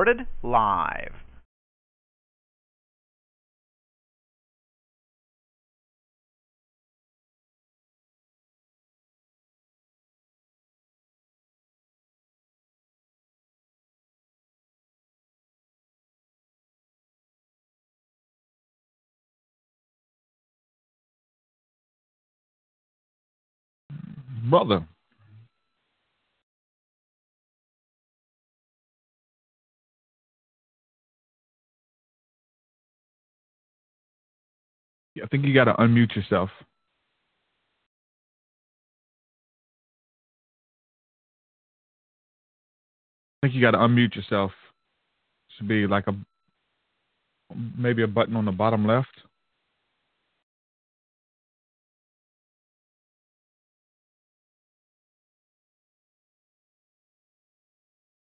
Recorded 0.00 0.26
live. 0.42 1.12
brother. 24.48 24.86
Think 35.30 35.44
you 35.44 35.54
got 35.54 35.64
to 35.64 35.74
unmute 35.74 36.14
yourself. 36.16 36.50
I 43.42 43.46
think 43.46 43.54
you 43.54 43.60
got 43.60 43.70
to 43.70 43.78
unmute 43.78 44.14
yourself. 44.14 44.52
Should 45.56 45.68
be 45.68 45.86
like 45.86 46.06
a 46.06 46.16
maybe 47.76 48.02
a 48.02 48.06
button 48.06 48.36
on 48.36 48.44
the 48.44 48.52
bottom 48.52 48.86
left. 48.86 49.08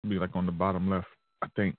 be 0.07 0.17
like 0.17 0.35
on 0.35 0.45
the 0.47 0.51
bottom 0.51 0.89
left, 0.89 1.07
I 1.43 1.47
think. 1.55 1.75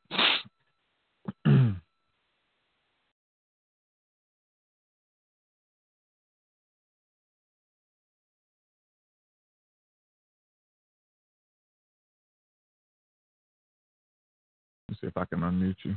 See 15.00 15.08
if 15.08 15.16
I 15.16 15.24
can 15.26 15.40
unmute 15.40 15.76
you. 15.84 15.96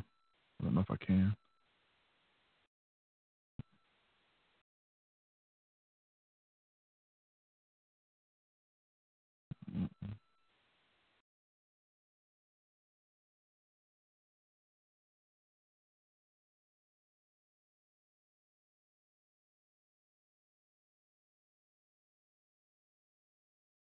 I 0.61 0.65
don't 0.65 0.75
know 0.75 0.81
if 0.81 0.91
I 0.91 1.05
can. 1.05 1.35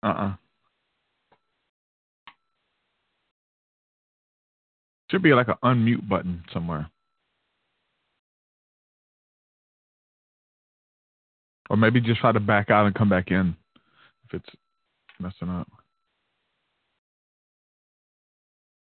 Uh-uh. 0.03 0.44
Should 5.11 5.21
be 5.21 5.33
like 5.33 5.47
an 5.47 5.55
unmute 5.63 6.07
button 6.07 6.43
somewhere. 6.51 6.89
Or 11.69 11.77
maybe 11.77 12.01
just 12.01 12.19
try 12.21 12.31
to 12.31 12.39
back 12.39 12.69
out 12.69 12.85
and 12.85 12.95
come 12.95 13.09
back 13.09 13.31
in 13.31 13.55
if 14.25 14.35
it's 14.35 14.49
messing 15.19 15.49
up. 15.49 15.67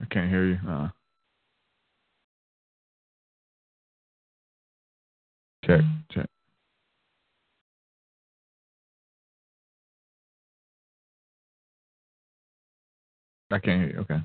I 0.01 0.07
can't 0.07 0.31
hear 0.31 0.47
you. 0.47 0.59
Uh. 0.69 0.89
Check, 5.65 5.81
check. 6.13 6.27
I 13.51 13.59
can't 13.59 13.81
hear 13.81 13.91
you. 13.91 13.99
Okay. 14.01 14.23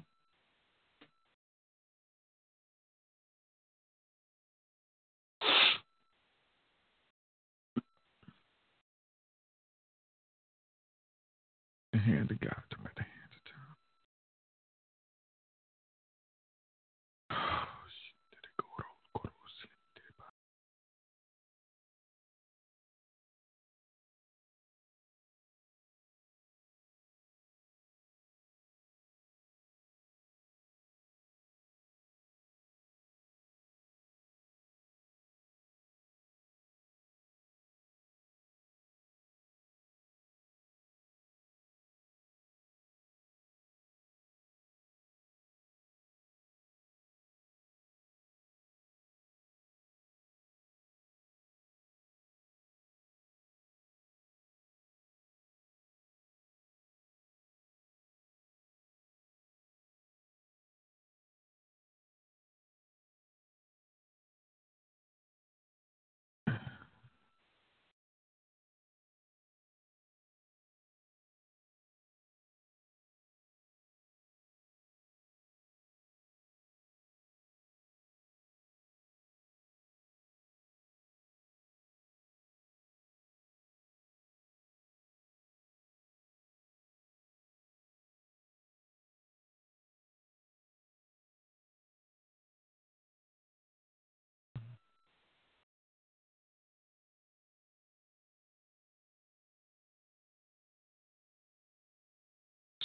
Hand 12.01 12.31
of 12.31 12.39
God 12.41 12.63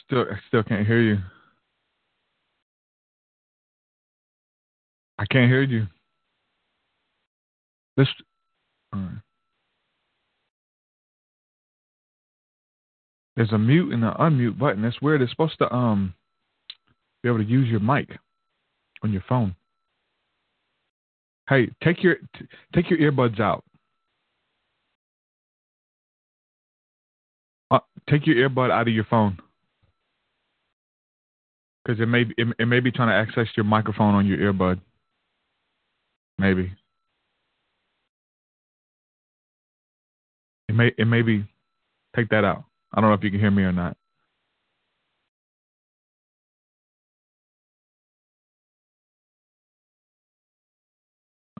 Still, 0.07 0.25
I 0.31 0.39
still 0.47 0.63
can't 0.63 0.87
hear 0.87 1.01
you. 1.01 1.19
I 5.19 5.27
can't 5.27 5.51
hear 5.51 5.63
you. 5.63 5.87
This. 7.97 8.09
There's 13.35 13.53
a 13.53 13.59
mute 13.59 13.93
and 13.93 14.05
an 14.05 14.13
unmute 14.13 14.59
button. 14.59 14.83
That's 14.83 15.01
weird. 15.03 15.23
It's 15.23 15.33
supposed 15.33 15.59
to 15.59 15.75
um 15.75 16.15
be 17.23 17.29
able 17.29 17.39
to 17.39 17.45
use 17.45 17.69
your 17.69 17.81
mic 17.81 18.17
on 19.03 19.13
your 19.13 19.25
phone. 19.29 19.57
Hey, 21.49 21.69
take 21.83 22.03
your 22.03 22.17
t- 22.39 22.47
take 22.75 22.89
your 22.91 22.99
earbuds 23.01 23.41
out. 23.41 23.65
Uh, 27.71 27.81
take 28.09 28.27
your 28.27 28.49
earbud 28.49 28.71
out 28.71 28.87
of 28.87 28.95
your 28.95 29.05
phone 29.05 29.39
because 31.87 32.01
it 32.01 32.07
may 32.07 32.23
it, 32.37 32.49
it 32.59 32.67
may 32.67 32.81
be 32.81 32.91
trying 32.91 33.09
to 33.09 33.15
access 33.15 33.47
your 33.57 33.65
microphone 33.65 34.15
on 34.15 34.27
your 34.27 34.39
earbud. 34.39 34.81
Maybe. 36.39 36.73
It 40.69 40.75
may 40.75 40.93
it 40.99 41.07
may 41.07 41.23
be 41.23 41.45
take 42.17 42.29
that 42.31 42.45
out. 42.45 42.65
I 42.93 43.01
don't 43.01 43.11
know 43.11 43.15
if 43.15 43.23
you 43.23 43.31
can 43.31 43.41
hear 43.41 43.51
me 43.51 43.63
or 43.63 43.73
not. 43.73 43.97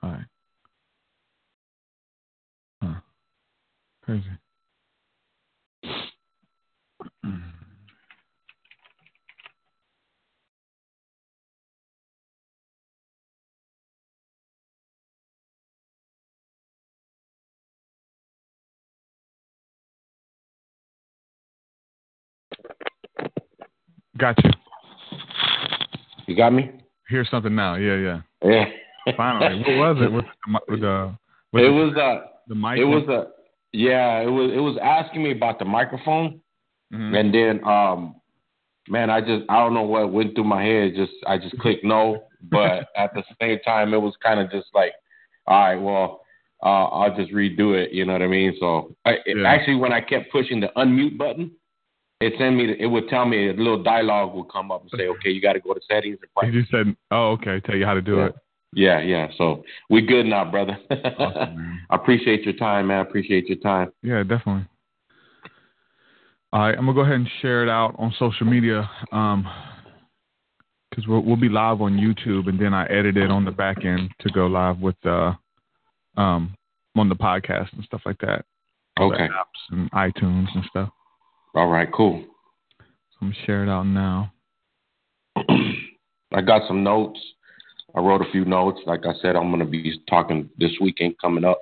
All 0.03 0.09
right. 0.09 0.25
Huh. 2.81 2.99
Crazy. 4.03 4.25
Got 24.17 24.43
you. 24.43 24.51
You 26.27 26.35
got 26.35 26.51
me? 26.53 26.71
Here's 27.09 27.29
something 27.29 27.53
now. 27.55 27.75
Yeah, 27.75 27.95
yeah. 27.95 28.21
Yeah. 28.43 28.65
Finally, 29.15 29.59
what 29.77 29.95
was 29.95 30.03
it? 30.05 30.11
With 30.11 30.25
the, 30.25 30.59
with 30.67 30.81
the 30.81 31.17
with 31.53 31.63
it 31.63 31.67
the, 31.67 31.73
was 31.73 31.95
uh 31.95 32.27
the 32.47 32.55
mic. 32.55 32.77
it 32.77 32.83
was 32.83 33.07
a 33.07 33.27
yeah, 33.71 34.19
it 34.21 34.27
was 34.29 34.51
it 34.53 34.59
was 34.59 34.77
asking 34.83 35.23
me 35.23 35.31
about 35.31 35.59
the 35.59 35.65
microphone 35.65 36.41
Mhm. 36.93 37.19
and 37.19 37.33
then 37.33 37.63
um 37.65 38.15
man, 38.89 39.09
I 39.09 39.19
just 39.21 39.43
I 39.49 39.57
don't 39.59 39.73
know 39.73 39.83
what 39.83 40.11
went 40.11 40.35
through 40.35 40.45
my 40.45 40.63
head, 40.63 40.93
just 40.95 41.11
I 41.25 41.37
just 41.37 41.57
clicked 41.59 41.83
no, 41.85 42.23
but 42.43 42.87
at 42.97 43.13
the 43.13 43.23
same 43.41 43.59
time 43.59 43.93
it 43.93 44.01
was 44.01 44.15
kind 44.23 44.39
of 44.39 44.49
just 44.51 44.67
like 44.73 44.93
all 45.47 45.59
right, 45.61 45.75
well, 45.75 46.21
uh, 46.63 46.85
I'll 46.87 47.15
just 47.15 47.31
redo 47.31 47.73
it, 47.81 47.91
you 47.93 48.03
know 48.05 48.11
what 48.13 48.21
I 48.21 48.27
mean? 48.27 48.55
So 48.59 48.93
I, 49.05 49.17
it- 49.25 49.37
Yeah. 49.37 49.47
actually 49.47 49.75
when 49.75 49.93
I 49.93 50.01
kept 50.01 50.31
pushing 50.31 50.59
the 50.59 50.69
unmute 50.75 51.17
button, 51.17 51.51
it 52.19 52.33
sent 52.37 52.55
me 52.55 52.75
it 52.79 52.87
would 52.87 53.07
tell 53.09 53.25
me 53.25 53.49
a 53.49 53.53
little 53.53 53.81
dialogue 53.83 54.33
would 54.35 54.49
come 54.51 54.71
up 54.71 54.81
and 54.81 54.91
say, 54.97 55.07
"Okay, 55.07 55.29
you 55.29 55.41
got 55.41 55.53
to 55.53 55.59
go 55.59 55.73
to 55.73 55.81
settings 55.87 56.17
and 56.21 56.29
He 56.29 56.39
privacy." 56.39 56.59
just 56.61 56.71
said, 56.71 56.95
"Oh, 57.11 57.31
okay. 57.33 57.59
Tell 57.61 57.75
you 57.75 57.85
how 57.85 57.93
to 57.93 58.01
do 58.01 58.17
Yeah. 58.17 58.25
it." 58.27 58.35
Yeah, 58.73 58.99
yeah. 59.01 59.27
So 59.37 59.63
we 59.89 60.01
good 60.01 60.25
now, 60.25 60.49
brother. 60.49 60.77
Awesome. 60.91 61.79
I 61.89 61.95
appreciate 61.95 62.43
your 62.43 62.53
time, 62.55 62.87
man. 62.87 62.99
I 62.99 63.01
appreciate 63.01 63.47
your 63.47 63.57
time. 63.59 63.91
Yeah, 64.03 64.23
definitely. 64.23 64.65
All 66.53 66.61
right, 66.61 66.77
I'm 66.77 66.85
gonna 66.85 66.93
go 66.93 67.01
ahead 67.01 67.15
and 67.15 67.29
share 67.41 67.63
it 67.63 67.69
out 67.69 67.95
on 67.97 68.13
social 68.17 68.45
media, 68.45 68.89
um, 69.11 69.47
because 70.89 71.07
we'll 71.07 71.21
we'll 71.21 71.35
be 71.35 71.49
live 71.49 71.81
on 71.81 71.97
YouTube, 71.97 72.47
and 72.49 72.59
then 72.59 72.73
I 72.73 72.85
edit 72.87 73.17
it 73.17 73.29
on 73.29 73.45
the 73.45 73.51
back 73.51 73.85
end 73.85 74.09
to 74.19 74.29
go 74.31 74.47
live 74.47 74.79
with 74.79 74.95
uh, 75.05 75.33
um, 76.17 76.55
on 76.95 77.09
the 77.09 77.15
podcast 77.15 77.71
and 77.73 77.83
stuff 77.83 78.01
like 78.05 78.17
that. 78.19 78.45
All 78.97 79.13
Okay. 79.13 79.27
apps 79.27 79.71
and 79.71 79.91
iTunes 79.91 80.47
and 80.55 80.63
stuff. 80.69 80.89
All 81.55 81.67
right, 81.67 81.91
cool. 81.91 82.23
So 82.79 83.17
I'm 83.21 83.31
gonna 83.31 83.45
share 83.45 83.63
it 83.63 83.69
out 83.69 83.83
now. 83.83 84.33
I 86.33 86.41
got 86.41 86.67
some 86.67 86.83
notes. 86.83 87.19
I 87.95 87.99
wrote 87.99 88.21
a 88.21 88.31
few 88.31 88.45
notes. 88.45 88.79
Like 88.85 89.05
I 89.05 89.13
said, 89.21 89.35
I'm 89.35 89.49
going 89.49 89.59
to 89.59 89.65
be 89.65 89.99
talking 90.09 90.49
this 90.57 90.71
weekend 90.81 91.15
coming 91.19 91.43
up. 91.45 91.61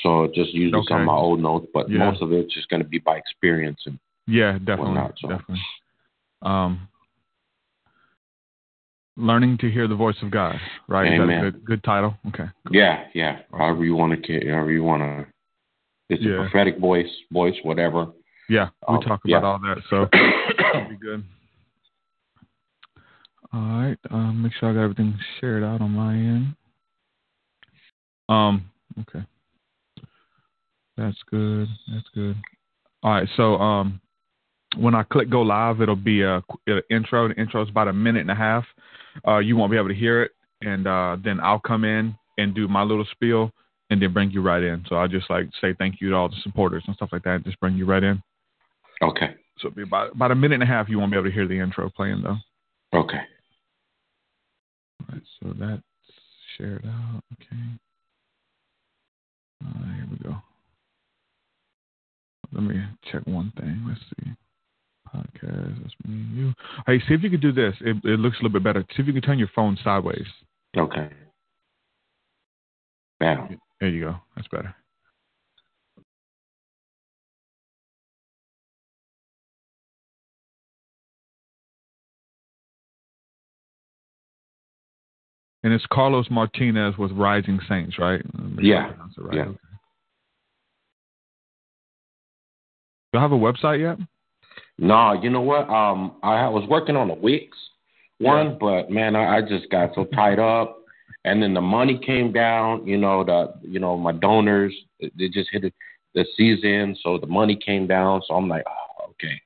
So 0.00 0.30
just 0.34 0.52
using 0.52 0.82
some 0.88 1.00
of 1.00 1.06
my 1.06 1.14
old 1.14 1.40
notes, 1.40 1.66
but 1.72 1.88
Yeah. 1.90 1.98
most 1.98 2.22
of 2.22 2.32
it's 2.32 2.52
just 2.52 2.68
going 2.68 2.82
to 2.82 2.88
be 2.88 2.98
by 2.98 3.16
experience. 3.16 3.80
And 3.86 3.98
Yeah, 4.26 4.58
definitely, 4.58 4.94
Whatnot, 4.94 5.14
so. 5.20 5.28
definitely. 5.28 5.60
Um, 6.42 6.88
learning 9.16 9.58
to 9.58 9.70
hear 9.70 9.88
the 9.88 9.94
voice 9.94 10.16
of 10.22 10.30
God, 10.30 10.56
right? 10.88 11.06
Is 11.06 11.18
that 11.18 11.22
a 11.22 11.24
Amen. 11.24 11.40
good, 11.40 11.64
good 11.64 11.84
title? 11.84 12.14
Okay. 12.28 12.46
yeah, 12.70 13.04
yeah, 13.14 13.40
however 13.52 13.84
you 13.84 13.94
want 13.94 14.22
to, 14.22 14.50
however 14.50 14.72
you 14.72 14.82
want 14.82 15.02
to. 15.02 15.26
It's 16.10 16.22
Yeah. 16.22 16.32
a 16.32 16.36
prophetic 16.42 16.78
voice, 16.78 17.10
voice, 17.32 17.56
whatever. 17.62 18.08
Yeah, 18.48 18.68
we 18.88 18.96
Um, 18.96 19.00
talk 19.02 19.20
yeah. 19.24 19.38
about 19.38 19.46
all 19.46 19.58
that, 19.60 19.82
so 19.88 20.08
that'll 20.72 20.88
be 20.88 20.96
good. 20.96 21.24
All 23.52 23.60
right, 23.60 23.98
um, 24.10 24.42
make 24.42 24.52
sure 24.54 24.70
I 24.70 24.74
got 24.74 24.80
everything 24.80 25.16
shared 25.40 25.62
out 25.62 25.80
on 25.80 25.92
my 25.92 26.14
end. 26.14 26.56
Um, 28.28 28.70
okay, 29.00 29.24
that's 30.96 31.22
good. 31.30 31.68
That's 31.92 32.08
good. 32.14 32.36
All 33.02 33.12
right, 33.12 33.28
so 33.36 33.56
um, 33.56 34.00
when 34.76 34.94
I 34.94 35.04
click 35.04 35.30
go 35.30 35.42
live, 35.42 35.80
it'll 35.80 35.94
be 35.94 36.22
a, 36.22 36.42
an 36.66 36.82
intro. 36.90 37.28
The 37.28 37.34
intro 37.34 37.62
is 37.62 37.68
about 37.68 37.88
a 37.88 37.92
minute 37.92 38.20
and 38.20 38.30
a 38.30 38.34
half. 38.34 38.64
Uh, 39.26 39.38
you 39.38 39.56
won't 39.56 39.70
be 39.70 39.76
able 39.76 39.88
to 39.88 39.94
hear 39.94 40.22
it, 40.22 40.32
and 40.62 40.86
uh, 40.86 41.16
then 41.22 41.38
I'll 41.40 41.60
come 41.60 41.84
in 41.84 42.16
and 42.38 42.54
do 42.54 42.66
my 42.66 42.82
little 42.82 43.06
spiel, 43.12 43.52
and 43.90 44.02
then 44.02 44.12
bring 44.12 44.30
you 44.30 44.42
right 44.42 44.62
in. 44.62 44.84
So 44.88 44.96
I'll 44.96 45.08
just 45.08 45.30
like 45.30 45.48
say 45.60 45.74
thank 45.78 46.00
you 46.00 46.10
to 46.10 46.16
all 46.16 46.28
the 46.28 46.36
supporters 46.42 46.82
and 46.86 46.96
stuff 46.96 47.10
like 47.12 47.22
that, 47.22 47.36
and 47.36 47.44
just 47.44 47.60
bring 47.60 47.76
you 47.76 47.86
right 47.86 48.02
in. 48.02 48.20
Okay, 49.04 49.34
So 49.58 49.68
it'll 49.68 49.76
be 49.76 49.82
about 49.82 50.12
about 50.14 50.30
a 50.30 50.34
minute 50.34 50.54
and 50.54 50.62
a 50.62 50.66
half. 50.66 50.88
You 50.88 50.98
won't 50.98 51.10
be 51.12 51.18
able 51.18 51.28
to 51.28 51.34
hear 51.34 51.46
the 51.46 51.58
intro 51.58 51.90
playing 51.90 52.22
though. 52.22 52.38
okay. 52.98 53.20
All 55.00 55.06
right, 55.12 55.22
so 55.40 55.52
that's 55.58 55.82
shared 56.56 56.86
out. 56.86 57.20
Okay. 57.34 57.62
Right, 59.62 59.94
here 59.96 60.06
we 60.10 60.16
go. 60.18 60.36
Let 62.52 62.62
me 62.62 62.82
check 63.10 63.26
one 63.26 63.52
thing. 63.58 63.84
Let's 63.86 64.00
see. 64.00 64.30
Podcast. 65.14 65.82
That's 65.82 65.94
me 66.06 66.14
and 66.14 66.36
you. 66.36 66.54
Hey, 66.86 66.98
see 67.00 67.14
if 67.14 67.22
you 67.22 67.30
could 67.30 67.42
do 67.42 67.52
this. 67.52 67.74
It, 67.80 67.96
it 68.04 68.20
looks 68.20 68.36
a 68.40 68.42
little 68.42 68.58
bit 68.58 68.64
better. 68.64 68.84
See 68.96 69.02
if 69.02 69.06
you 69.06 69.12
can 69.12 69.22
turn 69.22 69.38
your 69.38 69.50
phone 69.54 69.76
sideways. 69.84 70.26
Okay. 70.76 71.10
Bam. 73.20 73.58
There 73.80 73.90
you 73.90 74.04
go. 74.04 74.16
That's 74.36 74.48
better. 74.48 74.74
And 85.64 85.72
it's 85.72 85.84
Carlos 85.90 86.26
Martinez 86.30 86.96
with 86.98 87.10
Rising 87.12 87.58
Saints, 87.68 87.98
right? 87.98 88.20
Yeah. 88.60 88.92
right. 89.16 89.34
Yeah. 89.34 89.42
Okay. 89.44 89.58
Do 93.12 93.18
you 93.18 93.20
have 93.20 93.32
a 93.32 93.36
website 93.36 93.80
yet? 93.80 93.98
No, 94.76 95.14
you 95.14 95.30
know 95.30 95.40
what? 95.40 95.68
Um, 95.70 96.16
I 96.22 96.48
was 96.48 96.68
working 96.68 96.96
on 96.96 97.08
the 97.08 97.14
Wix 97.14 97.56
one, 98.18 98.58
but 98.60 98.90
man, 98.90 99.16
I, 99.16 99.38
I 99.38 99.40
just 99.40 99.70
got 99.70 99.94
so 99.94 100.04
tied 100.04 100.38
up, 100.38 100.78
and 101.24 101.42
then 101.42 101.54
the 101.54 101.60
money 101.62 101.98
came 101.98 102.30
down. 102.30 102.86
You 102.86 102.98
know, 102.98 103.24
the 103.24 103.54
you 103.62 103.80
know 103.80 103.96
my 103.96 104.12
donors 104.12 104.74
they 105.00 105.28
just 105.28 105.48
hit 105.50 105.72
the 106.14 106.26
season, 106.36 106.96
so 107.02 107.16
the 107.16 107.26
money 107.26 107.56
came 107.56 107.86
down. 107.86 108.20
So 108.26 108.34
I'm 108.34 108.48
like, 108.48 108.64
oh, 108.66 109.10
okay. 109.12 109.40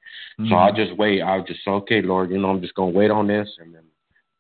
So 0.48 0.56
I 0.56 0.70
Mhm. 0.70 0.76
just 0.76 0.96
wait. 0.98 1.22
I 1.22 1.40
just 1.42 1.64
say, 1.64 1.70
okay, 1.70 2.02
Lord, 2.02 2.30
you 2.30 2.38
know, 2.38 2.50
I'm 2.50 2.60
just 2.60 2.74
gonna 2.74 2.90
wait 2.90 3.10
on 3.10 3.26
this 3.28 3.48
and 3.60 3.74
then 3.74 3.82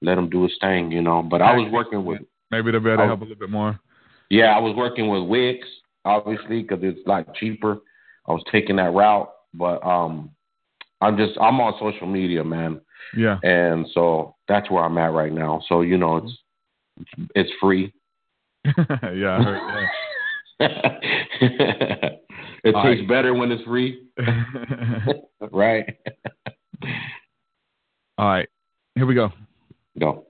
let 0.02 0.18
him 0.18 0.28
do 0.30 0.42
his 0.44 0.56
thing. 0.60 0.90
You 0.92 1.02
know, 1.02 1.22
but 1.22 1.42
I 1.42 1.54
was 1.56 1.70
working 1.72 2.04
with 2.04 2.20
maybe 2.50 2.70
they'll 2.70 2.80
be 2.80 2.88
able 2.90 2.98
to 2.98 3.02
I- 3.04 3.06
help 3.06 3.20
a 3.20 3.24
little 3.24 3.36
bit 3.38 3.50
more. 3.50 3.78
yeah, 4.30 4.56
I 4.56 4.60
was 4.60 4.74
working 4.76 5.08
with 5.08 5.24
Wix, 5.24 5.66
obviously, 6.04 6.62
because 6.62 6.80
it's 6.82 7.06
like 7.06 7.32
cheaper. 7.34 7.78
I 8.26 8.32
was 8.32 8.42
taking 8.52 8.76
that 8.76 8.92
route, 8.92 9.30
but 9.54 9.84
um, 9.86 10.30
I'm 11.00 11.16
just 11.16 11.38
I'm 11.40 11.60
on 11.60 11.74
social 11.80 12.06
media, 12.06 12.44
man, 12.44 12.80
Yeah. 13.16 13.38
and 13.42 13.86
so 13.94 14.36
that's 14.48 14.70
where 14.70 14.84
I'm 14.84 14.98
at 14.98 15.12
right 15.12 15.32
now. 15.32 15.62
So 15.68 15.80
you 15.82 15.96
know, 15.96 16.16
it's 16.18 17.08
it's 17.34 17.50
free. 17.60 17.92
yeah, 18.64 19.38
I 19.38 19.42
heard 19.42 19.88
it 20.60 22.20
tastes 22.64 22.74
right. 22.74 23.08
better 23.08 23.32
when 23.32 23.50
it's 23.52 23.62
free, 23.64 24.02
right? 25.52 25.86
All 28.18 28.26
right. 28.28 28.48
Here 28.96 29.06
we 29.06 29.14
go. 29.14 29.30
Go. 29.98 30.27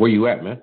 Where 0.00 0.08
you 0.08 0.28
at, 0.28 0.42
man? 0.42 0.62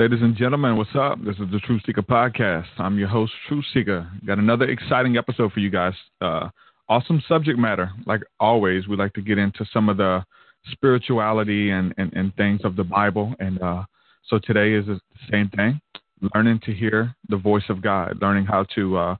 Ladies 0.00 0.22
and 0.22 0.34
gentlemen, 0.34 0.78
what's 0.78 0.96
up? 0.98 1.22
This 1.22 1.34
is 1.34 1.50
the 1.52 1.58
Truth 1.58 1.82
Seeker 1.84 2.00
Podcast. 2.00 2.68
I'm 2.78 2.98
your 2.98 3.08
host, 3.08 3.34
TruthSeekah. 3.50 4.24
Got 4.24 4.38
another 4.38 4.64
exciting 4.64 5.18
episode 5.18 5.52
for 5.52 5.60
you 5.60 5.68
guys. 5.68 5.92
Uh, 6.22 6.48
awesome 6.88 7.22
subject 7.28 7.58
matter. 7.58 7.92
Like 8.06 8.22
always, 8.40 8.88
we 8.88 8.96
like 8.96 9.12
to 9.12 9.20
get 9.20 9.36
into 9.36 9.66
some 9.70 9.90
of 9.90 9.98
the 9.98 10.24
spirituality 10.70 11.72
and, 11.72 11.92
and, 11.98 12.14
and 12.14 12.34
things 12.36 12.62
of 12.64 12.76
the 12.76 12.82
Bible. 12.82 13.34
And 13.40 13.60
uh, 13.60 13.84
so 14.26 14.38
today 14.38 14.72
is 14.72 14.86
the 14.86 14.98
same 15.30 15.50
thing 15.50 15.78
learning 16.34 16.60
to 16.64 16.72
hear 16.72 17.14
the 17.28 17.36
voice 17.36 17.68
of 17.68 17.82
God, 17.82 18.16
learning 18.22 18.46
how 18.46 18.64
to 18.76 18.96
uh, 18.96 19.16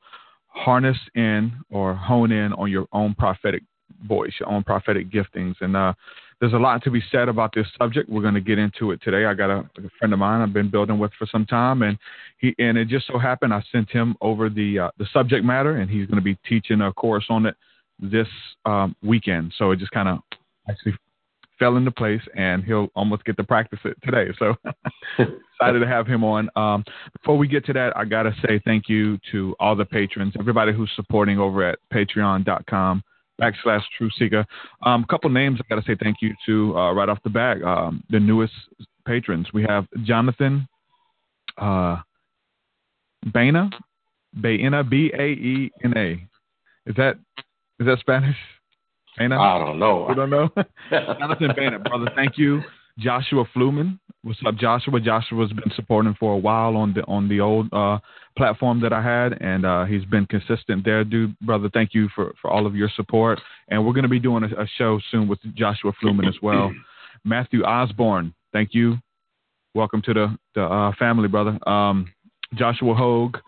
harness 0.46 0.96
in 1.14 1.52
or 1.68 1.94
hone 1.94 2.32
in 2.32 2.54
on 2.54 2.70
your 2.70 2.86
own 2.94 3.14
prophetic 3.14 3.64
voice, 4.06 4.32
your 4.40 4.48
own 4.48 4.62
prophetic 4.62 5.10
giftings. 5.10 5.54
And 5.60 5.76
uh, 5.76 5.92
there's 6.40 6.54
a 6.54 6.58
lot 6.58 6.82
to 6.84 6.90
be 6.90 7.02
said 7.12 7.28
about 7.28 7.52
this 7.54 7.66
subject. 7.78 8.08
We're 8.08 8.22
going 8.22 8.34
to 8.34 8.40
get 8.40 8.58
into 8.58 8.92
it 8.92 9.00
today. 9.02 9.26
I 9.26 9.34
got 9.34 9.50
a, 9.50 9.58
a, 9.58 9.90
friend 9.98 10.12
of 10.12 10.18
mine 10.18 10.40
I've 10.40 10.54
been 10.54 10.70
building 10.70 10.98
with 10.98 11.12
for 11.18 11.26
some 11.26 11.44
time, 11.44 11.82
and 11.82 11.98
he 12.38 12.54
and 12.58 12.78
it 12.78 12.88
just 12.88 13.06
so 13.06 13.18
happened 13.18 13.52
I 13.52 13.62
sent 13.70 13.90
him 13.90 14.16
over 14.20 14.48
the 14.48 14.78
uh, 14.78 14.90
the 14.98 15.06
subject 15.12 15.44
matter, 15.44 15.76
and 15.76 15.90
he's 15.90 16.06
going 16.06 16.16
to 16.16 16.24
be 16.24 16.38
teaching 16.48 16.80
a 16.80 16.92
course 16.92 17.26
on 17.28 17.46
it 17.46 17.56
this 17.98 18.28
um, 18.64 18.96
weekend. 19.02 19.52
So 19.58 19.70
it 19.72 19.78
just 19.78 19.92
kind 19.92 20.08
of 20.08 20.18
actually 20.68 20.94
fell 21.58 21.76
into 21.76 21.90
place, 21.90 22.22
and 22.34 22.64
he'll 22.64 22.88
almost 22.96 23.22
get 23.26 23.36
to 23.36 23.44
practice 23.44 23.80
it 23.84 23.98
today. 24.02 24.28
So 24.38 24.54
excited 25.18 25.80
to 25.80 25.86
have 25.86 26.06
him 26.06 26.24
on. 26.24 26.48
Um, 26.56 26.84
before 27.20 27.36
we 27.36 27.48
get 27.48 27.66
to 27.66 27.74
that, 27.74 27.94
I 27.94 28.06
got 28.06 28.22
to 28.22 28.34
say 28.46 28.58
thank 28.64 28.88
you 28.88 29.18
to 29.30 29.54
all 29.60 29.76
the 29.76 29.84
patrons, 29.84 30.32
everybody 30.40 30.72
who's 30.72 30.90
supporting 30.96 31.38
over 31.38 31.68
at 31.68 31.78
Patreon.com 31.92 33.02
backslash 33.40 33.82
TruthSeekah. 33.98 34.44
A 34.84 34.88
um, 34.88 35.04
couple 35.08 35.30
names 35.30 35.60
I 35.60 35.74
got 35.74 35.82
to 35.82 35.86
say 35.86 35.96
thank 36.00 36.18
you 36.20 36.34
to 36.46 36.76
uh, 36.76 36.92
right 36.92 37.08
off 37.08 37.18
the 37.24 37.30
bat. 37.30 37.62
Um, 37.62 38.02
the 38.10 38.20
newest 38.20 38.52
patrons 39.06 39.46
we 39.52 39.64
have 39.64 39.86
Jonathan 40.04 40.68
uh, 41.58 41.96
Baena, 43.26 43.70
Baena, 44.34 44.84
B 44.84 45.12
A 45.18 45.22
E 45.22 45.70
N 45.84 45.94
A. 45.96 46.12
Is 46.86 46.96
that 46.96 47.16
is 47.78 47.86
that 47.86 47.98
Spanish? 48.00 48.36
Baena? 49.18 49.38
I 49.38 49.58
don't 49.58 49.78
know. 49.78 50.08
You 50.08 50.14
don't 50.14 50.30
know? 50.30 50.48
Jonathan 50.90 51.50
Baena, 51.56 51.78
brother. 51.78 52.10
Thank 52.14 52.38
you. 52.38 52.62
Joshua 53.00 53.44
Fluman. 53.56 53.98
What's 54.22 54.40
up, 54.46 54.56
Joshua? 54.56 55.00
Joshua's 55.00 55.52
been 55.52 55.72
supporting 55.74 56.14
for 56.20 56.34
a 56.34 56.36
while 56.36 56.76
on 56.76 56.92
the 56.92 57.02
on 57.04 57.28
the 57.28 57.40
old 57.40 57.72
uh, 57.72 57.98
platform 58.36 58.80
that 58.82 58.92
I 58.92 59.02
had, 59.02 59.40
and 59.40 59.64
uh, 59.64 59.86
he's 59.86 60.04
been 60.04 60.26
consistent 60.26 60.84
there, 60.84 61.04
dude. 61.04 61.38
Brother, 61.40 61.70
thank 61.72 61.94
you 61.94 62.08
for, 62.14 62.34
for 62.40 62.50
all 62.50 62.66
of 62.66 62.76
your 62.76 62.90
support. 62.94 63.40
And 63.68 63.84
we're 63.84 63.94
going 63.94 64.04
to 64.04 64.10
be 64.10 64.20
doing 64.20 64.44
a, 64.44 64.62
a, 64.62 64.66
show 64.76 65.00
soon 65.10 65.26
with 65.26 65.38
Joshua 65.54 65.92
Fluman 66.02 66.28
as 66.28 66.36
well. 66.42 66.70
Matthew 67.24 67.64
Osborne, 67.64 68.34
thank 68.52 68.74
you. 68.74 68.98
Welcome 69.74 70.02
to 70.02 70.12
the 70.12 70.38
the 70.54 70.62
uh, 70.62 70.92
family, 70.98 71.28
brother. 71.28 71.58
Um, 71.66 72.12
Joshua 72.54 72.94
Hogue, 72.94 73.38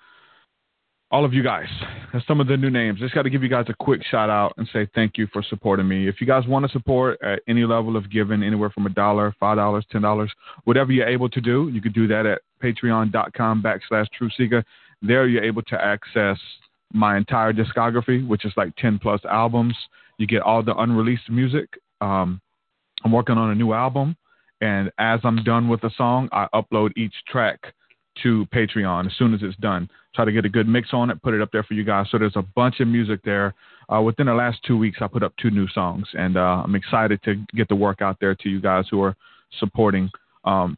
all 1.12 1.26
of 1.26 1.34
you 1.34 1.42
guys. 1.42 1.68
That's 2.12 2.26
some 2.26 2.40
of 2.40 2.46
the 2.46 2.56
new 2.56 2.70
names. 2.70 2.98
Just 2.98 3.14
got 3.14 3.22
to 3.22 3.30
give 3.30 3.42
you 3.42 3.50
guys 3.50 3.66
a 3.68 3.74
quick 3.74 4.02
shout 4.10 4.30
out 4.30 4.54
and 4.56 4.66
say 4.72 4.88
thank 4.94 5.18
you 5.18 5.28
for 5.30 5.42
supporting 5.42 5.86
me. 5.86 6.08
If 6.08 6.22
you 6.22 6.26
guys 6.26 6.46
want 6.46 6.64
to 6.64 6.72
support 6.72 7.20
at 7.22 7.42
any 7.46 7.64
level 7.64 7.98
of 7.98 8.10
giving, 8.10 8.42
anywhere 8.42 8.70
from 8.70 8.86
a 8.86 8.90
dollar, 8.90 9.34
five 9.38 9.58
dollars, 9.58 9.84
ten 9.92 10.00
dollars, 10.00 10.32
whatever 10.64 10.90
you're 10.90 11.06
able 11.06 11.28
to 11.28 11.40
do, 11.40 11.70
you 11.72 11.82
could 11.82 11.92
do 11.92 12.08
that 12.08 12.24
at 12.24 12.40
patreon.com 12.62 13.62
backslash 13.62 14.06
truthseekah. 14.18 14.64
There 15.02 15.28
you're 15.28 15.44
able 15.44 15.62
to 15.62 15.84
access 15.84 16.38
my 16.94 17.18
entire 17.18 17.52
discography, 17.52 18.26
which 18.26 18.46
is 18.46 18.52
like 18.56 18.74
10 18.76 18.98
plus 18.98 19.20
albums. 19.30 19.76
You 20.16 20.26
get 20.26 20.42
all 20.42 20.62
the 20.62 20.76
unreleased 20.76 21.28
music. 21.28 21.68
Um, 22.00 22.40
I'm 23.04 23.12
working 23.12 23.36
on 23.36 23.50
a 23.50 23.54
new 23.54 23.72
album, 23.72 24.16
and 24.60 24.90
as 24.98 25.20
I'm 25.24 25.42
done 25.44 25.68
with 25.68 25.82
a 25.84 25.90
song, 25.96 26.28
I 26.32 26.46
upload 26.54 26.90
each 26.96 27.14
track 27.28 27.74
to 28.22 28.46
Patreon 28.46 29.06
as 29.06 29.12
soon 29.16 29.34
as 29.34 29.40
it's 29.42 29.56
done. 29.56 29.88
Try 30.14 30.24
to 30.24 30.32
get 30.32 30.44
a 30.44 30.48
good 30.48 30.68
mix 30.68 30.90
on 30.92 31.10
it, 31.10 31.22
put 31.22 31.34
it 31.34 31.40
up 31.40 31.50
there 31.52 31.62
for 31.62 31.74
you 31.74 31.84
guys. 31.84 32.06
So 32.10 32.18
there's 32.18 32.36
a 32.36 32.42
bunch 32.42 32.80
of 32.80 32.88
music 32.88 33.20
there. 33.24 33.54
Uh, 33.92 34.00
within 34.00 34.26
the 34.26 34.34
last 34.34 34.58
two 34.66 34.76
weeks, 34.76 34.98
I 35.00 35.06
put 35.06 35.22
up 35.22 35.32
two 35.40 35.50
new 35.50 35.68
songs, 35.68 36.06
and 36.14 36.36
uh, 36.36 36.62
I'm 36.64 36.74
excited 36.74 37.22
to 37.24 37.36
get 37.54 37.68
the 37.68 37.74
work 37.74 38.02
out 38.02 38.18
there 38.20 38.34
to 38.34 38.48
you 38.48 38.60
guys 38.60 38.84
who 38.90 39.02
are 39.02 39.16
supporting. 39.58 40.10
Um, 40.44 40.76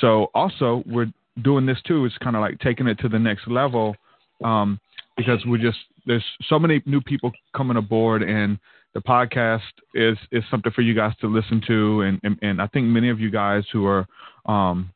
so 0.00 0.28
also 0.34 0.82
we're 0.86 1.12
doing 1.42 1.66
this 1.66 1.78
too. 1.86 2.04
It's 2.04 2.16
kind 2.18 2.36
of 2.36 2.40
like 2.40 2.58
taking 2.60 2.86
it 2.86 2.98
to 3.00 3.08
the 3.08 3.18
next 3.18 3.48
level 3.48 3.96
um, 4.44 4.80
because 5.16 5.40
we're 5.46 5.58
just 5.58 5.78
there's 6.06 6.24
so 6.48 6.58
many 6.58 6.82
new 6.84 7.00
people 7.00 7.30
coming 7.54 7.76
aboard 7.76 8.22
and 8.22 8.58
the 8.94 9.00
podcast 9.00 9.60
is 9.94 10.18
is 10.30 10.42
something 10.50 10.72
for 10.72 10.82
you 10.82 10.94
guys 10.94 11.12
to 11.20 11.26
listen 11.26 11.62
to 11.66 12.02
and 12.02 12.20
and, 12.22 12.38
and 12.42 12.60
I 12.62 12.66
think 12.68 12.86
many 12.86 13.08
of 13.08 13.20
you 13.20 13.30
guys 13.30 13.64
who 13.72 13.86
are 13.86 14.06
um, 14.46 14.90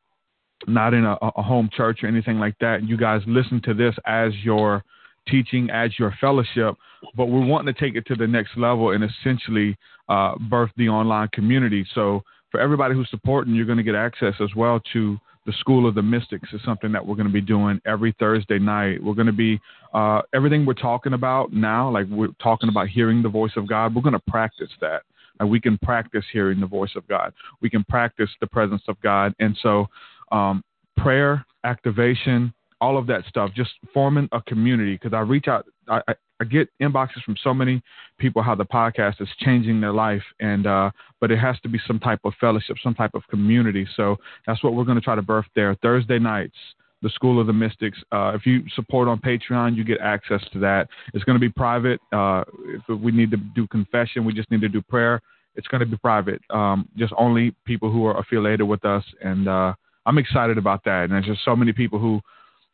not 0.66 0.94
in 0.94 1.04
a, 1.04 1.16
a, 1.23 1.42
home 1.42 1.70
church 1.75 2.00
or 2.02 2.06
anything 2.06 2.38
like 2.38 2.58
that. 2.61 2.82
You 2.82 2.96
guys 2.96 3.23
listen 3.26 3.61
to 3.64 3.75
this 3.75 3.94
as 4.06 4.32
your 4.42 4.85
teaching, 5.28 5.70
as 5.70 5.99
your 5.99 6.14
fellowship, 6.20 6.76
but 7.16 7.26
we're 7.26 7.44
wanting 7.44 7.73
to 7.73 7.80
take 7.80 7.96
it 7.96 8.06
to 8.06 8.14
the 8.14 8.26
next 8.26 8.56
level 8.56 8.92
and 8.92 9.04
essentially 9.04 9.76
uh, 10.08 10.35
birth 10.50 10.70
the 10.76 10.88
online 10.88 11.28
community. 11.32 11.87
So 11.94 12.23
for 12.50 12.61
everybody 12.61 12.94
who's 12.94 13.11
supporting, 13.11 13.54
you're 13.54 13.66
going 13.66 13.78
to 13.78 13.85
get 13.85 13.94
access 13.94 14.35
as 14.40 14.54
well 14.54 14.80
to 14.92 15.18
the 15.46 15.52
School 15.61 15.88
of 15.88 15.94
the 15.94 16.02
Mystics 16.02 16.49
is 16.52 16.61
something 16.64 16.90
that 16.92 17.06
we're 17.06 17.14
going 17.14 17.28
to 17.28 17.32
be 17.32 17.40
doing 17.40 17.80
every 17.87 18.14
Thursday 18.18 18.58
night. 18.58 19.02
We're 19.02 19.14
going 19.14 19.26
to 19.26 19.32
be 19.32 19.61
uh, 19.94 20.23
everything 20.35 20.66
we're 20.66 20.75
talking 20.75 21.12
about 21.12 21.52
now, 21.52 21.88
like 21.88 22.06
we're 22.11 22.28
talking 22.42 22.68
about 22.68 22.88
hearing 22.88 23.23
the 23.23 23.28
voice 23.28 23.52
of 23.56 23.68
God. 23.68 23.94
We're 23.94 24.02
going 24.02 24.12
to 24.14 24.30
practice 24.30 24.70
that. 24.80 25.02
And 25.38 25.49
we 25.49 25.61
can 25.61 25.78
practice 25.78 26.25
hearing 26.32 26.61
the 26.61 26.66
voice 26.66 26.92
of 26.96 27.06
God. 27.06 27.32
We 27.61 27.70
can 27.70 27.85
practice 27.85 28.30
the 28.40 28.46
presence 28.46 28.82
of 28.88 29.00
God. 29.02 29.35
And 29.38 29.56
so 29.62 29.87
um, 30.33 30.62
prayer, 30.97 31.45
activation, 31.64 32.52
all 32.80 32.99
of 32.99 33.06
that 33.06 33.25
stuff, 33.28 33.50
just 33.54 33.71
forming 33.92 34.28
a 34.33 34.40
community. 34.42 34.95
Because 34.95 35.14
I 35.14 35.21
reach 35.21 35.49
out, 35.49 35.66
I, 35.88 36.00
I, 36.09 36.14
I, 36.40 36.45
get 36.45 36.68
inboxes 36.80 37.23
from 37.25 37.37
so 37.42 37.54
many 37.54 37.83
people 38.18 38.42
how 38.42 38.54
the 38.54 38.64
podcast 38.64 39.21
is 39.21 39.28
changing 39.40 39.80
their 39.80 39.92
life, 39.92 40.23
and 40.40 40.66
uh, 40.66 40.90
but 41.21 41.30
it 41.30 41.38
has 41.38 41.59
to 41.61 41.68
be 41.68 41.80
some 41.87 41.99
type 41.99 42.21
of 42.25 42.35
fellowship, 42.40 42.76
some 42.83 42.95
type 42.95 43.14
of 43.14 43.23
community. 43.28 43.87
So 43.97 44.16
that's 44.47 44.62
what 44.62 44.75
we're 44.75 44.85
going 44.85 44.99
to 44.99 45.04
try 45.04 45.14
to 45.14 45.23
birth 45.23 45.47
there. 45.54 45.75
Thursday 45.83 46.18
nights, 46.18 46.56
the 47.02 47.11
School 47.11 47.40
of 47.40 47.47
the 47.47 47.52
Mystics. 47.52 47.99
Uh, 48.12 48.33
if 48.35 48.47
you 48.47 48.62
support 48.75 49.09
on 49.09 49.21
Patreon, 49.21 49.76
you 49.76 49.85
get 49.85 50.00
access 50.00 50.42
to 50.52 50.59
that. 50.61 50.88
It's 51.14 51.25
going 51.25 51.37
to 51.37 51.40
be 51.40 51.50
private. 51.50 52.00
Uh, 52.12 52.45
if 52.68 53.00
we 53.00 53.12
need 53.12 53.30
to 53.30 53.37
do 53.37 53.66
confession, 53.68 54.25
we 54.25 54.33
just 54.33 54.50
need 54.50 54.61
to 54.61 54.68
do 54.68 54.83
prayer. 54.83 55.21
It's 55.54 55.68
going 55.68 55.80
to 55.80 55.87
be 55.87 55.97
private. 55.97 56.42
Um, 56.50 56.88
just 56.97 57.14
only 57.16 57.54
people 57.64 57.90
who 57.90 58.04
are 58.06 58.18
affiliated 58.18 58.68
with 58.68 58.85
us 58.85 59.04
and 59.23 59.49
uh, 59.49 59.75
I'm 60.06 60.18
excited 60.18 60.56
about 60.56 60.84
that. 60.84 61.04
And 61.04 61.12
there's 61.12 61.26
just 61.26 61.44
so 61.44 61.56
many 61.56 61.72
people 61.72 61.98
who 61.98 62.20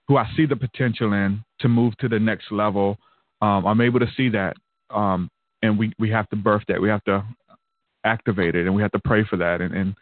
who 0.09 0.17
I 0.17 0.29
see 0.37 0.47
the 0.47 0.57
potential 0.57 1.13
in 1.13 1.43
to 1.61 1.69
move 1.69 1.97
to 1.99 2.09
the 2.09 2.19
next 2.19 2.53
level. 2.53 2.99
Um, 3.41 3.67
I'm 3.67 3.81
able 3.81 4.01
to 4.01 4.11
see 4.17 4.29
that, 4.31 4.57
um, 4.91 5.31
and 5.63 5.79
we 5.79 5.93
we 5.99 6.11
have 6.11 6.29
to 6.31 6.37
birth 6.37 6.63
that. 6.69 6.81
We 6.81 6.89
have 6.89 7.05
to 7.05 7.25
activate 8.05 8.55
it, 8.55 8.67
and 8.67 8.75
we 8.75 8.83
have 8.83 8.93
to 8.93 9.01
pray 9.05 9.25
for 9.25 9.37
that, 9.39 9.61
and, 9.61 9.75
and 9.75 9.95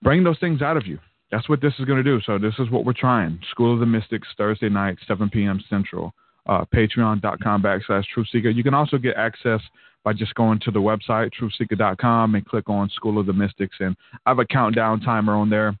bring 0.00 0.24
those 0.24 0.38
things 0.38 0.62
out 0.62 0.76
of 0.76 0.86
you. 0.86 0.98
That's 1.30 1.48
what 1.48 1.60
this 1.60 1.74
is 1.78 1.84
going 1.84 2.02
to 2.02 2.04
do. 2.04 2.20
So 2.24 2.38
this 2.38 2.54
is 2.58 2.70
what 2.70 2.84
we're 2.84 2.92
trying. 2.92 3.40
School 3.50 3.74
of 3.74 3.80
the 3.80 3.86
Mystics, 3.86 4.28
Thursday 4.36 4.68
night, 4.68 4.98
7 5.06 5.30
p.m. 5.30 5.62
Central. 5.70 6.12
Uh, 6.44 6.64
Patreon.com 6.74 7.62
backslash 7.62 8.04
TruthSeekah. 8.14 8.54
You 8.54 8.62
can 8.64 8.74
also 8.74 8.98
get 8.98 9.16
access 9.16 9.60
by 10.04 10.12
just 10.12 10.34
going 10.34 10.58
to 10.64 10.70
the 10.70 10.80
website, 10.80 11.30
truthseekah.com, 11.40 12.34
and 12.34 12.44
click 12.44 12.68
on 12.68 12.90
School 12.90 13.18
of 13.18 13.26
the 13.26 13.32
Mystics. 13.32 13.76
And 13.80 13.96
I 14.26 14.30
have 14.30 14.40
a 14.40 14.44
countdown 14.44 15.00
timer 15.00 15.34
on 15.34 15.48
there 15.48 15.76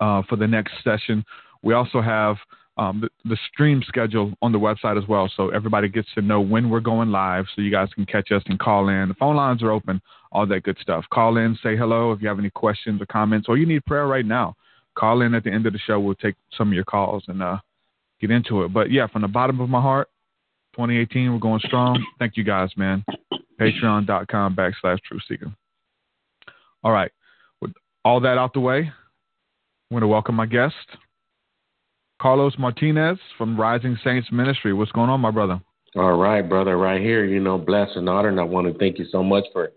uh, 0.00 0.22
for 0.28 0.36
the 0.36 0.46
next 0.46 0.72
session. 0.82 1.24
We 1.62 1.74
also 1.74 2.00
have 2.00 2.36
um, 2.76 3.00
the, 3.00 3.08
the, 3.28 3.38
stream 3.52 3.82
schedule 3.86 4.34
on 4.42 4.50
the 4.50 4.58
website 4.58 5.00
as 5.00 5.08
well, 5.08 5.30
so 5.36 5.50
everybody 5.50 5.88
gets 5.88 6.08
to 6.14 6.22
know 6.22 6.40
when 6.40 6.70
we're 6.70 6.80
going 6.80 7.10
live, 7.10 7.46
so 7.54 7.62
you 7.62 7.70
guys 7.70 7.88
can 7.94 8.04
catch 8.04 8.32
us 8.32 8.42
and 8.46 8.58
call 8.58 8.88
in. 8.88 9.08
The 9.08 9.14
phone 9.14 9.36
lines 9.36 9.62
are 9.62 9.70
open, 9.70 10.02
all 10.32 10.44
that 10.46 10.64
good 10.64 10.76
stuff. 10.80 11.04
Call 11.12 11.36
in, 11.36 11.56
say 11.62 11.76
hello 11.76 12.10
if 12.10 12.20
you 12.20 12.26
have 12.26 12.40
any 12.40 12.50
questions 12.50 13.00
or 13.00 13.06
comments, 13.06 13.48
or 13.48 13.56
you 13.56 13.64
need 13.64 13.84
prayer 13.84 14.08
right 14.08 14.26
now. 14.26 14.56
Call 14.96 15.22
in 15.22 15.34
at 15.34 15.44
the 15.44 15.52
end 15.52 15.66
of 15.66 15.72
the 15.72 15.78
show. 15.78 16.00
We'll 16.00 16.16
take 16.16 16.34
some 16.56 16.68
of 16.68 16.74
your 16.74 16.84
calls 16.84 17.24
and 17.28 17.42
uh, 17.42 17.58
get 18.20 18.32
into 18.32 18.64
it. 18.64 18.72
But 18.72 18.90
yeah, 18.90 19.06
from 19.06 19.22
the 19.22 19.28
bottom 19.28 19.60
of 19.60 19.68
my 19.68 19.80
heart, 19.80 20.08
2018, 20.74 21.32
we're 21.32 21.38
going 21.38 21.60
strong. 21.64 22.04
Thank 22.18 22.36
you 22.36 22.42
guys, 22.42 22.70
man. 22.76 23.04
Patreon.com 23.60 24.56
backslash 24.56 24.98
TruthSeekah. 25.10 25.54
All 26.82 26.92
right. 26.92 27.12
With 27.60 27.72
all 28.04 28.20
that 28.20 28.36
out 28.36 28.52
the 28.52 28.60
way, 28.60 28.90
want 29.94 30.02
to 30.02 30.08
welcome 30.08 30.34
my 30.34 30.46
guest, 30.46 30.74
Carlos 32.20 32.54
Martinez 32.58 33.16
from 33.38 33.58
Rising 33.58 33.96
Saints 34.02 34.26
Ministry. 34.32 34.72
What's 34.72 34.90
going 34.90 35.08
on, 35.08 35.20
my 35.20 35.30
brother? 35.30 35.60
All 35.94 36.16
right, 36.16 36.42
brother, 36.42 36.76
right 36.76 37.00
here. 37.00 37.24
You 37.24 37.38
know, 37.38 37.58
blessed 37.58 37.92
and 37.94 38.08
honored. 38.08 38.32
And 38.32 38.40
I 38.40 38.42
want 38.42 38.66
to 38.66 38.76
thank 38.76 38.98
you 38.98 39.06
so 39.12 39.22
much 39.22 39.44
for, 39.52 39.70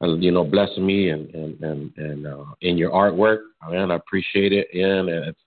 uh, 0.00 0.14
you 0.14 0.30
know, 0.30 0.44
blessing 0.44 0.86
me 0.86 1.08
and 1.08 1.28
and 1.34 1.60
and, 1.60 1.92
and 1.96 2.24
uh, 2.24 2.44
in 2.60 2.78
your 2.78 2.92
artwork. 2.92 3.38
Man, 3.68 3.90
I 3.90 3.96
appreciate 3.96 4.52
it. 4.52 4.68
And 4.72 5.08
it's 5.08 5.40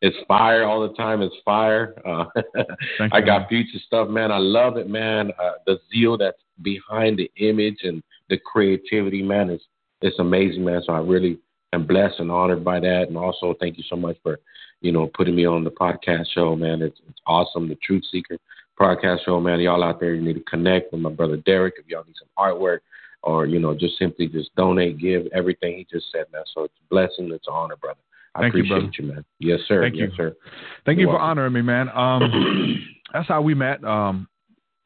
it's 0.00 0.16
fire 0.26 0.64
all 0.64 0.88
the 0.88 0.94
time. 0.94 1.20
It's 1.20 1.36
fire. 1.44 1.94
Uh, 2.06 2.24
I 3.12 3.20
got 3.20 3.40
man. 3.40 3.48
future 3.50 3.84
stuff, 3.86 4.08
man. 4.08 4.32
I 4.32 4.38
love 4.38 4.78
it, 4.78 4.88
man. 4.88 5.30
Uh, 5.38 5.52
the 5.66 5.78
zeal 5.92 6.16
that's 6.16 6.40
behind 6.62 7.18
the 7.18 7.30
image 7.36 7.80
and 7.82 8.02
the 8.30 8.38
creativity, 8.38 9.22
man, 9.22 9.50
is 9.50 9.60
it's 10.00 10.18
amazing, 10.20 10.64
man. 10.64 10.80
So 10.86 10.94
I 10.94 11.00
really 11.00 11.38
am 11.74 11.86
blessed 11.86 12.20
and 12.20 12.30
honored 12.30 12.64
by 12.64 12.80
that. 12.80 13.06
And 13.08 13.16
also, 13.16 13.54
thank 13.60 13.76
you 13.78 13.84
so 13.88 13.96
much 13.96 14.16
for, 14.22 14.38
you 14.80 14.92
know, 14.92 15.10
putting 15.14 15.34
me 15.34 15.46
on 15.46 15.64
the 15.64 15.70
podcast 15.70 16.26
show, 16.34 16.56
man. 16.56 16.82
It's, 16.82 16.98
it's 17.08 17.20
awesome. 17.26 17.68
The 17.68 17.76
TruthSeekah 17.88 18.38
podcast 18.78 19.24
show, 19.24 19.40
man. 19.40 19.60
Y'all 19.60 19.84
out 19.84 20.00
there, 20.00 20.14
you 20.14 20.22
need 20.22 20.34
to 20.34 20.44
connect 20.50 20.92
with 20.92 21.00
my 21.00 21.10
brother 21.10 21.36
Derek 21.38 21.74
if 21.78 21.86
y'all 21.86 22.04
need 22.04 22.16
some 22.18 22.28
artwork 22.38 22.80
or, 23.22 23.46
you 23.46 23.58
know, 23.58 23.74
just 23.74 23.98
simply 23.98 24.26
just 24.26 24.54
donate, 24.54 24.98
give 24.98 25.26
everything 25.34 25.76
he 25.76 25.86
just 25.90 26.06
said, 26.12 26.24
man. 26.32 26.42
So 26.54 26.64
it's 26.64 26.74
a 26.84 26.88
blessing. 26.88 27.30
It's 27.32 27.48
an 27.48 27.54
honor, 27.54 27.76
brother. 27.76 28.00
I 28.34 28.40
Thank 28.40 28.54
appreciate 28.54 28.98
you, 28.98 29.06
you, 29.06 29.12
man. 29.12 29.24
Yes, 29.38 29.60
sir. 29.68 29.82
Thank 29.82 29.94
yes, 29.94 30.08
you. 30.10 30.16
sir. 30.16 30.36
Thank 30.84 30.98
You're 30.98 31.08
you 31.08 31.12
for 31.12 31.18
welcome. 31.18 31.30
honoring 31.30 31.52
me, 31.52 31.62
man. 31.62 31.88
Um, 31.90 32.84
that's 33.12 33.28
how 33.28 33.42
we 33.42 33.54
met. 33.54 33.82
Um, 33.84 34.28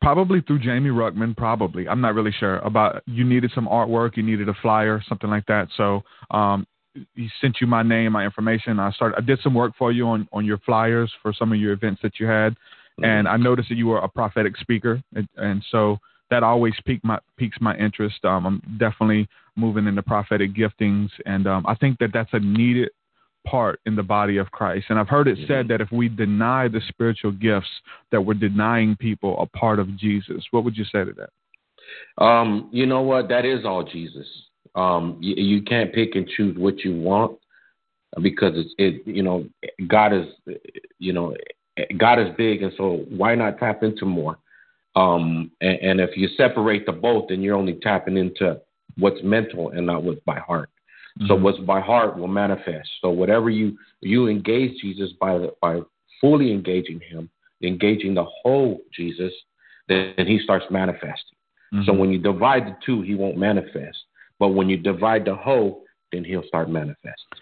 probably 0.01 0.41
through 0.43 0.61
Jamie 0.61 0.91
Ruckman. 0.91 1.37
Probably, 1.37 1.89
I'm 1.89 2.01
not 2.01 2.15
really 2.15 2.33
sure. 2.39 2.57
About 2.59 3.03
you 3.07 3.25
needed 3.25 3.51
some 3.55 3.67
artwork, 3.67 4.17
you 4.17 4.23
needed 4.23 4.49
a 4.49 4.55
flyer, 4.61 5.03
something 5.09 5.31
like 5.31 5.47
that. 5.47 5.69
So 5.77 6.03
um, 6.31 6.67
he 7.15 7.29
sent 7.41 7.59
you 7.61 7.67
my 7.67 7.83
name, 7.83 8.13
my 8.13 8.25
information. 8.25 8.79
I 8.81 8.91
started. 8.93 9.17
I 9.19 9.21
did 9.21 9.41
some 9.43 9.55
work 9.55 9.73
for 9.79 9.93
you 9.93 10.07
on 10.09 10.29
on 10.33 10.45
your 10.45 10.59
flyers 10.59 11.13
for 11.23 11.33
some 11.33 11.53
of 11.53 11.59
your 11.59 11.73
events 11.73 12.01
that 12.03 12.19
you 12.19 12.27
had, 12.27 12.57
and 13.03 13.29
I 13.29 13.37
noticed 13.37 13.69
that 13.69 13.77
you 13.77 13.87
were 13.87 13.99
a 13.99 14.09
prophetic 14.09 14.57
speaker, 14.57 15.03
and, 15.15 15.29
and 15.37 15.65
so 15.71 15.99
that 16.31 16.43
always 16.43 16.75
piqued 16.85 17.05
my 17.05 17.19
piques 17.37 17.59
my 17.61 17.77
interest. 17.77 18.25
Um, 18.25 18.47
I'm 18.47 18.79
definitely 18.79 19.29
moving 19.57 19.87
into 19.87 20.03
prophetic 20.03 20.55
giftings, 20.55 21.11
and 21.27 21.47
um, 21.47 21.65
I 21.67 21.75
think 21.75 21.99
that 21.99 22.11
that's 22.13 22.31
a 22.33 22.41
needed 22.41 22.91
part 23.47 23.81
in 23.87 23.97
the 23.97 24.03
body 24.03 24.37
of 24.37 24.51
Christ. 24.51 24.87
And 24.91 24.99
I've 24.99 25.09
heard 25.09 25.27
it 25.27 25.39
said 25.47 25.69
that 25.69 25.81
if 25.81 25.91
we 25.91 26.09
deny 26.09 26.69
the 26.69 26.81
spiritual 26.89 27.33
gifts, 27.33 27.69
that 28.13 28.21
we're 28.21 28.35
denying 28.35 28.97
people 28.97 29.41
a 29.41 29.47
part 29.47 29.79
of 29.79 29.97
Jesus. 29.97 30.45
What 30.51 30.65
would 30.65 30.77
you 30.77 30.85
say 30.85 31.05
to 31.05 31.13
that? 31.17 32.23
Um, 32.23 32.69
you 32.73 32.85
know 32.85 33.01
what? 33.01 33.29
That 33.29 33.45
is 33.45 33.65
all 33.65 33.85
Jesus. 33.85 34.27
Um, 34.75 35.17
you, 35.21 35.35
you 35.37 35.63
can't 35.63 35.93
pick 35.93 36.15
and 36.15 36.29
choose 36.29 36.57
what 36.57 36.81
you 36.81 36.99
want 36.99 37.39
because 38.23 38.53
it's 38.57 38.75
it. 38.79 39.07
You 39.07 39.23
know, 39.23 39.47
God 39.87 40.13
is, 40.13 40.27
you 40.99 41.13
know, 41.13 41.35
God 41.97 42.19
is 42.19 42.29
big, 42.37 42.63
and 42.63 42.73
so 42.77 43.05
why 43.09 43.35
not 43.35 43.59
tap 43.59 43.83
into 43.83 44.05
more? 44.05 44.39
Um, 44.97 45.51
and, 45.61 45.79
and 45.81 46.01
if 46.01 46.17
you 46.17 46.29
separate 46.37 46.87
the 46.87 46.93
both, 46.93 47.29
then 47.29 47.43
you're 47.43 47.57
only 47.57 47.75
tapping 47.75 48.17
into 48.17 48.61
what's 48.99 49.23
mental 49.23 49.71
and 49.71 49.87
not 49.87 50.03
what's 50.03 50.21
by 50.27 50.39
heart. 50.41 50.71
So 51.27 51.37
Mhm. 51.37 51.43
what's 51.43 51.59
by 51.59 51.81
heart 51.81 52.17
will 52.17 52.29
manifest. 52.29 52.89
So 53.01 53.11
whatever 53.11 53.51
you 53.51 53.77
you 54.01 54.29
engage 54.29 54.81
Jesus 54.81 55.13
by 55.21 55.49
by 55.61 55.81
fully 56.21 56.53
engaging 56.53 57.01
Him, 57.01 57.29
engaging 57.63 58.15
the 58.15 58.25
whole 58.25 58.81
Jesus, 58.93 59.33
then 59.89 60.15
He 60.27 60.39
starts 60.39 60.67
manifesting. 60.71 61.37
So 61.85 61.93
Mhm. 61.93 61.99
when 61.99 62.13
you 62.13 62.19
divide 62.19 62.67
the 62.67 62.77
two, 62.85 63.03
He 63.03 63.15
won't 63.15 63.37
manifest. 63.37 64.05
But 64.39 64.49
when 64.49 64.69
you 64.69 64.77
divide 64.77 65.25
the 65.25 65.35
whole, 65.35 65.85
then 66.13 66.25
He'll 66.25 66.47
start 66.47 66.71
manifesting. 66.71 67.39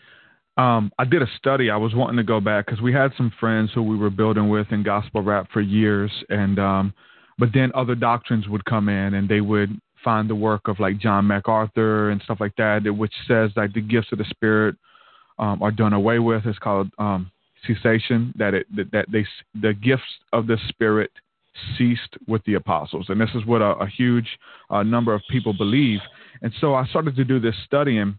Um, 0.56 0.90
I 0.98 1.04
did 1.04 1.22
a 1.22 1.26
study. 1.37 1.70
I 1.70 1.76
was 1.76 1.94
wanting 1.94 2.16
to 2.16 2.22
go 2.22 2.40
back 2.40 2.66
because 2.66 2.80
we 2.80 2.92
had 2.92 3.12
some 3.16 3.30
friends 3.38 3.70
who 3.74 3.82
we 3.82 3.96
were 3.96 4.11
building 4.11 4.48
with 4.48 4.66
in 4.70 4.82
gospel 4.82 5.22
rap 5.22 5.48
for 5.52 5.61
years, 5.61 6.11
and 6.30 6.59
um, 6.59 6.94
but 7.38 7.50
then 7.52 7.70
other 7.74 7.94
doctrines 7.94 8.48
would 8.48 8.64
come 8.64 8.88
in, 8.88 9.14
and 9.14 9.28
they 9.28 9.42
would 9.42 9.78
find 10.02 10.30
the 10.30 10.35
work 10.35 10.68
of 10.68 10.80
like 10.80 10.98
John 10.98 11.26
MacArthur 11.26 12.11
and 12.11 12.22
stuff 12.22 12.38
like 12.40 12.56
that, 12.56 12.82
which 12.96 13.12
says 13.28 13.50
like 13.56 13.74
the 13.74 13.82
gifts 13.82 14.12
of 14.12 14.18
the 14.18 14.24
Spirit 14.30 14.76
um, 15.38 15.62
are 15.62 15.70
done 15.70 15.92
away 15.92 16.20
with. 16.20 16.46
It's 16.46 16.59
called 16.59 16.90
um, 16.98 17.30
cessation. 17.66 18.32
That 18.38 18.54
it 18.54 18.66
that, 18.76 18.90
that 18.92 19.06
they 19.12 19.26
the 19.61 19.74
gifts 19.74 20.04
of 20.32 20.46
the 20.46 20.56
Spirit 20.68 21.11
ceased 21.76 22.16
with 22.26 22.42
the 22.44 22.54
apostles, 22.54 23.06
and 23.08 23.20
this 23.20 23.30
is 23.34 23.44
what 23.46 23.62
a, 23.62 23.72
a 23.76 23.86
huge 23.86 24.38
uh, 24.70 24.82
number 24.82 25.14
of 25.14 25.22
people 25.30 25.52
believe. 25.52 26.00
And 26.42 26.52
so 26.60 26.74
I 26.74 26.86
started 26.86 27.16
to 27.16 27.24
do 27.24 27.40
this 27.40 27.54
studying 27.64 28.18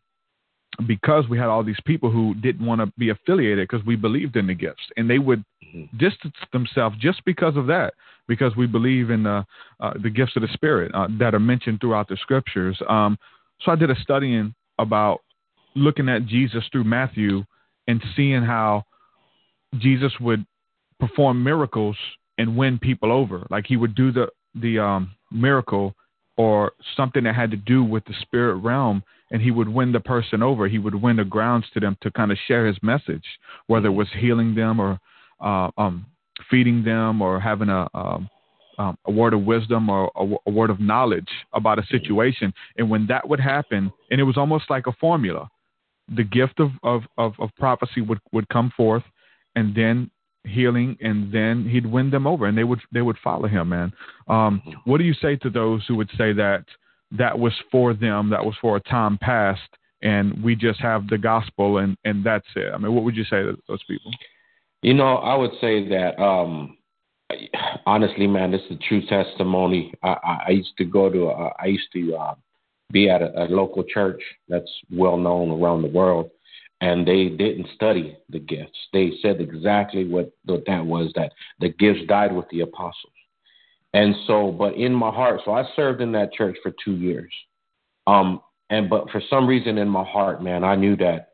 because 0.86 1.28
we 1.30 1.38
had 1.38 1.47
all 1.47 1.63
these 1.63 1.80
people 1.86 2.12
who 2.12 2.36
didn't 2.36 2.65
want 2.65 2.82
to 2.82 2.91
be 2.97 3.10
affiliated 3.10 3.67
because 3.67 3.86
we 3.86 3.95
believed 3.95 4.36
in 4.36 4.47
the 4.47 4.54
gifts 4.54 4.84
and 4.95 5.10
they 5.10 5.19
would 5.19 5.43
Mhm. 5.73 5.89
distance 5.97 6.36
themselves 6.52 6.97
just 6.97 7.23
because 7.26 7.56
of 7.58 7.67
that 7.67 7.93
because 8.28 8.56
we 8.56 8.67
believe 8.67 9.10
in 9.10 9.23
the 9.23 9.45
uh, 9.80 9.93
the 9.97 10.10
gifts 10.10 10.36
of 10.36 10.41
the 10.41 10.47
spirit 10.50 10.91
uh, 10.93 11.08
that 11.10 11.34
are 11.34 11.39
mentioned 11.39 11.80
throughout 11.80 12.08
the 12.08 12.17
scriptures 12.17 12.80
um, 12.88 13.17
so 13.62 13.71
i 13.71 13.76
did 13.76 13.89
a 13.89 13.95
studying 14.02 14.54
about 14.80 15.21
looking 15.76 16.10
at 16.10 16.26
jesus 16.26 16.63
through 16.71 16.84
matthew 16.84 17.43
and 17.88 18.04
seeing 18.15 18.43
how 18.43 18.84
jesus 19.78 20.13
would 20.19 20.45
perform 21.00 21.43
miracles 21.43 21.97
and 22.38 22.58
win 22.58 22.78
people 22.80 23.12
over 23.12 23.45
like 23.50 23.65
he 23.65 23.78
would 23.78 23.95
do 23.95 24.12
the 24.12 24.28
the 24.56 24.80
um, 24.80 25.12
miracle 25.32 25.95
or 26.38 26.71
something 26.95 27.23
that 27.23 27.36
had 27.36 27.52
to 27.52 27.58
do 27.58 27.84
with 27.84 28.06
the 28.06 28.13
spirit 28.21 28.56
realm 28.56 29.04
and 29.32 29.41
he 29.41 29.52
would 29.52 29.67
win 29.67 29.91
the 29.91 30.00
person 30.00 30.41
over. 30.41 30.67
He 30.67 30.80
would 30.80 30.95
win 30.95 31.17
the 31.17 31.26
grounds 31.26 31.65
to 31.73 31.80
them 31.80 31.97
to 32.02 32.12
kind 32.12 32.32
of 32.32 32.38
share 32.47 32.65
his 32.65 32.78
message, 32.82 33.23
whether 33.67 33.88
it 33.88 33.91
was 33.91 34.08
healing 34.17 34.56
them 34.56 34.80
or 34.80 35.00
uh, 35.41 35.69
um, 35.78 36.06
feeding 36.50 36.84
them 36.84 37.21
or 37.21 37.39
having 37.39 37.69
a, 37.69 37.88
um, 37.93 38.30
um, 38.78 38.97
a 39.06 39.12
word 39.12 39.34
of 39.34 39.43
wisdom 39.43 39.89
or 39.89 40.12
a, 40.15 40.50
a 40.50 40.52
word 40.52 40.69
of 40.69 40.80
knowledge 40.80 41.30
about 41.54 41.80
a 41.80 41.86
situation. 41.88 42.54
And 42.78 42.89
when 42.89 43.08
that 43.08 43.28
would 43.28 43.39
happen, 43.39 43.91
and 44.12 44.21
it 44.21 44.23
was 44.23 44.38
almost 44.38 44.69
like 44.69 44.88
a 44.88 44.93
formula, 44.93 45.50
the 46.15 46.23
gift 46.23 46.60
of, 46.60 46.71
of, 46.84 47.02
of, 47.17 47.34
of 47.39 47.50
prophecy 47.58 48.02
would, 48.02 48.19
would 48.32 48.47
come 48.50 48.71
forth 48.78 49.04
and 49.56 49.76
then 49.76 50.10
healing 50.43 50.97
and 51.02 51.32
then 51.32 51.67
he'd 51.67 51.86
win 51.86 52.10
them 52.10 52.26
over 52.26 52.45
and 52.45 52.58
they 52.58 52.63
would 52.63 52.80
they 52.91 53.02
would 53.02 53.17
follow 53.23 53.47
him 53.47 53.69
man 53.69 53.91
um, 54.28 54.62
what 54.86 54.97
do 54.97 55.04
you 55.04 55.13
say 55.13 55.36
to 55.36 55.50
those 55.50 55.84
who 55.88 55.95
would 55.95 56.10
say 56.17 56.32
that 56.34 56.63
that 57.12 57.38
was 57.38 57.54
for 57.71 57.93
them, 57.93 58.30
that 58.30 58.43
was 58.43 58.56
for 58.62 58.78
a 58.78 58.82
time 58.82 59.17
past, 59.19 59.62
and 60.02 60.43
we 60.43 60.56
just 60.56 60.80
have 60.80 61.08
the 61.08 61.17
gospel 61.17 61.80
and, 61.80 61.97
and 62.04 62.23
that's 62.23 62.47
it. 62.56 62.71
I 62.73 62.78
mean, 62.78 62.93
what 62.93 63.04
would 63.04 63.15
you 63.15 63.23
say 63.23 63.41
to 63.41 63.58
those 63.67 63.84
people? 63.84 64.12
You 64.82 64.93
know, 64.93 65.15
I 65.17 65.36
would 65.36 65.52
say 65.60 65.88
that 65.89 66.21
um, 66.21 66.78
honestly, 67.86 68.28
man, 68.28 68.52
this 68.52 68.62
is 68.69 68.78
a 68.78 68.88
true 68.88 69.06
testimony. 69.08 69.93
I, 70.04 70.10
I, 70.23 70.38
I 70.47 70.50
used 70.52 70.78
to 70.78 70.86
go 70.86 71.10
to, 71.10 71.28
uh, 71.28 71.54
I 71.60 71.67
used 71.67 71.91
to 71.93 72.15
uh, 72.15 72.36
be 72.91 73.10
at 73.10 73.21
a, 73.21 73.43
a 73.43 73.45
local 73.45 73.84
church 73.84 74.21
that's 74.47 74.71
well 74.91 75.17
known 75.17 75.50
around 75.62 75.82
the 75.82 75.89
world, 75.89 76.30
and 76.82 77.08
they 77.08 77.30
didn't 77.30 77.68
study 77.76 78.18
the 78.30 78.40
gifts. 78.40 78.78
They 78.94 79.13
said 79.22 79.42
exactly 79.42 80.08
what, 80.08 80.32
that 80.46 80.86
was 80.86 81.12
that 81.16 81.32
the 81.60 81.70
gifts 81.70 82.02
died 82.08 82.36
with 82.36 82.46
the 82.50 82.62
apostles. 82.62 83.13
And 83.94 84.16
so, 84.28 84.52
but 84.52 84.76
in 84.76 84.94
my 84.94 85.10
heart, 85.10 85.42
so 85.44 85.54
I 85.54 85.63
served 85.76 86.02
in 86.02 86.12
that 86.12 86.34
church 86.34 86.58
for 86.62 86.72
two 86.84 86.96
years. 86.96 87.34
Um, 88.06 88.42
and 88.70 88.90
but 88.90 89.10
for 89.10 89.22
some 89.30 89.48
reason 89.48 89.78
in 89.78 89.88
my 89.88 90.04
heart, 90.04 90.44
man, 90.44 90.63
I 90.63 90.76
knew 90.76 90.96
that 90.98 91.30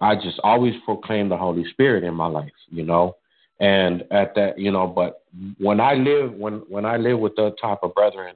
I 0.00 0.14
just 0.16 0.38
always 0.42 0.74
proclaimed 0.84 1.30
the 1.30 1.36
Holy 1.36 1.64
Spirit 1.70 2.04
in 2.04 2.14
my 2.14 2.26
life, 2.26 2.52
you 2.68 2.82
know. 2.82 3.16
And 3.60 4.04
at 4.10 4.34
that, 4.34 4.58
you 4.58 4.70
know, 4.70 4.86
but 4.86 5.22
when 5.58 5.80
I 5.80 5.94
live 5.94 6.32
when 6.34 6.54
when 6.68 6.84
I 6.84 6.96
live 6.96 7.18
with 7.18 7.36
the 7.36 7.54
type 7.60 7.78
of 7.82 7.94
brethren, 7.94 8.34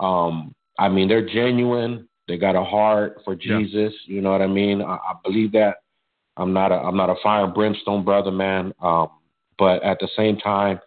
um, 0.00 0.54
I 0.78 0.88
mean 0.88 1.08
they're 1.08 1.28
genuine. 1.28 2.08
They 2.26 2.38
got 2.38 2.56
a 2.56 2.64
heart 2.64 3.20
for 3.24 3.34
Yeah. 3.34 3.58
Jesus. 3.58 3.92
You 4.06 4.20
know 4.20 4.30
what 4.30 4.42
I 4.42 4.46
mean? 4.46 4.82
I, 4.82 4.94
I 4.94 5.14
believe 5.24 5.52
that. 5.52 5.76
I'm 6.36 6.52
not 6.52 6.72
a 6.72 6.76
I'm 6.76 6.96
not 6.96 7.10
a 7.10 7.16
fire 7.22 7.44
and 7.44 7.54
brimstone 7.54 8.04
brother, 8.04 8.32
man. 8.32 8.74
Um, 8.82 9.08
but 9.56 9.82
at 9.84 10.00
the 10.00 10.08
same 10.16 10.36
time, 10.36 10.80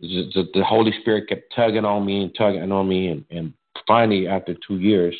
the, 0.00 0.30
the, 0.34 0.48
the 0.54 0.64
Holy 0.64 0.92
Spirit 1.00 1.28
kept 1.28 1.52
tugging 1.54 1.84
on 1.84 2.06
me 2.06 2.22
and 2.22 2.34
tugging 2.36 2.70
on 2.70 2.88
me, 2.88 3.08
and, 3.08 3.24
and 3.30 3.52
finally, 3.86 4.28
after 4.28 4.54
two 4.66 4.78
years 4.78 5.14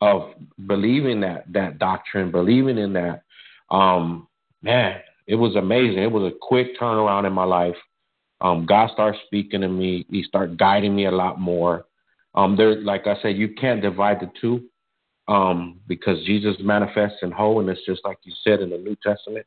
of 0.00 0.30
believing 0.66 1.20
that 1.22 1.52
that 1.52 1.78
doctrine, 1.78 2.30
believing 2.30 2.78
in 2.78 2.92
that, 2.92 3.22
um, 3.70 4.28
man, 4.62 5.00
it 5.26 5.34
was 5.34 5.56
amazing. 5.56 5.98
It 6.02 6.12
was 6.12 6.32
a 6.32 6.36
quick 6.40 6.78
turnaround 6.78 7.26
in 7.26 7.32
my 7.32 7.44
life. 7.44 7.76
Um, 8.40 8.64
God 8.64 8.90
started 8.92 9.20
speaking 9.26 9.60
to 9.62 9.68
me. 9.68 10.06
He 10.08 10.22
started 10.22 10.58
guiding 10.58 10.94
me 10.94 11.06
a 11.06 11.10
lot 11.10 11.38
more. 11.40 11.86
Um, 12.34 12.56
there, 12.56 12.80
like 12.80 13.06
I 13.06 13.20
said, 13.20 13.36
you 13.36 13.54
can't 13.54 13.82
divide 13.82 14.20
the 14.20 14.30
two 14.40 14.69
um, 15.30 15.78
because 15.86 16.22
Jesus 16.26 16.56
manifests 16.60 17.18
in 17.22 17.30
whole, 17.30 17.60
and 17.60 17.68
it's 17.70 17.86
just 17.86 18.04
like 18.04 18.18
you 18.24 18.32
said 18.44 18.60
in 18.60 18.70
the 18.70 18.78
New 18.78 18.96
Testament. 19.02 19.46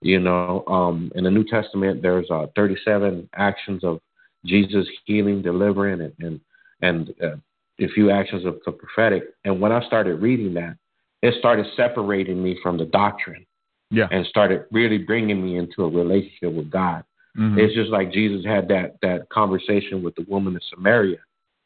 You 0.00 0.20
know, 0.20 0.64
um, 0.66 1.12
in 1.14 1.24
the 1.24 1.30
New 1.30 1.44
Testament, 1.44 2.02
there's 2.02 2.30
uh, 2.30 2.46
37 2.56 3.28
actions 3.34 3.84
of 3.84 4.00
Jesus 4.44 4.86
healing, 5.04 5.42
delivering, 5.42 6.00
and 6.00 6.12
and, 6.20 6.40
and 6.80 7.14
uh, 7.22 7.36
a 7.80 7.88
few 7.88 8.10
actions 8.10 8.44
of 8.46 8.58
the 8.64 8.72
prophetic. 8.72 9.24
And 9.44 9.60
when 9.60 9.70
I 9.70 9.84
started 9.86 10.22
reading 10.22 10.54
that, 10.54 10.76
it 11.22 11.34
started 11.38 11.66
separating 11.76 12.42
me 12.42 12.58
from 12.62 12.78
the 12.78 12.86
doctrine 12.86 13.44
Yeah. 13.90 14.08
and 14.10 14.24
started 14.26 14.64
really 14.72 14.98
bringing 14.98 15.44
me 15.44 15.56
into 15.58 15.84
a 15.84 15.88
relationship 15.88 16.52
with 16.54 16.70
God. 16.70 17.04
Mhm. 17.36 17.58
It's 17.58 17.74
just 17.74 17.90
like 17.90 18.12
Jesus 18.12 18.44
had 18.46 18.68
that 18.68 18.96
that 19.02 19.28
conversation 19.28 20.02
with 20.02 20.14
the 20.14 20.24
woman 20.28 20.54
in 20.54 20.60
Samaria. 20.74 21.18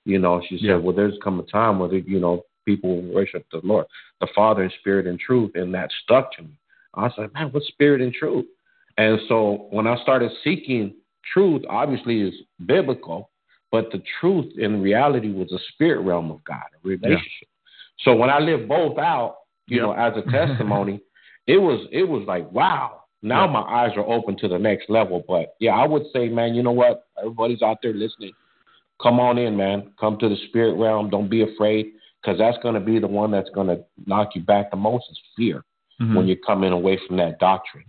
You 0.04 0.18
know, 0.18 0.42
she 0.48 0.56
said, 0.58 0.64
Yeah. 0.66 0.76
"Well, 0.76 0.96
there's 0.96 1.18
come 1.22 1.38
a 1.38 1.44
time 1.44 1.78
where 1.78 1.94
you 1.94 2.18
know 2.18 2.44
people 2.64 2.96
will 3.02 3.14
worship 3.14 3.44
the 3.52 3.60
Lord, 3.62 3.86
the 4.20 4.28
Father 4.34 4.64
in 4.64 4.70
spirit 4.80 5.06
and 5.06 5.18
truth," 5.18 5.52
and 5.54 5.74
that 5.74 5.90
stuck 6.02 6.34
to 6.36 6.42
me. 6.42 6.56
I 6.94 7.02
was 7.02 7.12
like, 7.18 7.32
"Man, 7.34 7.48
what's 7.52 7.68
spirit 7.68 8.00
and 8.00 8.12
truth?" 8.12 8.46
And 8.98 9.18
so 9.28 9.68
when 9.70 9.86
I 9.86 9.96
started 10.02 10.30
seeking 10.44 10.94
truth, 11.32 11.62
obviously 11.68 12.20
is 12.20 12.34
biblical, 12.66 13.30
but 13.70 13.90
the 13.90 14.02
truth 14.20 14.52
in 14.58 14.82
reality 14.82 15.32
was 15.32 15.50
a 15.52 15.58
spirit 15.72 16.00
realm 16.00 16.30
of 16.30 16.44
God, 16.44 16.64
a 16.74 16.86
relationship. 16.86 17.48
So 18.00 18.14
when 18.14 18.30
I 18.30 18.38
lived 18.38 18.68
both 18.68 18.98
out, 18.98 19.36
you 19.66 19.76
Yep. 19.76 19.82
know, 19.86 19.92
as 19.92 20.16
a 20.16 20.22
testimony, 20.30 21.00
it 21.46 21.58
was 21.58 21.86
it 21.90 22.04
was 22.04 22.24
like 22.26 22.50
wow, 22.52 23.04
Now 23.22 23.46
Yeah. 23.46 23.52
my 23.52 23.60
eyes 23.62 23.96
are 23.96 24.06
open 24.06 24.36
to 24.38 24.48
the 24.48 24.58
next 24.58 24.90
level. 24.90 25.24
But 25.26 25.54
yeah, 25.60 25.74
I 25.76 25.86
would 25.86 26.04
say, 26.12 26.28
man, 26.28 26.54
you 26.54 26.62
know 26.62 26.72
what? 26.72 27.06
Everybody's 27.18 27.62
out 27.62 27.78
there 27.82 27.94
listening. 27.94 28.34
Come 29.00 29.20
on 29.20 29.38
in, 29.38 29.56
man. 29.56 29.92
Come 29.98 30.18
to 30.18 30.28
the 30.28 30.36
spirit 30.48 30.74
realm. 30.74 31.08
Don't 31.08 31.28
be 31.30 31.42
afraid, 31.42 31.92
because 32.22 32.38
that's 32.38 32.58
going 32.62 32.74
to 32.74 32.80
be 32.80 32.98
the 32.98 33.06
one 33.06 33.30
that's 33.30 33.50
going 33.50 33.66
to 33.66 33.84
knock 34.06 34.30
you 34.34 34.42
back 34.42 34.70
the 34.70 34.76
most 34.76 35.06
is 35.10 35.20
fear 35.36 35.64
Mhm. 36.00 36.14
when 36.14 36.26
you're 36.26 36.36
coming 36.36 36.72
away 36.72 36.96
from 37.06 37.16
that 37.16 37.38
doctrine. 37.38 37.84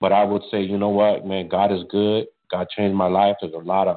But 0.00 0.12
I 0.12 0.24
would 0.24 0.42
say, 0.50 0.62
you 0.62 0.78
know 0.78 0.90
what, 0.90 1.26
man, 1.26 1.48
God 1.48 1.72
is 1.72 1.82
good. 1.90 2.26
God 2.50 2.68
changed 2.70 2.96
my 2.96 3.08
life. 3.08 3.36
There's 3.40 3.52
a 3.54 3.58
lot 3.58 3.88
of 3.88 3.96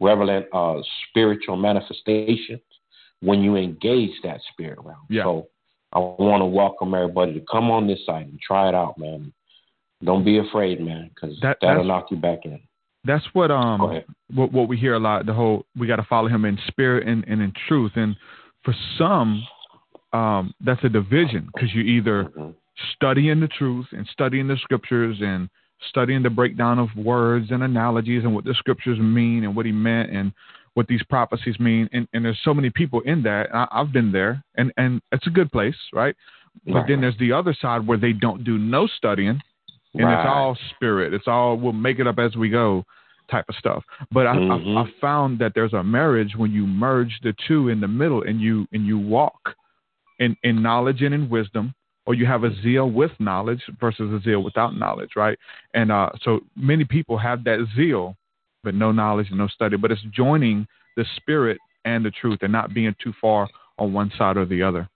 relevant 0.00 0.46
uh, 0.52 0.82
spiritual 1.08 1.56
manifestations 1.56 2.60
when 3.20 3.42
you 3.42 3.56
engage 3.56 4.12
that 4.22 4.40
spirit 4.52 4.78
realm. 4.82 5.06
Yeah. 5.08 5.22
So 5.24 5.48
I 5.92 5.98
want 5.98 6.40
to 6.42 6.46
welcome 6.46 6.94
everybody 6.94 7.32
to 7.34 7.40
come 7.50 7.70
on 7.70 7.86
this 7.86 8.04
side 8.04 8.26
and 8.26 8.38
try 8.40 8.68
it 8.68 8.74
out, 8.74 8.98
man. 8.98 9.32
Don't 10.02 10.24
be 10.24 10.38
afraid, 10.38 10.80
man, 10.80 11.10
because 11.14 11.38
That- 11.40 11.58
that'll 11.60 11.84
knock 11.84 12.10
you 12.10 12.16
back 12.16 12.44
in. 12.44 12.60
That's 13.04 13.24
what 13.34 13.50
um 13.50 14.02
what 14.34 14.50
what 14.52 14.68
we 14.68 14.76
hear 14.78 14.94
a 14.94 14.98
lot. 14.98 15.26
The 15.26 15.34
whole 15.34 15.66
we 15.76 15.86
got 15.86 15.96
to 15.96 16.02
follow 16.04 16.28
him 16.28 16.44
in 16.46 16.58
spirit 16.68 17.06
and, 17.06 17.22
and 17.28 17.42
in 17.42 17.52
truth. 17.68 17.92
And 17.96 18.16
for 18.64 18.74
some, 18.98 19.46
um, 20.12 20.54
that's 20.60 20.82
a 20.84 20.88
division 20.88 21.48
because 21.52 21.74
you're 21.74 21.84
either 21.84 22.24
Mhm. 22.24 22.54
studying 22.94 23.40
the 23.40 23.48
truth 23.48 23.86
and 23.92 24.06
studying 24.08 24.46
the 24.46 24.56
scriptures 24.58 25.20
and 25.20 25.48
studying 25.88 26.22
the 26.22 26.30
breakdown 26.30 26.78
of 26.78 26.94
words 26.96 27.50
and 27.50 27.62
analogies 27.62 28.24
and 28.24 28.34
what 28.34 28.44
the 28.44 28.54
scriptures 28.54 28.98
mean 28.98 29.44
and 29.44 29.54
what 29.54 29.66
he 29.66 29.72
meant 29.72 30.10
and 30.10 30.32
what 30.74 30.86
these 30.88 31.02
prophecies 31.04 31.58
mean. 31.60 31.88
And, 31.92 32.08
and 32.12 32.24
there's 32.24 32.40
so 32.42 32.54
many 32.54 32.70
people 32.70 33.00
in 33.02 33.22
that. 33.22 33.54
I, 33.54 33.68
I've 33.70 33.92
been 33.92 34.10
there, 34.10 34.42
and 34.56 34.72
and 34.76 35.00
it's 35.12 35.26
a 35.26 35.30
good 35.30 35.52
place, 35.52 35.76
right? 35.92 36.16
But 36.66 36.74
Right. 36.74 36.88
then 36.88 37.00
there's 37.00 37.18
the 37.18 37.32
other 37.32 37.54
side 37.54 37.86
where 37.86 37.98
they 37.98 38.12
don't 38.12 38.44
do 38.44 38.58
no 38.58 38.86
studying, 38.86 39.40
and 39.94 40.04
Right. 40.04 40.14
it's 40.14 40.26
all 40.26 40.56
spirit. 40.74 41.12
It's 41.12 41.28
all 41.28 41.56
we'll 41.56 41.72
make 41.72 41.98
it 41.98 42.06
up 42.06 42.18
as 42.18 42.34
we 42.36 42.48
go 42.48 42.84
type 43.34 43.48
of 43.48 43.56
stuff. 43.56 43.82
But 44.12 44.26
I, 44.26 44.34
Mhm. 44.36 44.76
I, 44.76 44.82
I 44.82 44.84
found 45.00 45.38
that 45.40 45.52
there's 45.54 45.72
a 45.72 45.82
marriage 45.82 46.32
when 46.36 46.52
you 46.52 46.64
merge 46.66 47.14
the 47.22 47.34
two 47.46 47.68
in 47.68 47.80
the 47.80 47.88
middle 47.88 48.22
and 48.22 48.40
you 48.40 48.66
and 48.72 48.82
you 48.86 48.98
walk 48.98 49.40
in, 50.18 50.36
in 50.42 50.62
knowledge 50.62 51.02
and 51.02 51.14
in 51.18 51.28
wisdom, 51.28 51.74
or 52.06 52.14
you 52.14 52.26
have 52.26 52.44
a 52.44 52.54
zeal 52.62 52.90
with 53.00 53.12
knowledge 53.18 53.62
versus 53.80 54.08
a 54.12 54.20
zeal 54.26 54.42
without 54.48 54.72
knowledge, 54.76 55.12
right? 55.16 55.38
And 55.78 55.90
uh, 55.90 56.10
so 56.22 56.40
many 56.54 56.84
people 56.84 57.16
have 57.18 57.42
that 57.44 57.66
zeal, 57.76 58.16
but 58.62 58.74
no 58.74 58.92
knowledge 58.92 59.28
and 59.30 59.38
no 59.38 59.48
study. 59.48 59.76
But 59.76 59.90
it's 59.90 60.06
joining 60.12 60.66
the 60.96 61.04
spirit 61.16 61.58
and 61.84 62.04
the 62.04 62.12
truth 62.12 62.38
and 62.42 62.52
not 62.52 62.72
being 62.72 62.94
too 63.02 63.12
far 63.20 63.48
on 63.78 63.92
one 63.92 64.10
side 64.16 64.36
or 64.36 64.46
the 64.46 64.62
other. 64.62 64.88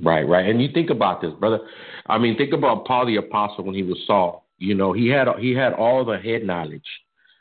Right, 0.00 0.26
right. 0.26 0.48
And 0.48 0.62
you 0.62 0.68
think 0.72 0.90
about 0.90 1.20
this, 1.20 1.32
brother. 1.40 1.60
I 2.06 2.16
mean, 2.18 2.36
think 2.36 2.52
about 2.54 2.86
Paul 2.86 3.06
the 3.06 3.16
apostle 3.16 3.64
when 3.64 3.74
he 3.74 3.82
was 3.82 3.98
Saul. 4.06 4.46
You 4.58 4.74
know, 4.74 4.92
he 4.92 5.08
had 5.08 5.28
he 5.38 5.54
had 5.54 5.72
all 5.72 6.04
the 6.04 6.18
head 6.18 6.42
knowledge. 6.44 6.88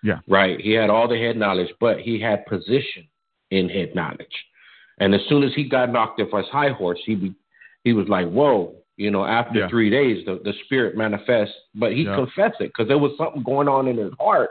Yeah. 0.03 0.19
Right. 0.27 0.59
He 0.59 0.71
had 0.71 0.89
all 0.89 1.07
the 1.07 1.17
head 1.17 1.37
knowledge, 1.37 1.73
but 1.79 1.99
he 1.99 2.19
had 2.19 2.45
position 2.45 3.07
in 3.51 3.69
head 3.69 3.95
knowledge. 3.95 4.45
And 4.99 5.13
as 5.13 5.21
soon 5.29 5.43
as 5.43 5.53
he 5.55 5.67
got 5.67 5.91
knocked 5.91 6.19
off 6.21 6.31
his 6.31 6.51
high 6.51 6.69
horse, 6.69 6.99
he 7.05 7.15
be, 7.15 7.33
he 7.83 7.93
was 7.93 8.07
like, 8.07 8.27
"Whoa!" 8.27 8.75
You 8.97 9.11
know, 9.11 9.25
after 9.25 9.59
Yeah. 9.59 9.69
three 9.69 9.89
days, 9.89 10.25
the, 10.25 10.39
the 10.43 10.53
spirit 10.65 10.97
manifests. 10.97 11.55
But 11.75 11.93
he 11.93 12.03
Yeah. 12.03 12.15
confessed 12.15 12.61
it 12.61 12.67
because 12.69 12.87
there 12.87 12.97
was 12.97 13.11
something 13.17 13.43
going 13.43 13.67
on 13.67 13.87
in 13.87 13.97
his 13.97 14.13
heart 14.19 14.49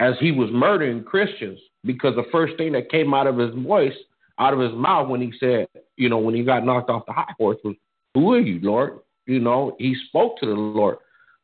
as 0.00 0.14
he 0.18 0.32
was 0.32 0.50
murdering 0.50 1.02
Christians. 1.04 1.58
Because 1.84 2.14
the 2.14 2.24
first 2.30 2.58
thing 2.58 2.72
that 2.72 2.90
came 2.90 3.14
out 3.14 3.26
of 3.26 3.38
his 3.38 3.54
voice, 3.54 3.96
out 4.38 4.52
of 4.52 4.60
his 4.60 4.72
mouth, 4.72 5.08
when 5.08 5.22
he 5.22 5.32
said, 5.40 5.66
you 5.96 6.10
know, 6.10 6.18
when 6.18 6.34
he 6.34 6.42
got 6.42 6.64
knocked 6.64 6.90
off 6.90 7.06
the 7.06 7.12
high 7.12 7.32
horse, 7.38 7.56
was, 7.64 7.74
"Who 8.14 8.34
are 8.34 8.40
you, 8.40 8.60
Lord?" 8.62 8.98
You 9.26 9.40
know, 9.40 9.76
he 9.78 9.94
spoke 10.08 10.38
to 10.40 10.46
the 10.46 10.52
Lord. 10.54 10.98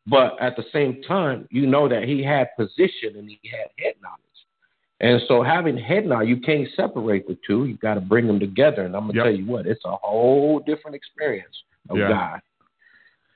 But 0.07 0.41
at 0.41 0.57
the 0.57 0.65
same 0.73 1.03
time, 1.03 1.49
you 1.51 1.67
know 1.67 1.89
that 1.89 2.05
he 2.05 2.23
had 2.23 2.55
position 2.57 3.17
and 3.17 3.29
he 3.29 3.41
had 3.51 3.69
head 3.79 3.95
knowledge. 4.01 4.21
And 5.01 5.21
so 5.29 5.43
having 5.43 5.77
head 5.77 6.07
knowledge, 6.07 6.29
you 6.29 6.41
can't 6.41 6.69
separate 6.77 7.27
the 7.27 7.37
two. 7.47 7.67
You 7.67 7.77
got 7.77 7.95
to 7.95 8.01
bring 8.01 8.27
them 8.27 8.41
together. 8.41 8.83
And 8.83 8.95
I'm 8.95 9.03
gonna 9.09 9.15
Yep. 9.15 9.25
tell 9.25 9.35
you 9.35 9.47
what, 9.47 9.67
it's 9.67 9.85
a 9.85 9.97
whole 9.97 10.61
different 10.61 10.95
experience 10.95 11.63
of 11.91 11.99
Yeah. 11.99 12.09
God. 12.09 12.41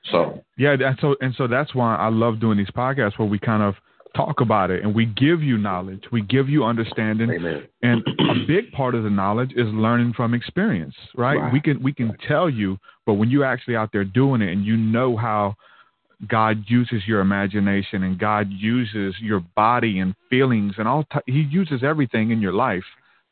So 0.05 0.43
Yeah, 0.57 0.71
and 0.71 0.97
so 0.99 1.15
and 1.21 1.33
so 1.35 1.47
that's 1.47 1.75
why 1.75 1.95
I 1.95 2.07
love 2.07 2.39
doing 2.39 2.57
these 2.57 2.71
podcasts 2.71 3.19
where 3.19 3.27
we 3.27 3.37
kind 3.37 3.61
of 3.61 3.75
talk 4.15 4.41
about 4.41 4.71
it 4.71 4.83
and 4.83 4.93
we 4.93 5.05
give 5.05 5.41
you 5.41 5.57
knowledge, 5.57 6.03
we 6.11 6.21
give 6.21 6.49
you 6.49 6.65
understanding, 6.65 7.31
Amen. 7.31 7.67
and 7.81 8.03
a 8.29 8.45
big 8.45 8.71
part 8.71 8.93
of 8.93 9.03
the 9.03 9.09
knowledge 9.09 9.53
is 9.53 9.67
learning 9.67 10.13
from 10.13 10.33
experience, 10.33 10.95
right? 11.15 11.39
Right. 11.39 11.53
We 11.53 11.61
can 11.61 11.81
we 11.83 11.93
can 11.93 12.17
tell 12.27 12.49
you, 12.49 12.77
but 13.05 13.13
when 13.13 13.29
you're 13.29 13.45
actually 13.45 13.75
out 13.75 13.91
there 13.91 14.03
doing 14.03 14.41
it 14.41 14.51
and 14.51 14.65
you 14.65 14.75
know 14.75 15.15
how 15.15 15.55
God 16.27 16.63
uses 16.67 17.03
your 17.07 17.21
imagination 17.21 18.03
and 18.03 18.19
God 18.19 18.49
uses 18.49 19.15
your 19.19 19.39
body 19.55 19.99
and 19.99 20.15
feelings 20.29 20.73
and 20.77 20.87
all, 20.87 21.03
t- 21.11 21.19
He 21.25 21.41
uses 21.49 21.83
everything 21.83 22.31
in 22.31 22.41
your 22.41 22.53
life 22.53 22.83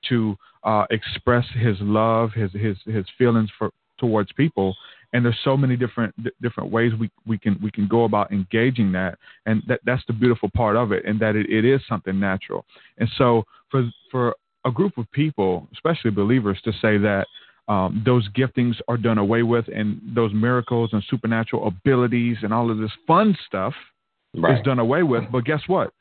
to 0.10 0.36
uh, 0.64 0.86
express 0.90 1.46
His 1.54 1.78
love, 1.82 2.32
His 2.34 2.52
His 2.54 2.78
His 2.86 3.06
feelings 3.18 3.50
for 3.58 3.72
towards 3.98 4.32
people. 4.34 4.76
And 5.14 5.26
there's 5.26 5.38
so 5.44 5.58
many 5.58 5.76
different 5.76 6.16
d- 6.24 6.32
different 6.42 6.72
ways 6.72 6.94
we, 7.00 7.10
we 7.26 7.38
can 7.38 7.60
we 7.62 7.72
can 7.72 7.88
go 7.88 8.04
about 8.04 8.32
engaging 8.32 8.92
that, 8.94 9.18
and 9.46 9.64
that 9.68 9.82
that's 9.86 10.04
the 10.08 10.14
beautiful 10.14 10.50
part 10.56 10.76
of 10.76 10.92
it, 10.92 11.04
and 11.06 11.20
that 11.20 11.36
it, 11.36 11.50
it 11.50 11.66
is 11.66 11.82
something 11.90 12.20
natural. 12.20 12.66
And 12.98 13.10
so 13.18 13.44
for 13.72 13.90
for 14.12 14.36
a 14.66 14.72
group 14.72 14.98
of 14.98 15.12
people, 15.12 15.68
especially 15.74 16.12
believers, 16.12 16.60
to 16.64 16.72
say 16.74 16.98
that 16.98 17.26
um, 17.70 18.02
those 18.06 18.28
giftings 18.30 18.76
are 18.90 18.98
done 18.98 19.18
away 19.20 19.44
with, 19.44 19.66
and 19.74 20.02
those 20.14 20.34
miracles 20.34 20.90
and 20.92 21.02
supernatural 21.10 21.68
abilities 21.68 22.38
and 22.42 22.52
all 22.54 22.70
of 22.70 22.78
this 22.80 22.92
fun 23.08 23.38
stuff 23.48 23.74
Right. 24.36 24.58
is 24.60 24.64
done 24.64 24.80
away 24.80 25.04
with. 25.04 25.24
But 25.32 25.46
guess 25.46 25.62
what? 25.68 25.92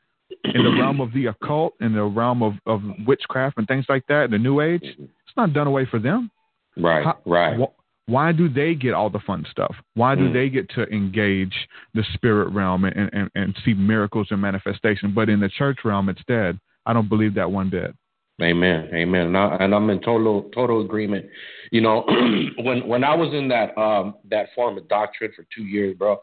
In 0.53 0.63
the 0.63 0.71
realm 0.79 0.99
of 1.01 1.11
the 1.13 1.27
occult, 1.27 1.73
in 1.79 1.93
the 1.93 2.03
realm 2.03 2.43
of, 2.43 2.53
of 2.67 2.81
witchcraft 3.07 3.57
and 3.57 3.67
things 3.67 3.85
like 3.89 4.05
that, 4.07 4.29
the 4.29 4.37
New 4.37 4.61
Age, 4.61 4.83
it's 4.83 5.35
not 5.37 5.53
done 5.53 5.65
away 5.67 5.85
for 5.85 5.97
them. 5.99 6.29
Right. 6.77 7.03
How- 7.05 7.17
right. 7.25 7.57
wh- 7.59 8.09
why 8.09 8.31
do 8.31 8.47
they 8.49 8.73
get 8.75 8.93
all 8.93 9.09
the 9.09 9.19
fun 9.19 9.45
stuff? 9.51 9.75
Why 9.95 10.13
do 10.15 10.29
Mm. 10.29 10.33
they 10.33 10.49
get 10.49 10.69
to 10.71 10.83
engage 10.93 11.55
the 11.95 12.03
spirit 12.15 12.49
realm 12.49 12.85
and, 12.85 13.09
and, 13.13 13.29
and 13.35 13.55
see 13.65 13.73
miracles 13.73 14.27
and 14.31 14.39
manifestation? 14.41 15.11
But 15.13 15.29
in 15.29 15.39
the 15.39 15.49
church 15.49 15.79
realm, 15.83 16.09
it's 16.09 16.23
dead. 16.27 16.59
I 16.85 16.93
don't 16.93 17.09
believe 17.09 17.33
that 17.35 17.51
one 17.51 17.69
did. 17.69 17.95
Amen. 18.41 18.89
Amen. 18.93 19.27
And, 19.27 19.37
I, 19.37 19.57
and 19.59 19.75
I'm 19.75 19.89
in 19.89 19.99
total 20.01 20.49
total 20.53 20.81
agreement. 20.81 21.25
You 21.71 21.81
know, 21.81 22.05
when 22.59 22.87
when 22.87 23.03
I 23.03 23.15
was 23.15 23.33
in 23.33 23.47
that 23.49 23.77
um 23.77 24.15
that 24.29 24.47
form 24.55 24.77
of 24.77 24.87
doctrine 24.87 25.31
for 25.35 25.45
two 25.55 25.63
years, 25.63 25.95
bro, 25.97 26.21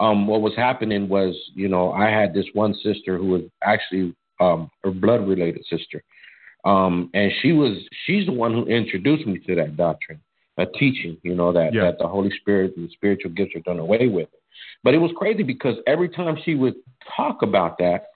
um, 0.00 0.26
what 0.26 0.40
was 0.40 0.54
happening 0.56 1.08
was, 1.08 1.34
you 1.54 1.68
know, 1.68 1.92
I 1.92 2.08
had 2.08 2.34
this 2.34 2.46
one 2.54 2.74
sister 2.82 3.16
who 3.18 3.26
was 3.26 3.42
actually 3.62 4.14
um 4.40 4.70
her 4.82 4.90
blood 4.90 5.26
related 5.26 5.64
sister. 5.70 6.02
Um, 6.64 7.10
and 7.14 7.32
she 7.40 7.52
was 7.52 7.76
she's 8.06 8.26
the 8.26 8.32
one 8.32 8.52
who 8.52 8.66
introduced 8.66 9.26
me 9.26 9.38
to 9.46 9.54
that 9.56 9.76
doctrine, 9.76 10.20
a 10.58 10.66
teaching, 10.66 11.16
you 11.22 11.34
know, 11.34 11.52
that, 11.52 11.74
Yeah. 11.74 11.82
that 11.84 11.98
the 11.98 12.06
Holy 12.06 12.30
Spirit 12.40 12.76
and 12.76 12.88
the 12.88 12.92
spiritual 12.92 13.32
gifts 13.32 13.54
are 13.56 13.60
done 13.60 13.78
away 13.80 14.08
with. 14.08 14.28
But 14.84 14.94
it 14.94 14.98
was 14.98 15.10
crazy 15.16 15.42
because 15.42 15.76
every 15.86 16.08
time 16.08 16.36
she 16.44 16.54
would 16.54 16.74
talk 17.16 17.42
about 17.42 17.78
that, 17.78 18.06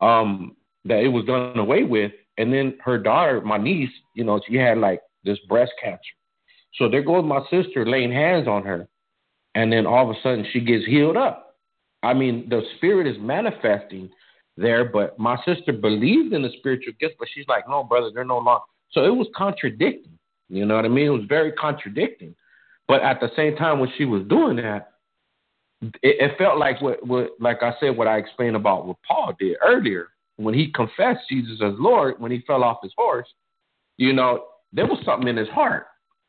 um, 0.00 0.56
that 0.84 1.00
it 1.00 1.08
was 1.08 1.24
done 1.24 1.58
away 1.58 1.84
with, 1.84 2.12
and 2.38 2.52
then 2.52 2.78
her 2.84 2.98
daughter, 2.98 3.40
my 3.40 3.56
niece, 3.58 3.90
you 4.14 4.24
know, 4.24 4.40
she 4.46 4.56
had 4.56 4.78
like 4.78 5.00
this 5.24 5.38
breast 5.48 5.72
cancer. 5.82 6.00
So 6.74 6.88
there 6.88 7.02
goes 7.02 7.24
my 7.24 7.40
sister 7.50 7.86
laying 7.86 8.12
hands 8.12 8.46
on 8.46 8.64
her, 8.64 8.86
and 9.54 9.72
then 9.72 9.86
all 9.86 10.08
of 10.08 10.16
a 10.16 10.20
sudden 10.22 10.46
she 10.52 10.60
gets 10.60 10.84
healed 10.84 11.16
up. 11.16 11.56
I 12.02 12.14
mean, 12.14 12.48
the 12.48 12.62
spirit 12.76 13.06
is 13.06 13.16
manifesting 13.18 14.10
there, 14.56 14.84
but 14.84 15.18
my 15.18 15.36
sister 15.44 15.72
believed 15.72 16.32
in 16.32 16.42
the 16.42 16.50
spiritual 16.58 16.92
gifts, 17.00 17.14
but 17.18 17.28
she's 17.32 17.48
like, 17.48 17.68
no, 17.68 17.82
brother, 17.82 18.10
they're 18.14 18.24
no 18.24 18.38
longer. 18.38 18.64
So 18.92 19.04
it 19.04 19.14
was 19.14 19.26
contradicting. 19.34 20.18
You 20.48 20.64
know 20.64 20.76
what 20.76 20.84
I 20.84 20.88
mean? 20.88 21.06
It 21.06 21.10
was 21.10 21.24
very 21.28 21.52
contradicting. 21.52 22.34
But 22.86 23.02
at 23.02 23.20
the 23.20 23.30
same 23.34 23.56
time, 23.56 23.80
when 23.80 23.90
she 23.98 24.04
was 24.04 24.22
doing 24.28 24.56
that, 24.56 24.92
it, 26.02 26.30
it 26.30 26.38
felt 26.38 26.58
like 26.58 26.80
what, 26.80 27.04
what, 27.06 27.30
like 27.40 27.62
I 27.62 27.74
said, 27.80 27.96
what 27.96 28.06
I 28.06 28.18
explained 28.18 28.56
about 28.56 28.86
what 28.86 28.96
Paul 29.06 29.34
did 29.38 29.56
earlier 29.64 30.08
when 30.36 30.54
he 30.54 30.70
confessed 30.72 31.28
Jesus 31.30 31.60
as 31.62 31.74
Lord, 31.78 32.16
when 32.18 32.30
he 32.30 32.40
fell 32.46 32.62
off 32.62 32.78
his 32.82 32.92
horse. 32.96 33.28
You 33.96 34.12
know, 34.12 34.44
there 34.72 34.86
was 34.86 34.98
something 35.04 35.28
in 35.28 35.36
his 35.36 35.48
heart. 35.48 35.86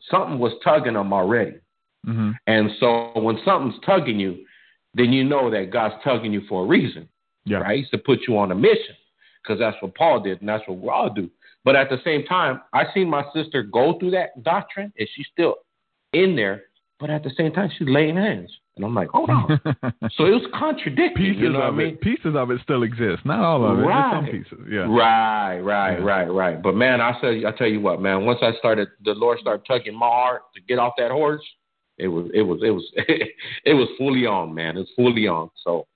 Something 0.10 0.39
was 0.39 0.54
tugging 0.63 0.96
him 0.96 1.12
already. 1.13 1.58
hmm 2.06 2.32
And 2.48 2.72
so 2.80 3.12
when 3.15 3.39
something's 3.43 3.80
tugging 3.86 4.20
you, 4.20 4.46
then 4.93 5.12
you 5.12 5.24
know 5.24 5.50
that 5.52 5.70
God's 5.72 5.96
tugging 6.04 6.32
you 6.34 6.41
for 6.48 6.63
a 6.63 6.67
reason, 6.67 7.08
Yeah. 7.46 7.58
right? 7.58 7.80
He's 7.80 7.89
to 7.89 7.98
put 7.98 8.20
you 8.28 8.38
on 8.38 8.52
a 8.52 8.56
mission 8.56 8.96
because 9.43 9.60
that's 9.60 9.78
what 9.82 9.96
Paul 9.96 10.22
did 10.22 10.39
and 10.39 10.50
that's 10.50 10.67
what 10.67 10.78
we 10.80 10.89
all 10.89 11.10
do. 11.10 11.30
But 11.65 11.76
at 11.76 11.89
the 11.89 12.00
same 12.04 12.24
time, 12.26 12.62
I 12.74 12.86
seen 12.93 13.10
my 13.10 13.26
sister 13.34 13.63
go 13.63 14.00
through 14.00 14.12
that 14.12 14.41
doctrine 14.43 14.93
and 14.98 15.08
she's 15.13 15.28
still 15.32 15.56
in 16.13 16.36
there, 16.36 16.63
but 17.00 17.10
at 17.10 17.24
the 17.24 17.32
same 17.38 17.52
time, 17.52 17.70
she's 17.78 17.88
laying 17.89 18.15
hands. 18.15 18.52
And 18.78 18.86
I'm 18.86 18.96
like, 18.96 19.10
hold 19.10 19.30
on. 19.30 19.60
so 20.16 20.26
it 20.26 20.32
was 20.32 20.46
contradicting. 20.54 21.16
pieces 21.18 21.42
you 21.42 21.50
know 21.50 21.62
of 21.63 21.76
mean? 21.76 21.88
it, 21.96 22.02
pieces 22.02 22.36
of 22.36 22.50
it 22.52 22.62
still 22.63 22.84
exist. 22.84 23.26
Not 23.26 23.40
all 23.40 23.66
of 23.66 23.80
it. 23.80 23.84
Just 23.84 23.92
some 23.92 24.24
Right. 24.24 24.32
pieces. 24.32 24.60
Yeah. 24.70 24.80
Right, 24.88 25.60
right, 25.60 26.00
Yeah. 26.00 26.06
right, 26.06 26.28
right. 26.32 26.62
But 26.62 26.76
man, 26.76 27.02
I 27.02 27.20
say, 27.22 27.44
I 27.46 27.52
tell 27.52 27.68
you 27.68 27.82
what, 27.82 28.02
man. 28.02 28.26
Once 28.26 28.40
I 28.42 28.54
started, 28.58 28.88
the 29.04 29.13
Lord 29.13 29.40
started 29.40 29.66
tugging 29.68 29.96
my 29.98 30.08
heart 30.08 30.44
to 30.56 30.62
get 30.62 30.80
off 30.80 30.94
that 30.98 31.12
horse. 31.12 31.44
It 31.98 32.08
was, 32.08 32.30
it 32.34 32.44
was, 32.44 32.60
it 32.63 32.70
was, 32.72 32.84
it 33.66 33.74
was 33.74 33.90
fully 33.98 34.26
on, 34.26 34.54
man. 34.54 34.78
It's 34.78 34.92
fully 34.96 35.28
on. 35.28 35.50
So 35.63 35.88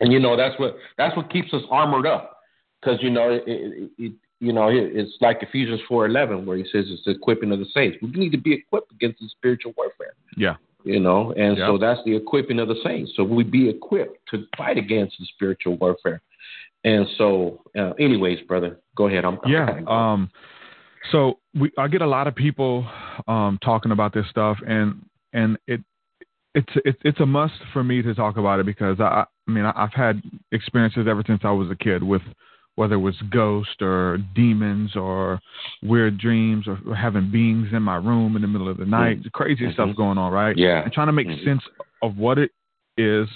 and 0.00 0.12
you 0.12 0.20
know 0.20 0.36
that's 0.36 0.58
what 0.60 0.76
that's 0.96 1.16
what 1.16 1.30
keeps 1.30 1.52
us 1.54 1.62
armored 1.70 2.06
up, 2.06 2.38
because 2.80 2.98
you 3.02 3.10
know 3.10 3.30
it, 3.30 3.42
it, 3.46 3.90
it 3.98 4.12
you 4.40 4.52
know 4.52 4.68
it's 4.70 5.12
like 5.20 5.38
Ephesians 5.42 5.80
four 5.88 6.06
eleven 6.06 6.44
where 6.46 6.56
he 6.56 6.64
says 6.64 6.84
it's 6.88 7.02
the 7.04 7.12
equipping 7.12 7.50
of 7.52 7.58
the 7.58 7.66
saints. 7.72 7.96
We 8.02 8.10
need 8.10 8.30
to 8.32 8.38
be 8.38 8.52
equipped 8.52 8.92
against 8.92 9.20
the 9.20 9.28
spiritual 9.28 9.72
warfare. 9.76 10.14
Yeah. 10.36 10.56
You 10.84 11.00
know, 11.00 11.32
and 11.32 11.58
so 11.58 11.76
that's 11.76 12.00
the 12.04 12.14
equipping 12.14 12.60
of 12.60 12.68
the 12.68 12.76
saints. 12.84 13.12
So 13.16 13.24
we 13.24 13.42
be 13.42 13.68
equipped 13.68 14.18
to 14.30 14.44
fight 14.56 14.78
against 14.78 15.16
the 15.18 15.26
spiritual 15.34 15.76
warfare. 15.76 16.22
And 16.84 17.06
so, 17.18 17.62
uh, 17.76 17.90
anyways, 17.98 18.40
brother, 18.46 18.78
go 18.96 19.08
ahead. 19.08 19.24
I'm 19.24 19.38
yeah. 19.46 19.80
Um, 19.86 20.30
so 21.10 21.38
we 21.58 21.72
I 21.76 21.88
get 21.88 22.02
a 22.02 22.06
lot 22.06 22.28
of 22.28 22.34
people 22.34 22.86
um, 23.26 23.58
talking 23.62 23.90
about 23.90 24.14
this 24.14 24.26
stuff, 24.30 24.58
and 24.66 25.04
and 25.32 25.58
it 25.66 25.80
it's 26.54 26.72
it's 26.84 26.98
it's 27.04 27.20
a 27.20 27.26
must 27.26 27.54
for 27.72 27.82
me 27.82 28.02
to 28.02 28.14
talk 28.14 28.36
about 28.36 28.60
it 28.60 28.66
because 28.66 29.00
I 29.00 29.24
I 29.46 29.50
mean 29.50 29.64
I've 29.64 29.92
had 29.92 30.22
experiences 30.52 31.06
ever 31.08 31.22
since 31.26 31.40
I 31.44 31.50
was 31.50 31.70
a 31.70 31.76
kid 31.76 32.02
with 32.02 32.22
whether 32.78 32.94
it 32.94 32.98
was 32.98 33.16
ghosts 33.28 33.74
or 33.80 34.18
demons 34.36 34.94
or 34.94 35.40
weird 35.82 36.16
dreams 36.16 36.64
or, 36.68 36.78
having 36.94 37.28
beings 37.28 37.66
in 37.72 37.82
my 37.82 37.96
room 37.96 38.36
in 38.36 38.42
the 38.42 38.46
middle 38.46 38.68
of 38.68 38.76
the 38.76 38.86
night, 38.86 39.18
mm-hmm. 39.18 39.28
crazy 39.32 39.64
mm-hmm. 39.64 39.72
stuff 39.72 39.96
going 39.96 40.16
on, 40.16 40.32
right? 40.32 40.56
Yeah, 40.56 40.84
and 40.84 40.92
trying 40.92 41.08
to 41.08 41.12
make 41.12 41.26
mm-hmm. 41.26 41.44
sense 41.44 41.62
of 42.02 42.16
what 42.16 42.38
it 42.38 42.52
is. 42.96 43.26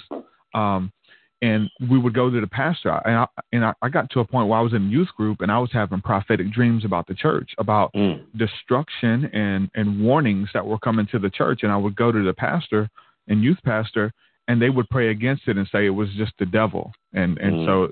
Um, 0.53 0.93
and 1.41 1.69
we 1.91 1.99
would 1.99 2.13
go 2.13 2.29
to 2.29 2.39
the 2.39 2.47
pastor 2.47 2.89
and 3.05 3.17
I, 3.17 3.27
and 3.51 3.65
I, 3.65 3.73
I, 3.81 3.89
got 3.89 4.09
to 4.11 4.21
a 4.21 4.25
point 4.25 4.47
where 4.47 4.57
I 4.57 4.61
was 4.61 4.71
in 4.71 4.89
youth 4.89 5.09
group 5.17 5.41
and 5.41 5.51
I 5.51 5.59
was 5.59 5.71
having 5.73 5.99
prophetic 5.99 6.49
dreams 6.53 6.85
about 6.85 7.05
the 7.05 7.15
church 7.15 7.51
about 7.57 7.91
mm. 7.93 8.23
destruction 8.37 9.25
and 9.33 9.69
and 9.75 10.01
warnings 10.01 10.47
that 10.53 10.65
were 10.65 10.79
coming 10.79 11.05
to 11.11 11.19
the 11.19 11.29
church 11.29 11.63
and 11.63 11.71
I 11.71 11.75
would 11.75 11.97
go 11.97 12.13
to 12.13 12.23
the 12.23 12.33
pastor 12.33 12.89
and 13.27 13.43
youth 13.43 13.57
pastor 13.65 14.13
and 14.47 14.61
they 14.61 14.69
would 14.69 14.89
pray 14.89 15.09
against 15.09 15.47
it 15.47 15.57
and 15.57 15.67
say 15.69 15.85
it 15.85 15.89
was 15.89 16.07
just 16.15 16.31
the 16.39 16.45
devil 16.45 16.93
and 17.11 17.37
and 17.39 17.55
mm. 17.55 17.65
so 17.65 17.91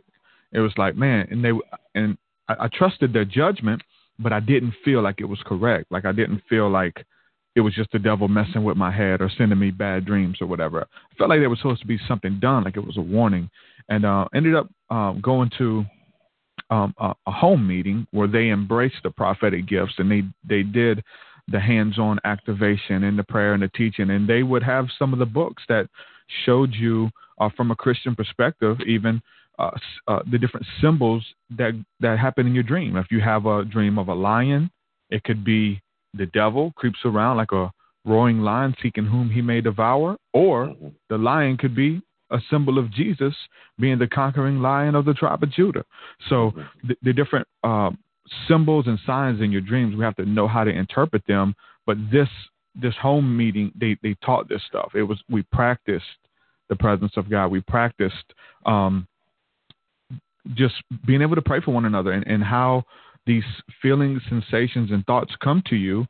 it 0.53 0.59
was 0.59 0.73
like 0.77 0.95
man 0.95 1.27
and 1.31 1.43
they 1.43 1.51
and 1.95 2.17
I, 2.47 2.65
I 2.65 2.67
trusted 2.73 3.13
their 3.13 3.25
judgment 3.25 3.81
but 4.19 4.33
I 4.33 4.39
didn't 4.39 4.73
feel 4.83 5.01
like 5.01 5.19
it 5.19 5.25
was 5.25 5.39
correct 5.45 5.91
like 5.91 6.05
I 6.05 6.11
didn't 6.11 6.41
feel 6.49 6.69
like 6.69 7.05
it 7.55 7.61
was 7.61 7.73
just 7.73 7.91
the 7.91 7.99
devil 7.99 8.27
messing 8.27 8.63
with 8.63 8.77
my 8.77 8.91
head 8.91 9.21
or 9.21 9.29
sending 9.37 9.59
me 9.59 9.71
bad 9.71 10.05
dreams 10.05 10.37
or 10.39 10.47
whatever. 10.47 10.81
I 10.83 11.15
felt 11.17 11.29
like 11.29 11.39
there 11.39 11.49
was 11.49 11.59
supposed 11.59 11.81
to 11.81 11.87
be 11.87 11.99
something 12.07 12.39
done, 12.39 12.63
like 12.63 12.77
it 12.77 12.85
was 12.85 12.97
a 12.97 13.01
warning, 13.01 13.49
and 13.89 14.05
uh, 14.05 14.25
ended 14.33 14.55
up 14.55 14.69
um, 14.89 15.19
going 15.21 15.51
to 15.57 15.85
um, 16.69 16.93
a, 16.97 17.13
a, 17.27 17.31
home 17.31 17.67
meeting 17.67 18.07
where 18.11 18.27
they 18.27 18.49
embraced 18.49 19.03
the 19.03 19.11
prophetic 19.11 19.67
gifts 19.67 19.95
and 19.97 20.09
they 20.09 20.23
they 20.47 20.63
did 20.63 21.03
the 21.49 21.59
hands-on 21.59 22.17
activation 22.23 23.03
and 23.03 23.19
the 23.19 23.23
prayer 23.23 23.53
and 23.53 23.63
the 23.63 23.67
teaching, 23.69 24.11
and 24.11 24.29
they 24.29 24.43
would 24.43 24.63
have 24.63 24.87
some 24.97 25.11
of 25.11 25.19
the 25.19 25.25
books 25.25 25.63
that 25.67 25.89
showed 26.45 26.73
you 26.73 27.09
uh, 27.41 27.49
from 27.57 27.71
a 27.71 27.75
Christian 27.75 28.15
perspective, 28.15 28.77
even. 28.87 29.21
Uh, 29.59 29.71
uh, 30.07 30.19
the 30.31 30.39
different 30.39 30.65
symbols 30.81 31.23
that 31.49 31.73
that 31.99 32.17
happen 32.17 32.47
in 32.47 32.53
your 32.53 32.63
dream. 32.63 32.95
If 32.95 33.07
you 33.11 33.19
have 33.19 33.45
a 33.45 33.63
dream 33.63 33.99
of 33.99 34.07
a 34.07 34.13
lion, 34.13 34.71
it 35.09 35.23
could 35.23 35.43
be 35.43 35.81
the 36.13 36.25
devil 36.27 36.73
creeps 36.75 36.99
around 37.05 37.37
like 37.37 37.51
a 37.51 37.71
roaring 38.05 38.39
lion 38.39 38.75
seeking 38.81 39.05
whom 39.05 39.29
he 39.29 39.41
may 39.41 39.61
devour, 39.61 40.17
or 40.33 40.75
the 41.09 41.17
lion 41.17 41.57
could 41.57 41.75
be 41.75 42.01
a 42.31 42.39
symbol 42.49 42.79
of 42.79 42.91
Jesus 42.91 43.35
being 43.79 43.99
the 43.99 44.07
conquering 44.07 44.61
lion 44.61 44.95
of 44.95 45.05
the 45.05 45.13
tribe 45.13 45.43
of 45.43 45.51
Judah. 45.51 45.83
So 46.29 46.53
the, 46.87 46.95
the, 47.03 47.13
different 47.13 47.47
uh, 47.63 47.91
symbols 48.47 48.87
and 48.87 48.97
signs 49.05 49.41
in 49.41 49.51
your 49.51 49.61
dreams, 49.61 49.95
we 49.95 50.03
have 50.03 50.15
to 50.15 50.25
know 50.25 50.47
how 50.47 50.63
to 50.63 50.71
interpret 50.71 51.23
them. 51.27 51.53
But 51.85 51.97
this 52.11 52.29
this 52.81 52.95
home 53.01 53.35
meeting, 53.35 53.71
they 53.75 53.97
they 54.01 54.15
taught 54.25 54.47
this 54.47 54.61
stuff. 54.67 54.91
It 54.95 55.03
was 55.03 55.21
we 55.29 55.43
practiced 55.51 56.05
the 56.69 56.75
presence 56.75 57.11
of 57.17 57.29
God. 57.29 57.47
We 57.47 57.61
practiced 57.61 58.33
um, 58.65 59.07
just 60.53 60.75
being 61.05 61.21
able 61.21 61.35
to 61.35 61.41
pray 61.41 61.61
for 61.61 61.71
one 61.71 61.85
another 61.85 62.11
and, 62.11 62.25
and 62.27 62.43
how 62.43 62.83
these 63.25 63.43
feelings, 63.81 64.21
sensations, 64.29 64.91
and 64.91 65.05
thoughts 65.05 65.33
come 65.43 65.61
to 65.67 65.75
you, 65.75 66.05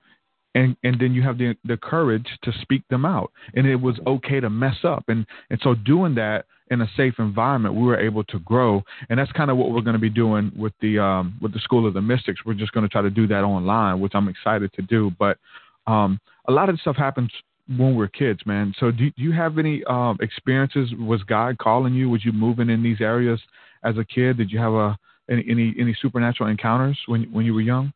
and 0.56 0.76
and 0.84 1.00
then 1.00 1.14
you 1.14 1.22
have 1.22 1.38
the 1.38 1.56
the 1.66 1.78
courage 1.78 2.28
to 2.44 2.52
speak 2.62 2.84
them 2.90 3.06
out. 3.06 3.32
And 3.54 3.68
it 3.68 3.76
was 3.76 4.00
okay 4.08 4.40
to 4.40 4.50
mess 4.50 4.78
up, 4.84 5.06
and 5.08 5.26
and 5.50 5.60
so 5.62 5.76
doing 5.76 6.16
that 6.16 6.46
in 6.70 6.82
a 6.82 6.90
safe 6.96 7.16
environment, 7.20 7.76
we 7.76 7.84
were 7.84 8.00
able 8.00 8.24
to 8.24 8.40
grow, 8.40 8.82
and 9.10 9.20
that's 9.20 9.32
kind 9.34 9.52
of 9.52 9.58
what 9.58 9.72
we're 9.72 9.82
going 9.82 9.94
to 9.94 10.00
be 10.00 10.10
doing 10.10 10.52
with 10.56 10.74
the 10.82 11.00
um, 11.00 11.38
with 11.42 11.54
the 11.54 11.60
School 11.60 11.86
of 11.86 11.94
the 11.94 12.02
Mystics. 12.02 12.42
We're 12.46 12.54
just 12.54 12.72
going 12.72 12.86
to 12.86 12.90
try 12.90 13.02
to 13.02 13.10
do 13.10 13.28
that 13.28 13.44
online, 13.44 14.00
which 14.00 14.14
I'm 14.16 14.30
excited 14.30 14.72
to 14.74 14.82
do. 14.82 15.12
But 15.20 15.38
um, 15.86 16.20
a 16.48 16.52
lot 16.52 16.70
of 16.70 16.80
stuff 16.80 16.96
happens 16.96 17.30
when 17.68 17.96
we're 17.96 18.08
kids, 18.08 18.40
man. 18.46 18.74
So 18.80 18.90
do, 18.92 19.12
do 19.12 19.22
you 19.22 19.34
have 19.34 19.58
any 19.58 19.84
um, 19.84 20.18
experiences? 20.22 20.94
Was 20.98 21.22
God 21.24 21.58
calling 21.58 21.94
you? 21.94 22.10
Was 22.10 22.24
you 22.24 22.32
moving 22.32 22.70
in 22.70 22.82
these 22.82 23.02
areas 23.02 23.40
as 23.84 23.98
a 23.98 24.06
kid? 24.06 24.38
Did 24.38 24.52
you 24.52 24.60
have 24.60 24.74
a 24.74 24.98
any 25.30 25.46
any, 25.50 25.76
any 25.80 25.98
supernatural 26.02 26.50
encounters 26.50 26.98
when 27.08 27.24
when 27.32 27.46
you 27.46 27.54
were 27.54 27.62
young? 27.62 27.94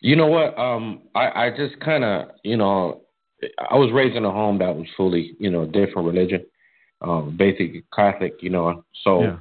You 0.00 0.16
know 0.16 0.26
what? 0.26 0.58
Um, 0.58 1.02
I 1.14 1.46
I 1.46 1.50
just 1.50 1.78
kind 1.80 2.04
of 2.04 2.28
you 2.42 2.56
know 2.56 3.02
I 3.70 3.76
was 3.76 3.90
raised 3.92 4.16
in 4.16 4.24
a 4.24 4.30
home 4.30 4.58
that 4.58 4.74
was 4.74 4.86
fully 4.96 5.36
you 5.38 5.50
know 5.50 5.64
different 5.66 6.06
religion, 6.06 6.44
um, 7.00 7.36
basic 7.36 7.90
Catholic. 7.92 8.34
You 8.40 8.50
know, 8.50 8.84
so. 9.02 9.22
Yeah. 9.22 9.36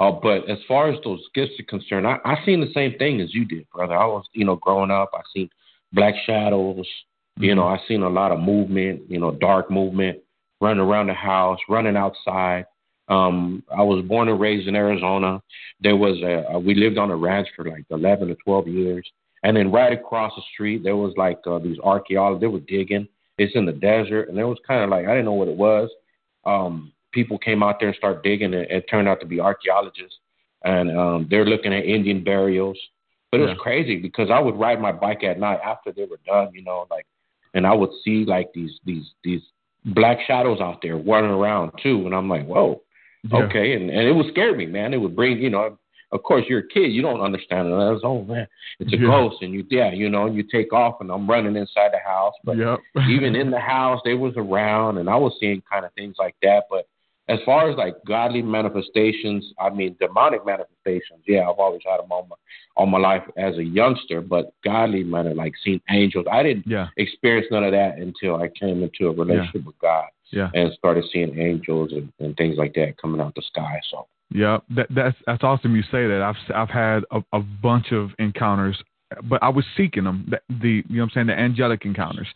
Uh, 0.00 0.12
but 0.12 0.48
as 0.48 0.58
far 0.68 0.88
as 0.88 0.96
those 1.02 1.20
gifts 1.34 1.58
are 1.58 1.64
concerned, 1.64 2.06
I, 2.06 2.18
I 2.24 2.36
seen 2.46 2.60
the 2.60 2.70
same 2.72 2.96
thing 2.98 3.20
as 3.20 3.34
you 3.34 3.44
did, 3.44 3.68
brother. 3.70 3.96
I 3.96 4.06
was, 4.06 4.24
you 4.32 4.44
know, 4.44 4.54
growing 4.54 4.92
up, 4.92 5.10
I 5.12 5.22
seen 5.34 5.50
black 5.92 6.14
shadows. 6.24 6.76
Mm-hmm. 6.86 7.42
You 7.42 7.56
know, 7.56 7.66
I 7.66 7.80
seen 7.88 8.04
a 8.04 8.08
lot 8.08 8.30
of 8.30 8.38
movement. 8.38 9.10
You 9.10 9.18
know, 9.18 9.32
dark 9.32 9.72
movement, 9.72 10.18
running 10.60 10.84
around 10.84 11.08
the 11.08 11.14
house, 11.14 11.58
running 11.68 11.96
outside. 11.96 12.66
Um, 13.08 13.62
I 13.74 13.82
was 13.82 14.04
born 14.04 14.28
and 14.28 14.38
raised 14.38 14.68
in 14.68 14.76
Arizona. 14.76 15.42
There 15.80 15.96
was 15.96 16.20
a, 16.22 16.52
a 16.52 16.58
we 16.58 16.74
lived 16.74 16.98
on 16.98 17.10
a 17.10 17.16
ranch 17.16 17.48
for 17.56 17.64
like 17.64 17.84
11 17.90 18.30
or 18.30 18.34
12 18.44 18.68
years, 18.68 19.08
and 19.42 19.56
then 19.56 19.72
right 19.72 19.92
across 19.92 20.32
the 20.36 20.42
street 20.52 20.82
there 20.82 20.96
was 20.96 21.14
like 21.16 21.38
uh, 21.46 21.58
these 21.58 21.78
archaeologists. 21.82 22.42
They 22.42 22.46
were 22.46 22.60
digging. 22.60 23.08
It's 23.38 23.54
in 23.54 23.64
the 23.64 23.72
desert, 23.72 24.28
and 24.28 24.38
it 24.38 24.44
was 24.44 24.58
kind 24.66 24.82
of 24.82 24.90
like 24.90 25.06
I 25.06 25.10
didn't 25.10 25.24
know 25.24 25.32
what 25.32 25.48
it 25.48 25.56
was. 25.56 25.88
Um, 26.44 26.92
people 27.12 27.38
came 27.38 27.62
out 27.62 27.80
there 27.80 27.88
and 27.88 27.96
started 27.96 28.22
digging, 28.22 28.52
and 28.52 28.64
it 28.64 28.84
turned 28.90 29.08
out 29.08 29.20
to 29.20 29.26
be 29.26 29.40
archaeologists, 29.40 30.18
and 30.64 30.96
um, 30.96 31.26
they're 31.30 31.46
looking 31.46 31.72
at 31.72 31.84
Indian 31.84 32.22
burials. 32.22 32.78
But 33.30 33.40
it 33.40 33.44
was 33.44 33.58
crazy 33.60 33.96
because 33.96 34.30
I 34.30 34.40
would 34.40 34.58
ride 34.58 34.80
my 34.80 34.90
bike 34.90 35.22
at 35.22 35.38
night 35.38 35.60
after 35.62 35.92
they 35.92 36.06
were 36.06 36.18
done, 36.26 36.48
you 36.54 36.62
know, 36.62 36.86
like, 36.90 37.04
and 37.52 37.66
I 37.66 37.74
would 37.74 37.90
see 38.02 38.24
like 38.24 38.52
these 38.54 38.72
these 38.84 39.04
these 39.22 39.42
black 39.84 40.18
shadows 40.26 40.60
out 40.62 40.80
there 40.82 40.96
running 40.96 41.30
around 41.30 41.72
too, 41.82 42.04
and 42.06 42.14
I'm 42.14 42.28
like, 42.28 42.46
whoa 42.46 42.82
yeah. 43.30 43.38
Okay, 43.38 43.74
and 43.74 43.90
and 43.90 44.08
it 44.08 44.12
would 44.12 44.30
scare 44.30 44.54
me, 44.54 44.66
man. 44.66 44.94
It 44.94 44.98
would 44.98 45.16
bring, 45.16 45.38
you 45.38 45.50
know, 45.50 45.78
of 46.12 46.22
course 46.22 46.44
you're 46.48 46.60
a 46.60 46.68
kid, 46.68 46.92
you 46.92 47.02
don't 47.02 47.20
understand 47.20 47.68
it. 47.68 47.72
I 47.72 47.90
was, 47.90 48.00
oh 48.04 48.22
man, 48.22 48.46
it's 48.80 48.92
a 48.92 48.96
yeah. 48.96 49.06
ghost, 49.06 49.36
and 49.42 49.52
you 49.52 49.64
yeah, 49.70 49.92
you 49.92 50.08
know, 50.08 50.26
and 50.26 50.36
you 50.36 50.42
take 50.42 50.72
off, 50.72 51.00
and 51.00 51.10
I'm 51.10 51.28
running 51.28 51.56
inside 51.56 51.90
the 51.92 51.98
house, 52.04 52.34
but 52.44 52.56
yep. 52.56 52.78
even 53.10 53.34
in 53.34 53.50
the 53.50 53.60
house, 53.60 54.00
they 54.04 54.14
was 54.14 54.34
around, 54.36 54.98
and 54.98 55.08
I 55.08 55.16
was 55.16 55.34
seeing 55.40 55.62
kind 55.70 55.84
of 55.84 55.92
things 55.94 56.16
like 56.18 56.36
that. 56.42 56.64
But 56.70 56.88
as 57.28 57.38
far 57.44 57.70
as 57.70 57.76
like 57.76 57.94
godly 58.06 58.40
manifestations, 58.40 59.52
I 59.60 59.70
mean 59.70 59.96
demonic 60.00 60.46
manifestations, 60.46 61.22
yeah, 61.26 61.48
I've 61.48 61.58
always 61.58 61.82
had 61.86 61.98
them 62.00 62.10
all 62.10 62.26
my 62.28 62.36
all 62.76 62.86
my 62.86 62.98
life 62.98 63.24
as 63.36 63.58
a 63.58 63.64
youngster. 63.64 64.20
But 64.22 64.52
godly 64.64 65.04
manner, 65.04 65.34
like 65.34 65.52
seeing 65.62 65.82
angels, 65.90 66.26
I 66.30 66.42
didn't 66.42 66.66
yeah. 66.66 66.88
experience 66.96 67.48
none 67.50 67.64
of 67.64 67.72
that 67.72 67.98
until 67.98 68.36
I 68.36 68.48
came 68.48 68.82
into 68.82 69.08
a 69.08 69.12
relationship 69.12 69.62
yeah. 69.62 69.66
with 69.66 69.78
God 69.78 70.06
yeah. 70.30 70.50
and 70.54 70.72
started 70.74 71.04
seeing 71.12 71.38
angels 71.38 71.92
and, 71.92 72.12
and 72.20 72.36
things 72.36 72.56
like 72.58 72.74
that 72.74 72.94
coming 73.00 73.20
out 73.20 73.34
the 73.34 73.42
sky. 73.42 73.80
So 73.90 74.06
yeah, 74.30 74.58
that, 74.70 74.86
that's 74.90 75.16
that's 75.26 75.42
awesome. 75.42 75.74
You 75.74 75.82
say 75.82 76.06
that. 76.06 76.22
I've 76.22 76.54
I've 76.54 76.70
had 76.70 77.04
a, 77.10 77.22
a 77.32 77.40
bunch 77.40 77.92
of 77.92 78.10
encounters, 78.18 78.76
but 79.24 79.42
I 79.42 79.48
was 79.48 79.64
seeking 79.76 80.04
them. 80.04 80.26
The, 80.30 80.40
the 80.60 80.68
you 80.88 80.96
know 80.96 81.02
what 81.02 81.04
I'm 81.04 81.10
saying 81.14 81.26
the 81.28 81.38
angelic 81.38 81.84
encounters. 81.84 82.28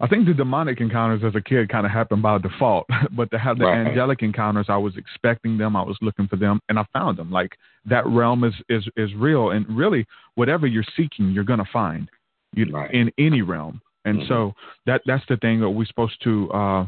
I 0.00 0.08
think 0.08 0.26
the 0.26 0.34
demonic 0.34 0.80
encounters 0.80 1.22
as 1.24 1.36
a 1.36 1.40
kid 1.40 1.68
kind 1.68 1.86
of 1.86 1.92
happened 1.92 2.22
by 2.22 2.36
default, 2.38 2.86
but 3.16 3.30
to 3.30 3.38
have 3.38 3.58
the 3.58 3.66
right. 3.66 3.86
angelic 3.86 4.22
encounters, 4.22 4.66
I 4.68 4.76
was 4.76 4.96
expecting 4.96 5.56
them. 5.56 5.76
I 5.76 5.82
was 5.82 5.96
looking 6.02 6.26
for 6.26 6.36
them, 6.36 6.60
and 6.68 6.78
I 6.78 6.84
found 6.92 7.18
them. 7.18 7.30
Like 7.30 7.56
that 7.86 8.06
realm 8.06 8.44
is 8.44 8.54
is 8.68 8.86
is 8.96 9.14
real, 9.14 9.50
and 9.50 9.66
really, 9.68 10.04
whatever 10.34 10.66
you're 10.66 10.84
seeking, 10.96 11.30
you're 11.30 11.44
gonna 11.44 11.68
find 11.72 12.10
you, 12.52 12.66
right. 12.72 12.92
in 12.92 13.10
any 13.16 13.40
realm. 13.40 13.80
And 14.04 14.18
mm-hmm. 14.18 14.28
so 14.28 14.54
that 14.86 15.02
that's 15.06 15.24
the 15.28 15.36
thing 15.38 15.60
that 15.60 15.70
we're 15.70 15.86
supposed 15.86 16.22
to 16.24 16.50
uh, 16.50 16.86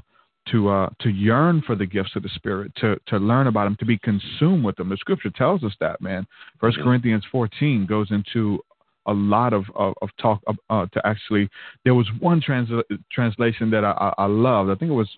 to 0.50 0.68
uh, 0.68 0.88
to 1.00 1.08
yearn 1.08 1.62
for 1.66 1.74
the 1.74 1.86
gifts 1.86 2.16
of 2.16 2.22
the 2.22 2.28
Spirit, 2.34 2.72
to 2.76 2.96
to 3.06 3.18
learn 3.18 3.46
about 3.46 3.64
them, 3.64 3.76
to 3.80 3.84
be 3.84 3.98
consumed 3.98 4.64
with 4.64 4.76
them. 4.76 4.88
The 4.88 4.96
Scripture 4.96 5.30
tells 5.30 5.64
us 5.64 5.72
that, 5.80 6.00
man. 6.00 6.26
First 6.60 6.78
mm-hmm. 6.78 6.88
Corinthians 6.88 7.24
14 7.30 7.86
goes 7.86 8.10
into 8.10 8.60
a 9.06 9.12
lot 9.12 9.52
of 9.52 9.64
of, 9.74 9.94
of 10.02 10.10
talk 10.20 10.42
uh, 10.70 10.86
to 10.86 11.06
actually. 11.06 11.48
There 11.84 11.94
was 11.94 12.08
one 12.20 12.40
trans- 12.40 12.70
translation 13.10 13.70
that 13.70 13.84
I, 13.84 13.92
I, 13.92 14.24
I 14.24 14.26
loved. 14.26 14.70
I 14.70 14.74
think 14.74 14.90
it 14.90 14.94
was 14.94 15.10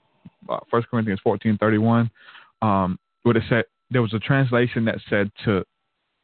uh, 0.48 0.58
First 0.70 0.88
Corinthians 0.88 1.20
14:31, 1.26 2.10
um, 2.62 2.98
where 3.22 3.36
it 3.36 3.42
said 3.48 3.64
there 3.90 4.02
was 4.02 4.14
a 4.14 4.18
translation 4.18 4.84
that 4.86 4.98
said 5.08 5.30
to 5.44 5.64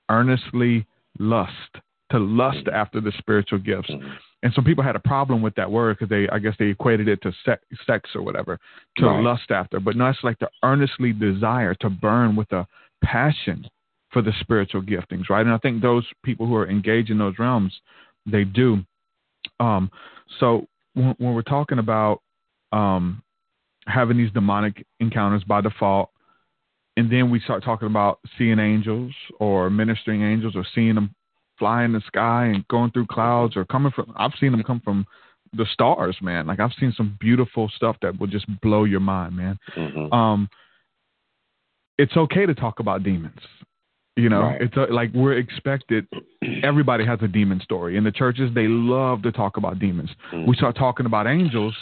earnestly 0.08 0.86
lust, 1.18 1.52
to 2.10 2.18
lust 2.18 2.58
mm-hmm. 2.58 2.74
after 2.74 3.00
the 3.00 3.12
spiritual 3.18 3.58
gifts. 3.58 3.90
Mm-hmm. 3.90 4.08
And 4.42 4.52
some 4.54 4.64
people 4.64 4.82
had 4.82 4.96
a 4.96 5.00
problem 5.00 5.40
with 5.40 5.54
that 5.54 5.70
word 5.70 5.96
because 5.98 6.10
they, 6.10 6.28
I 6.28 6.38
guess, 6.38 6.54
they 6.58 6.66
equated 6.66 7.08
it 7.08 7.22
to 7.22 7.32
sex, 7.44 7.62
sex 7.86 8.10
or 8.14 8.22
whatever, 8.22 8.58
to 8.96 9.06
Right. 9.06 9.22
lust 9.22 9.50
after. 9.50 9.78
But 9.78 9.96
no, 9.96 10.08
it's 10.08 10.18
like 10.24 10.38
to 10.40 10.50
earnestly 10.64 11.12
desire 11.12 11.74
to 11.76 11.88
burn 11.88 12.34
with 12.34 12.50
a 12.52 12.66
passion 13.04 13.68
for 14.10 14.20
the 14.20 14.32
spiritual 14.40 14.82
giftings, 14.82 15.28
right? 15.30 15.46
And 15.46 15.54
I 15.54 15.58
think 15.58 15.80
those 15.80 16.06
people 16.24 16.46
who 16.46 16.56
are 16.56 16.68
engaged 16.68 17.10
in 17.10 17.18
those 17.18 17.38
realms, 17.38 17.72
they 18.26 18.44
do. 18.44 18.84
Um, 19.60 19.90
so 20.40 20.66
when, 20.94 21.14
when 21.18 21.34
we're 21.34 21.42
talking 21.42 21.78
about 21.78 22.20
um, 22.72 23.22
having 23.86 24.16
these 24.16 24.32
demonic 24.32 24.84
encounters 25.00 25.44
by 25.44 25.60
default, 25.60 26.10
and 26.96 27.10
then 27.10 27.30
we 27.30 27.40
start 27.40 27.64
talking 27.64 27.86
about 27.86 28.18
seeing 28.36 28.58
angels 28.58 29.12
or 29.38 29.70
ministering 29.70 30.22
angels 30.22 30.54
or 30.56 30.66
seeing 30.74 30.94
them 30.94 31.14
fly 31.62 31.84
in 31.84 31.92
the 31.92 32.00
sky 32.08 32.46
and 32.46 32.66
going 32.66 32.90
through 32.90 33.06
clouds 33.06 33.56
or 33.56 33.64
coming 33.64 33.92
from 33.92 34.12
I've 34.16 34.32
seen 34.40 34.50
them 34.50 34.64
come 34.64 34.80
from 34.80 35.06
the 35.52 35.64
stars, 35.72 36.16
man. 36.20 36.46
Like 36.48 36.58
I've 36.58 36.72
seen 36.80 36.92
some 36.96 37.16
beautiful 37.20 37.70
stuff 37.76 37.96
that 38.02 38.18
will 38.18 38.26
just 38.26 38.46
blow 38.60 38.82
your 38.82 38.98
mind, 39.14 39.36
man. 39.36 39.56
Mhm. 39.76 40.12
Um 40.12 40.48
it's 41.98 42.16
okay 42.16 42.46
to 42.46 42.54
talk 42.54 42.80
about 42.80 43.04
demons. 43.04 43.38
You 44.16 44.28
know, 44.28 44.42
Right. 44.42 44.62
it's 44.62 44.76
uh 44.76 44.86
like 44.90 45.10
we're 45.14 45.34
expected 45.38 46.06
everybody 46.64 47.04
has 47.06 47.20
a 47.22 47.28
demon 47.28 47.60
story. 47.60 47.96
In 47.96 48.02
the 48.02 48.10
churches 48.12 48.50
they 48.54 48.66
love 48.66 49.22
to 49.22 49.30
talk 49.30 49.56
about 49.56 49.78
demons. 49.78 50.10
Mhm. 50.32 50.46
We 50.48 50.56
start 50.56 50.74
talking 50.74 51.06
about 51.06 51.28
angels, 51.28 51.76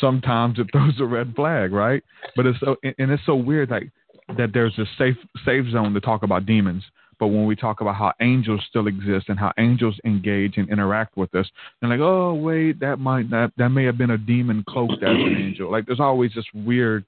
sometimes 0.00 0.58
it 0.58 0.66
throws 0.72 1.00
a 1.00 1.06
red 1.06 1.34
flag, 1.34 1.72
right? 1.72 2.02
But 2.36 2.44
it's 2.46 2.60
so 2.60 2.76
and 2.98 3.10
it's 3.10 3.24
so 3.24 3.34
weird 3.34 3.70
like 3.70 3.90
that 4.36 4.52
there's 4.52 4.78
a 4.78 4.86
safe 4.98 5.16
safe 5.46 5.66
zone 5.70 5.94
to 5.94 6.00
talk 6.00 6.22
about 6.22 6.44
demons. 6.44 6.84
But 7.18 7.28
when 7.28 7.46
we 7.46 7.56
talk 7.56 7.80
about 7.80 7.94
how 7.94 8.12
angels 8.20 8.60
still 8.68 8.88
exist 8.88 9.30
and 9.30 9.38
how 9.38 9.50
angels 9.58 9.98
engage 10.04 10.58
and 10.58 10.68
interact 10.68 11.16
with 11.16 11.34
us, 11.34 11.48
they're 11.80 11.88
like, 11.88 12.00
oh 12.00 12.34
wait, 12.34 12.78
that 12.80 12.98
might 12.98 13.30
that 13.30 13.52
that 13.56 13.70
may 13.70 13.84
have 13.84 13.96
been 13.96 14.10
a 14.10 14.18
demon 14.18 14.64
cloaked 14.68 15.02
as 15.02 15.16
an 15.16 15.36
angel. 15.38 15.70
Like 15.70 15.86
there's 15.86 16.00
always 16.00 16.32
this 16.34 16.44
weird 16.52 17.06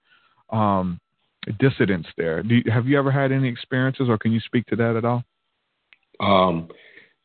um, 0.51 0.99
dissidence 1.61 2.07
there. 2.16 2.42
Do 2.42 2.55
you, 2.57 2.71
have 2.73 2.87
you 2.87 2.99
ever 2.99 3.11
had 3.11 3.33
any 3.33 3.49
experiences, 3.49 4.09
or 4.09 4.16
can 4.16 4.33
you 4.33 4.40
speak 4.40 4.64
to 4.66 4.77
that 4.77 4.97
at 4.97 5.05
all? 5.05 5.25
Um, 6.21 6.68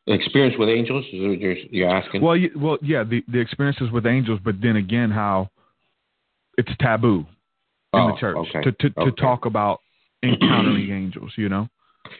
experience 0.06 0.56
with 0.58 0.68
angels? 0.68 1.06
Is 1.10 1.26
what 1.26 1.40
you're, 1.40 1.56
you're 1.56 1.88
asking? 1.88 2.20
Well, 2.20 2.38
y- 2.38 2.50
well, 2.54 2.76
yeah, 2.82 3.02
the 3.02 3.24
the 3.28 3.38
experiences 3.38 3.90
with 3.90 4.04
angels, 4.04 4.40
but 4.44 4.56
then 4.60 4.76
again, 4.76 5.10
how 5.10 5.48
it's 6.58 6.70
taboo 6.80 7.24
in 7.94 8.00
Oh, 8.00 8.08
the 8.08 8.16
church 8.20 8.36
okay, 8.36 8.62
to 8.62 8.72
to, 8.72 8.90
to 8.90 9.00
okay. 9.00 9.22
talk 9.22 9.46
about 9.46 9.80
encountering 10.22 10.90
angels. 10.90 11.32
You 11.36 11.48
know. 11.48 11.68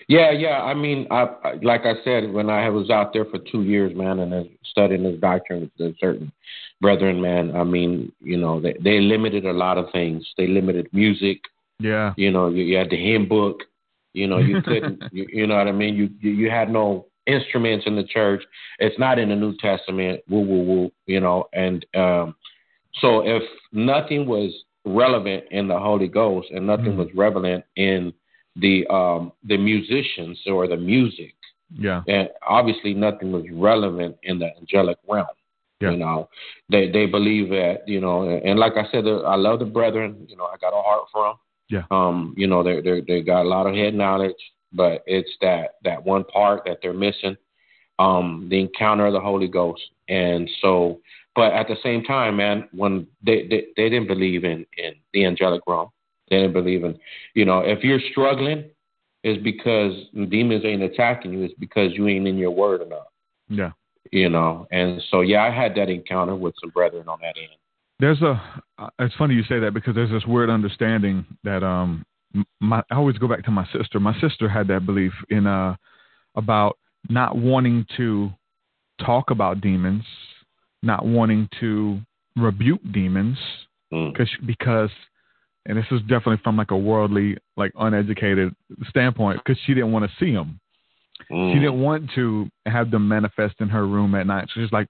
Yeah, 0.08 0.30
yeah. 0.30 0.62
I 0.62 0.74
mean, 0.74 1.06
I, 1.10 1.26
I 1.44 1.52
like 1.62 1.82
I 1.84 1.94
said 2.04 2.32
when 2.32 2.50
I 2.50 2.68
was 2.68 2.90
out 2.90 3.12
there 3.12 3.24
for 3.24 3.38
two 3.38 3.62
years, 3.62 3.94
man, 3.96 4.18
and 4.20 4.48
studying 4.64 5.02
this 5.02 5.20
doctrine 5.20 5.60
with 5.62 5.70
the 5.78 5.94
certain 5.98 6.32
brethren, 6.80 7.20
man. 7.20 7.54
I 7.56 7.64
mean, 7.64 8.12
you 8.20 8.36
know, 8.36 8.60
they 8.60 8.74
they 8.82 9.00
limited 9.00 9.44
a 9.46 9.52
lot 9.52 9.78
of 9.78 9.86
things. 9.92 10.26
They 10.36 10.46
limited 10.46 10.88
music. 10.92 11.40
Yeah. 11.80 12.12
You 12.16 12.30
know, 12.30 12.48
you, 12.48 12.62
you 12.64 12.76
had 12.76 12.90
the 12.90 12.96
hymn 12.96 13.28
book. 13.28 13.60
You 14.12 14.26
know, 14.28 14.38
you 14.38 14.62
couldn't. 14.68 15.02
you, 15.12 15.26
you 15.28 15.46
know 15.46 15.56
what 15.56 15.68
I 15.68 15.72
mean? 15.72 15.94
You, 15.94 16.08
you 16.20 16.30
you 16.30 16.50
had 16.50 16.70
no 16.70 17.06
instruments 17.26 17.86
in 17.86 17.96
the 17.96 18.04
church. 18.04 18.42
It's 18.78 18.98
not 18.98 19.18
in 19.18 19.30
the 19.30 19.36
New 19.36 19.56
Testament. 19.56 20.20
Woo 20.28 20.40
woo 20.40 20.62
woo. 20.62 20.92
You 21.06 21.20
know, 21.20 21.44
and 21.52 21.84
um, 21.94 22.34
so 23.00 23.20
if 23.26 23.42
nothing 23.72 24.26
was 24.26 24.52
relevant 24.86 25.44
in 25.50 25.66
the 25.66 25.78
Holy 25.78 26.08
Ghost 26.08 26.48
and 26.50 26.66
nothing 26.66 26.92
Mhm. 26.92 26.96
was 26.96 27.08
relevant 27.14 27.64
in 27.76 28.12
the 28.56 28.86
um, 28.88 29.32
the 29.44 29.56
musicians 29.56 30.38
or 30.46 30.66
the 30.68 30.76
music, 30.76 31.34
Yeah. 31.76 32.02
and 32.08 32.28
obviously 32.46 32.94
nothing 32.94 33.32
was 33.32 33.44
relevant 33.52 34.16
in 34.22 34.38
the 34.38 34.50
angelic 34.56 34.98
realm. 35.08 35.26
Yeah. 35.80 35.90
You 35.90 35.96
know, 35.98 36.28
they 36.70 36.90
they 36.90 37.06
believe 37.06 37.48
that 37.50 37.86
you 37.86 38.00
know, 38.00 38.28
and, 38.28 38.58
like 38.58 38.74
I 38.76 38.88
said, 38.92 39.06
I 39.06 39.34
love 39.36 39.58
the 39.58 39.64
brethren. 39.64 40.26
You 40.28 40.36
know, 40.36 40.44
I 40.44 40.56
got 40.58 40.72
a 40.78 40.82
heart 40.82 41.08
for 41.12 41.24
them. 41.28 41.36
Yeah. 41.68 41.82
Um, 41.90 42.34
you 42.36 42.46
know, 42.46 42.62
they 42.62 42.80
they 42.80 43.00
they 43.00 43.22
got 43.22 43.42
a 43.42 43.48
lot 43.48 43.66
of 43.66 43.74
head 43.74 43.94
knowledge, 43.94 44.36
but 44.72 45.02
it's 45.06 45.30
that 45.40 45.74
that 45.82 46.04
one 46.04 46.24
part 46.24 46.62
that 46.66 46.78
they're 46.80 46.94
missing, 46.94 47.36
um, 47.98 48.46
the 48.50 48.60
encounter 48.60 49.06
of 49.06 49.12
the 49.14 49.20
Holy 49.20 49.48
Ghost. 49.48 49.82
And 50.08 50.48
so, 50.62 51.00
but 51.34 51.52
at 51.52 51.66
the 51.66 51.76
same 51.82 52.04
time, 52.04 52.36
man, 52.36 52.68
when 52.72 53.06
they 53.26 53.46
they, 53.48 53.66
they 53.76 53.88
didn't 53.88 54.06
believe 54.06 54.44
in 54.44 54.64
in 54.78 54.94
the 55.12 55.24
angelic 55.24 55.62
realm, 55.66 55.88
believe 56.52 56.84
in, 56.84 56.98
you 57.34 57.44
know, 57.44 57.60
if 57.60 57.82
you're 57.84 58.00
struggling, 58.10 58.64
it's 59.22 59.42
because 59.42 59.92
demons 60.30 60.64
ain't 60.64 60.82
attacking 60.82 61.32
you. 61.32 61.42
It's 61.44 61.54
because 61.54 61.92
you 61.92 62.08
ain't 62.08 62.26
in 62.28 62.36
your 62.36 62.50
word 62.50 62.82
enough 62.82 63.06
Yeah. 63.48 63.72
you 64.12 64.28
know. 64.28 64.66
And 64.70 65.02
so, 65.10 65.22
yeah, 65.22 65.42
I 65.42 65.50
had 65.50 65.74
that 65.76 65.88
encounter 65.88 66.34
with 66.36 66.54
some 66.60 66.70
brethren 66.70 67.08
on 67.08 67.18
that 67.22 67.36
end. 67.38 67.58
There's 68.00 68.20
a. 68.22 68.34
uh, 68.78 68.90
It's 68.98 69.14
funny 69.14 69.34
you 69.34 69.44
say 69.44 69.58
that 69.60 69.72
because 69.72 69.94
there's 69.94 70.10
this 70.10 70.26
weird 70.26 70.50
understanding 70.50 71.24
that 71.44 71.62
um 71.62 72.04
my 72.60 72.82
I 72.90 72.96
always 72.96 73.16
go 73.18 73.28
back 73.28 73.44
to 73.44 73.50
my 73.50 73.66
sister. 73.72 74.00
My 74.00 74.18
sister 74.20 74.48
had 74.48 74.66
that 74.68 74.84
belief 74.84 75.12
in 75.30 75.46
uh 75.46 75.76
about 76.34 76.76
not 77.08 77.36
wanting 77.36 77.86
to 77.96 78.30
talk 78.98 79.30
about 79.30 79.60
demons, 79.60 80.04
not 80.82 81.06
wanting 81.06 81.48
to 81.60 82.00
rebuke 82.36 82.80
demons 82.92 83.38
Mm. 83.92 84.16
cause, 84.16 84.30
because 84.44 84.90
and 85.66 85.78
this 85.78 85.86
is 85.90 86.00
definitely 86.02 86.38
from 86.44 86.56
like 86.56 86.70
a 86.70 86.76
worldly 86.76 87.36
like 87.56 87.72
uneducated 87.78 88.54
standpoint 88.88 89.40
because 89.44 89.60
she 89.64 89.74
didn't 89.74 89.92
want 89.92 90.04
to 90.04 90.16
see 90.24 90.32
them 90.32 90.60
Mm. 91.30 91.52
she 91.52 91.58
didn't 91.60 91.80
want 91.80 92.10
to 92.16 92.50
have 92.66 92.90
them 92.90 93.06
manifest 93.08 93.54
in 93.60 93.68
her 93.68 93.86
room 93.86 94.14
at 94.16 94.26
night 94.26 94.48
so 94.52 94.60
she's 94.60 94.72
like 94.72 94.88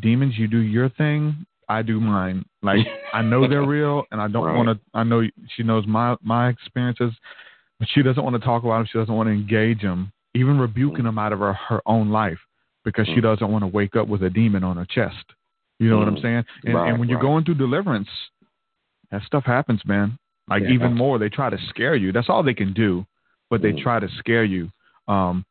demons 0.00 0.38
you 0.38 0.48
do 0.48 0.58
your 0.58 0.88
thing 0.88 1.34
i 1.68 1.82
do 1.82 2.00
mine 2.00 2.44
like 2.62 2.80
i 3.12 3.20
know 3.22 3.46
they're 3.46 3.66
real 3.66 4.04
and 4.10 4.20
i 4.22 4.26
don't 4.26 4.44
Right. 4.46 4.56
want 4.56 4.68
to 4.70 4.78
i 4.94 5.02
know 5.04 5.22
she 5.54 5.62
knows 5.62 5.86
my 5.86 6.16
my 6.22 6.48
experiences 6.48 7.12
but 7.78 7.88
she 7.92 8.02
doesn't 8.02 8.22
want 8.22 8.34
to 8.34 8.40
talk 8.40 8.64
about 8.64 8.78
them 8.78 8.88
she 8.90 8.98
doesn't 8.98 9.14
want 9.14 9.26
to 9.28 9.32
engage 9.32 9.82
them 9.82 10.10
even 10.34 10.58
rebuking 10.58 11.04
them 11.04 11.18
out 11.18 11.32
of 11.32 11.40
her, 11.40 11.52
her 11.52 11.82
own 11.86 12.08
life 12.10 12.38
because 12.84 13.06
she 13.06 13.16
Mm. 13.16 13.22
doesn't 13.22 13.50
want 13.52 13.62
to 13.62 13.66
wake 13.68 13.96
up 13.96 14.08
with 14.08 14.22
a 14.22 14.30
demon 14.30 14.64
on 14.64 14.76
her 14.78 14.86
chest 14.86 15.26
you 15.78 15.90
know 15.90 15.98
what 15.98 16.08
i'm 16.08 16.16
Mm. 16.16 16.22
saying 16.22 16.44
and, 16.64 16.74
Right, 16.74 16.88
and 16.88 16.98
when 16.98 17.08
you're 17.10 17.20
going 17.20 17.44
through 17.44 17.56
deliverance 17.56 18.08
that 19.10 19.22
stuff 19.22 19.44
happens 19.44 19.80
man 19.84 20.16
like 20.48 20.62
Yeah. 20.62 20.70
even 20.70 20.94
more 20.94 21.18
they 21.18 21.28
try 21.28 21.50
to 21.50 21.58
scare 21.68 21.94
you 21.94 22.12
that's 22.12 22.28
all 22.28 22.42
they 22.42 22.54
can 22.54 22.72
do 22.72 23.06
but 23.50 23.62
they 23.62 23.72
Mm. 23.72 23.82
try 23.82 24.00
to 24.00 24.08
scare 24.18 24.44
you 24.44 24.70
um 25.08 25.44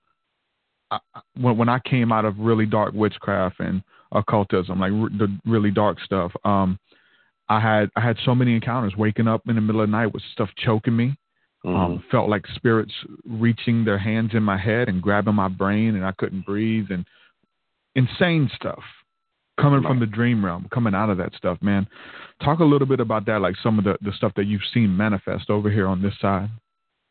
I, 0.91 0.99
when 1.39 1.57
when 1.57 1.70
I 1.70 1.80
came 1.80 2.12
out 2.12 2.26
of 2.26 2.39
really 2.39 2.66
dark 2.66 2.93
witchcraft 2.95 3.60
and 3.60 3.84
occultism, 4.12 4.80
like 4.80 4.91
r- 4.91 5.10
the 5.20 5.28
really 5.45 5.70
dark 5.70 5.99
stuff, 5.99 6.32
um, 6.43 6.80
I 7.47 7.60
had 7.60 7.91
I 7.95 8.01
had 8.01 8.18
so 8.26 8.34
many 8.34 8.55
encounters. 8.55 8.95
Waking 8.97 9.28
up 9.28 9.43
in 9.47 9.53
the 9.53 9.62
middle 9.62 9.82
of 9.82 9.88
the 9.88 9.91
night 9.91 10.07
with 10.07 10.24
stuff 10.34 10.49
choking 10.57 10.95
me, 10.95 11.16
Mhm. 11.64 11.76
um, 11.78 11.99
felt 12.10 12.28
like 12.28 12.47
spirits 12.55 12.93
reaching 13.24 13.84
their 13.86 13.99
hands 13.99 14.34
in 14.34 14.41
my 14.41 14.57
head 14.57 14.89
and 14.89 14.99
grabbing 14.99 15.36
my 15.36 15.47
brain, 15.47 15.95
and 15.95 16.03
I 16.03 16.12
couldn't 16.14 16.43
breathe, 16.43 16.89
and 16.89 17.05
insane 17.93 18.49
stuff 18.55 18.84
coming 19.60 19.82
from 19.82 19.99
the 19.99 20.05
dream 20.05 20.43
realm, 20.43 20.68
coming 20.74 20.95
out 20.95 21.10
of 21.10 21.18
that 21.18 21.34
stuff, 21.36 21.57
man. 21.62 21.88
Talk 22.43 22.60
a 22.60 22.66
little 22.66 22.88
bit 22.88 22.99
about 22.99 23.26
that, 23.26 23.41
like 23.41 23.55
some 23.62 23.78
of 23.78 23.86
the 23.86 23.97
the 24.01 24.14
stuff 24.14 24.32
that 24.36 24.45
you've 24.45 24.62
seen 24.74 24.95
manifest 24.95 25.49
over 25.49 25.70
here 25.70 25.88
on 25.88 26.01
this 26.01 26.14
side. 26.22 26.49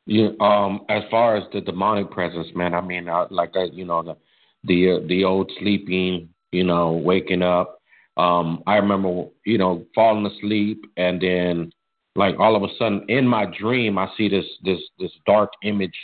Yeah, 0.07 0.29
um, 0.41 0.87
as 0.89 1.03
far 1.11 1.37
as 1.37 1.45
the 1.53 1.61
demonic 1.61 2.11
presence, 2.11 2.49
man, 2.55 2.73
I 2.73 2.81
mean, 2.81 3.09
uh, 3.09 3.27
like 3.31 3.53
that, 3.53 3.75
you 3.75 3.85
know, 3.85 4.03
the 4.03 4.17
the 4.65 4.93
uh, 4.93 5.07
the 5.07 5.25
old 5.25 5.53
sleeping, 5.59 6.31
you 6.51 6.65
know, 6.65 6.93
waking 6.93 7.43
up. 7.43 7.81
Um, 8.17 8.63
I 8.67 8.77
remember, 8.77 9.27
you 9.45 9.59
know, 9.59 9.85
falling 9.95 10.27
asleep, 10.27 10.85
and 10.97 11.21
then, 11.21 11.73
like 12.17 12.37
all 12.41 12.57
of 12.57 12.63
a 12.63 12.75
sudden, 12.79 13.05
in 13.09 13.27
my 13.27 13.47
dream, 13.61 13.99
I 13.99 14.09
see 14.17 14.29
this 14.29 14.47
this 14.65 14.81
this 14.99 15.13
dark 15.27 15.51
image, 15.63 15.97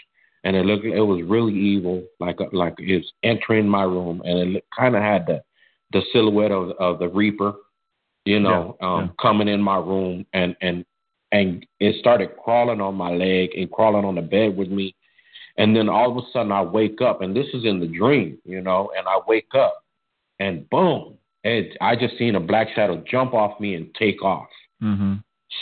and 0.45 0.55
it 0.55 0.67
looked, 0.67 0.85
it 0.85 1.01
was 1.01 1.23
really 1.25 1.55
evil, 1.55 2.05
like 2.21 2.41
uh, 2.43 2.49
like 2.53 2.75
it's 2.79 3.11
entering 3.23 3.67
my 3.67 3.85
room, 3.85 4.21
and 4.27 4.57
it 4.57 4.65
kind 4.79 4.95
of 4.95 5.03
had 5.03 5.27
the 5.27 5.43
the 5.95 6.03
silhouette 6.13 6.53
of 6.53 6.73
of 6.73 6.99
the 6.99 7.09
Reaper, 7.09 7.55
you 8.27 8.41
know, 8.41 8.77
Yeah, 8.81 8.87
um, 8.87 9.01
yeah. 9.01 9.09
coming 9.23 9.49
in 9.49 9.63
my 9.63 9.79
room, 9.79 10.27
and 10.35 10.55
and 10.61 10.85
and 11.33 11.65
it 11.81 11.97
started 12.01 12.37
crawling 12.37 12.83
on 12.83 12.95
my 12.95 13.11
leg 13.11 13.51
and 13.57 13.71
crawling 13.71 14.05
on 14.05 14.17
the 14.17 14.23
bed 14.23 14.55
with 14.55 14.69
me. 14.69 14.95
And 15.57 15.75
then 15.75 15.89
all 15.89 16.11
of 16.11 16.17
a 16.17 16.27
sudden 16.33 16.53
I 16.53 16.63
wake 16.63 17.01
up, 17.01 17.23
and 17.23 17.35
this 17.35 17.47
is 17.55 17.65
in 17.65 17.81
the 17.81 17.87
dream, 17.87 18.39
you 18.45 18.61
know, 18.61 18.91
and 18.97 19.07
I 19.07 19.21
wake 19.27 19.55
up, 19.55 19.85
and 20.41 20.69
boom, 20.69 21.17
it, 21.45 21.77
I 21.81 21.95
just 21.95 22.19
seen 22.19 22.35
a 22.35 22.41
black 22.41 22.69
shadow 22.75 23.03
jump 23.09 23.35
off 23.35 23.61
me 23.61 23.75
and 23.77 23.95
take 23.95 24.23
off. 24.23 24.49
Mm-hmm. 24.83 25.15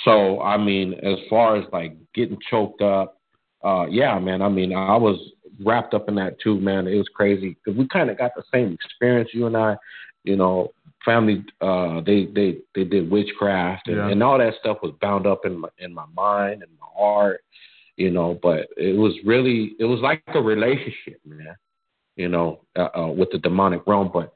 So 0.05 0.41
I 0.41 0.57
mean, 0.57 0.95
as 0.95 1.19
far 1.29 1.57
as 1.57 1.65
like 1.73 1.95
getting 2.15 2.39
choked 2.51 2.81
up, 2.81 3.21
uh, 3.63 3.87
yeah, 3.91 4.19
man. 4.19 4.41
I 4.41 4.49
mean, 4.49 4.75
I 4.75 4.97
was 4.97 5.19
wrapped 5.65 5.95
up 5.95 6.09
in 6.09 6.15
that 6.17 6.41
too, 6.41 6.59
man. 6.61 6.87
It 6.87 6.97
was 6.97 7.09
crazy 7.15 7.57
because 7.63 7.79
we 7.79 7.87
kind 7.89 8.11
of 8.11 8.19
got 8.19 8.33
the 8.35 8.43
same 8.53 8.73
experience, 8.73 9.31
you 9.33 9.47
and 9.47 9.57
I. 9.57 9.77
You 10.25 10.37
know, 10.37 10.73
family, 11.05 11.45
uh, 11.61 12.01
they 12.01 12.27
they 12.27 12.59
they 12.75 12.85
did 12.85 13.11
witchcraft 13.11 13.89
and, 13.89 13.97
Yeah. 13.97 14.09
and 14.09 14.23
all 14.23 14.39
that 14.39 14.55
stuff 14.61 14.79
was 14.83 14.93
bound 15.01 15.27
up 15.27 15.45
in 15.45 15.59
my 15.59 15.69
in 15.79 15.93
my 15.93 16.07
mind 16.15 16.63
and 16.63 16.71
my 16.81 16.87
heart. 16.97 17.43
You 17.97 18.11
know, 18.11 18.39
but 18.43 18.69
it 18.77 18.97
was 18.97 19.15
really 19.25 19.75
it 19.79 19.85
was 19.85 20.01
like 20.01 20.23
a 20.29 20.41
relationship, 20.41 21.21
man. 21.25 21.57
You 22.17 22.29
know, 22.29 22.61
uh, 22.77 22.89
uh, 22.97 23.09
with 23.09 23.31
the 23.31 23.39
demonic 23.39 23.87
realm, 23.87 24.11
but 24.13 24.33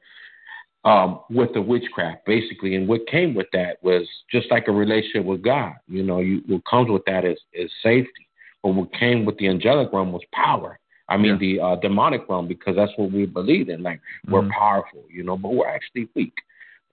um, 0.83 1.19
with 1.29 1.53
the 1.53 1.61
witchcraft, 1.61 2.25
basically. 2.25 2.75
And 2.75 2.87
what 2.87 3.05
came 3.07 3.33
with 3.35 3.47
that 3.53 3.77
was 3.81 4.07
just 4.31 4.49
like 4.49 4.67
a 4.67 4.71
relationship 4.71 5.25
with 5.25 5.41
God. 5.41 5.73
You 5.87 6.03
know, 6.03 6.19
you, 6.19 6.41
what 6.47 6.65
comes 6.65 6.89
with 6.89 7.03
that 7.05 7.25
is, 7.25 7.37
is 7.53 7.69
safety. 7.83 8.27
But 8.63 8.69
what 8.69 8.93
came 8.93 9.25
with 9.25 9.37
the 9.37 9.47
angelic 9.47 9.91
realm 9.91 10.11
was 10.11 10.23
power. 10.33 10.79
I 11.09 11.17
mean, 11.17 11.33
yeah. 11.33 11.37
the 11.37 11.59
uh, 11.59 11.75
demonic 11.77 12.27
realm, 12.27 12.47
because 12.47 12.75
that's 12.75 12.91
what 12.97 13.11
we 13.11 13.25
believe 13.25 13.69
in. 13.69 13.83
Like, 13.83 13.99
mm-hmm. 13.99 14.33
we're 14.33 14.49
powerful, 14.49 15.03
you 15.09 15.23
know, 15.23 15.37
but 15.37 15.53
we're 15.53 15.67
actually 15.67 16.09
weak. 16.15 16.33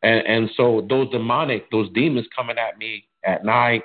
And, 0.03 0.27
and 0.27 0.51
so 0.57 0.87
those 0.89 1.11
demonic, 1.11 1.71
those 1.71 1.91
demons 1.93 2.27
coming 2.35 2.59
at 2.59 2.79
me 2.79 3.07
at 3.25 3.45
night, 3.45 3.83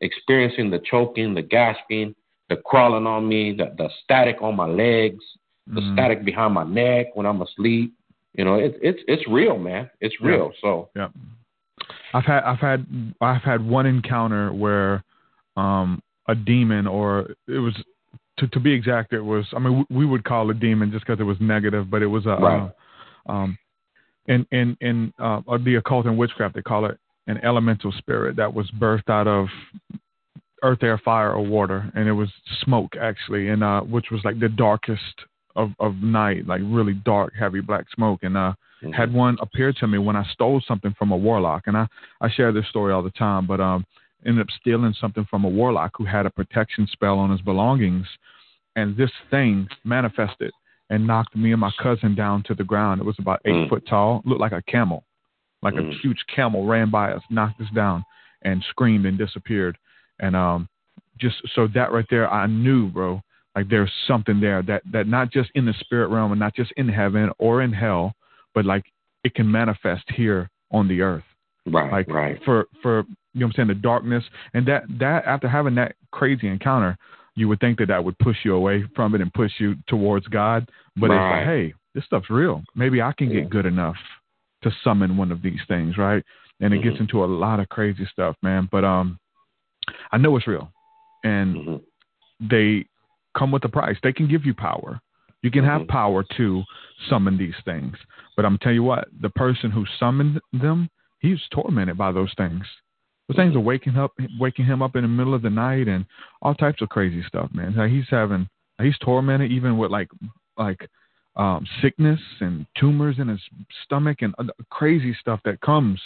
experiencing 0.00 0.70
the 0.70 0.80
choking, 0.90 1.34
the 1.34 1.42
gasping, 1.42 2.14
the 2.48 2.56
crawling 2.56 3.06
on 3.06 3.28
me, 3.28 3.52
the, 3.52 3.74
the 3.76 3.88
static 4.02 4.36
on 4.40 4.56
my 4.56 4.66
legs, 4.66 5.22
the 5.66 5.80
mm-hmm. 5.80 5.94
static 5.94 6.24
behind 6.24 6.54
my 6.54 6.64
neck 6.64 7.08
when 7.14 7.26
I'm 7.26 7.42
asleep. 7.42 7.92
You 8.34 8.44
know, 8.44 8.54
it's 8.54 8.76
it's 8.80 9.00
it's 9.08 9.28
real, 9.28 9.58
man. 9.58 9.90
It's 10.00 10.14
real. 10.20 10.50
Yeah. 10.54 10.60
So 10.60 10.88
yeah, 10.94 11.08
I've 12.14 12.24
had 12.24 12.44
I've 12.44 12.58
had 12.58 12.86
I've 13.20 13.42
had 13.42 13.66
one 13.66 13.84
encounter 13.84 14.52
where 14.52 15.02
um, 15.56 16.00
a 16.28 16.34
demon, 16.34 16.86
or 16.86 17.34
it 17.46 17.58
was 17.58 17.74
to 18.38 18.48
to 18.48 18.60
be 18.60 18.72
exact, 18.72 19.12
it 19.12 19.20
was 19.20 19.46
I 19.54 19.58
mean 19.58 19.86
we, 19.90 19.98
we 19.98 20.06
would 20.06 20.24
call 20.24 20.50
it 20.50 20.56
a 20.56 20.58
demon 20.58 20.90
just 20.90 21.06
because 21.06 21.20
it 21.20 21.24
was 21.24 21.36
negative, 21.40 21.90
but 21.90 22.02
it 22.02 22.06
was 22.06 22.26
a 22.26 22.30
right. 22.30 22.70
uh, 23.28 23.32
um, 23.32 23.58
in 24.26 24.46
in 24.50 24.76
in 24.80 25.12
uh, 25.18 25.40
the 25.64 25.76
occult 25.76 26.06
and 26.06 26.16
witchcraft 26.16 26.54
they 26.54 26.62
call 26.62 26.86
it 26.86 26.98
an 27.26 27.38
elemental 27.44 27.92
spirit 27.92 28.36
that 28.36 28.52
was 28.52 28.70
birthed 28.72 29.10
out 29.10 29.26
of 29.26 29.48
earth, 30.62 30.82
air, 30.82 30.98
fire, 31.04 31.32
or 31.32 31.44
water, 31.44 31.90
and 31.94 32.08
it 32.08 32.12
was 32.12 32.28
smoke 32.62 32.94
actually, 33.00 33.48
and 33.48 33.62
uh, 33.62 33.80
which 33.80 34.06
was 34.10 34.20
like 34.24 34.40
the 34.40 34.48
darkest 34.48 35.02
of 35.56 35.70
of 35.78 35.96
night, 35.96 36.46
like 36.46 36.60
really 36.64 36.94
dark, 36.94 37.32
heavy 37.38 37.60
black 37.60 37.86
smoke, 37.94 38.20
and 38.22 38.36
uh, 38.36 38.54
mm-hmm. 38.82 38.92
had 38.92 39.12
one 39.12 39.36
appear 39.40 39.72
to 39.74 39.86
me 39.86 39.98
when 39.98 40.16
I 40.16 40.24
stole 40.32 40.62
something 40.66 40.94
from 40.98 41.12
a 41.12 41.16
warlock, 41.16 41.64
and 41.66 41.76
I 41.76 41.86
I 42.20 42.30
share 42.30 42.52
this 42.52 42.68
story 42.68 42.92
all 42.92 43.02
the 43.02 43.10
time, 43.10 43.46
but 43.46 43.60
um, 43.60 43.84
ended 44.26 44.42
up 44.42 44.48
stealing 44.60 44.94
something 45.00 45.26
from 45.30 45.44
a 45.44 45.48
warlock 45.48 45.92
who 45.96 46.04
had 46.04 46.26
a 46.26 46.30
protection 46.30 46.86
spell 46.90 47.18
on 47.18 47.30
his 47.30 47.40
belongings, 47.40 48.06
and 48.76 48.96
this 48.96 49.10
thing 49.30 49.68
manifested 49.84 50.52
and 50.90 51.06
knocked 51.06 51.36
me 51.36 51.52
and 51.52 51.60
my 51.60 51.70
cousin 51.82 52.14
down 52.14 52.42
to 52.44 52.54
the 52.54 52.64
ground. 52.64 53.00
It 53.00 53.04
was 53.04 53.16
about 53.18 53.40
8 53.44 53.52
mm. 53.52 53.68
foot 53.68 53.86
tall, 53.86 54.22
looked 54.24 54.40
like 54.40 54.52
a 54.52 54.62
camel, 54.62 55.04
like 55.62 55.74
mm. 55.74 55.88
a 55.88 55.98
huge 56.00 56.18
camel 56.34 56.66
ran 56.66 56.90
by 56.90 57.12
us, 57.12 57.22
knocked 57.30 57.60
us 57.60 57.68
down, 57.74 58.04
and 58.42 58.64
screamed 58.70 59.06
and 59.06 59.18
disappeared. 59.18 59.76
And 60.20 60.34
um, 60.34 60.68
just 61.20 61.36
so 61.54 61.68
that 61.74 61.92
right 61.92 62.06
there, 62.10 62.32
I 62.32 62.46
knew, 62.46 62.88
bro, 62.88 63.20
like 63.54 63.68
there's 63.68 63.92
something 64.06 64.40
there 64.40 64.62
that 64.62 64.82
that 64.92 65.06
not 65.06 65.32
just 65.32 65.50
in 65.54 65.66
the 65.66 65.74
spirit 65.80 66.08
realm 66.08 66.32
and 66.32 66.38
not 66.38 66.54
just 66.54 66.72
in 66.76 66.88
heaven 66.88 67.30
or 67.38 67.62
in 67.62 67.72
hell, 67.72 68.14
but 68.54 68.64
like 68.64 68.84
it 69.24 69.34
can 69.34 69.50
manifest 69.50 70.04
here 70.14 70.48
on 70.70 70.86
the 70.88 71.00
earth. 71.00 71.24
Right. 71.66 71.90
Like 71.90 72.08
right. 72.08 72.38
for 72.44 72.66
for 72.82 73.04
you 73.38 73.44
know 73.44 73.46
what 73.46 73.58
I'm 73.58 73.66
saying 73.66 73.68
the 73.68 73.82
darkness 73.82 74.24
and 74.54 74.66
that 74.66 74.84
that 74.98 75.24
after 75.26 75.48
having 75.48 75.74
that 75.76 75.94
crazy 76.10 76.48
encounter, 76.48 76.96
you 77.34 77.48
would 77.48 77.60
think 77.60 77.78
that 77.78 77.88
that 77.88 78.04
would 78.04 78.18
push 78.18 78.36
you 78.44 78.54
away 78.54 78.84
from 78.96 79.14
it 79.14 79.20
and 79.20 79.32
push 79.32 79.52
you 79.58 79.76
towards 79.86 80.26
God. 80.26 80.68
But 80.96 81.10
right. 81.10 81.16
it's 81.16 81.46
like, 81.46 81.46
hey, 81.46 81.74
this 81.94 82.04
stuff's 82.04 82.30
real. 82.30 82.62
Maybe 82.74 83.00
I 83.00 83.12
can 83.16 83.30
yeah. 83.30 83.40
get 83.40 83.50
good 83.50 83.66
enough 83.66 83.96
to 84.62 84.72
summon 84.82 85.16
one 85.16 85.30
of 85.30 85.42
these 85.42 85.60
things, 85.68 85.96
right? 85.96 86.22
And 86.60 86.74
it 86.74 86.78
mm-hmm. 86.78 86.88
gets 86.88 87.00
into 87.00 87.24
a 87.24 87.26
lot 87.26 87.60
of 87.60 87.68
crazy 87.68 88.08
stuff, 88.10 88.36
man. 88.42 88.68
But 88.70 88.84
um, 88.84 89.18
I 90.10 90.18
know 90.18 90.36
it's 90.36 90.48
real, 90.48 90.72
and 91.22 91.56
mm-hmm. 91.56 92.48
they 92.48 92.86
come 93.36 93.52
with 93.52 93.64
a 93.64 93.68
price. 93.68 93.96
They 94.02 94.12
can 94.12 94.28
give 94.28 94.44
you 94.44 94.54
power. 94.54 95.00
You 95.42 95.52
can 95.52 95.62
mm-hmm. 95.62 95.78
have 95.78 95.88
power 95.88 96.24
to 96.36 96.64
summon 97.08 97.38
these 97.38 97.54
things. 97.64 97.96
But 98.36 98.44
I'm 98.44 98.58
tell 98.58 98.72
you 98.72 98.82
what, 98.82 99.08
the 99.20 99.30
person 99.30 99.70
who 99.70 99.84
summoned 100.00 100.40
them, 100.52 100.88
he's 101.20 101.38
tormented 101.52 101.96
by 101.96 102.10
those 102.10 102.32
things. 102.36 102.64
Those 103.28 103.36
things 103.36 103.54
are 103.54 103.60
waking 103.60 103.96
up, 103.96 104.12
waking 104.40 104.64
him 104.64 104.82
up 104.82 104.96
in 104.96 105.02
the 105.02 105.08
middle 105.08 105.34
of 105.34 105.42
the 105.42 105.50
night, 105.50 105.86
and 105.86 106.06
all 106.42 106.54
types 106.54 106.80
of 106.82 106.88
crazy 106.88 107.22
stuff, 107.26 107.50
man. 107.52 107.76
Like 107.76 107.90
he's 107.90 108.08
having, 108.10 108.48
he's 108.80 108.96
tormented 108.98 109.52
even 109.52 109.76
with 109.76 109.90
like, 109.90 110.08
like 110.56 110.88
um, 111.36 111.66
sickness 111.80 112.20
and 112.40 112.66
tumors 112.78 113.16
in 113.18 113.28
his 113.28 113.40
stomach 113.84 114.22
and 114.22 114.34
crazy 114.70 115.16
stuff 115.20 115.40
that 115.44 115.60
comes 115.60 116.00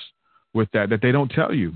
with 0.52 0.68
that 0.72 0.90
that 0.90 1.00
they 1.00 1.12
don't 1.12 1.30
tell 1.30 1.54
you. 1.54 1.72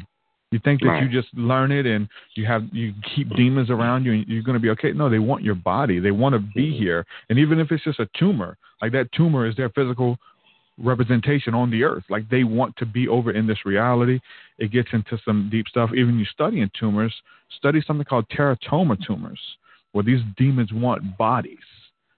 You 0.53 0.61
think 0.63 0.81
that 0.83 0.89
right. 0.89 1.03
you 1.03 1.09
just 1.09 1.33
learn 1.35 1.73
it 1.73 1.87
and 1.87 2.09
you 2.35 2.47
have 2.47 2.63
you 2.73 2.93
keep 3.15 3.29
demons 3.35 3.69
around 3.69 4.05
you 4.05 4.13
and 4.13 4.27
you're 4.29 4.43
going 4.43 4.55
to 4.55 4.61
be 4.61 4.71
okay. 4.71 4.93
No, 4.93 5.11
they 5.11 5.19
want 5.19 5.43
your 5.43 5.57
body. 5.57 5.99
They 5.99 6.13
want 6.13 6.35
to 6.35 6.39
be 6.39 6.71
mm-hmm. 6.71 6.83
here, 6.83 7.07
and 7.31 7.39
even 7.39 7.59
if 7.59 7.73
it's 7.73 7.83
just 7.83 7.99
a 7.99 8.09
tumor, 8.19 8.57
like 8.81 8.93
that 8.93 9.11
tumor 9.13 9.47
is 9.47 9.57
their 9.57 9.71
physical 9.71 10.19
representation 10.79 11.55
on 11.55 11.71
the 11.71 11.83
earth. 11.83 12.05
Like 12.09 12.29
they 12.29 12.45
want 12.45 12.77
to 12.77 12.87
be 12.87 13.09
over 13.09 13.31
in 13.31 13.47
this 13.47 13.65
reality. 13.65 14.21
It 14.59 14.73
gets 14.73 14.89
into 14.93 15.19
some 15.25 15.49
deep 15.51 15.69
stuff. 15.69 15.91
Even 15.95 16.19
you 16.19 16.25
studying 16.27 16.71
tumors, 16.79 17.15
study 17.57 17.83
something 17.87 18.05
called 18.05 18.29
teratoma 18.29 18.97
tumors, 19.07 19.41
where 19.93 20.05
these 20.05 20.21
demons 20.37 20.73
want 20.73 21.17
bodies. 21.17 21.59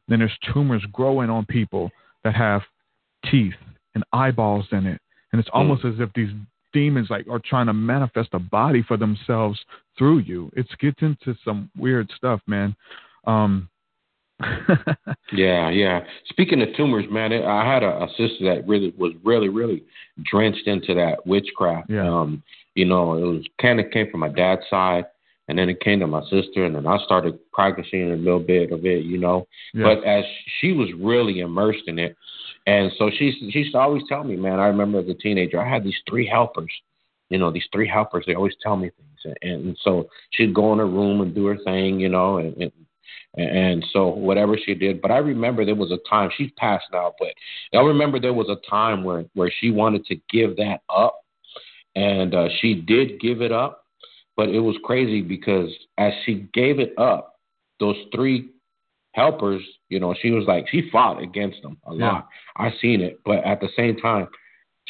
Then 0.08 0.20
there's 0.20 0.36
tumors 0.52 0.84
growing 0.92 1.30
on 1.30 1.46
people 1.46 1.90
that 2.24 2.34
have 2.34 2.62
teeth 3.30 3.54
and 3.94 4.04
eyeballs 4.12 4.66
in 4.72 4.86
it. 4.86 5.00
And 5.32 5.40
it's 5.40 5.50
almost 5.52 5.82
mm. 5.82 5.94
as 5.94 6.00
if 6.00 6.12
these 6.14 6.30
demons 6.72 7.08
like 7.10 7.26
are 7.28 7.40
trying 7.44 7.66
to 7.66 7.72
manifest 7.72 8.30
a 8.32 8.38
body 8.38 8.82
for 8.82 8.96
themselves 8.96 9.58
through 9.96 10.18
you. 10.18 10.50
It 10.54 10.66
gets 10.80 11.02
into 11.02 11.36
some 11.44 11.70
weird 11.76 12.10
stuff, 12.16 12.40
man. 12.46 12.74
Um, 13.26 13.68
yeah, 15.32 15.68
yeah. 15.70 16.00
Speaking 16.28 16.62
of 16.62 16.68
tumors, 16.76 17.06
man, 17.10 17.32
I 17.32 17.72
had 17.72 17.82
a, 17.82 18.04
a, 18.04 18.08
sister 18.10 18.44
that 18.44 18.66
really 18.66 18.94
was 18.96 19.12
really, 19.24 19.48
really 19.48 19.82
drenched 20.22 20.66
into 20.66 20.94
that 20.94 21.26
witchcraft. 21.26 21.90
Yeah. 21.90 22.08
Um, 22.08 22.42
you 22.74 22.84
know, 22.84 23.14
it 23.14 23.22
was 23.22 23.44
kind 23.60 23.80
of 23.80 23.90
came 23.90 24.10
from 24.10 24.20
my 24.20 24.28
dad's 24.28 24.62
side, 24.70 25.06
and 25.48 25.58
then 25.58 25.68
it 25.68 25.80
came 25.80 25.98
to 26.00 26.06
my 26.06 26.22
sister, 26.30 26.64
and 26.64 26.74
then 26.76 26.86
I 26.86 26.98
started 27.04 27.38
practicing 27.52 28.12
a 28.12 28.16
little 28.16 28.40
bit 28.40 28.70
of 28.70 28.84
it. 28.86 29.04
You 29.04 29.18
know, 29.18 29.48
yeah. 29.74 29.82
but 29.82 30.04
as 30.04 30.24
she 30.60 30.72
was 30.72 30.88
really 30.96 31.40
immersed 31.40 31.88
in 31.88 31.98
it, 31.98 32.16
and 32.66 32.92
so 32.96 33.10
she 33.10 33.32
she 33.50 33.60
used 33.60 33.72
to 33.72 33.78
always 33.78 34.02
tell 34.08 34.22
me, 34.22 34.36
man. 34.36 34.60
I 34.60 34.66
remember 34.66 35.00
as 35.00 35.08
a 35.08 35.14
teenager, 35.14 35.60
I 35.60 35.68
had 35.68 35.82
these 35.82 35.98
three 36.08 36.28
helpers. 36.28 36.70
You 37.28 37.38
know, 37.38 37.50
these 37.50 37.66
three 37.72 37.88
helpers. 37.88 38.24
They 38.26 38.34
always 38.34 38.54
tell 38.62 38.76
me 38.76 38.90
things, 38.90 39.36
and, 39.42 39.66
and 39.66 39.78
so 39.82 40.08
she'd 40.30 40.54
go 40.54 40.72
in 40.72 40.78
her 40.78 40.86
room 40.86 41.20
and 41.20 41.34
do 41.34 41.46
her 41.46 41.58
thing. 41.64 41.98
You 41.98 42.10
know, 42.10 42.38
and, 42.38 42.56
and 42.56 42.72
and 43.36 43.84
so 43.92 44.08
whatever 44.08 44.56
she 44.56 44.74
did, 44.74 45.00
but 45.00 45.10
I 45.10 45.18
remember 45.18 45.64
there 45.64 45.74
was 45.74 45.92
a 45.92 46.08
time 46.08 46.30
she's 46.36 46.50
passed 46.56 46.86
now, 46.92 47.14
but 47.18 47.28
I 47.72 47.82
remember 47.82 48.18
there 48.18 48.32
was 48.32 48.48
a 48.48 48.68
time 48.68 49.04
where 49.04 49.24
where 49.34 49.52
she 49.60 49.70
wanted 49.70 50.06
to 50.06 50.16
give 50.30 50.56
that 50.56 50.80
up, 50.88 51.20
and 51.94 52.34
uh, 52.34 52.48
she 52.60 52.74
did 52.74 53.20
give 53.20 53.42
it 53.42 53.52
up, 53.52 53.84
but 54.36 54.48
it 54.48 54.60
was 54.60 54.76
crazy 54.84 55.20
because 55.20 55.70
as 55.98 56.12
she 56.24 56.48
gave 56.54 56.80
it 56.80 56.98
up, 56.98 57.36
those 57.80 57.96
three 58.14 58.50
helpers, 59.12 59.62
you 59.88 60.00
know, 60.00 60.14
she 60.20 60.30
was 60.30 60.44
like 60.46 60.66
she 60.70 60.88
fought 60.90 61.22
against 61.22 61.60
them 61.62 61.76
a 61.86 61.94
yeah. 61.94 62.12
lot. 62.12 62.28
I 62.56 62.72
seen 62.80 63.00
it, 63.00 63.20
but 63.24 63.44
at 63.44 63.60
the 63.60 63.68
same 63.76 63.96
time, 63.96 64.28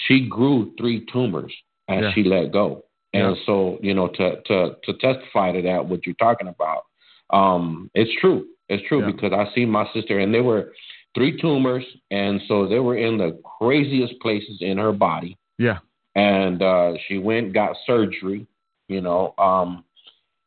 she 0.07 0.29
grew 0.29 0.73
three 0.79 1.05
tumors 1.13 1.53
as 1.89 2.03
yeah. 2.03 2.13
she 2.15 2.23
let 2.23 2.53
go. 2.53 2.85
And 3.15 3.37
yeah. 3.37 3.43
so, 3.47 3.79
you 3.83 3.95
know, 3.95 4.09
to 4.09 4.41
to 4.43 4.77
to 4.85 4.93
testify 4.99 5.53
to 5.53 5.63
that, 5.63 5.87
what 5.87 6.07
you're 6.07 6.15
talking 6.17 6.49
about, 6.49 6.85
um, 7.31 7.91
it's 7.95 8.11
true. 8.21 8.47
It's 8.69 8.87
true 8.89 9.01
yeah. 9.01 9.13
because 9.13 9.33
I 9.33 9.53
seen 9.55 9.71
my 9.71 9.87
sister, 9.95 10.19
and 10.19 10.33
there 10.33 10.43
were 10.43 10.73
three 11.15 11.41
tumors, 11.41 11.85
and 12.11 12.41
so 12.49 12.69
they 12.69 12.79
were 12.79 12.97
in 12.97 13.19
the 13.19 13.41
craziest 13.59 14.21
places 14.21 14.59
in 14.61 14.79
her 14.79 14.93
body. 14.93 15.37
Yeah. 15.59 15.79
And 16.15 16.63
uh, 16.63 16.95
she 17.07 17.19
went 17.19 17.55
got 17.55 17.77
surgery, 17.87 18.47
you 18.89 19.01
know, 19.01 19.35
um, 19.39 19.85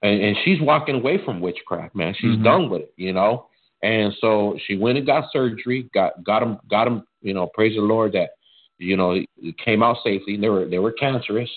and, 0.01 0.21
and 0.21 0.37
she's 0.43 0.59
walking 0.61 0.95
away 0.95 1.23
from 1.23 1.41
witchcraft, 1.41 1.95
man. 1.95 2.13
She's 2.17 2.31
mm-hmm. 2.31 2.43
done 2.43 2.69
with 2.69 2.83
it, 2.83 2.93
you 2.97 3.13
know. 3.13 3.47
And 3.83 4.13
so 4.21 4.57
she 4.67 4.77
went 4.77 4.97
and 4.97 5.07
got 5.07 5.31
surgery, 5.31 5.89
got 5.93 6.23
got 6.23 6.43
him, 6.43 6.57
got 6.69 6.87
him, 6.87 7.03
you 7.21 7.33
know. 7.33 7.47
Praise 7.47 7.75
the 7.75 7.81
Lord 7.81 8.13
that 8.13 8.31
you 8.77 8.95
know 8.95 9.11
it 9.11 9.57
came 9.57 9.81
out 9.81 9.97
safely. 10.03 10.37
They 10.37 10.49
were 10.49 10.65
they 10.65 10.79
were 10.79 10.91
cancerous, 10.91 11.49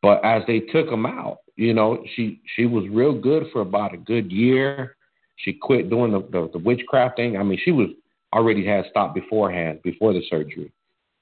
but 0.00 0.24
as 0.24 0.42
they 0.46 0.60
took 0.60 0.88
them 0.88 1.06
out, 1.06 1.38
you 1.56 1.74
know, 1.74 2.02
she 2.14 2.40
she 2.56 2.66
was 2.66 2.84
real 2.90 3.12
good 3.12 3.44
for 3.52 3.60
about 3.60 3.94
a 3.94 3.98
good 3.98 4.30
year. 4.32 4.96
She 5.36 5.52
quit 5.52 5.90
doing 5.90 6.12
the, 6.12 6.20
the, 6.20 6.50
the 6.52 6.58
witchcraft 6.58 7.16
thing. 7.16 7.36
I 7.36 7.42
mean, 7.42 7.58
she 7.64 7.72
was 7.72 7.88
already 8.32 8.66
had 8.66 8.84
stopped 8.90 9.14
beforehand 9.14 9.80
before 9.82 10.12
the 10.12 10.22
surgery, 10.28 10.72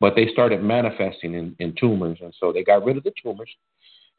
but 0.01 0.15
they 0.15 0.29
started 0.33 0.63
manifesting 0.63 1.35
in, 1.35 1.57
in 1.59 1.75
tumors, 1.79 2.19
and 2.23 2.35
so 2.39 2.53
they 2.53 2.63
got 2.65 2.85
rid 2.85 2.97
of 2.97 3.05
the 3.05 3.13
tumors. 3.23 3.51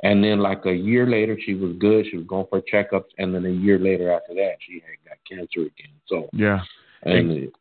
And 0.04 0.24
then, 0.24 0.40
like 0.40 0.66
a 0.66 0.74
year 0.74 1.08
later, 1.08 1.38
she 1.44 1.54
was 1.54 1.76
good. 1.80 2.06
She 2.10 2.18
was 2.18 2.28
going 2.28 2.46
for 2.50 2.62
checkups, 2.62 3.10
and 3.18 3.34
then 3.34 3.46
a 3.46 3.50
year 3.50 3.80
later 3.80 4.12
after 4.12 4.34
that, 4.36 4.56
she 4.68 4.84
had 4.86 5.10
got 5.10 5.18
cancer 5.28 5.62
again. 5.62 5.94
So 6.08 6.30
yeah, 6.34 6.60
and 7.04 7.32
it, 7.32 7.54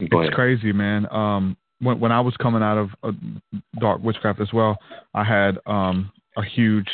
it's 0.00 0.34
crazy, 0.34 0.72
man. 0.72 1.06
Um, 1.12 1.56
when 1.80 2.00
when 2.00 2.12
I 2.12 2.20
was 2.20 2.34
coming 2.38 2.62
out 2.62 2.78
of 2.78 2.90
uh, 3.02 3.12
dark 3.78 4.02
witchcraft 4.02 4.40
as 4.40 4.52
well, 4.52 4.78
I 5.14 5.24
had 5.24 5.58
um 5.66 6.10
a 6.36 6.44
huge 6.44 6.88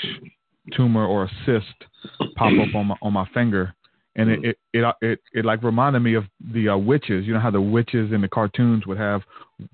tumor 0.72 1.06
or 1.06 1.24
a 1.24 1.30
cyst 1.44 1.88
pop 2.36 2.52
up 2.58 2.74
on 2.74 2.86
my 2.86 2.96
on 3.02 3.12
my 3.12 3.26
finger, 3.32 3.74
and 4.16 4.30
it, 4.30 4.44
it 4.44 4.58
it 4.72 4.94
it 5.00 5.20
it 5.32 5.44
like 5.44 5.62
reminded 5.62 6.00
me 6.00 6.14
of 6.14 6.24
the 6.52 6.68
uh, 6.68 6.76
witches. 6.76 7.26
You 7.26 7.34
know 7.34 7.40
how 7.40 7.50
the 7.50 7.60
witches 7.60 8.12
in 8.12 8.20
the 8.20 8.28
cartoons 8.28 8.86
would 8.86 8.98
have 8.98 9.22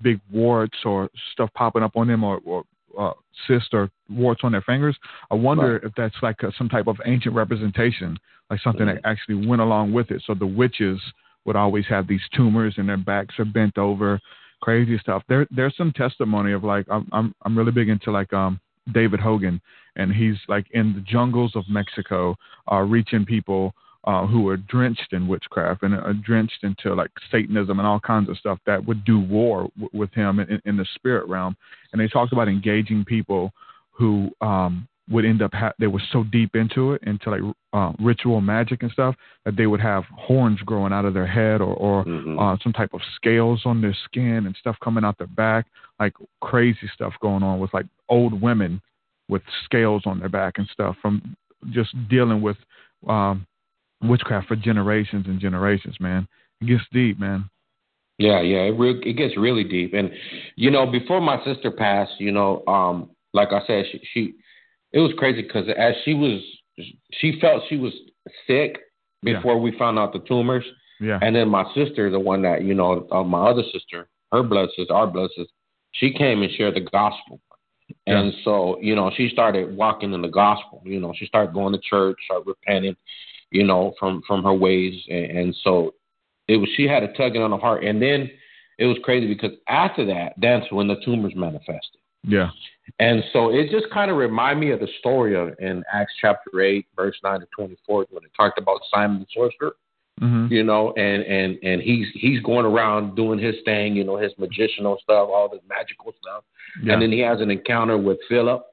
big 0.01 0.19
warts 0.31 0.77
or 0.85 1.09
stuff 1.33 1.49
popping 1.55 1.83
up 1.83 1.95
on 1.95 2.07
them, 2.07 2.23
or, 2.23 2.39
or 2.45 2.63
uh, 2.97 3.13
cysts 3.47 3.69
or 3.73 3.89
warts 4.09 4.41
on 4.43 4.51
their 4.51 4.61
fingers. 4.61 4.97
I 5.31 5.35
wonder 5.35 5.73
Right. 5.73 5.83
if 5.83 5.93
that's 5.95 6.15
like 6.21 6.41
a, 6.43 6.51
some 6.57 6.69
type 6.69 6.87
of 6.87 6.97
ancient 7.05 7.35
representation, 7.35 8.17
like 8.49 8.61
something 8.61 8.85
that 8.85 9.01
actually 9.03 9.47
went 9.47 9.61
along 9.61 9.93
with 9.93 10.11
it. 10.11 10.21
So 10.25 10.33
the 10.33 10.45
witches 10.45 11.01
would 11.45 11.55
always 11.55 11.85
have 11.87 12.07
these 12.07 12.21
tumors 12.35 12.75
and 12.77 12.87
their 12.87 12.97
backs 12.97 13.37
are 13.39 13.45
bent 13.45 13.77
over, 13.77 14.19
crazy 14.61 14.97
stuff. 14.99 15.23
There 15.27 15.47
there's 15.51 15.75
some 15.75 15.91
testimony 15.91 16.53
of 16.53 16.63
like 16.63 16.85
I'm 16.89 17.07
I'm 17.11 17.35
I'm 17.43 17.57
really 17.57 17.71
big 17.71 17.89
into 17.89 18.11
like 18.11 18.31
um 18.33 18.59
David 18.93 19.19
Hogan 19.19 19.61
and 19.95 20.11
he's 20.11 20.37
like 20.47 20.65
in 20.71 20.93
the 20.93 21.01
jungles 21.01 21.55
of 21.55 21.63
Mexico, 21.69 22.35
uh, 22.71 22.79
reaching 22.79 23.25
people 23.25 23.73
uh, 24.05 24.25
who 24.27 24.47
are 24.49 24.57
drenched 24.57 25.13
in 25.13 25.27
witchcraft 25.27 25.81
and 25.83 25.93
are 25.93 26.13
drenched 26.13 26.63
into 26.63 26.93
like 26.93 27.11
Satanism 27.31 27.79
and 27.79 27.87
all 27.87 27.99
kinds 28.01 28.29
of 28.29 28.37
stuff 28.37 28.59
that 28.65 28.85
would 28.85 29.05
do 29.05 29.19
war 29.19 29.69
w- 29.79 29.89
with 29.93 30.11
him 30.13 30.39
in, 30.41 30.61
in 30.65 30.75
the 30.75 30.85
spirit 30.95 31.25
realm. 31.29 31.55
And 31.91 32.01
they 32.01 32.07
talked 32.09 32.33
about 32.33 32.49
engaging 32.49 33.05
people 33.05 33.53
who 33.91 34.29
um, 34.41 34.87
would 35.09 35.23
end 35.23 35.41
up 35.41 35.53
ha- 35.53 35.71
they 35.79 35.87
were 35.87 36.01
so 36.11 36.23
deep 36.25 36.53
into 36.55 36.91
it, 36.93 37.03
into 37.03 37.29
like 37.29 37.41
uh, 37.71 37.93
ritual 37.99 38.41
magic 38.41 38.83
and 38.83 38.91
stuff, 38.91 39.15
that 39.45 39.55
they 39.55 39.67
would 39.67 39.79
have 39.79 40.03
horns 40.17 40.59
growing 40.65 40.91
out 40.91 41.05
of 41.05 41.13
their 41.13 41.27
head 41.27 41.61
or, 41.61 41.73
or 41.75 42.03
Mhm. 42.03 42.37
uh, 42.41 42.57
some 42.61 42.73
type 42.73 42.93
of 42.93 43.01
scales 43.15 43.61
on 43.65 43.79
their 43.79 43.95
skin 44.05 44.45
and 44.47 44.55
stuff 44.57 44.75
coming 44.83 45.05
out 45.05 45.17
their 45.17 45.27
back, 45.27 45.65
like 45.99 46.13
crazy 46.41 46.89
stuff 46.93 47.13
going 47.21 47.43
on 47.43 47.59
with 47.59 47.73
like 47.73 47.85
old 48.09 48.41
women 48.41 48.81
with 49.33 49.41
scales 49.65 50.03
on 50.05 50.19
their 50.19 50.29
back 50.29 50.59
and 50.59 50.67
stuff 50.71 50.95
from 51.01 51.35
just 51.71 51.89
dealing 52.07 52.39
with 52.39 52.55
um, 53.07 53.47
witchcraft 54.03 54.47
for 54.47 54.55
generations 54.55 55.25
and 55.27 55.39
generations, 55.39 55.95
man. 55.99 56.27
It 56.61 56.67
gets 56.67 56.83
deep, 56.93 57.19
man. 57.19 57.49
Yeah, 58.19 58.41
yeah, 58.41 58.59
it 58.59 58.77
re- 58.77 59.01
it 59.03 59.17
gets 59.17 59.35
really 59.35 59.63
deep. 59.63 59.95
And 59.95 60.11
you 60.55 60.69
know, 60.69 60.85
before 60.85 61.19
my 61.19 61.43
sister 61.43 61.71
passed, 61.71 62.13
you 62.19 62.31
know, 62.31 62.63
um, 62.67 63.09
like 63.33 63.49
I 63.51 63.65
said, 63.65 63.85
she, 63.91 64.01
she 64.13 64.33
it 64.91 64.99
was 64.99 65.11
crazy 65.17 65.41
because 65.41 65.65
as 65.75 65.95
she 66.05 66.13
was, 66.13 66.39
she 67.11 67.39
felt 67.41 67.63
she 67.69 67.77
was 67.77 67.93
sick 68.45 68.77
Yeah. 69.23 69.37
before 69.37 69.59
we 69.59 69.75
found 69.79 69.97
out 69.97 70.13
the 70.13 70.19
tumors. 70.19 70.63
Yeah. 70.99 71.17
And 71.23 71.35
then 71.35 71.49
my 71.49 71.65
sister, 71.73 72.11
the 72.11 72.19
one 72.19 72.43
that 72.43 72.63
you 72.63 72.75
know, 72.75 73.07
uh, 73.11 73.23
my 73.23 73.47
other 73.49 73.63
sister, 73.73 74.07
her 74.31 74.43
blood 74.43 74.69
sister, 74.77 74.93
our 74.93 75.07
blood 75.07 75.31
sister, 75.35 75.51
she 75.93 76.13
came 76.13 76.43
and 76.43 76.51
shared 76.51 76.75
the 76.75 76.81
gospel. 76.81 77.41
And 78.07 78.33
so, 78.43 78.79
you 78.81 78.95
know, 78.95 79.11
she 79.15 79.29
started 79.29 79.75
walking 79.75 80.13
in 80.13 80.21
the 80.21 80.27
gospel. 80.27 80.81
You 80.85 80.99
know, 80.99 81.13
she 81.17 81.25
started 81.25 81.53
going 81.53 81.73
to 81.73 81.79
church, 81.79 82.17
started 82.25 82.47
repenting, 82.47 82.95
you 83.51 83.63
know, 83.63 83.93
from 83.99 84.21
from 84.27 84.43
her 84.43 84.53
ways. 84.53 84.93
And, 85.09 85.37
and 85.37 85.55
so, 85.63 85.93
it 86.47 86.57
was 86.57 86.69
she 86.75 86.87
had 86.87 87.03
a 87.03 87.13
tugging 87.13 87.41
on 87.41 87.51
the 87.51 87.57
heart. 87.57 87.83
And 87.83 88.01
then 88.01 88.29
it 88.77 88.85
was 88.85 88.97
crazy 89.03 89.27
because 89.27 89.51
after 89.67 90.05
that, 90.05 90.33
that's 90.37 90.71
when 90.71 90.87
the 90.87 90.95
tumors 91.05 91.33
manifested. 91.35 92.01
Yeah. 92.25 92.49
And 92.99 93.23
so 93.31 93.49
it 93.49 93.69
just 93.69 93.89
kind 93.93 94.11
of 94.11 94.17
reminded 94.17 94.59
me 94.65 94.71
of 94.71 94.79
the 94.79 94.87
story 94.99 95.35
of 95.35 95.57
in 95.59 95.83
Acts 95.93 96.13
chapter 96.19 96.61
eight, 96.61 96.85
verse 96.95 97.17
nine 97.23 97.39
to 97.39 97.47
twenty 97.55 97.77
four, 97.85 98.05
when 98.09 98.23
it 98.23 98.31
talked 98.35 98.57
about 98.57 98.81
Simon 98.93 99.19
the 99.19 99.27
sorcerer 99.33 99.75
hmm 100.19 100.47
you 100.49 100.63
know, 100.63 100.91
and 100.93 101.23
and 101.23 101.57
and 101.63 101.81
he's 101.81 102.07
he's 102.13 102.39
going 102.41 102.65
around 102.65 103.15
doing 103.15 103.39
his 103.39 103.55
thing, 103.65 103.95
you 103.95 104.03
know, 104.03 104.17
his 104.17 104.31
magicianal 104.39 104.99
stuff, 104.99 105.29
all 105.33 105.49
this 105.51 105.61
magical 105.67 106.13
stuff, 106.21 106.43
Yeah. 106.83 106.93
and 106.93 107.01
then 107.01 107.11
he 107.11 107.19
has 107.19 107.41
an 107.41 107.49
encounter 107.49 107.97
with 107.97 108.19
Philip, 108.29 108.63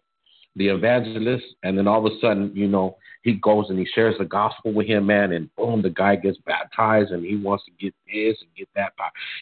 the 0.57 0.69
evangelist, 0.69 1.45
and 1.63 1.79
then 1.79 1.87
all 1.89 2.05
of 2.05 2.13
a 2.13 2.19
sudden, 2.21 2.53
you 2.55 2.69
know, 2.69 2.97
he 3.23 3.35
goes 3.35 3.67
and 3.71 3.79
he 3.79 3.87
shares 3.95 4.17
the 4.19 4.25
gospel 4.25 4.73
with 4.73 4.87
him, 4.87 5.07
man, 5.07 5.33
and 5.33 5.55
boom, 5.57 5.81
the 5.83 5.91
guy 5.91 6.17
gets 6.17 6.39
baptized, 6.45 7.11
and 7.13 7.25
he 7.25 7.37
wants 7.37 7.65
to 7.65 7.71
get 7.73 7.95
this 8.07 8.37
and 8.43 8.55
get 8.57 8.69
that, 8.75 8.93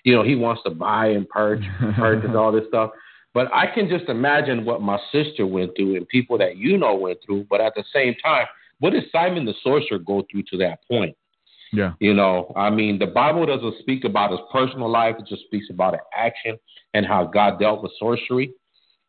you 0.05 0.15
know, 0.15 0.23
he 0.23 0.37
wants 0.37 0.63
to 0.65 0.71
buy 0.71 1.07
and 1.09 1.29
purge, 1.29 1.63
purchase 1.97 2.31
all 2.37 2.53
this 2.53 2.65
stuff. 2.69 2.91
But 3.35 3.53
I 3.53 3.67
can 3.73 3.89
just 3.89 4.09
imagine 4.09 4.65
what 4.65 4.83
my 4.83 4.99
sister 5.13 5.47
went 5.47 5.77
through 5.77 5.97
and 5.97 6.09
people 6.09 6.39
that 6.39 6.57
you 6.57 6.79
know 6.79 6.95
went 6.95 7.19
through. 7.25 7.47
But 7.51 7.61
at 7.61 7.75
the 7.75 7.85
same 7.93 8.15
time, 8.23 8.47
what 8.81 8.91
did 8.95 9.05
Simon 9.13 9.45
the 9.45 9.55
sorcerer 9.63 9.99
go 9.99 10.25
through 10.31 10.45
to 10.51 10.57
that 10.59 10.81
point? 10.89 11.15
Yeah. 11.73 11.93
You 12.01 12.15
know, 12.15 12.53
I 12.57 12.71
mean, 12.71 12.99
the 12.99 13.07
Bible 13.07 13.47
doesn't 13.47 13.79
speak 13.81 14.05
about 14.05 14.31
his 14.31 14.41
personal 14.53 14.89
life; 14.91 15.17
it 15.19 15.27
just 15.27 15.43
speaks 15.45 15.67
about 15.71 15.95
an 15.95 16.01
action 16.17 16.59
and 16.95 17.05
how 17.07 17.25
God 17.25 17.59
dealt 17.59 17.83
with 17.83 17.93
sorcery. 17.99 18.53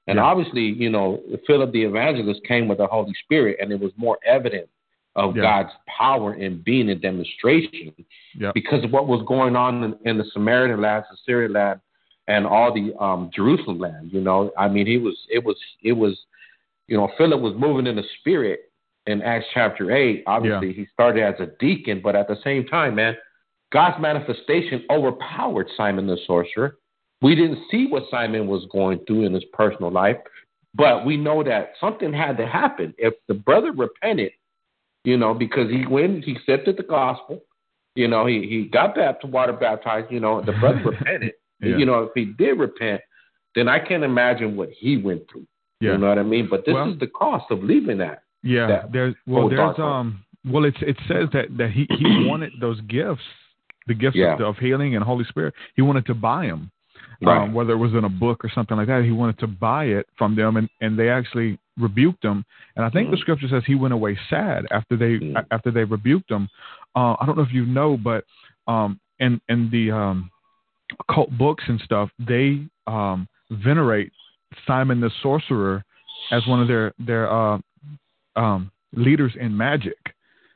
And 0.07 0.17
Yeah. 0.17 0.23
obviously, 0.23 0.63
you 0.63 0.89
know, 0.89 1.21
Philip 1.45 1.71
the 1.71 1.83
evangelist 1.83 2.43
came 2.43 2.67
with 2.67 2.79
the 2.79 2.87
Holy 2.87 3.13
Spirit, 3.23 3.57
and 3.61 3.71
it 3.71 3.79
was 3.79 3.91
more 3.95 4.17
evident 4.25 4.67
of 5.15 5.35
Yeah. 5.35 5.43
God's 5.43 5.73
power 5.87 6.33
in 6.35 6.61
being 6.61 6.89
a 6.89 6.95
demonstration 6.95 7.93
Yeah. 8.35 8.51
because 8.53 8.83
of 8.83 8.91
what 8.91 9.07
was 9.07 9.21
going 9.23 9.55
on 9.55 9.83
in, 9.83 9.95
in 10.05 10.17
the 10.17 10.25
Samaritan 10.25 10.81
land, 10.81 11.05
the 11.09 11.17
Syrian 11.25 11.53
land, 11.53 11.79
and 12.27 12.45
all 12.45 12.71
the 12.71 12.93
um, 13.03 13.29
Jerusalem 13.33 13.79
land. 13.79 14.11
You 14.13 14.21
know, 14.21 14.51
I 14.57 14.67
mean, 14.67 14.85
he 14.85 14.97
was, 14.97 15.17
it 15.29 15.43
was, 15.43 15.57
it 15.83 15.93
was, 15.93 16.17
you 16.87 16.97
know, 16.97 17.07
Philip 17.17 17.41
was 17.41 17.55
moving 17.55 17.87
in 17.87 17.95
the 17.95 18.03
Spirit 18.19 18.68
in 19.09 19.21
Acts 19.21 19.45
chapter 19.53 19.91
eight. 19.91 20.23
Obviously, 20.27 20.73
he 20.73 20.87
started 20.93 21.23
as 21.23 21.35
a 21.39 21.47
deacon, 21.59 22.01
but 22.03 22.15
at 22.15 22.27
the 22.27 22.37
same 22.43 22.65
time, 22.65 22.95
man, 22.95 23.15
God's 23.71 24.01
manifestation 24.01 24.83
overpowered 24.89 25.67
Simon 25.75 26.07
the 26.07 26.17
sorcerer. 26.25 26.77
We 27.21 27.35
didn't 27.35 27.59
see 27.69 27.87
what 27.87 28.03
Simon 28.09 28.47
was 28.47 28.65
going 28.71 28.99
through 29.05 29.25
in 29.25 29.33
his 29.33 29.43
personal 29.51 29.91
life, 29.91 30.17
but 30.75 31.05
we 31.05 31.17
know 31.17 31.43
that 31.43 31.73
something 31.79 32.13
had 32.13 32.37
to 32.37 32.45
happen. 32.47 32.93
If 32.97 33.13
the 33.27 33.33
brother 33.33 33.71
repented, 33.71 34.31
you 35.03 35.17
know, 35.17 35.33
because 35.33 35.69
he 35.69 35.85
went, 35.85 36.23
he 36.23 36.33
accepted 36.33 36.77
the 36.77 36.83
gospel, 36.83 37.41
you 37.95 38.07
know, 38.07 38.25
he, 38.25 38.47
he 38.47 38.69
got 38.71 38.95
baptized, 38.95 39.33
water 39.33 39.53
baptized, 39.53 40.11
you 40.11 40.19
know, 40.19 40.41
the 40.41 40.53
brother 40.53 40.81
repented. 40.85 41.33
Yeah. 41.61 41.77
You 41.77 41.85
know, 41.85 42.03
if 42.03 42.11
he 42.15 42.25
did 42.25 42.57
repent, 42.57 43.01
then 43.55 43.67
I 43.67 43.79
can't 43.79 44.03
imagine 44.03 44.55
what 44.55 44.69
he 44.69 44.97
went 44.97 45.23
through. 45.29 45.45
Yeah. 45.81 45.93
You 45.93 45.97
know 45.97 46.09
what 46.09 46.19
I 46.19 46.23
mean? 46.23 46.47
But 46.49 46.65
this 46.65 46.73
Well- 46.73 46.91
is 46.93 46.99
the 46.99 47.07
cost 47.07 47.45
of 47.51 47.63
leaving 47.63 47.97
that. 47.97 48.23
Yeah, 48.43 48.67
that 48.67 48.91
there's 48.91 49.15
well, 49.27 49.49
there's 49.49 49.77
um, 49.79 50.23
well, 50.45 50.65
it's 50.65 50.77
it 50.81 50.97
says 51.07 51.27
that 51.33 51.45
that 51.57 51.71
he 51.71 51.87
he 51.89 52.05
wanted 52.27 52.53
those 52.59 52.79
gifts, 52.81 53.21
the 53.87 53.93
gifts 53.93 54.17
Yeah. 54.17 54.33
of, 54.33 54.41
of 54.41 54.57
healing 54.57 54.95
and 54.95 55.03
Holy 55.03 55.25
Spirit. 55.25 55.53
He 55.75 55.81
wanted 55.81 56.05
to 56.07 56.13
buy 56.13 56.47
them, 56.47 56.71
Right. 57.21 57.41
um, 57.41 57.53
whether 57.53 57.73
it 57.73 57.77
was 57.77 57.93
in 57.93 58.05
a 58.05 58.09
book 58.09 58.45
or 58.45 58.49
something 58.49 58.77
like 58.77 58.87
that. 58.87 59.03
He 59.03 59.11
wanted 59.11 59.37
to 59.39 59.47
buy 59.47 59.85
it 59.85 60.07
from 60.17 60.35
them, 60.35 60.57
and 60.57 60.69
and 60.79 60.97
they 60.97 61.09
actually 61.09 61.59
rebuked 61.77 62.23
him. 62.23 62.45
And 62.75 62.85
I 62.85 62.89
think 62.89 63.09
the 63.09 63.17
Mhm. 63.17 63.21
scripture 63.21 63.47
says 63.49 63.63
he 63.65 63.75
went 63.75 63.93
away 63.93 64.17
sad 64.29 64.65
after 64.71 64.95
they 64.95 65.19
Mhm. 65.19 65.45
after 65.51 65.71
they 65.71 65.83
rebuked 65.83 66.31
him. 66.31 66.49
Uh, 66.95 67.15
I 67.19 67.25
don't 67.25 67.35
know 67.37 67.43
if 67.43 67.53
you 67.53 67.65
know, 67.65 67.97
but 67.97 68.23
um, 68.67 68.99
in 69.19 69.41
in 69.49 69.69
the 69.69 69.91
um, 69.91 70.31
occult 71.01 71.29
books 71.37 71.63
and 71.67 71.79
stuff, 71.81 72.09
they 72.19 72.61
um 72.87 73.27
venerate 73.51 74.11
Simon 74.65 74.99
the 75.01 75.09
sorcerer 75.21 75.83
as 76.31 76.45
one 76.47 76.61
of 76.61 76.67
their 76.67 76.93
their 76.99 77.31
uh, 77.31 77.59
um, 78.39 78.71
leaders 78.93 79.33
in 79.39 79.55
magic. 79.55 79.97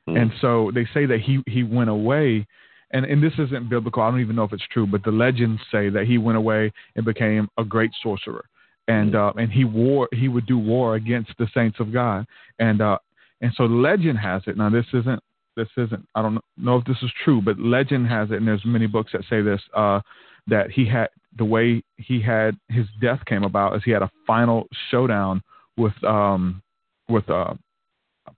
Mm. 0.09 0.21
And 0.21 0.31
so 0.41 0.71
they 0.73 0.87
say 0.93 1.05
that 1.05 1.19
he 1.19 1.41
he 1.47 1.63
went 1.63 1.89
away, 1.89 2.45
and 2.91 3.05
and 3.05 3.23
this 3.23 3.33
isn't 3.37 3.69
biblical. 3.69 4.03
I 4.03 4.09
don't 4.09 4.21
even 4.21 4.35
know 4.35 4.43
if 4.43 4.53
it's 4.53 4.67
true, 4.71 4.87
but 4.87 5.03
the 5.03 5.11
legends 5.11 5.61
say 5.71 5.89
that 5.89 6.05
he 6.05 6.17
went 6.17 6.37
away 6.37 6.71
and 6.95 7.05
became 7.05 7.47
a 7.57 7.63
great 7.63 7.91
sorcerer, 8.01 8.45
and 8.87 9.15
uh, 9.15 9.33
and 9.37 9.51
he 9.51 9.63
war 9.63 10.09
he 10.11 10.27
would 10.27 10.45
do 10.45 10.57
war 10.57 10.95
against 10.95 11.31
the 11.37 11.47
saints 11.53 11.79
of 11.79 11.93
God, 11.93 12.25
and 12.59 12.81
uh, 12.81 12.97
and 13.41 13.53
so 13.55 13.63
legend 13.63 14.19
has 14.19 14.41
it. 14.47 14.57
Now 14.57 14.69
this 14.69 14.85
isn't 14.93 15.21
this 15.55 15.69
isn't 15.77 16.05
I 16.15 16.21
don't 16.21 16.39
know 16.57 16.77
if 16.77 16.85
this 16.85 17.01
is 17.01 17.11
true, 17.23 17.41
but 17.41 17.59
legend 17.59 18.07
has 18.07 18.31
it, 18.31 18.37
and 18.37 18.47
there's 18.47 18.65
many 18.65 18.87
books 18.87 19.11
that 19.13 19.21
say 19.29 19.41
this 19.41 19.61
uh, 19.73 20.01
that 20.47 20.69
he 20.71 20.85
had 20.85 21.07
the 21.37 21.45
way 21.45 21.81
he 21.95 22.21
had 22.21 22.57
his 22.69 22.85
death 23.01 23.19
came 23.25 23.43
about 23.43 23.75
is 23.75 23.81
he 23.85 23.91
had 23.91 24.01
a 24.01 24.11
final 24.27 24.67
showdown 24.91 25.41
with 25.77 25.93
um 26.03 26.61
with 27.07 27.29
uh 27.29 27.53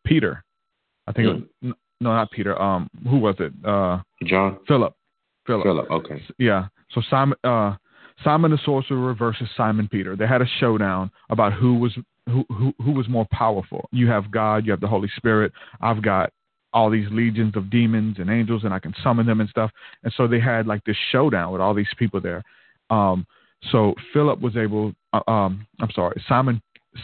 Peter. 0.06 0.44
I 1.08 1.12
think 1.12 1.28
it 1.28 1.34
was, 1.34 1.76
no, 2.02 2.10
not 2.14 2.32
Peter. 2.32 2.60
Um, 2.60 2.90
who 3.04 3.18
was 3.18 3.36
it? 3.40 3.54
Uh, 3.64 4.00
John 4.24 4.60
Philip. 4.68 4.94
Philip. 5.46 5.64
Philip. 5.64 5.92
Okay. 5.92 6.24
Yeah. 6.40 6.68
So 6.92 7.02
Simon, 7.10 7.38
uh, 7.44 7.76
Simon 8.24 8.52
the 8.52 8.60
sorcerer 8.66 9.14
versus 9.14 9.48
Simon 9.56 9.88
Peter. 9.88 10.16
They 10.16 10.28
had 10.28 10.42
a 10.42 10.48
showdown 10.60 11.12
about 11.30 11.54
who 11.54 11.76
was 11.76 11.98
who, 12.28 12.46
who 12.50 12.74
who 12.84 12.92
was 12.92 13.08
more 13.08 13.28
powerful. 13.32 13.88
You 13.92 14.08
have 14.08 14.32
God. 14.32 14.66
You 14.66 14.72
have 14.72 14.82
the 14.82 14.88
Holy 14.88 15.10
Spirit. 15.18 15.52
I've 15.82 16.02
got 16.02 16.32
all 16.74 16.90
these 16.90 17.08
legions 17.12 17.56
of 17.56 17.70
demons 17.70 18.18
and 18.20 18.30
angels, 18.30 18.64
and 18.64 18.74
I 18.74 18.80
can 18.80 18.94
summon 19.04 19.26
them 19.26 19.40
and 19.40 19.50
stuff. 19.50 19.72
And 20.04 20.14
so 20.18 20.28
they 20.28 20.40
had 20.40 20.68
like 20.68 20.84
this 20.84 20.98
showdown 21.12 21.52
with 21.52 21.62
all 21.62 21.74
these 21.74 21.94
people 21.98 22.20
there. 22.20 22.44
Um, 22.90 23.26
so 23.72 23.96
Philip 24.14 24.42
was 24.42 24.58
able. 24.58 24.94
Uh, 25.14 25.22
um, 25.28 25.68
I'm 25.80 25.92
sorry, 25.92 26.22
Simon. 26.28 26.62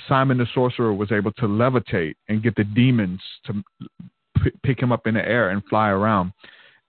Simon 0.07 0.37
the 0.37 0.47
sorcerer 0.53 0.93
was 0.93 1.11
able 1.11 1.31
to 1.33 1.47
levitate 1.47 2.15
and 2.29 2.43
get 2.43 2.55
the 2.55 2.63
demons 2.63 3.21
to 3.45 3.63
p- 4.41 4.51
pick 4.63 4.81
him 4.81 4.91
up 4.91 5.07
in 5.07 5.15
the 5.15 5.25
air 5.27 5.49
and 5.49 5.63
fly 5.65 5.89
around. 5.89 6.31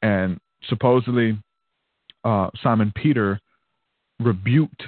And 0.03 0.39
supposedly, 0.69 1.39
uh, 2.25 2.51
Simon 2.63 2.93
Peter 2.95 3.41
rebuked 4.21 4.83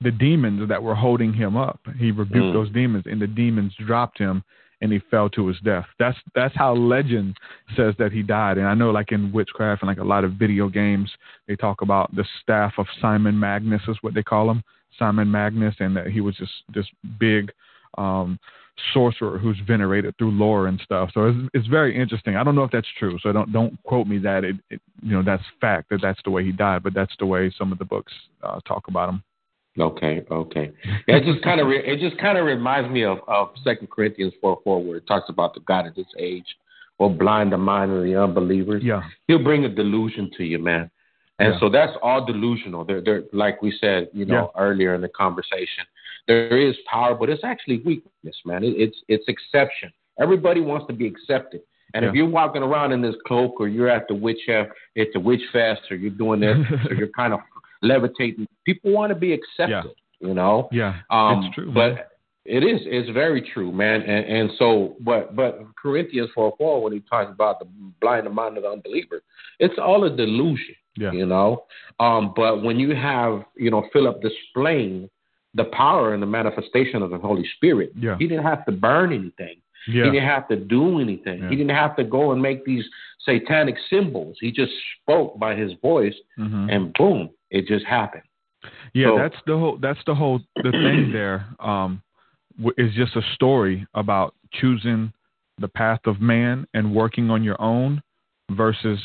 the 0.00 0.10
demons 0.10 0.68
that 0.68 0.82
were 0.82 0.94
holding 0.94 1.32
him 1.32 1.56
up. 1.56 1.80
He 1.98 2.10
rebuked 2.10 2.46
Mm. 2.46 2.52
those 2.52 2.70
demons, 2.70 3.06
and 3.06 3.20
the 3.20 3.26
demons 3.26 3.74
dropped 3.76 4.18
him, 4.18 4.42
and 4.80 4.92
he 4.92 4.98
fell 4.98 5.30
to 5.30 5.46
his 5.46 5.58
death. 5.60 5.86
That's 5.98 6.18
that's 6.34 6.54
how 6.56 6.74
legend 6.74 7.36
says 7.76 7.94
that 7.98 8.12
he 8.12 8.22
died. 8.22 8.58
And 8.58 8.66
I 8.66 8.74
know, 8.74 8.90
like 8.90 9.12
in 9.12 9.32
witchcraft 9.32 9.82
and 9.82 9.88
like 9.88 9.98
a 9.98 10.04
lot 10.04 10.24
of 10.24 10.32
video 10.32 10.68
games, 10.68 11.10
they 11.46 11.56
talk 11.56 11.80
about 11.80 12.14
the 12.14 12.24
staff 12.42 12.78
of 12.78 12.86
Simon 13.00 13.38
Magnus 13.38 13.82
is 13.88 13.96
what 14.02 14.14
they 14.14 14.22
call 14.22 14.50
him, 14.50 14.62
Simon 14.98 15.30
Magnus, 15.30 15.74
and 15.80 15.96
that 15.96 16.08
he 16.08 16.20
was 16.20 16.36
just 16.36 16.52
this 16.74 16.86
big 17.18 17.52
um, 17.98 18.38
sorcerer 18.92 19.38
who's 19.38 19.58
venerated 19.66 20.16
through 20.18 20.32
lore 20.32 20.66
and 20.66 20.80
stuff. 20.84 21.10
So 21.14 21.26
it's, 21.26 21.38
it's 21.54 21.66
very 21.68 21.96
interesting. 21.96 22.36
I 22.36 22.44
don't 22.44 22.54
know 22.54 22.64
if 22.64 22.70
that's 22.70 22.88
true, 22.98 23.18
so 23.22 23.32
don't 23.32 23.52
don't 23.52 23.80
quote 23.84 24.06
me 24.06 24.18
that 24.18 24.44
it, 24.44 24.56
it 24.70 24.80
you 25.02 25.12
know 25.12 25.22
that's 25.22 25.42
fact 25.60 25.90
that 25.90 26.00
that's 26.02 26.20
the 26.24 26.30
way 26.30 26.44
he 26.44 26.52
died, 26.52 26.82
but 26.82 26.94
that's 26.94 27.14
the 27.18 27.26
way 27.26 27.52
some 27.56 27.72
of 27.72 27.78
the 27.78 27.84
books 27.84 28.12
uh, 28.42 28.60
talk 28.66 28.88
about 28.88 29.08
him. 29.08 29.22
Okay, 29.78 30.24
okay. 30.30 30.70
Yeah, 31.08 31.16
it 31.16 31.24
just 31.24 31.42
kind 31.42 31.60
of 31.60 31.66
re- 31.66 31.84
it 31.84 31.98
just 31.98 32.20
kind 32.20 32.38
of 32.38 32.46
reminds 32.46 32.90
me 32.90 33.04
of 33.04 33.18
of 33.26 33.50
Second 33.62 33.90
Corinthians 33.90 34.32
four 34.40 34.58
four, 34.64 34.82
where 34.82 34.98
it 34.98 35.06
talks 35.06 35.28
about 35.28 35.54
the 35.54 35.60
God 35.60 35.86
of 35.86 35.94
this 35.94 36.06
age 36.18 36.46
will 36.98 37.10
blind 37.10 37.52
the 37.52 37.58
mind 37.58 37.92
of 37.92 38.04
the 38.04 38.20
unbelievers. 38.20 38.82
Yeah, 38.84 39.02
he'll 39.26 39.42
bring 39.42 39.64
a 39.64 39.68
delusion 39.68 40.30
to 40.36 40.44
you, 40.44 40.58
man. 40.58 40.90
And 41.38 41.54
yeah. 41.54 41.60
so 41.60 41.68
that's 41.68 41.92
all 42.02 42.24
delusional. 42.24 42.84
They're, 42.84 43.00
they're 43.00 43.22
like 43.32 43.60
we 43.60 43.76
said, 43.80 44.08
you 44.12 44.24
know, 44.24 44.52
yeah. 44.54 44.62
earlier 44.62 44.94
in 44.94 45.00
the 45.00 45.08
conversation. 45.08 45.84
There 46.26 46.56
is 46.56 46.74
power, 46.90 47.14
but 47.14 47.28
it's 47.28 47.44
actually 47.44 47.82
weakness, 47.84 48.36
man. 48.44 48.64
It, 48.64 48.74
it's 48.78 48.96
it's 49.08 49.24
exception. 49.28 49.92
Everybody 50.20 50.60
wants 50.60 50.86
to 50.86 50.92
be 50.92 51.06
accepted. 51.06 51.62
And 51.92 52.02
yeah. 52.02 52.08
if 52.08 52.14
you're 52.14 52.28
walking 52.28 52.62
around 52.62 52.92
in 52.92 53.02
this 53.02 53.14
cloak, 53.26 53.60
or 53.60 53.68
you're 53.68 53.88
at 53.88 54.08
the 54.08 54.14
witch 54.14 54.48
at 54.48 54.68
the 55.12 55.20
witch 55.20 55.42
fest, 55.52 55.82
or 55.90 55.96
you're 55.96 56.10
doing 56.10 56.40
this, 56.40 56.56
or 56.90 56.94
you're 56.94 57.08
kind 57.08 57.34
of 57.34 57.40
levitating. 57.82 58.46
People 58.64 58.92
want 58.92 59.10
to 59.10 59.14
be 59.14 59.32
accepted, 59.32 59.92
you 60.20 60.34
know. 60.34 60.68
Yeah, 60.72 61.00
um, 61.10 61.44
it's 61.44 61.54
true. 61.54 61.72
But 61.72 62.10
it 62.44 62.62
is, 62.62 62.80
it's 62.84 63.08
very 63.10 63.40
true, 63.54 63.72
man. 63.72 64.02
And, 64.02 64.24
and 64.26 64.50
so, 64.58 64.96
but 65.00 65.34
but 65.34 65.60
Corinthians 65.80 66.30
four 66.34 66.54
four, 66.58 66.82
when 66.82 66.92
he 66.92 67.00
talks 67.00 67.30
about 67.30 67.58
the 67.58 67.66
blind 68.00 68.32
mind 68.34 68.56
of 68.56 68.64
the 68.64 68.70
unbeliever, 68.70 69.22
it's 69.58 69.74
all 69.78 70.04
a 70.04 70.10
delusion, 70.10 70.74
yeah. 70.96 71.12
you 71.12 71.26
know. 71.26 71.64
Um, 72.00 72.32
but 72.34 72.62
when 72.62 72.78
you 72.78 72.94
have, 72.94 73.44
you 73.56 73.70
know, 73.70 73.86
Philip 73.92 74.22
displaying 74.22 75.08
the 75.54 75.64
power 75.64 76.14
and 76.14 76.22
the 76.22 76.26
manifestation 76.26 77.02
of 77.02 77.10
the 77.10 77.18
Holy 77.18 77.44
Spirit, 77.56 77.92
yeah. 77.96 78.16
he 78.18 78.26
didn't 78.26 78.44
have 78.44 78.64
to 78.66 78.72
burn 78.72 79.12
anything. 79.12 79.56
Yeah. 79.86 80.04
He 80.04 80.10
didn't 80.10 80.28
have 80.28 80.48
to 80.48 80.56
do 80.56 81.00
anything. 81.00 81.42
Yeah. 81.42 81.50
He 81.50 81.56
didn't 81.56 81.76
have 81.76 81.96
to 81.96 82.04
go 82.04 82.32
and 82.32 82.40
make 82.40 82.64
these 82.64 82.84
satanic 83.24 83.76
symbols. 83.90 84.36
He 84.40 84.50
just 84.50 84.72
spoke 85.02 85.38
by 85.38 85.54
his 85.54 85.72
voice, 85.82 86.14
mm-hmm. 86.38 86.70
and 86.70 86.92
boom, 86.94 87.30
it 87.50 87.66
just 87.66 87.84
happened. 87.84 88.22
Yeah, 88.94 89.08
so, 89.08 89.18
that's 89.18 89.36
the 89.46 89.58
whole. 89.58 89.78
That's 89.80 89.98
the 90.06 90.14
whole. 90.14 90.40
The 90.56 90.70
thing 90.70 91.10
there 91.12 91.46
um, 91.60 92.02
is 92.78 92.94
just 92.94 93.16
a 93.16 93.22
story 93.34 93.86
about 93.94 94.34
choosing 94.52 95.12
the 95.58 95.68
path 95.68 96.00
of 96.06 96.20
man 96.20 96.66
and 96.74 96.94
working 96.94 97.30
on 97.30 97.42
your 97.42 97.60
own 97.60 98.02
versus 98.50 98.98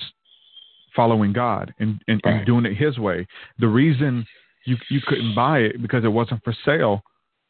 following 0.95 1.33
God 1.33 1.73
and, 1.79 2.01
and, 2.07 2.21
right. 2.25 2.35
and 2.35 2.45
doing 2.45 2.65
it 2.65 2.75
His 2.75 2.97
way. 2.97 3.27
The 3.59 3.67
reason 3.67 4.25
you 4.65 4.77
you 4.89 5.01
couldn't 5.05 5.35
buy 5.35 5.59
it 5.59 5.81
because 5.81 6.03
it 6.03 6.09
wasn't 6.09 6.43
for 6.43 6.55
sale 6.65 7.01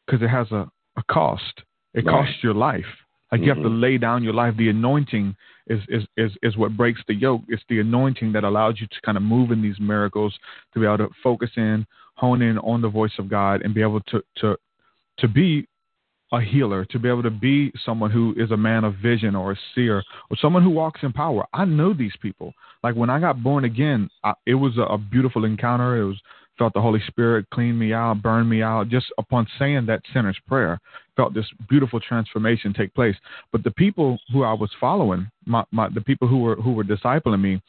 because 0.06 0.22
it 0.22 0.28
has 0.28 0.50
a, 0.50 0.70
a 0.96 1.02
cost. 1.10 1.62
It 1.94 2.04
right. 2.04 2.12
costs 2.12 2.42
your 2.42 2.54
life. 2.54 2.84
Like 3.30 3.40
mm-hmm. 3.40 3.48
you 3.48 3.54
have 3.54 3.62
to 3.62 3.68
lay 3.68 3.98
down 3.98 4.22
your 4.22 4.34
life. 4.34 4.54
The 4.56 4.68
anointing 4.68 5.34
is, 5.66 5.80
is 5.88 6.02
is 6.16 6.32
is 6.42 6.56
what 6.56 6.76
breaks 6.76 7.00
the 7.06 7.14
yoke. 7.14 7.42
It's 7.48 7.62
the 7.68 7.80
anointing 7.80 8.32
that 8.32 8.44
allows 8.44 8.80
you 8.80 8.86
to 8.88 9.00
kind 9.04 9.16
of 9.16 9.22
move 9.22 9.50
in 9.50 9.62
these 9.62 9.78
miracles, 9.80 10.36
to 10.74 10.80
be 10.80 10.86
able 10.86 10.98
to 10.98 11.08
focus 11.22 11.50
in, 11.56 11.86
hone 12.14 12.42
in 12.42 12.58
on 12.58 12.82
the 12.82 12.88
voice 12.88 13.12
of 13.18 13.28
God, 13.28 13.62
and 13.62 13.74
be 13.74 13.82
able 13.82 14.00
to 14.00 14.22
to 14.36 14.56
to 15.18 15.28
be 15.28 15.66
a 16.32 16.40
healer, 16.40 16.84
to 16.86 16.98
be 16.98 17.08
able 17.08 17.22
to 17.22 17.30
be 17.30 17.72
someone 17.84 18.10
who 18.10 18.34
is 18.36 18.50
a 18.50 18.56
man 18.56 18.84
of 18.84 18.94
vision 18.96 19.34
or 19.34 19.52
a 19.52 19.56
seer 19.74 20.02
or 20.30 20.36
someone 20.40 20.62
who 20.62 20.70
walks 20.70 21.00
in 21.02 21.12
power. 21.12 21.44
I 21.52 21.64
know 21.64 21.92
these 21.92 22.14
people. 22.22 22.54
Like 22.82 22.94
when 22.94 23.10
I 23.10 23.20
got 23.20 23.42
born 23.42 23.64
again, 23.64 24.08
I, 24.22 24.34
it 24.46 24.54
was 24.54 24.78
a, 24.78 24.82
a 24.82 24.98
beautiful 24.98 25.44
encounter. 25.44 26.00
It 26.00 26.06
was 26.06 26.20
felt 26.60 26.74
the 26.74 26.80
Holy 26.80 27.00
Spirit 27.06 27.46
clean 27.52 27.78
me 27.78 27.92
out, 27.94 28.22
burn 28.22 28.48
me 28.48 28.62
out. 28.62 28.88
Just 28.88 29.06
upon 29.18 29.46
saying 29.58 29.86
that 29.86 30.02
sinner's 30.12 30.38
prayer, 30.46 30.78
felt 31.16 31.32
this 31.32 31.46
beautiful 31.68 31.98
transformation 31.98 32.74
take 32.74 32.94
place. 32.94 33.16
But 33.50 33.64
the 33.64 33.70
people 33.70 34.18
who 34.30 34.44
I 34.44 34.52
was 34.52 34.70
following, 34.78 35.30
my, 35.46 35.64
my 35.72 35.88
the 35.88 36.02
people 36.02 36.28
who 36.28 36.38
were 36.38 36.56
who 36.56 36.72
were 36.72 36.84
discipling 36.84 37.40
me, 37.40 37.62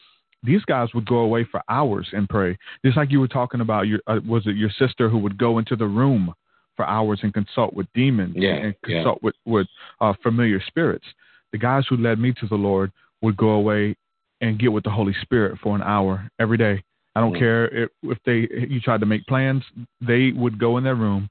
these 0.44 0.64
guys 0.66 0.90
would 0.94 1.08
go 1.08 1.20
away 1.20 1.48
for 1.50 1.64
hours 1.70 2.10
and 2.12 2.28
pray. 2.28 2.58
Just 2.86 2.98
like 2.98 3.12
you 3.12 3.22
were 3.22 3.28
talking 3.28 3.62
about, 3.62 3.88
your 3.88 4.02
uh, 4.08 4.20
was 4.28 4.46
it 4.46 4.58
your 4.58 4.72
sister 4.78 5.10
who 5.10 5.18
would 5.20 5.38
go 5.38 5.58
into 5.58 5.76
the 5.76 5.88
room 5.88 6.34
for 6.76 6.86
hours 6.86 7.20
and 7.24 7.34
consult 7.34 7.74
with 7.74 7.88
demons 7.94 8.34
yeah, 8.36 8.56
and 8.56 8.76
consult 8.84 9.20
yeah. 9.22 9.28
with 9.28 9.36
with 9.46 9.68
uh, 10.00 10.14
familiar 10.24 10.62
spirits. 10.68 11.06
The 11.52 11.58
guys 11.58 11.84
who 11.90 11.98
led 11.98 12.20
me 12.20 12.34
to 12.40 12.48
the 12.48 12.56
Lord 12.56 12.92
would 13.22 13.38
go 13.38 13.50
away 13.50 13.96
and 14.40 14.60
get 14.60 14.72
with 14.72 14.84
the 14.84 14.90
Holy 14.90 15.14
Spirit 15.22 15.60
for 15.62 15.76
an 15.76 15.84
hour 15.84 16.30
every 16.40 16.58
day 16.58 16.84
I 17.16 17.20
don't 17.20 17.34
mm. 17.34 17.40
care 17.40 17.68
if, 17.84 17.90
if 18.04 18.18
they 18.26 18.48
you 18.68 18.80
tried 18.80 19.02
to 19.02 19.06
make 19.06 19.26
plans. 19.26 19.64
They 20.00 20.32
would 20.32 20.60
go 20.60 20.78
in 20.78 20.84
their 20.84 20.96
room, 20.96 21.30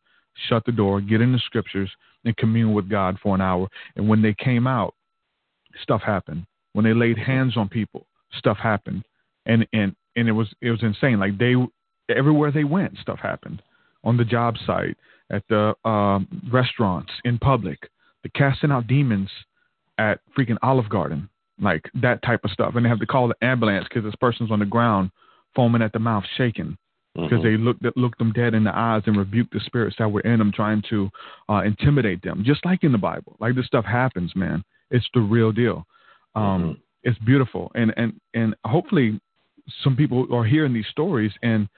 shut 0.48 0.64
the 0.64 0.72
door, 0.72 1.00
get 1.00 1.20
in 1.20 1.32
the 1.32 1.38
scriptures, 1.38 1.90
and 2.24 2.36
commune 2.36 2.74
with 2.74 2.88
God 2.88 3.18
for 3.22 3.34
an 3.34 3.40
hour. 3.40 3.68
And 3.96 4.08
when 4.08 4.22
they 4.22 4.34
came 4.34 4.66
out, 4.66 4.94
stuff 5.82 6.02
happened. 6.02 6.44
When 6.74 6.84
they 6.84 6.94
laid 6.94 7.18
hands 7.18 7.56
on 7.56 7.68
people, 7.68 8.06
stuff 8.38 8.58
happened. 8.58 9.04
And 9.46 9.66
and 9.72 9.94
and 10.16 10.28
it 10.28 10.32
was 10.32 10.48
it 10.60 10.70
was 10.70 10.82
insane. 10.82 11.18
Like 11.18 11.38
they 11.38 11.54
everywhere 12.14 12.52
they 12.52 12.64
went, 12.64 12.98
stuff 12.98 13.18
happened. 13.18 13.62
On 14.02 14.16
the 14.16 14.24
job 14.24 14.56
site, 14.66 14.96
at 15.30 15.42
the 15.48 15.74
um, 15.88 16.26
restaurants, 16.52 17.12
in 17.24 17.38
public, 17.38 17.78
the 18.22 18.28
casting 18.30 18.70
out 18.70 18.86
demons 18.86 19.30
at 19.98 20.20
freaking 20.36 20.56
Olive 20.62 20.88
Garden, 20.88 21.28
like 21.60 21.88
that 22.00 22.22
type 22.22 22.40
of 22.44 22.50
stuff. 22.50 22.74
And 22.74 22.84
they 22.84 22.88
have 22.88 23.00
to 23.00 23.06
call 23.06 23.28
the 23.28 23.44
ambulance 23.44 23.86
because 23.88 24.04
this 24.04 24.14
person's 24.20 24.50
on 24.50 24.58
the 24.58 24.66
ground 24.66 25.10
foaming 25.54 25.82
at 25.82 25.92
the 25.92 25.98
mouth, 25.98 26.24
shaking 26.36 26.76
because 27.14 27.30
mm-hmm. 27.32 27.42
they 27.42 27.56
looked 27.56 27.96
looked 27.96 28.18
them 28.18 28.32
dead 28.32 28.54
in 28.54 28.64
the 28.64 28.76
eyes 28.76 29.02
and 29.06 29.16
rebuked 29.16 29.52
the 29.52 29.60
spirits 29.66 29.96
that 29.98 30.10
were 30.10 30.20
in 30.20 30.38
them, 30.38 30.52
trying 30.52 30.82
to 30.90 31.10
uh, 31.48 31.62
intimidate 31.64 32.22
them, 32.22 32.42
just 32.44 32.64
like 32.64 32.84
in 32.84 32.92
the 32.92 32.98
Bible. 32.98 33.36
Like 33.40 33.54
this 33.54 33.66
stuff 33.66 33.84
happens, 33.84 34.32
man. 34.36 34.62
It's 34.90 35.06
the 35.14 35.20
real 35.20 35.52
deal. 35.52 35.86
Um, 36.34 36.42
mm-hmm. 36.44 36.72
It's 37.02 37.18
beautiful, 37.20 37.72
and 37.74 37.92
and 37.96 38.20
and 38.34 38.54
hopefully, 38.64 39.20
some 39.82 39.96
people 39.96 40.32
are 40.34 40.44
hearing 40.44 40.72
these 40.72 40.86
stories 40.90 41.32
and 41.42 41.68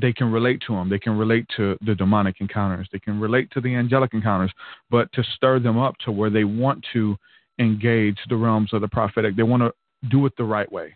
they 0.00 0.12
can 0.12 0.32
relate 0.32 0.62
to 0.66 0.74
them. 0.74 0.88
They 0.88 0.98
can 0.98 1.18
relate 1.18 1.46
to 1.56 1.76
the 1.84 1.94
demonic 1.94 2.36
encounters. 2.40 2.88
They 2.92 2.98
can 2.98 3.20
relate 3.20 3.50
to 3.52 3.60
the 3.60 3.74
angelic 3.74 4.14
encounters, 4.14 4.52
but 4.90 5.12
to 5.12 5.22
stir 5.36 5.58
them 5.58 5.78
up 5.78 5.94
to 6.04 6.12
where 6.12 6.30
they 6.30 6.44
want 6.44 6.84
to 6.94 7.16
engage 7.58 8.18
the 8.28 8.36
realms 8.36 8.72
of 8.72 8.80
the 8.80 8.88
prophetic. 8.88 9.36
They 9.36 9.42
want 9.42 9.62
to 9.62 9.72
do 10.08 10.24
it 10.26 10.32
the 10.36 10.44
right 10.44 10.70
way. 10.70 10.94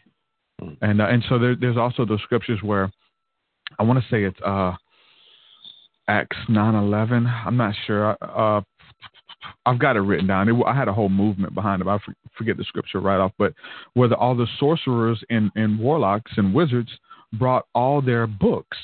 Mm. 0.62 0.76
And 0.80 1.01
uh, 1.03 1.07
and 1.07 1.22
so 1.28 1.38
there, 1.38 1.55
there's 1.55 1.76
also 1.76 2.07
those 2.07 2.22
scriptures 2.22 2.61
where 2.62 2.90
I 3.78 3.82
want 3.82 3.99
to 3.99 4.09
say 4.11 4.24
it's 4.24 4.40
uh, 4.44 4.72
Acts 6.09 6.38
nine 6.49 6.74
eleven. 6.74 7.26
I'm 7.26 7.57
not 7.57 7.74
sure. 7.86 8.16
Uh, 8.22 8.62
I've 9.66 9.78
got 9.78 9.97
it 9.97 10.01
written 10.01 10.26
down. 10.26 10.49
It, 10.49 10.57
I 10.66 10.74
had 10.74 10.88
a 10.88 10.92
whole 10.92 11.11
movement 11.11 11.55
behind 11.55 11.82
it. 11.82 11.88
I 11.88 11.99
forget 12.36 12.57
the 12.57 12.64
scripture 12.64 13.01
right 13.01 13.18
off, 13.18 13.32
but 13.38 13.53
where 13.94 14.09
the, 14.09 14.16
all 14.16 14.34
the 14.34 14.47
sorcerers 14.59 15.22
and, 15.28 15.51
and 15.55 15.78
warlocks 15.78 16.32
and 16.36 16.55
wizards 16.55 16.90
brought 17.33 17.66
all 17.74 18.01
their 18.01 18.27
books, 18.27 18.79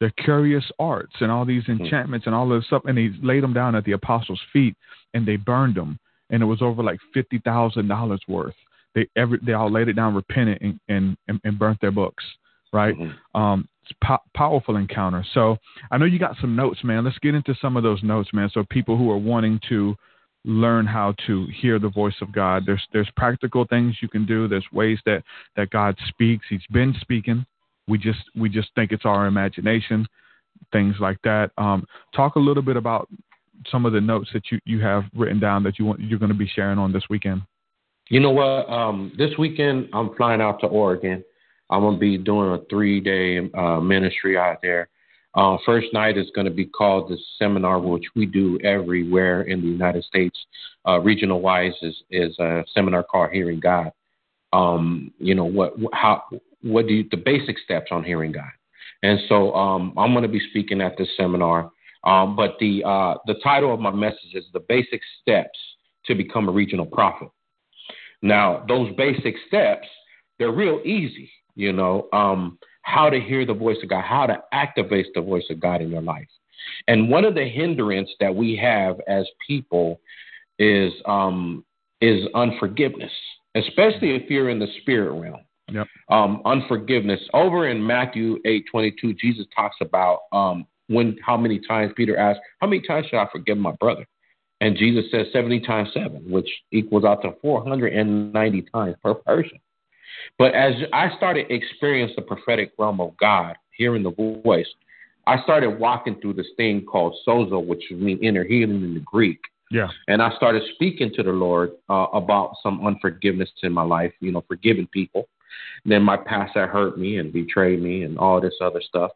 their 0.00 0.10
curious 0.10 0.64
arts, 0.78 1.14
and 1.20 1.30
all 1.30 1.44
these 1.44 1.64
Mm. 1.64 1.80
enchantments 1.80 2.26
and 2.26 2.34
all 2.34 2.48
this 2.48 2.66
stuff, 2.66 2.82
and 2.86 2.96
they 2.96 3.10
laid 3.22 3.42
them 3.42 3.52
down 3.52 3.74
at 3.74 3.84
the 3.84 3.92
apostles' 3.92 4.40
feet, 4.52 4.76
and 5.14 5.26
they 5.26 5.36
burned 5.36 5.74
them, 5.74 5.98
and 6.30 6.42
it 6.42 6.46
was 6.46 6.62
over 6.62 6.82
like 6.82 7.00
fifty 7.12 7.38
thousand 7.38 7.88
dollars 7.88 8.20
worth 8.28 8.54
they 8.94 9.08
every 9.16 9.38
they 9.42 9.52
all 9.52 9.70
laid 9.70 9.88
it 9.88 9.94
down, 9.94 10.14
repented, 10.14 10.58
and 10.60 10.80
and, 10.88 11.16
and, 11.28 11.40
and 11.44 11.58
burnt 11.58 11.80
their 11.80 11.90
books. 11.90 12.24
Right? 12.72 12.94
Mm-hmm. 12.96 13.40
Um, 13.40 13.68
it's 13.82 13.92
po- 14.04 14.22
powerful 14.34 14.76
encounter. 14.76 15.24
So 15.32 15.56
I 15.90 15.96
know 15.96 16.04
you 16.04 16.18
got 16.18 16.36
some 16.40 16.54
notes, 16.54 16.84
man. 16.84 17.04
Let's 17.04 17.18
get 17.18 17.34
into 17.34 17.54
some 17.62 17.76
of 17.76 17.82
those 17.82 18.02
notes, 18.02 18.30
man. 18.34 18.50
So 18.52 18.64
people 18.68 18.98
who 18.98 19.10
are 19.10 19.16
wanting 19.18 19.58
to 19.70 19.96
learn 20.44 20.86
how 20.86 21.14
to 21.26 21.46
hear 21.60 21.78
the 21.78 21.88
voice 21.88 22.14
of 22.20 22.32
God, 22.32 22.64
there's 22.66 22.82
there's 22.92 23.10
practical 23.16 23.64
things 23.64 23.96
you 24.02 24.08
can 24.08 24.26
do. 24.26 24.48
There's 24.48 24.66
ways 24.72 24.98
that 25.06 25.22
that 25.56 25.70
God 25.70 25.96
speaks. 26.08 26.46
He's 26.48 26.66
been 26.70 26.94
speaking. 27.00 27.46
We 27.88 27.98
just 27.98 28.20
we 28.36 28.48
just 28.48 28.68
think 28.74 28.92
it's 28.92 29.04
our 29.04 29.26
imagination, 29.26 30.06
things 30.72 30.96
like 31.00 31.18
that. 31.24 31.50
Um, 31.58 31.86
talk 32.14 32.36
a 32.36 32.40
little 32.40 32.62
bit 32.62 32.76
about 32.76 33.08
some 33.70 33.86
of 33.86 33.92
the 33.92 34.00
notes 34.00 34.30
that 34.32 34.42
you, 34.52 34.58
you 34.64 34.80
have 34.80 35.04
written 35.14 35.40
down 35.40 35.62
that 35.64 35.78
you 35.78 35.84
want 35.84 36.00
you're 36.00 36.18
going 36.18 36.32
to 36.32 36.38
be 36.38 36.50
sharing 36.54 36.78
on 36.78 36.92
this 36.92 37.04
weekend. 37.10 37.42
You 38.08 38.20
know 38.20 38.30
what? 38.30 38.70
Um, 38.70 39.12
this 39.18 39.30
weekend 39.38 39.88
I'm 39.92 40.14
flying 40.14 40.40
out 40.40 40.60
to 40.60 40.66
Oregon. 40.66 41.24
I'm 41.70 41.82
gonna 41.82 41.98
be 41.98 42.16
doing 42.16 42.50
a 42.50 42.64
three 42.70 43.00
day 43.00 43.38
uh, 43.54 43.80
ministry 43.80 44.38
out 44.38 44.58
there. 44.62 44.88
Uh, 45.34 45.56
first 45.64 45.88
night 45.92 46.16
is 46.16 46.26
going 46.34 46.46
to 46.46 46.52
be 46.52 46.64
called 46.64 47.10
the 47.10 47.18
seminar, 47.38 47.78
which 47.78 48.06
we 48.16 48.26
do 48.26 48.58
everywhere 48.64 49.42
in 49.42 49.60
the 49.60 49.68
United 49.68 50.02
States. 50.04 50.36
Uh, 50.86 50.98
regional 51.00 51.40
wise 51.40 51.74
is 51.82 51.94
is 52.10 52.36
a 52.38 52.64
seminar 52.74 53.02
called 53.02 53.30
Hearing 53.30 53.60
God. 53.60 53.92
Um, 54.52 55.12
you 55.18 55.34
know 55.34 55.44
what? 55.44 55.74
How? 55.92 56.22
What 56.62 56.86
do 56.86 56.94
you? 56.94 57.04
The 57.10 57.16
basic 57.16 57.58
steps 57.58 57.88
on 57.90 58.04
hearing 58.04 58.32
God. 58.32 58.50
And 59.02 59.20
so 59.28 59.54
um, 59.54 59.94
I'm 59.96 60.12
going 60.12 60.22
to 60.22 60.28
be 60.28 60.42
speaking 60.50 60.80
at 60.80 60.96
this 60.98 61.08
seminar. 61.16 61.70
Um, 62.04 62.36
but 62.36 62.56
the 62.60 62.82
uh, 62.84 63.14
the 63.26 63.34
title 63.42 63.72
of 63.72 63.80
my 63.80 63.90
message 63.90 64.34
is 64.34 64.44
the 64.52 64.60
basic 64.68 65.00
steps 65.20 65.58
to 66.06 66.14
become 66.14 66.48
a 66.48 66.52
regional 66.52 66.86
prophet. 66.86 67.28
Now, 68.22 68.64
those 68.66 68.94
basic 68.96 69.34
steps, 69.46 69.86
they're 70.38 70.52
real 70.52 70.80
easy, 70.84 71.30
you 71.54 71.72
know, 71.72 72.08
um, 72.12 72.58
how 72.82 73.10
to 73.10 73.20
hear 73.20 73.44
the 73.46 73.54
voice 73.54 73.76
of 73.82 73.90
God, 73.90 74.04
how 74.04 74.26
to 74.26 74.38
activate 74.52 75.06
the 75.14 75.20
voice 75.20 75.44
of 75.50 75.60
God 75.60 75.82
in 75.82 75.90
your 75.90 76.02
life. 76.02 76.26
And 76.86 77.08
one 77.08 77.24
of 77.24 77.34
the 77.34 77.44
hindrance 77.44 78.10
that 78.20 78.34
we 78.34 78.56
have 78.56 78.96
as 79.06 79.26
people 79.46 80.00
is 80.58 80.92
um, 81.04 81.64
is 82.00 82.26
unforgiveness, 82.34 83.12
especially 83.54 84.14
if 84.14 84.30
you're 84.30 84.50
in 84.50 84.58
the 84.58 84.68
spirit 84.80 85.12
realm. 85.12 85.40
Yep. 85.70 85.86
Um, 86.08 86.42
unforgiveness. 86.44 87.20
Over 87.34 87.68
in 87.68 87.84
Matthew 87.84 88.38
eight 88.44 88.64
twenty 88.70 88.94
two, 89.00 89.14
Jesus 89.14 89.46
talks 89.54 89.76
about 89.80 90.20
um, 90.32 90.66
when 90.88 91.16
how 91.24 91.36
many 91.36 91.60
times 91.60 91.92
Peter 91.96 92.16
asked, 92.16 92.40
How 92.60 92.66
many 92.66 92.82
times 92.86 93.06
should 93.06 93.18
I 93.18 93.28
forgive 93.30 93.58
my 93.58 93.72
brother? 93.72 94.06
And 94.60 94.76
Jesus 94.76 95.04
says 95.12 95.26
70 95.32 95.60
times 95.60 95.90
7, 95.94 96.24
which 96.28 96.48
equals 96.72 97.04
out 97.04 97.22
to 97.22 97.32
490 97.40 98.62
times 98.74 98.96
per 99.02 99.14
person. 99.14 99.60
But 100.36 100.54
as 100.54 100.74
I 100.92 101.14
started 101.16 101.46
experiencing 101.50 102.16
the 102.16 102.22
prophetic 102.22 102.72
realm 102.78 103.00
of 103.00 103.16
God, 103.18 103.56
hearing 103.70 104.02
the 104.02 104.10
voice, 104.10 104.66
I 105.26 105.42
started 105.42 105.78
walking 105.78 106.20
through 106.20 106.34
this 106.34 106.48
thing 106.56 106.84
called 106.84 107.14
sozo, 107.26 107.64
which 107.64 107.84
means 107.90 108.20
inner 108.22 108.44
healing 108.44 108.82
in 108.82 108.94
the 108.94 109.00
Greek. 109.00 109.38
Yeah. 109.70 109.88
And 110.08 110.22
I 110.22 110.34
started 110.36 110.62
speaking 110.74 111.12
to 111.14 111.22
the 111.22 111.30
Lord 111.30 111.72
uh, 111.88 112.06
about 112.14 112.54
some 112.62 112.84
unforgiveness 112.84 113.50
in 113.62 113.72
my 113.72 113.82
life, 113.82 114.12
you 114.20 114.32
know, 114.32 114.42
forgiving 114.48 114.86
people. 114.88 115.28
Then 115.84 116.02
my 116.02 116.16
past 116.16 116.52
that 116.54 116.68
hurt 116.68 116.98
me 116.98 117.18
and 117.18 117.32
betrayed 117.32 117.82
me 117.82 118.02
and 118.02 118.18
all 118.18 118.40
this 118.40 118.54
other 118.60 118.80
stuff. 118.80 119.10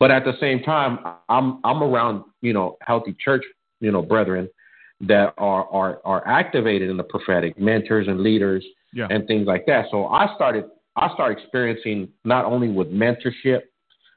But 0.00 0.10
at 0.10 0.24
the 0.24 0.34
same 0.40 0.62
time, 0.62 0.98
I'm 1.28 1.60
I'm 1.64 1.82
around, 1.82 2.24
you 2.42 2.52
know, 2.52 2.76
healthy 2.80 3.14
church, 3.18 3.44
you 3.80 3.92
know, 3.92 4.02
brethren 4.02 4.48
that 5.02 5.34
are 5.38 5.68
are 5.70 6.00
are 6.04 6.26
activated 6.26 6.90
in 6.90 6.96
the 6.96 7.04
prophetic, 7.04 7.58
mentors 7.58 8.08
and 8.08 8.20
leaders 8.20 8.64
yeah. 8.92 9.06
and 9.10 9.26
things 9.26 9.46
like 9.46 9.66
that. 9.66 9.86
So 9.90 10.06
I 10.06 10.34
started 10.34 10.64
I 10.96 11.12
started 11.14 11.38
experiencing 11.38 12.08
not 12.24 12.44
only 12.44 12.68
with 12.68 12.88
mentorship, 12.88 13.62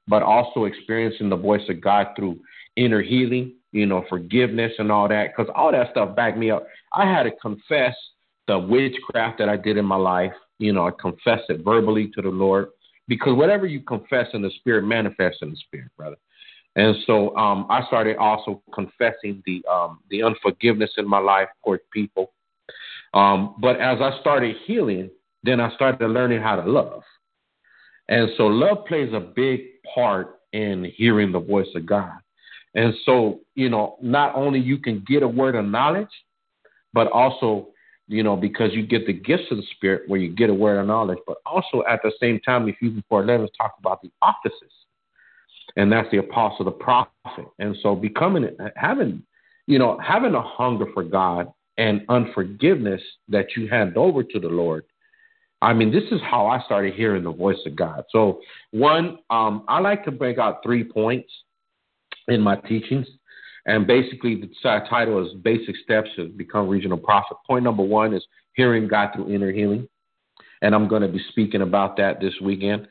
but 0.08 0.24
also 0.24 0.66
experiencing 0.66 1.30
the 1.30 1.36
voice 1.36 1.68
of 1.70 1.82
God 1.82 2.08
through 2.16 2.40
inner 2.76 3.02
healing, 3.02 3.56
you 3.72 3.86
know, 3.86 4.06
forgiveness 4.10 4.74
and 4.78 4.92
all 4.92 5.08
that, 5.08 5.30
because 5.36 5.52
all 5.56 5.72
that 5.72 5.92
stuff 5.92 6.16
backed 6.16 6.38
me 6.38 6.52
up. 6.52 6.66
I 6.94 7.06
had 7.06 7.24
to 7.24 7.32
confess 7.42 7.96
the 8.48 8.58
witchcraft 8.58 9.40
that 9.40 9.50
I 9.50 9.58
did 9.58 9.78
in 9.78 9.86
my 9.86 9.96
life. 9.96 10.34
You 10.60 10.74
know, 10.74 10.88
I 10.88 10.92
confess 11.00 11.42
it 11.50 11.64
verbally 11.64 12.12
to 12.16 12.22
the 12.22 12.30
Lord 12.30 12.70
because 13.08 13.36
whatever 13.36 13.66
you 13.66 13.82
confess 13.82 14.28
in 14.34 14.42
the 14.42 14.52
spirit 14.60 14.84
manifests 14.84 15.40
in 15.42 15.52
the 15.52 15.58
spirit, 15.58 15.90
brother. 15.98 16.18
And 16.76 16.96
so 17.06 17.36
um, 17.36 17.66
I 17.70 17.86
started 17.88 18.18
also 18.18 18.62
confessing 18.74 19.42
the 19.46 19.64
um, 19.72 20.00
the 20.10 20.24
unforgiveness 20.24 20.92
in 20.98 21.08
my 21.08 21.20
life 21.20 21.48
towards 21.64 21.84
people. 21.92 22.34
Um, 23.14 23.56
but 23.60 23.80
as 23.80 24.00
I 24.02 24.20
started 24.20 24.56
healing, 24.66 25.10
then 25.44 25.60
I 25.60 25.74
started 25.76 26.08
learning 26.08 26.42
how 26.42 26.56
to 26.58 26.70
love. 26.70 27.02
And 28.10 28.30
so 28.38 28.48
love 28.48 28.86
plays 28.86 29.12
a 29.14 29.20
big 29.20 29.62
part 29.94 30.40
in 30.54 30.92
hearing 30.96 31.32
the 31.32 31.40
voice 31.40 31.68
of 31.76 31.86
God. 31.86 32.14
And 32.76 32.94
so, 33.06 33.40
you 33.56 33.70
know, 33.70 33.98
not 34.02 34.36
only 34.36 34.60
you 34.60 34.78
can 34.78 35.04
get 35.08 35.24
a 35.24 35.28
word 35.28 35.56
of 35.56 35.66
knowledge, 35.66 36.08
but 36.94 37.12
also, 37.12 37.70
you 38.08 38.24
know, 38.24 38.36
because 38.36 38.74
you 38.74 38.86
get 38.86 39.06
the 39.06 39.14
gifts 39.14 39.46
of 39.52 39.58
the 39.58 39.64
Spirit 39.76 40.04
where 40.08 40.20
you 40.20 40.34
get 40.34 40.50
a 40.50 40.54
word 40.54 40.80
of 40.80 40.88
knowledge, 40.88 41.20
but 41.28 41.38
also 41.46 41.84
at 41.90 42.00
the 42.04 42.12
same 42.20 42.40
time, 42.40 42.68
Ephesians 42.68 43.04
4 43.10 43.24
11 43.24 43.50
talk 43.58 43.76
about 43.80 44.02
the 44.02 44.12
offices 44.22 44.72
and 45.78 45.92
that's 45.92 46.10
the 46.12 46.18
apostle, 46.18 46.66
the 46.66 46.72
prophet. 46.72 47.12
And 47.60 47.78
so 47.82 47.96
becoming 47.96 48.50
having, 48.76 49.24
you 49.68 49.80
know, 49.80 49.98
having 50.00 50.34
a 50.34 50.42
hunger 50.42 50.88
for 50.94 51.04
God 51.04 51.54
and 51.78 52.02
unforgiveness 52.10 53.02
that 53.30 53.56
you 53.56 53.68
hand 53.68 53.96
over 53.96 54.24
to 54.24 54.40
the 54.40 54.48
Lord. 54.48 54.84
I 55.62 55.74
mean, 55.74 55.92
this 55.92 56.04
is 56.12 56.20
how 56.22 56.48
I 56.48 56.62
started 56.64 56.96
hearing 56.96 57.24
the 57.24 57.32
voice 57.32 57.60
of 57.66 57.76
God. 57.76 58.04
So, 58.12 58.42
one, 58.72 59.20
um, 59.30 59.64
I 59.68 59.80
like 59.80 60.04
to 60.06 60.12
break 60.12 60.38
out 60.38 60.62
three 60.64 60.84
points 60.84 61.32
in 62.28 62.42
my 62.42 62.56
teachings. 62.56 63.08
And 63.68 63.86
basically, 63.86 64.36
the 64.36 64.50
title 64.64 65.26
is 65.26 65.34
Basic 65.42 65.76
Steps 65.84 66.10
to 66.16 66.30
Become 66.30 66.68
Regional 66.68 66.98
Prophet. 66.98 67.38
Point 67.46 67.64
number 67.64 67.84
one 67.84 68.14
is 68.14 68.26
hearing 68.54 68.88
God 68.88 69.10
through 69.14 69.34
inner 69.34 69.52
healing. 69.52 69.88
And 70.62 70.74
I'm 70.74 70.88
going 70.88 71.04
to 71.04 71.08
be 71.08 71.24
speaking 71.30 71.62
about 71.62 71.98
that 71.98 72.20
this 72.20 72.34
weekend 72.42 72.88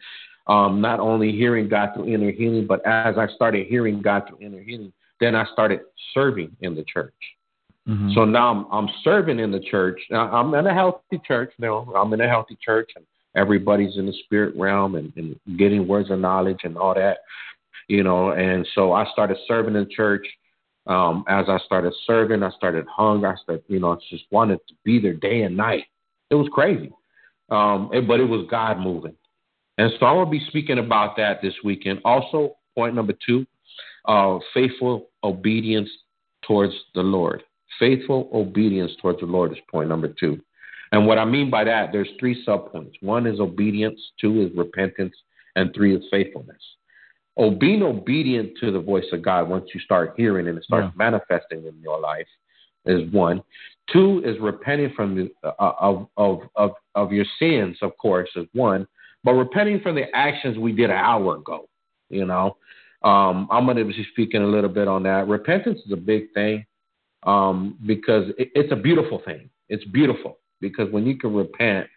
um, 0.46 0.80
not 0.80 1.00
only 1.00 1.32
hearing 1.32 1.68
God 1.68 1.90
through 1.94 2.12
inner 2.12 2.30
healing, 2.30 2.66
but 2.66 2.84
as 2.86 3.16
I 3.18 3.26
started 3.34 3.66
hearing 3.66 4.00
God 4.00 4.28
through 4.28 4.46
inner 4.46 4.62
healing, 4.62 4.92
then 5.20 5.34
I 5.34 5.44
started 5.52 5.80
serving 6.14 6.56
in 6.60 6.74
the 6.74 6.84
church. 6.84 7.14
Mm-hmm. 7.88 8.12
So 8.14 8.24
now 8.24 8.50
I'm, 8.50 8.66
I'm, 8.72 8.94
serving 9.02 9.38
in 9.38 9.50
the 9.50 9.60
church. 9.60 10.00
Now, 10.10 10.30
I'm 10.30 10.52
in 10.54 10.66
a 10.66 10.74
healthy 10.74 11.20
church. 11.26 11.52
now. 11.58 11.92
I'm 11.96 12.12
in 12.12 12.20
a 12.20 12.28
healthy 12.28 12.58
church, 12.60 12.90
and 12.96 13.04
everybody's 13.36 13.96
in 13.96 14.06
the 14.06 14.14
spirit 14.24 14.54
realm 14.56 14.96
and, 14.96 15.12
and 15.16 15.38
getting 15.58 15.86
words 15.86 16.10
of 16.10 16.18
knowledge 16.18 16.60
and 16.64 16.76
all 16.76 16.94
that, 16.94 17.18
you 17.88 18.02
know. 18.02 18.32
And 18.32 18.66
so 18.74 18.92
I 18.92 19.06
started 19.12 19.36
serving 19.46 19.76
in 19.76 19.84
the 19.84 19.90
church. 19.90 20.26
Um, 20.86 21.24
as 21.28 21.46
I 21.48 21.58
started 21.66 21.92
serving, 22.06 22.42
I 22.42 22.50
started 22.50 22.86
hungry. 22.88 23.28
I 23.28 23.36
started, 23.42 23.64
you 23.68 23.80
know, 23.80 23.98
just 24.08 24.24
wanted 24.30 24.60
to 24.68 24.74
be 24.84 25.00
there 25.00 25.14
day 25.14 25.42
and 25.42 25.56
night. 25.56 25.84
It 26.30 26.36
was 26.36 26.48
crazy, 26.52 26.92
um, 27.50 27.90
but 28.06 28.20
it 28.20 28.28
was 28.28 28.46
God 28.50 28.78
moving. 28.78 29.14
And 29.78 29.92
so 29.98 30.06
I 30.06 30.12
will 30.12 30.26
be 30.26 30.44
speaking 30.48 30.78
about 30.78 31.16
that 31.16 31.42
this 31.42 31.54
weekend. 31.62 32.00
Also, 32.04 32.56
point 32.74 32.94
number 32.94 33.14
two, 33.26 33.46
uh, 34.06 34.38
faithful 34.54 35.08
obedience 35.22 35.90
towards 36.46 36.72
the 36.94 37.02
Lord. 37.02 37.42
Faithful 37.78 38.30
obedience 38.32 38.92
towards 39.02 39.20
the 39.20 39.26
Lord 39.26 39.52
is 39.52 39.58
point 39.70 39.88
number 39.88 40.08
two. 40.08 40.40
And 40.92 41.06
what 41.06 41.18
I 41.18 41.24
mean 41.24 41.50
by 41.50 41.64
that, 41.64 41.90
there's 41.92 42.08
three 42.18 42.44
subpoints. 42.46 42.92
One 43.00 43.26
is 43.26 43.40
obedience, 43.40 44.00
two 44.20 44.40
is 44.42 44.56
repentance, 44.56 45.14
and 45.56 45.74
three 45.74 45.96
is 45.96 46.04
faithfulness. 46.10 46.62
Oh, 47.36 47.50
being 47.50 47.82
obedient 47.82 48.52
to 48.60 48.72
the 48.72 48.80
voice 48.80 49.04
of 49.12 49.22
God 49.22 49.48
once 49.48 49.66
you 49.74 49.80
start 49.80 50.14
hearing 50.16 50.48
and 50.48 50.56
it 50.56 50.64
starts 50.64 50.92
yeah. 50.92 51.10
manifesting 51.10 51.66
in 51.66 51.74
your 51.82 52.00
life 52.00 52.26
is 52.86 53.10
one. 53.12 53.42
Two 53.92 54.22
is 54.24 54.36
repenting 54.40 54.92
from 54.96 55.14
the, 55.14 55.48
uh, 55.58 55.72
of, 55.78 56.08
of, 56.16 56.40
of, 56.56 56.70
of 56.94 57.12
your 57.12 57.26
sins, 57.38 57.76
of 57.82 57.96
course, 57.98 58.28
is 58.36 58.46
one 58.52 58.86
but 59.26 59.32
repenting 59.32 59.80
from 59.80 59.96
the 59.96 60.04
actions 60.14 60.56
we 60.56 60.70
did 60.70 60.88
an 60.88 60.96
hour 60.96 61.36
ago. 61.36 61.68
You 62.08 62.24
know, 62.24 62.56
um, 63.02 63.48
I'm 63.50 63.64
going 63.64 63.76
to 63.76 63.84
be 63.84 64.06
speaking 64.12 64.40
a 64.40 64.46
little 64.46 64.70
bit 64.70 64.86
on 64.86 65.02
that. 65.02 65.26
Repentance 65.26 65.80
is 65.84 65.92
a 65.92 65.96
big 65.96 66.32
thing 66.32 66.64
um, 67.24 67.76
because 67.84 68.28
it, 68.38 68.52
it's 68.54 68.72
a 68.72 68.76
beautiful 68.76 69.20
thing. 69.24 69.50
It's 69.68 69.84
beautiful 69.86 70.38
because 70.60 70.92
when 70.92 71.04
you 71.04 71.18
can 71.18 71.34
repent 71.34 71.88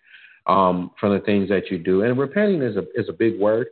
um, 0.48 0.90
from 1.00 1.14
the 1.14 1.20
things 1.20 1.50
that 1.50 1.70
you 1.70 1.78
do, 1.78 2.02
and 2.02 2.18
repenting 2.18 2.64
is 2.64 2.76
a 2.76 2.86
is 3.00 3.08
a 3.10 3.14
big 3.14 3.40
word, 3.40 3.68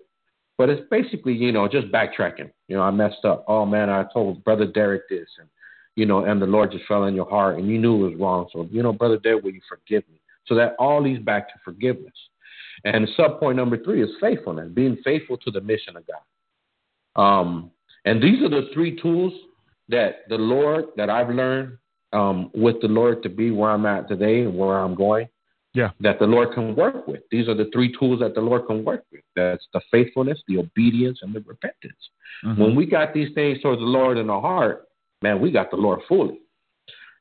but 0.58 0.70
it's 0.70 0.88
basically 0.90 1.34
you 1.34 1.52
know 1.52 1.68
just 1.68 1.88
backtracking. 1.92 2.52
You 2.68 2.78
know, 2.78 2.84
I 2.84 2.92
messed 2.92 3.26
up. 3.26 3.46
Oh 3.48 3.66
man, 3.66 3.90
I 3.90 4.06
told 4.14 4.44
brother 4.44 4.66
Derek 4.66 5.10
this, 5.10 5.28
and 5.40 5.48
you 5.96 6.06
know, 6.06 6.26
and 6.26 6.42
the 6.42 6.46
Lord 6.46 6.72
just 6.72 6.86
fell 6.86 7.06
in 7.06 7.16
your 7.16 7.30
heart, 7.30 7.58
and 7.58 7.68
you 7.68 7.80
knew 7.80 8.06
it 8.06 8.12
was 8.12 8.20
wrong. 8.20 8.48
So 8.54 8.68
you 8.72 8.84
know, 8.84 8.94
brother 8.94 9.18
Derek, 9.18 9.44
will 9.44 9.52
you 9.52 9.62
forgive 9.68 10.04
me? 10.10 10.20
So 10.46 10.56
that 10.56 10.76
all 10.80 11.04
leads 11.04 11.24
back 11.24 11.50
to 11.50 11.56
forgiveness. 11.64 12.14
And 12.84 13.08
subpoint 13.18 13.56
number 13.56 13.78
three 13.84 14.04
is 14.04 14.10
faithfulness, 14.22 14.70
being 14.74 14.98
faithful 15.04 15.38
to 15.38 15.52
the 15.52 15.62
mission 15.62 15.98
of 15.98 16.04
God. 16.08 17.22
Um, 17.22 17.72
and 18.06 18.22
these 18.22 18.42
are 18.44 18.50
the 18.50 18.70
three 18.74 19.00
tools 19.02 19.34
that 19.90 20.28
the 20.30 20.38
Lord, 20.38 20.86
that 20.96 21.10
I've 21.10 21.30
learned 21.30 21.78
um, 22.14 22.52
with 22.54 22.80
the 22.82 22.88
Lord 22.88 23.24
to 23.24 23.30
be 23.30 23.52
where 23.52 23.72
I'm 23.72 23.86
at 23.86 24.08
today 24.08 24.42
and 24.42 24.58
where 24.58 24.80
I'm 24.80 24.96
going. 24.96 25.28
Yeah. 25.78 25.92
That 26.00 26.18
the 26.18 26.26
Lord 26.26 26.56
can 26.56 26.76
work 26.76 27.06
with. 27.08 27.22
These 27.30 27.48
are 27.48 27.54
the 27.54 27.70
three 27.72 27.96
tools 28.00 28.20
that 28.22 28.34
the 28.34 28.42
Lord 28.42 28.66
can 28.66 28.84
work 28.84 29.06
with. 29.12 29.22
That's 29.36 29.64
the 29.74 29.82
faithfulness, 29.92 30.42
the 30.48 30.58
obedience, 30.58 31.20
and 31.22 31.36
the 31.36 31.40
repentance. 31.42 32.10
Mm-hmm. 32.44 32.60
When 32.60 32.76
we 32.76 32.88
got 32.88 33.14
these 33.14 33.32
things 33.36 33.62
towards 33.62 33.80
the 33.80 33.86
Lord 33.86 34.18
in 34.18 34.28
our 34.28 34.42
heart, 34.42 34.88
man, 35.22 35.40
we 35.40 35.52
got 35.52 35.70
the 35.70 35.78
Lord 35.78 36.00
fully. 36.08 36.40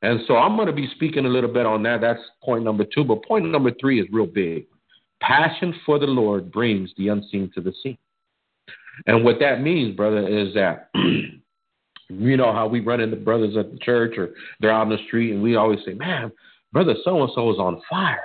And 0.01 0.21
so 0.27 0.37
I'm 0.37 0.57
going 0.57 0.69
to 0.69 0.73
be 0.73 0.89
speaking 0.95 1.27
a 1.27 1.29
little 1.29 1.53
bit 1.53 1.67
on 1.67 1.83
that. 1.83 2.01
That's 2.01 2.21
point 2.43 2.65
number 2.65 2.87
two. 2.95 3.05
But 3.05 3.27
point 3.27 3.45
number 3.45 3.73
three 3.79 4.01
is 4.01 4.07
real 4.11 4.27
big. 4.27 4.65
Passion 5.21 5.75
for 5.85 5.99
the 5.99 6.07
Lord 6.07 6.51
brings 6.51 6.91
the 6.97 7.09
unseen 7.09 7.51
to 7.57 7.61
the 7.61 7.75
seen. 7.83 7.99
And 9.07 9.23
what 9.23 9.39
that 9.41 9.61
means, 9.61 9.95
brother, 9.95 10.27
is 10.27 10.55
that 10.55 10.89
you 10.95 12.37
know 12.39 12.55
how 12.55 12.67
we 12.67 12.81
run 12.81 13.01
into 13.01 13.17
brothers 13.17 13.55
at 13.59 13.71
the 13.71 13.79
church 13.81 14.17
or 14.17 14.31
they're 14.61 14.73
out 14.73 14.87
on 14.87 14.89
the 14.89 15.05
street 15.09 15.35
and 15.35 15.43
we 15.43 15.57
always 15.57 15.81
say, 15.85 15.93
Man, 15.93 16.33
brother 16.73 16.95
so 17.05 17.23
and 17.23 17.31
so 17.35 17.53
is 17.53 17.59
on 17.59 17.83
fire. 17.91 18.25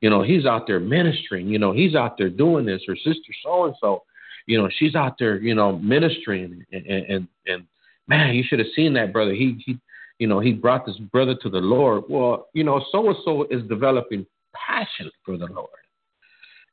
You 0.00 0.10
know, 0.10 0.22
he's 0.22 0.46
out 0.46 0.66
there 0.66 0.80
ministering, 0.80 1.48
you 1.48 1.58
know, 1.58 1.72
he's 1.72 1.94
out 1.94 2.16
there 2.16 2.30
doing 2.30 2.64
this, 2.64 2.82
or 2.88 2.96
sister 2.96 3.32
so 3.42 3.66
and 3.66 3.74
so, 3.80 4.02
you 4.46 4.60
know, 4.60 4.68
she's 4.78 4.94
out 4.94 5.16
there, 5.18 5.36
you 5.36 5.54
know, 5.54 5.78
ministering 5.78 6.64
and 6.72 6.86
and 6.86 7.28
and, 7.46 7.66
man, 8.08 8.34
you 8.34 8.42
should 8.42 8.58
have 8.58 8.68
seen 8.74 8.94
that 8.94 9.12
brother. 9.12 9.32
He 9.32 9.62
he 9.64 9.78
you 10.18 10.26
know, 10.26 10.40
he 10.40 10.52
brought 10.52 10.84
this 10.84 10.98
brother 10.98 11.34
to 11.42 11.48
the 11.48 11.58
Lord. 11.58 12.04
Well, 12.08 12.48
you 12.52 12.64
know, 12.64 12.84
so 12.92 13.08
and 13.08 13.16
so 13.24 13.46
is 13.50 13.62
developing 13.68 14.26
passion 14.54 15.10
for 15.24 15.36
the 15.36 15.46
Lord. 15.46 15.68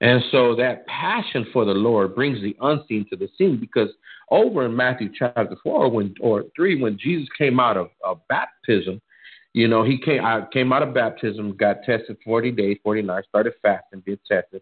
And 0.02 0.22
so 0.32 0.56
that 0.56 0.86
passion 0.86 1.48
for 1.52 1.66
the 1.66 1.74
Lord 1.74 2.14
brings 2.14 2.42
the 2.42 2.56
unseen 2.62 3.06
to 3.10 3.16
the 3.16 3.30
seen 3.38 3.58
because 3.60 3.90
over 4.30 4.66
in 4.66 4.76
Matthew 4.76 5.10
chapter 5.18 5.56
4 5.64 5.90
when, 5.90 6.14
or 6.20 6.44
3, 6.56 6.82
when 6.82 7.00
Jesus 7.00 7.28
came 7.38 7.60
out 7.60 7.78
of, 7.78 7.90
of 8.04 8.20
baptism, 8.30 9.02
you 9.58 9.68
know, 9.68 9.84
he 9.84 9.98
came 9.98 10.24
I 10.24 10.46
came 10.54 10.72
out 10.72 10.84
of 10.84 10.94
baptism, 10.94 11.58
got 11.58 11.78
tested 11.84 12.16
40 12.24 12.52
days, 12.52 12.78
40 12.84 13.02
nights, 13.02 13.28
started 13.28 13.54
fasting, 13.64 14.04
did 14.06 14.20
tested. 14.30 14.62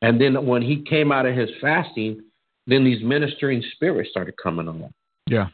And 0.00 0.18
then 0.18 0.46
when 0.46 0.62
he 0.62 0.82
came 0.82 1.12
out 1.12 1.26
of 1.26 1.36
his 1.36 1.50
fasting, 1.60 2.22
then 2.66 2.82
these 2.82 3.02
ministering 3.02 3.62
spirits 3.74 4.08
started 4.08 4.34
coming 4.42 4.66
on. 4.66 4.94
Yeah. 5.26 5.48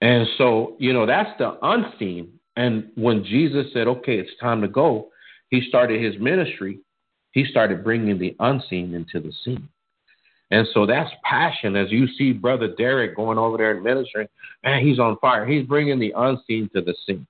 And 0.00 0.26
so, 0.36 0.74
you 0.80 0.92
know, 0.92 1.06
that's 1.06 1.30
the 1.38 1.56
unseen. 1.62 2.40
And 2.56 2.90
when 2.96 3.24
Jesus 3.24 3.66
said, 3.72 3.86
okay, 3.86 4.18
it's 4.18 4.32
time 4.40 4.62
to 4.62 4.68
go, 4.68 5.10
he 5.50 5.62
started 5.68 6.02
his 6.02 6.20
ministry. 6.20 6.80
He 7.30 7.44
started 7.44 7.84
bringing 7.84 8.18
the 8.18 8.34
unseen 8.40 8.94
into 8.94 9.20
the 9.20 9.32
seen. 9.44 9.68
And 10.50 10.66
so 10.74 10.86
that's 10.86 11.10
passion. 11.22 11.76
As 11.76 11.92
you 11.92 12.08
see 12.18 12.32
Brother 12.32 12.74
Derek 12.76 13.14
going 13.14 13.38
over 13.38 13.56
there 13.58 13.76
and 13.76 13.84
ministering, 13.84 14.26
man, 14.64 14.84
he's 14.84 14.98
on 14.98 15.18
fire. 15.20 15.46
He's 15.46 15.66
bringing 15.66 16.00
the 16.00 16.12
unseen 16.16 16.68
to 16.74 16.80
the 16.80 16.94
seen. 17.06 17.28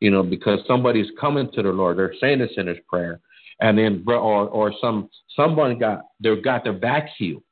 You 0.00 0.10
know, 0.10 0.22
because 0.22 0.60
somebody's 0.66 1.10
coming 1.20 1.50
to 1.52 1.62
the 1.62 1.70
Lord. 1.70 1.98
They're 1.98 2.14
saying 2.20 2.38
the 2.38 2.48
sinner's 2.54 2.78
prayer. 2.88 3.20
And 3.60 3.78
then, 3.78 4.04
or, 4.06 4.48
or 4.48 4.72
some, 4.80 5.08
someone 5.36 5.78
got, 5.78 6.06
they 6.20 6.34
got 6.40 6.64
their 6.64 6.72
back 6.72 7.08
healed. 7.16 7.42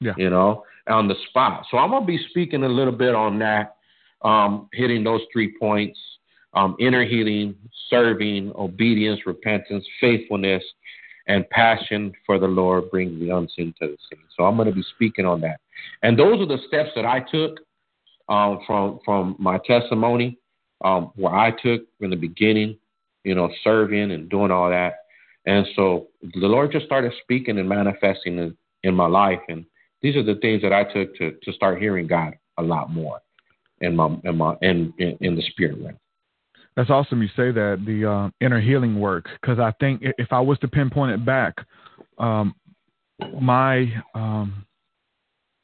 Yeah. 0.00 0.14
You 0.16 0.30
know, 0.30 0.64
on 0.88 1.08
the 1.08 1.14
spot. 1.28 1.66
So 1.70 1.78
I'm 1.78 1.90
going 1.90 2.02
to 2.02 2.06
be 2.06 2.18
speaking 2.30 2.64
a 2.64 2.68
little 2.68 2.92
bit 2.92 3.14
on 3.14 3.38
that, 3.38 3.76
um, 4.22 4.68
hitting 4.72 5.04
those 5.04 5.20
three 5.32 5.56
points 5.58 5.98
um, 6.54 6.76
inner 6.78 7.04
healing, 7.04 7.54
serving, 7.90 8.52
obedience, 8.56 9.20
repentance, 9.26 9.84
faithfulness, 10.00 10.62
and 11.26 11.48
passion 11.50 12.12
for 12.24 12.38
the 12.38 12.46
Lord 12.46 12.90
bring 12.90 13.18
the 13.18 13.30
unseen 13.30 13.74
to 13.80 13.88
the 13.88 13.96
seen. 14.10 14.22
So 14.36 14.44
I'm 14.44 14.56
going 14.56 14.68
to 14.68 14.74
be 14.74 14.84
speaking 14.94 15.24
on 15.24 15.40
that. 15.40 15.60
And 16.02 16.18
those 16.18 16.40
are 16.40 16.46
the 16.46 16.58
steps 16.68 16.90
that 16.96 17.06
I 17.06 17.20
took 17.20 17.58
um, 18.28 18.60
from 18.66 19.00
from 19.04 19.36
my 19.38 19.58
testimony, 19.66 20.38
um, 20.84 21.10
where 21.16 21.34
I 21.34 21.50
took 21.50 21.82
in 22.00 22.10
the 22.10 22.16
beginning, 22.16 22.78
you 23.24 23.34
know, 23.34 23.50
serving 23.64 24.12
and 24.12 24.28
doing 24.28 24.50
all 24.50 24.68
that. 24.70 24.98
And 25.46 25.66
so 25.74 26.08
the 26.22 26.46
Lord 26.46 26.72
just 26.72 26.86
started 26.86 27.12
speaking 27.22 27.58
and 27.58 27.68
manifesting 27.68 28.38
in, 28.38 28.56
in 28.82 28.94
my 28.94 29.06
life. 29.06 29.40
And 29.48 29.64
these 30.02 30.14
are 30.14 30.22
the 30.22 30.36
things 30.36 30.62
that 30.62 30.72
I 30.72 30.84
took 30.84 31.16
to 31.16 31.32
to 31.42 31.52
start 31.52 31.80
hearing 31.80 32.06
God 32.06 32.34
a 32.58 32.62
lot 32.62 32.90
more 32.90 33.20
in 33.80 33.96
my 33.96 34.16
in 34.24 34.36
my 34.36 34.54
in 34.62 34.92
in, 34.98 35.16
in 35.20 35.34
the 35.34 35.42
spirit 35.42 35.78
realm. 35.80 35.98
That's 36.76 36.90
awesome. 36.90 37.22
You 37.22 37.28
say 37.28 37.52
that 37.52 37.82
the 37.86 38.10
uh, 38.10 38.30
inner 38.40 38.60
healing 38.60 38.98
work 38.98 39.28
because 39.40 39.58
I 39.58 39.72
think 39.80 40.02
if 40.02 40.32
I 40.32 40.40
was 40.40 40.58
to 40.58 40.68
pinpoint 40.68 41.12
it 41.12 41.24
back, 41.24 41.54
um, 42.18 42.54
my 43.40 43.92
um, 44.14 44.66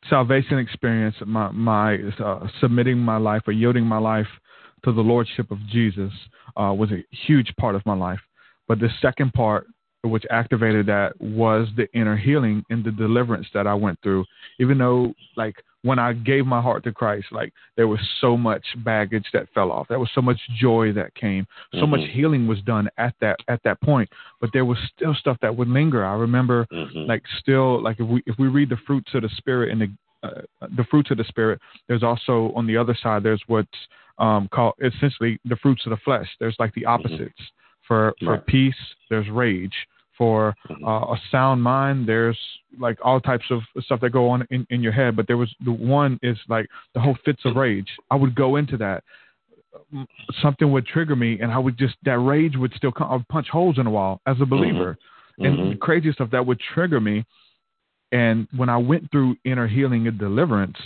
salvation 0.09 0.59
experience, 0.59 1.17
my 1.27 1.51
my 1.51 1.99
uh, 2.25 2.47
submitting 2.61 2.99
my 2.99 3.17
life 3.17 3.43
or 3.47 3.53
yielding 3.53 3.85
my 3.85 3.99
life 3.99 4.29
to 4.85 4.93
the 4.93 5.01
lordship 5.01 5.51
of 5.51 5.59
Jesus 5.69 6.13
uh, 6.57 6.75
was 6.77 6.91
a 6.91 7.05
huge 7.27 7.55
part 7.59 7.75
of 7.75 7.85
my 7.87 7.95
life. 7.95 8.21
But 8.69 8.79
the 8.79 8.91
second 9.03 9.33
part, 9.33 9.67
which 10.03 10.25
activated 10.31 10.87
that, 10.87 11.21
was 11.21 11.69
the 11.77 11.89
inner 11.93 12.17
healing 12.17 12.65
and 12.71 12.85
the 12.85 12.93
deliverance 12.93 13.47
that 13.53 13.67
I 13.67 13.75
went 13.75 13.99
through. 14.03 14.25
Even 14.59 14.79
though, 14.79 15.13
like 15.37 15.57
when 15.83 15.99
I 15.99 16.13
gave 16.13 16.47
my 16.47 16.61
heart 16.61 16.85
to 16.85 16.93
Christ, 16.93 17.27
like 17.33 17.53
there 17.77 17.89
was 17.89 18.01
so 18.21 18.37
much 18.37 18.65
baggage 18.85 19.27
that 19.33 19.49
fell 19.55 19.73
off. 19.73 19.89
There 19.89 19.99
was 19.99 20.11
so 20.15 20.21
much 20.21 20.39
joy 20.59 20.93
that 20.93 21.15
came. 21.15 21.47
So 21.73 21.81
mm-hmm. 21.81 21.91
much 21.91 22.11
healing 22.13 22.47
was 22.47 22.61
done 22.63 22.89
at 22.99 23.15
that 23.21 23.39
at 23.49 23.61
that 23.65 23.81
point. 23.81 24.09
But 24.41 24.51
there 24.53 24.65
was 24.65 24.79
still 24.95 25.15
stuff 25.15 25.39
that 25.43 25.57
would 25.57 25.69
linger. 25.69 26.05
I 26.05 26.15
remember, 26.15 26.67
mm-hmm. 26.73 27.09
like 27.09 27.23
still, 27.41 27.83
like 27.83 27.99
if 27.99 28.07
we 28.07 28.23
if 28.27 28.39
we 28.39 28.49
read 28.49 28.69
the 28.69 28.79
fruits 28.87 29.11
of 29.15 29.23
the 29.23 29.31
spirit 29.37 29.71
and 29.71 29.81
the 29.81 29.93
uh, 30.23 30.43
the 30.77 30.85
fruits 30.91 31.11
of 31.11 31.17
the 31.17 31.25
spirit, 31.25 31.61
there's 31.89 32.03
also 32.03 32.53
on 32.55 32.67
the 32.67 32.77
other 32.77 32.97
side 33.03 33.23
there's 33.23 33.43
what's 33.47 33.69
um, 34.21 34.49
called 34.53 34.75
essentially 34.85 35.41
the 35.45 35.57
fruits 35.57 35.83
of 35.87 35.91
the 35.91 35.97
flesh. 36.05 36.29
There's 36.39 36.57
like 36.59 36.73
the 36.75 36.83
mm-hmm. 36.83 36.91
opposites. 36.91 37.21
Mm-hmm. 37.21 37.57
For 37.89 38.15
for 38.21 38.35
right. 38.35 38.47
peace, 38.47 38.77
there's 39.09 39.29
rage 39.31 39.75
for 40.17 40.55
mm-hmm. 40.71 40.85
uh, 40.85 41.15
a 41.15 41.21
sound 41.33 41.61
mind. 41.61 42.07
There's 42.07 42.39
like 42.79 42.99
all 43.03 43.21
types 43.21 43.47
of 43.51 43.63
stuff 43.83 44.01
that 44.03 44.11
go 44.11 44.29
on 44.29 44.47
in, 44.51 44.65
in 44.71 44.81
your 44.81 44.93
head, 44.93 45.17
but 45.17 45.27
there 45.27 45.39
was 45.39 45.53
the 45.65 45.73
one 45.73 46.19
is 46.23 46.37
like 46.49 46.69
the 46.95 47.01
whole 47.01 47.17
fits 47.25 47.41
of 47.45 47.57
rage. 47.57 47.89
I 48.11 48.17
would 48.17 48.35
go 48.35 48.57
into 48.57 48.77
that. 48.77 49.03
Something 50.43 50.71
would 50.71 50.87
trigger 50.87 51.17
me, 51.17 51.41
and 51.41 51.51
I 51.51 51.59
would 51.59 51.79
just 51.79 51.95
that 52.05 52.19
rage 52.19 52.57
would 52.57 52.73
still 52.77 52.93
come. 52.93 53.11
I 53.11 53.17
would 53.17 53.29
punch 53.29 53.49
holes 53.49 53.79
in 53.79 53.85
the 53.85 53.91
wall 53.91 54.21
as 54.27 54.37
a 54.41 54.47
believer, 54.47 54.97
mm-hmm. 55.41 55.45
and 55.47 55.59
mm-hmm. 55.59 55.79
crazy 55.79 56.13
stuff 56.13 56.31
that 56.31 56.47
would 56.47 56.61
trigger 56.75 57.01
me. 57.01 57.25
And 58.13 58.47
when 58.55 58.69
I 58.69 58.77
went 58.77 59.11
through 59.11 59.37
inner 59.45 59.67
healing 59.67 60.07
and 60.07 60.19
deliverance, 60.19 60.77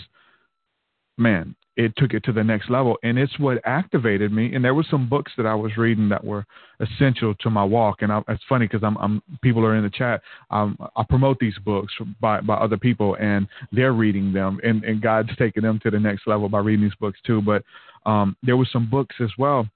man, 1.19 1.57
it 1.77 1.93
took 1.97 2.15
it 2.15 2.23
to 2.25 2.33
the 2.33 2.45
next 2.45 2.71
level. 2.71 2.97
And 3.03 3.19
it's 3.19 3.39
what 3.39 3.61
activated 3.65 4.33
me. 4.33 4.55
And 4.55 4.65
there 4.65 4.75
were 4.75 4.87
some 4.89 5.09
books 5.09 5.33
that 5.37 5.47
i 5.47 5.55
was 5.55 5.77
reading 5.77 6.09
that 6.09 6.25
were 6.25 6.45
essential 6.81 7.35
to 7.41 7.51
my 7.51 7.65
walk. 7.65 8.03
And 8.03 8.13
I, 8.13 8.23
it's 8.29 8.43
funny 8.49 8.67
because 8.67 8.85
I'm, 8.85 8.97
I'm 8.99 9.23
people 9.43 9.65
are 9.65 9.75
in 9.75 9.83
the 9.83 9.91
chat. 9.91 10.23
Um, 10.51 10.79
i 10.97 11.03
promote 11.09 11.39
these 11.39 11.59
books 11.65 11.93
by, 12.21 12.41
by 12.41 12.55
other 12.55 12.77
people 12.77 13.17
and 13.21 13.49
they're 13.73 13.93
reading 13.93 14.33
them. 14.33 14.61
And, 14.63 14.85
and 14.85 15.03
god's 15.03 15.35
taking 15.37 15.63
them 15.63 15.81
to 15.83 15.91
the 15.91 15.99
next 15.99 16.27
level 16.27 16.49
by 16.49 16.61
reading 16.61 16.85
these 16.85 16.95
books 17.01 17.19
too. 17.27 17.43
But 17.43 17.63
um, 18.07 18.37
there 18.43 18.57
were 18.57 18.69
some 18.71 18.89
books 18.89 19.17
as 19.21 19.31
well 19.39 19.67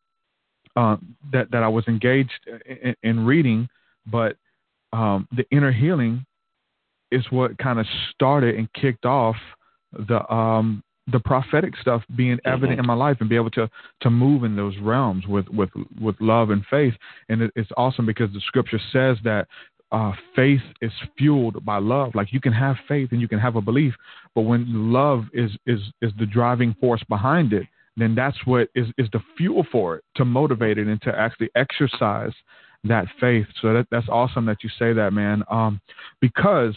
uh, 0.76 0.96
that, 1.32 1.50
that 1.50 1.62
i 1.62 1.68
was 1.68 1.84
engaged 1.88 2.30
in, 2.66 2.94
in 3.02 3.26
reading. 3.26 3.68
But 4.06 4.36
um, 4.92 5.26
the 5.36 5.44
inner 5.50 5.72
healing 5.72 6.24
is 7.10 7.24
what 7.30 7.58
kind 7.58 7.78
of 7.78 7.86
started 8.14 8.54
and 8.54 8.72
kicked 8.74 9.04
off 9.04 9.36
the 9.92 10.30
um, 10.32 10.82
the 11.10 11.20
prophetic 11.20 11.74
stuff 11.80 12.02
being 12.16 12.38
evident 12.44 12.72
mm-hmm. 12.72 12.80
in 12.80 12.86
my 12.86 12.94
life 12.94 13.16
and 13.20 13.28
be 13.28 13.36
able 13.36 13.50
to 13.50 13.68
to 14.02 14.10
move 14.10 14.44
in 14.44 14.56
those 14.56 14.76
realms 14.78 15.26
with 15.26 15.48
with 15.48 15.70
with 16.00 16.16
love 16.20 16.50
and 16.50 16.64
faith. 16.70 16.94
And 17.28 17.42
it, 17.42 17.50
it's 17.56 17.70
awesome 17.76 18.06
because 18.06 18.32
the 18.32 18.40
scripture 18.46 18.80
says 18.92 19.16
that 19.24 19.46
uh, 19.90 20.12
faith 20.36 20.60
is 20.82 20.92
fueled 21.16 21.64
by 21.64 21.78
love. 21.78 22.14
Like 22.14 22.32
you 22.32 22.40
can 22.40 22.52
have 22.52 22.76
faith 22.86 23.08
and 23.12 23.20
you 23.20 23.28
can 23.28 23.38
have 23.38 23.56
a 23.56 23.62
belief 23.62 23.94
but 24.34 24.42
when 24.42 24.92
love 24.92 25.24
is 25.32 25.50
is 25.66 25.80
is 26.00 26.12
the 26.18 26.26
driving 26.26 26.74
force 26.80 27.02
behind 27.08 27.52
it 27.52 27.66
then 27.96 28.14
that's 28.14 28.38
what 28.44 28.68
is 28.74 28.86
is 28.96 29.08
the 29.12 29.20
fuel 29.36 29.66
for 29.70 29.96
it 29.96 30.04
to 30.14 30.24
motivate 30.24 30.78
it 30.78 30.86
and 30.86 31.02
to 31.02 31.12
actually 31.18 31.50
exercise 31.56 32.32
that 32.84 33.06
faith. 33.20 33.46
So 33.60 33.74
that 33.74 33.88
that's 33.90 34.08
awesome 34.08 34.46
that 34.46 34.58
you 34.62 34.70
say 34.78 34.92
that 34.92 35.12
man. 35.12 35.42
Um 35.50 35.80
because 36.20 36.76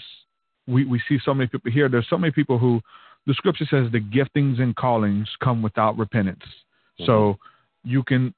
we 0.68 0.86
we 0.86 1.00
see 1.08 1.20
so 1.24 1.34
many 1.34 1.48
people 1.48 1.72
here. 1.72 1.88
There's 1.88 2.10
so 2.10 2.18
many 2.18 2.32
people 2.32 2.58
who 2.58 2.82
the 3.28 3.34
scripture 3.34 3.66
says 3.70 3.92
the 3.92 4.00
giftings 4.00 4.60
and 4.60 4.76
callings 4.76 5.28
come 5.44 5.62
without 5.62 5.98
repentance. 5.98 6.44
Mm-hmm. 6.44 7.06
So 7.06 7.38
you 7.84 8.04
can 8.04 8.34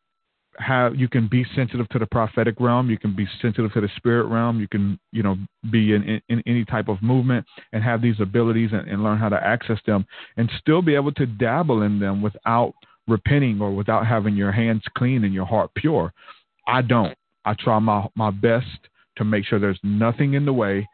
have 0.60 0.96
you 0.96 1.08
can 1.08 1.28
be 1.28 1.46
sensitive 1.56 1.88
to 1.90 2.00
the 2.00 2.06
prophetic 2.06 2.60
realm, 2.60 2.90
you 2.90 2.98
can 2.98 3.16
be 3.16 3.28
sensitive 3.42 3.74
to 3.74 3.82
the 3.82 3.90
spirit 3.96 4.26
realm, 4.26 4.60
you 4.60 4.68
can 4.68 5.00
you 5.12 5.24
know 5.24 5.36
be 5.72 5.94
in, 5.94 6.04
in, 6.04 6.22
in 6.30 6.44
any 6.46 6.66
type 6.66 6.88
of 6.88 7.02
movement 7.02 7.46
and 7.72 7.84
have 7.84 8.02
these 8.02 8.20
abilities 8.20 8.70
and, 8.72 8.88
and 8.88 9.04
learn 9.04 9.18
how 9.18 9.30
to 9.30 9.44
access 9.44 9.80
them 9.86 10.06
and 10.38 10.52
still 10.60 10.82
be 10.82 10.96
able 10.96 11.12
to 11.14 11.26
dabble 11.26 11.82
in 11.82 12.00
them 12.00 12.22
without 12.22 12.74
repenting 13.08 13.60
or 13.62 13.72
without 13.72 14.06
having 14.06 14.36
your 14.36 14.52
hands 14.52 14.84
clean 14.98 15.24
and 15.24 15.34
your 15.34 15.46
heart 15.46 15.72
pure. 15.76 16.14
I 16.68 16.82
don't. 16.82 17.18
I 17.46 17.56
try 17.56 17.80
my 17.80 18.08
my 18.16 18.32
best 18.32 18.68
to 19.18 19.24
make 19.24 19.46
sure 19.46 19.60
there's 19.60 19.80
nothing 19.84 20.34
in 20.34 20.46
the 20.46 20.54
way 20.54 20.88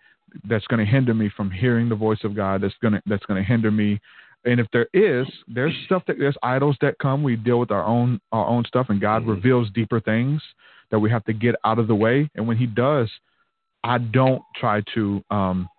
that's 0.47 0.65
going 0.67 0.79
to 0.79 0.85
hinder 0.85 1.13
me 1.13 1.29
from 1.35 1.51
hearing 1.51 1.89
the 1.89 1.95
voice 1.95 2.23
of 2.23 2.35
God. 2.35 2.61
That's 2.61 2.75
going 2.81 2.93
to 2.93 3.01
that's 3.05 3.25
going 3.25 3.41
to 3.41 3.47
hinder 3.47 3.71
me. 3.71 3.99
And 4.45 4.59
if 4.59 4.67
there 4.71 4.87
is, 4.93 5.27
there's 5.47 5.73
stuff 5.85 6.03
that 6.07 6.17
there's 6.17 6.37
idols 6.43 6.77
that 6.81 6.97
come. 6.99 7.23
We 7.23 7.35
deal 7.35 7.59
with 7.59 7.71
our 7.71 7.83
own 7.83 8.19
our 8.31 8.45
own 8.45 8.63
stuff, 8.65 8.87
and 8.89 9.01
God 9.01 9.21
mm-hmm. 9.21 9.31
reveals 9.31 9.69
deeper 9.71 9.99
things 9.99 10.41
that 10.91 10.99
we 10.99 11.09
have 11.09 11.23
to 11.25 11.33
get 11.33 11.55
out 11.65 11.79
of 11.79 11.87
the 11.87 11.95
way. 11.95 12.29
And 12.35 12.47
when 12.47 12.57
He 12.57 12.65
does, 12.65 13.09
I 13.83 13.97
don't 13.97 14.41
try 14.55 14.81
to 14.95 15.23
um, 15.29 15.69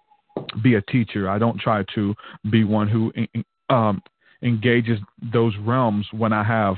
be 0.62 0.74
a 0.74 0.82
teacher. 0.82 1.28
I 1.28 1.38
don't 1.38 1.59
try 1.59 1.84
to 1.94 2.14
be 2.51 2.64
one 2.64 2.88
who 2.88 3.12
um, 3.68 4.03
engages 4.42 4.98
those 5.32 5.55
realms 5.59 6.07
when 6.12 6.32
I 6.32 6.44
have 6.44 6.76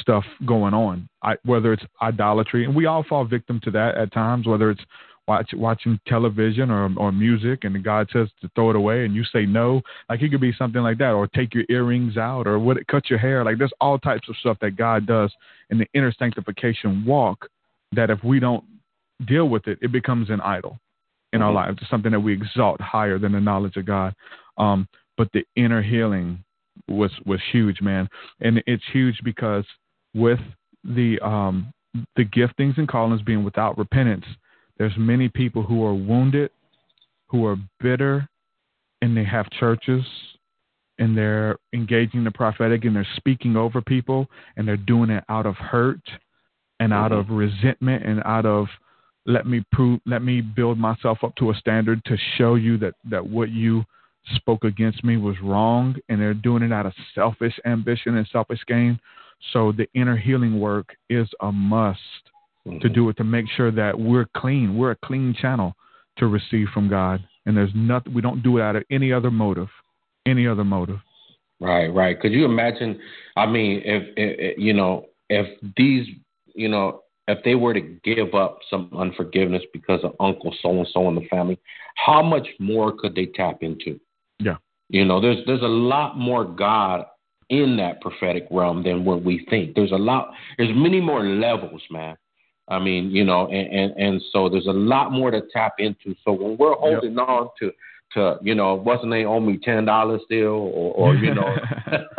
stuff 0.00 0.24
going 0.44 0.74
on. 0.74 1.08
I, 1.22 1.36
whether 1.44 1.72
it's 1.72 1.84
idolatry, 2.02 2.64
and 2.64 2.74
we 2.74 2.86
all 2.86 3.04
fall 3.08 3.24
victim 3.24 3.60
to 3.64 3.70
that 3.72 3.96
at 3.96 4.12
times. 4.12 4.46
Whether 4.46 4.70
it's 4.70 4.82
watch, 5.26 5.50
watching 5.54 5.98
television 6.06 6.70
or, 6.70 6.90
or 6.96 7.12
music 7.12 7.64
and 7.64 7.82
God 7.82 8.08
says 8.12 8.28
to 8.40 8.50
throw 8.54 8.70
it 8.70 8.76
away 8.76 9.04
and 9.04 9.14
you 9.14 9.24
say 9.24 9.46
no, 9.46 9.80
like 10.08 10.22
it 10.22 10.30
could 10.30 10.40
be 10.40 10.52
something 10.56 10.82
like 10.82 10.98
that, 10.98 11.12
or 11.12 11.26
take 11.26 11.54
your 11.54 11.64
earrings 11.68 12.16
out 12.16 12.46
or 12.46 12.58
what, 12.58 12.84
cut 12.86 13.10
your 13.10 13.18
hair. 13.18 13.44
Like 13.44 13.58
there's 13.58 13.72
all 13.80 13.98
types 13.98 14.28
of 14.28 14.36
stuff 14.36 14.58
that 14.60 14.76
God 14.76 15.06
does 15.06 15.32
in 15.70 15.78
the 15.78 15.86
inner 15.94 16.12
sanctification 16.18 17.04
walk 17.04 17.48
that 17.92 18.10
if 18.10 18.22
we 18.24 18.40
don't 18.40 18.64
deal 19.26 19.48
with 19.48 19.66
it, 19.66 19.78
it 19.80 19.92
becomes 19.92 20.30
an 20.30 20.40
idol 20.40 20.78
in 21.32 21.40
mm-hmm. 21.40 21.48
our 21.48 21.52
lives. 21.52 21.78
It's 21.80 21.90
something 21.90 22.12
that 22.12 22.20
we 22.20 22.32
exalt 22.32 22.80
higher 22.80 23.18
than 23.18 23.32
the 23.32 23.40
knowledge 23.40 23.76
of 23.76 23.86
God. 23.86 24.14
Um, 24.58 24.88
but 25.16 25.28
the 25.32 25.44
inner 25.56 25.82
healing 25.82 26.42
was 26.88 27.10
was 27.24 27.40
huge, 27.52 27.80
man, 27.80 28.08
and 28.40 28.62
it's 28.66 28.82
huge 28.92 29.20
because 29.24 29.64
with 30.12 30.40
the 30.82 31.18
um, 31.20 31.72
the 32.16 32.24
giftings 32.24 32.78
and 32.78 32.88
callings 32.88 33.22
being 33.22 33.44
without 33.44 33.78
repentance, 33.78 34.24
there's 34.78 34.92
many 34.96 35.28
people 35.28 35.62
who 35.62 35.84
are 35.84 35.94
wounded, 35.94 36.50
who 37.26 37.46
are 37.46 37.56
bitter, 37.80 38.28
and 39.02 39.16
they 39.16 39.24
have 39.24 39.50
churches 39.50 40.04
and 40.98 41.16
they're 41.16 41.58
engaging 41.72 42.24
the 42.24 42.30
prophetic 42.30 42.84
and 42.84 42.94
they're 42.94 43.06
speaking 43.16 43.56
over 43.56 43.80
people 43.80 44.28
and 44.56 44.66
they're 44.66 44.76
doing 44.76 45.10
it 45.10 45.24
out 45.28 45.46
of 45.46 45.56
hurt 45.56 46.00
and 46.80 46.92
out 46.92 47.10
Mm-hmm. 47.10 47.32
of 47.32 47.36
resentment 47.36 48.04
and 48.04 48.22
out 48.24 48.46
of 48.46 48.66
let 49.26 49.46
me 49.46 49.64
prove 49.72 50.00
let 50.06 50.22
me 50.22 50.40
build 50.40 50.78
myself 50.78 51.18
up 51.22 51.34
to 51.36 51.50
a 51.50 51.54
standard 51.54 52.04
to 52.04 52.16
show 52.36 52.54
you 52.56 52.78
that 52.78 52.94
that 53.10 53.24
what 53.26 53.50
you 53.50 53.84
spoke 54.36 54.64
against 54.64 55.04
me 55.04 55.16
was 55.16 55.36
wrong 55.42 55.94
and 56.08 56.20
they're 56.20 56.34
doing 56.34 56.62
it 56.62 56.72
out 56.72 56.86
of 56.86 56.92
selfish 57.14 57.54
ambition 57.66 58.16
and 58.16 58.26
selfish 58.32 58.60
gain 58.66 58.98
so 59.52 59.72
the 59.72 59.86
inner 59.94 60.16
healing 60.16 60.58
work 60.60 60.96
is 61.10 61.28
a 61.42 61.52
must 61.52 62.00
to 62.64 62.70
Mm-hmm. 62.70 62.94
do 62.94 63.08
it 63.10 63.16
to 63.18 63.24
make 63.24 63.44
sure 63.56 63.70
that 63.70 63.98
we're 63.98 64.26
clean 64.36 64.78
we're 64.78 64.92
a 64.92 64.96
clean 65.04 65.34
channel 65.38 65.74
to 66.16 66.26
receive 66.26 66.66
from 66.72 66.88
god 66.88 67.22
and 67.44 67.54
there's 67.54 67.70
nothing 67.74 68.14
we 68.14 68.22
don't 68.22 68.42
do 68.42 68.56
it 68.56 68.62
out 68.62 68.74
of 68.74 68.82
any 68.90 69.12
other 69.12 69.30
motive 69.30 69.68
any 70.24 70.46
other 70.46 70.64
motive 70.64 70.98
Right, 71.60 71.86
right. 71.86 72.18
Could 72.18 72.32
you 72.32 72.44
imagine? 72.44 72.98
I 73.36 73.46
mean, 73.46 73.80
if, 73.84 74.02
if 74.16 74.58
you 74.58 74.72
know, 74.72 75.06
if 75.30 75.46
these, 75.76 76.06
you 76.54 76.68
know, 76.68 77.02
if 77.28 77.42
they 77.44 77.54
were 77.54 77.72
to 77.72 77.80
give 77.80 78.34
up 78.34 78.58
some 78.68 78.90
unforgiveness 78.96 79.62
because 79.72 80.00
of 80.04 80.14
Uncle 80.20 80.54
so 80.60 80.70
and 80.70 80.88
so 80.92 81.08
in 81.08 81.14
the 81.14 81.26
family, 81.30 81.58
how 81.96 82.22
much 82.22 82.46
more 82.58 82.92
could 82.92 83.14
they 83.14 83.26
tap 83.26 83.58
into? 83.62 83.98
Yeah. 84.40 84.56
You 84.88 85.04
know, 85.04 85.20
there's 85.20 85.38
there's 85.46 85.62
a 85.62 85.66
lot 85.66 86.18
more 86.18 86.44
God 86.44 87.06
in 87.50 87.76
that 87.78 88.00
prophetic 88.00 88.46
realm 88.50 88.82
than 88.82 89.04
what 89.04 89.22
we 89.24 89.46
think. 89.48 89.74
There's 89.74 89.92
a 89.92 89.96
lot. 89.96 90.32
There's 90.58 90.74
many 90.74 91.00
more 91.00 91.24
levels, 91.24 91.82
man. 91.90 92.16
I 92.68 92.78
mean, 92.78 93.10
you 93.10 93.24
know, 93.24 93.48
and 93.48 93.72
and, 93.72 93.92
and 93.96 94.22
so 94.32 94.48
there's 94.48 94.66
a 94.66 94.72
lot 94.72 95.12
more 95.12 95.30
to 95.30 95.42
tap 95.52 95.74
into. 95.78 96.14
So 96.24 96.32
when 96.32 96.56
we're 96.56 96.74
holding 96.74 97.18
on 97.18 97.50
to 97.60 97.70
to 98.14 98.36
you 98.42 98.54
know, 98.54 98.74
wasn't 98.74 99.10
they 99.10 99.24
owe 99.24 99.40
me 99.40 99.58
ten 99.62 99.84
dollars 99.84 100.22
still, 100.24 100.70
or, 100.72 100.94
or 100.94 101.14
you 101.14 101.34
know, 101.34 101.54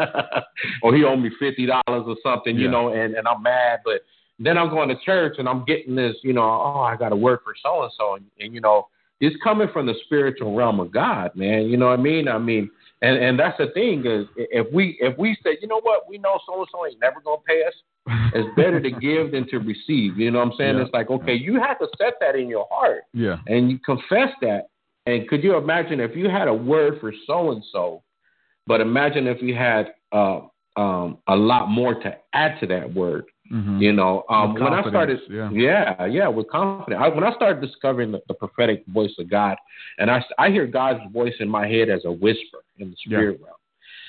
or 0.84 0.96
he 0.96 1.04
owed 1.04 1.20
me 1.20 1.32
fifty 1.40 1.66
dollars 1.66 2.04
or 2.06 2.16
something, 2.22 2.58
you 2.58 2.70
know, 2.70 2.90
and 2.94 3.16
and 3.16 3.28
I'm 3.28 3.42
mad, 3.42 3.80
but 3.84 4.02
then 4.40 4.58
I'm 4.58 4.70
going 4.70 4.90
to 4.90 4.96
church 5.06 5.36
and 5.38 5.48
I'm 5.48 5.64
getting 5.66 5.96
this, 5.96 6.16
you 6.22 6.34
know, 6.34 6.44
oh, 6.44 6.82
I 6.82 6.98
got 6.98 7.10
to 7.10 7.16
work 7.16 7.44
for 7.44 7.54
so 7.62 7.84
and 7.84 7.92
so, 7.98 8.18
and 8.40 8.54
you 8.54 8.60
know, 8.60 8.88
it's 9.22 9.36
coming 9.44 9.70
from 9.72 9.86
the 9.86 9.94
spiritual 10.06 10.56
realm 10.56 10.80
of 10.80 10.92
God, 10.92 11.32
man. 11.36 11.68
You 11.70 11.78
know 11.78 11.88
what 11.88 12.00
I 12.00 12.04
mean? 12.04 12.28
I 12.28 12.38
mean, 12.38 12.70
and 13.06 13.24
and 13.24 13.40
that's 13.40 13.58
the 13.58 13.68
thing 13.74 14.06
is, 14.06 14.26
if 14.36 14.72
we 14.74 14.98
if 15.00 15.18
we 15.18 15.38
say, 15.44 15.58
you 15.62 15.68
know 15.68 15.82
what, 15.82 16.10
we 16.10 16.18
know 16.18 16.40
so 16.46 16.60
and 16.60 16.68
so 16.72 16.86
ain't 16.86 17.00
never 17.00 17.22
gonna 17.24 17.42
pay 17.48 17.64
us, 17.64 17.74
it's 18.34 18.50
better 18.56 18.82
to 18.82 18.92
give 18.92 19.32
than 19.32 19.48
to 19.50 19.58
receive. 19.60 20.18
You 20.18 20.32
know 20.32 20.40
what 20.40 20.54
I'm 20.54 20.58
saying? 20.58 20.78
Yeah. 20.78 20.84
It's 20.84 20.94
like, 20.94 21.10
okay, 21.10 21.36
you 21.36 21.62
have 21.62 21.80
to 21.80 21.88
set 21.98 22.14
that 22.20 22.36
in 22.36 22.48
your 22.48 22.68
heart 22.72 23.04
yeah 23.14 23.38
and 23.48 23.70
you 23.70 23.80
confess 23.80 24.30
that. 24.42 24.68
And 25.06 25.28
could 25.28 25.44
you 25.44 25.56
imagine 25.56 26.00
if 26.00 26.16
you 26.16 26.30
had 26.30 26.48
a 26.48 26.54
word 26.54 27.00
for 27.00 27.14
so 27.28 27.52
and 27.52 27.64
so, 27.72 28.02
but 28.66 28.82
imagine 28.82 29.28
if 29.28 29.40
you 29.42 29.54
had 29.54 29.94
uh, 30.12 30.40
um, 30.76 31.20
a 31.28 31.36
lot 31.36 31.70
more 31.70 31.94
to 31.94 32.18
add 32.34 32.60
to 32.60 32.68
that 32.68 32.94
word. 32.94 33.26
Mhm. 33.52 33.80
You 33.80 33.94
know, 33.94 34.24
um, 34.30 34.56
when 34.56 34.74
I 34.74 34.82
started, 34.90 35.20
yeah. 35.30 35.50
yeah, 35.52 36.06
yeah, 36.06 36.28
with 36.28 36.50
confidence. 36.50 37.00
I, 37.04 37.10
when 37.10 37.24
I 37.24 37.34
started 37.36 37.62
discovering 37.62 38.12
the, 38.12 38.22
the 38.28 38.34
prophetic 38.34 38.84
voice 38.88 39.14
of 39.20 39.30
God, 39.30 39.56
and 40.00 40.10
I, 40.10 40.24
I 40.40 40.50
hear 40.50 40.66
God's 40.66 41.02
voice 41.14 41.36
in 41.40 41.48
my 41.48 41.68
head 41.68 41.90
as 41.90 42.06
a 42.06 42.12
whisper 42.12 42.64
in 42.80 42.90
the 42.90 42.96
Yeah. 43.06 43.18
spirit 43.20 43.40
realm. 43.44 43.56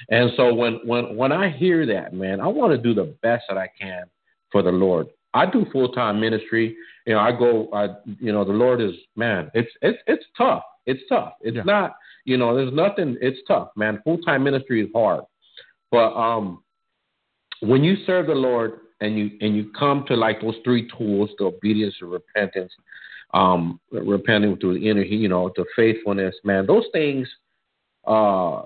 And 0.08 0.30
so 0.36 0.54
when 0.54 0.74
when 0.84 1.16
when 1.16 1.32
I 1.32 1.48
hear 1.50 1.84
that, 1.86 2.12
man, 2.14 2.40
I 2.40 2.46
want 2.46 2.72
to 2.72 2.78
do 2.78 2.94
the 2.94 3.14
best 3.22 3.44
that 3.48 3.58
I 3.58 3.68
can 3.78 4.04
for 4.50 4.62
the 4.62 4.72
Lord. 4.72 5.08
I 5.34 5.44
do 5.46 5.66
full 5.72 5.90
time 5.90 6.18
ministry. 6.20 6.76
You 7.06 7.14
know, 7.14 7.20
I 7.20 7.32
go. 7.32 7.68
I 7.72 7.88
you 8.20 8.32
know, 8.32 8.44
the 8.44 8.52
Lord 8.52 8.80
is 8.80 8.92
man. 9.16 9.50
It's 9.54 9.70
it's 9.82 9.98
it's 10.06 10.24
tough. 10.36 10.64
It's 10.86 11.02
tough. 11.08 11.34
It's 11.42 11.56
Yeah. 11.56 11.62
not. 11.62 11.96
You 12.24 12.36
know, 12.36 12.56
there's 12.56 12.72
nothing. 12.72 13.16
It's 13.20 13.38
tough, 13.46 13.68
man. 13.76 14.00
Full 14.04 14.18
time 14.18 14.44
ministry 14.44 14.80
is 14.82 14.88
hard, 14.94 15.24
but 15.90 16.14
um, 16.14 16.62
when 17.60 17.84
you 17.84 17.96
serve 18.06 18.26
the 18.26 18.34
Lord 18.34 18.80
and 19.00 19.18
you 19.18 19.30
and 19.40 19.56
you 19.56 19.70
come 19.78 20.04
to 20.08 20.16
like 20.16 20.40
those 20.40 20.56
three 20.64 20.88
tools, 20.96 21.30
the 21.38 21.44
obedience, 21.44 21.94
the 22.00 22.06
repentance, 22.06 22.72
um, 23.34 23.80
repenting 23.90 24.56
through 24.56 24.78
the 24.78 24.88
inner, 24.88 25.02
you 25.02 25.28
know, 25.28 25.50
the 25.56 25.64
faithfulness, 25.74 26.34
man. 26.44 26.66
Those 26.66 26.84
things, 26.92 27.28
uh, 28.06 28.62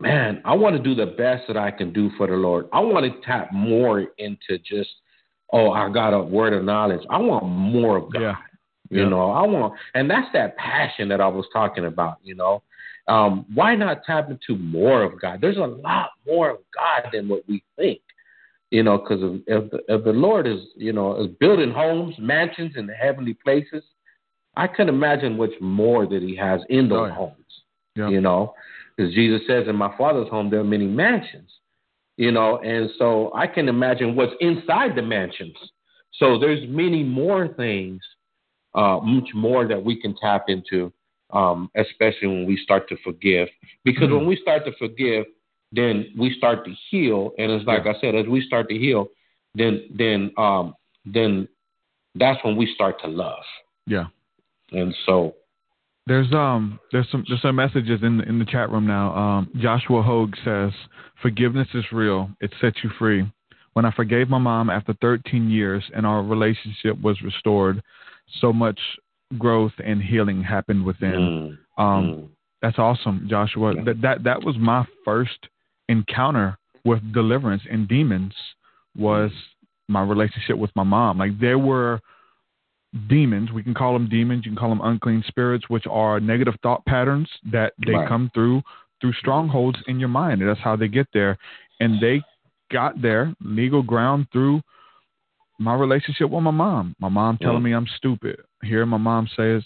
man, 0.00 0.42
I 0.44 0.54
want 0.54 0.76
to 0.76 0.82
do 0.82 0.94
the 0.94 1.06
best 1.06 1.44
that 1.48 1.56
I 1.56 1.70
can 1.70 1.92
do 1.92 2.10
for 2.16 2.26
the 2.26 2.34
Lord. 2.34 2.68
I 2.72 2.80
want 2.80 3.04
to 3.06 3.26
tap 3.26 3.52
more 3.52 4.06
into 4.18 4.58
just, 4.58 4.90
oh, 5.52 5.70
I 5.70 5.88
got 5.90 6.12
a 6.12 6.22
word 6.22 6.52
of 6.52 6.64
knowledge. 6.64 7.06
I 7.08 7.18
want 7.18 7.46
more 7.46 7.96
of 7.96 8.12
God. 8.12 8.20
Yeah. 8.20 8.36
You 8.90 9.02
Yeah. 9.02 9.08
know, 9.08 9.30
I 9.30 9.42
want, 9.46 9.74
and 9.94 10.08
that's 10.08 10.30
that 10.32 10.56
passion 10.56 11.08
that 11.08 11.20
I 11.20 11.26
was 11.26 11.46
talking 11.52 11.86
about. 11.86 12.18
You 12.22 12.36
know, 12.36 12.62
um, 13.08 13.46
why 13.54 13.74
not 13.74 14.04
tap 14.04 14.30
into 14.30 14.56
more 14.60 15.02
of 15.02 15.20
God? 15.20 15.40
There's 15.40 15.56
a 15.56 15.66
lot 15.66 16.10
more 16.26 16.50
of 16.50 16.58
God 16.74 17.10
than 17.12 17.28
what 17.28 17.42
we 17.48 17.62
think. 17.76 18.00
You 18.70 18.82
know, 18.82 18.98
because 18.98 19.20
if, 19.22 19.42
if, 19.46 19.70
the, 19.70 19.78
if 19.94 20.04
the 20.04 20.12
Lord 20.12 20.46
is, 20.46 20.60
you 20.76 20.92
know, 20.92 21.16
is 21.22 21.28
building 21.38 21.70
homes, 21.70 22.14
mansions 22.18 22.74
in 22.76 22.86
the 22.86 22.94
heavenly 22.94 23.34
places, 23.34 23.84
I 24.56 24.66
can 24.66 24.88
imagine 24.88 25.36
what's 25.36 25.54
more 25.60 26.06
that 26.06 26.22
He 26.22 26.34
has 26.36 26.60
in 26.68 26.88
those 26.88 27.02
Oh, 27.02 27.06
yeah. 27.06 27.14
homes. 27.14 27.62
Yeah. 27.94 28.08
You 28.08 28.20
know, 28.20 28.54
because 28.96 29.14
Jesus 29.14 29.40
says, 29.46 29.68
"In 29.68 29.76
my 29.76 29.96
Father's 29.96 30.28
home 30.28 30.50
there 30.50 30.60
are 30.60 30.64
many 30.64 30.86
mansions." 30.86 31.50
You 32.18 32.32
know, 32.32 32.58
and 32.58 32.90
so 32.98 33.30
I 33.34 33.46
can 33.46 33.68
imagine 33.68 34.16
what's 34.16 34.32
inside 34.40 34.96
the 34.96 35.02
mansions. 35.02 35.56
So 36.14 36.38
there's 36.38 36.66
many 36.68 37.02
more 37.04 37.48
things, 37.48 38.00
uh, 38.74 39.00
much 39.02 39.28
more 39.34 39.66
that 39.68 39.82
we 39.82 40.00
can 40.00 40.14
tap 40.16 40.46
into, 40.48 40.92
um, 41.30 41.70
especially 41.76 42.28
when 42.28 42.46
we 42.46 42.56
start 42.56 42.88
to 42.88 42.96
forgive. 43.04 43.48
Because 43.84 44.08
Mhm. 44.08 44.16
when 44.18 44.26
we 44.26 44.36
start 44.36 44.64
to 44.64 44.72
forgive, 44.72 45.26
then 45.76 46.06
we 46.18 46.34
start 46.38 46.64
to 46.64 46.72
heal, 46.90 47.32
and 47.38 47.52
it's 47.52 47.66
like 47.66 47.84
Yeah. 47.84 47.92
I 47.92 48.00
said, 48.00 48.14
as 48.14 48.26
we 48.26 48.40
start 48.40 48.68
to 48.70 48.78
heal, 48.78 49.08
then 49.54 49.74
then 50.02 50.32
um, 50.38 50.74
then 51.04 51.48
that's 52.14 52.42
when 52.44 52.56
we 52.56 52.66
start 52.74 53.00
to 53.02 53.08
love. 53.08 53.44
yeah 53.86 54.06
And 54.72 54.94
so, 55.06 55.34
There's 56.06 56.32
um 56.32 56.78
there's 56.92 57.08
some 57.10 57.24
there's 57.28 57.42
some 57.42 57.56
messages 57.56 58.00
in 58.02 58.18
the, 58.18 58.24
in 58.30 58.38
the 58.38 58.44
chat 58.54 58.70
room 58.70 58.86
now. 58.86 59.06
Um, 59.22 59.50
Joshua 59.66 60.02
Hogue 60.02 60.34
says 60.44 60.72
forgiveness 61.22 61.68
is 61.74 61.84
real. 61.92 62.30
It 62.40 62.52
sets 62.60 62.78
you 62.82 62.90
free. 62.98 63.20
When 63.74 63.84
I 63.84 63.90
forgave 63.90 64.28
my 64.30 64.38
mom 64.38 64.70
after 64.70 64.94
13 65.02 65.50
years 65.50 65.84
and 65.94 66.06
our 66.06 66.22
relationship 66.22 66.98
was 67.02 67.20
restored, 67.22 67.82
so 68.40 68.50
much 68.52 68.80
growth 69.36 69.72
and 69.84 70.00
healing 70.02 70.42
happened 70.42 70.82
within. 70.90 71.12
mm, 71.12 71.82
Um, 71.82 72.04
mm, 72.04 72.28
That's 72.62 72.78
awesome, 72.78 73.26
Joshua. 73.28 73.74
Yeah. 73.74 73.84
That 73.86 74.00
that 74.00 74.24
that 74.24 74.42
was 74.42 74.56
my 74.58 74.86
first 75.04 75.40
encounter 75.88 76.58
with 76.84 77.12
deliverance 77.12 77.62
and 77.70 77.88
demons 77.88 78.34
was 78.96 79.30
my 79.88 80.02
relationship 80.02 80.56
with 80.56 80.70
my 80.74 80.82
mom. 80.82 81.18
Like 81.18 81.38
there 81.40 81.58
were 81.58 82.00
demons, 83.08 83.52
we 83.52 83.62
can 83.62 83.74
call 83.74 83.92
them 83.92 84.08
demons, 84.08 84.44
you 84.44 84.52
can 84.52 84.58
call 84.58 84.70
them 84.70 84.80
unclean 84.82 85.22
spirits, 85.26 85.68
which 85.68 85.86
are 85.88 86.20
negative 86.20 86.54
thought 86.62 86.84
patterns 86.86 87.28
that 87.52 87.74
they 87.84 87.92
Right. 87.92 88.08
come 88.08 88.30
through 88.34 88.62
through 89.00 89.12
strongholds 89.12 89.78
in 89.88 90.00
your 90.00 90.08
mind. 90.08 90.40
And 90.40 90.48
that's 90.48 90.60
how 90.60 90.74
they 90.74 90.88
get 90.88 91.06
there. 91.12 91.36
And 91.80 92.00
they 92.00 92.22
got 92.70 93.00
there 93.02 93.34
legal 93.40 93.82
ground 93.82 94.26
through 94.32 94.62
my 95.58 95.74
relationship 95.74 96.30
with 96.30 96.42
my 96.42 96.50
mom. 96.50 96.94
My 96.98 97.10
mom 97.10 97.36
telling 97.38 97.60
Mm. 97.60 97.64
me 97.64 97.72
I'm 97.74 97.86
stupid. 97.86 98.40
Hearing 98.62 98.88
my 98.88 98.96
mom 98.96 99.28
says 99.36 99.62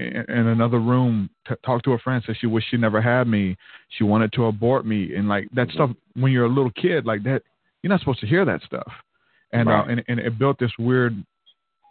in, 0.00 0.24
in 0.28 0.46
another 0.48 0.80
room, 0.80 1.30
t- 1.48 1.54
talk 1.64 1.82
to 1.84 1.92
a 1.92 1.98
friend, 1.98 2.22
says 2.26 2.36
she 2.40 2.46
wished 2.46 2.68
she 2.70 2.76
never 2.76 3.00
had 3.00 3.26
me. 3.26 3.56
She 3.96 4.04
wanted 4.04 4.32
to 4.32 4.46
abort 4.46 4.86
me, 4.86 5.14
and 5.14 5.28
like 5.28 5.48
that 5.52 5.68
Mhm. 5.68 5.72
stuff. 5.74 5.90
When 6.14 6.32
you're 6.32 6.46
a 6.46 6.48
little 6.48 6.70
kid, 6.72 7.06
like 7.06 7.22
that, 7.24 7.42
you're 7.82 7.90
not 7.90 8.00
supposed 8.00 8.20
to 8.20 8.26
hear 8.26 8.44
that 8.44 8.62
stuff. 8.62 8.92
And 9.52 9.68
uh, 9.70 9.84
and 9.88 10.04
and 10.08 10.20
it 10.20 10.38
built 10.38 10.58
this 10.58 10.72
weird 10.78 11.14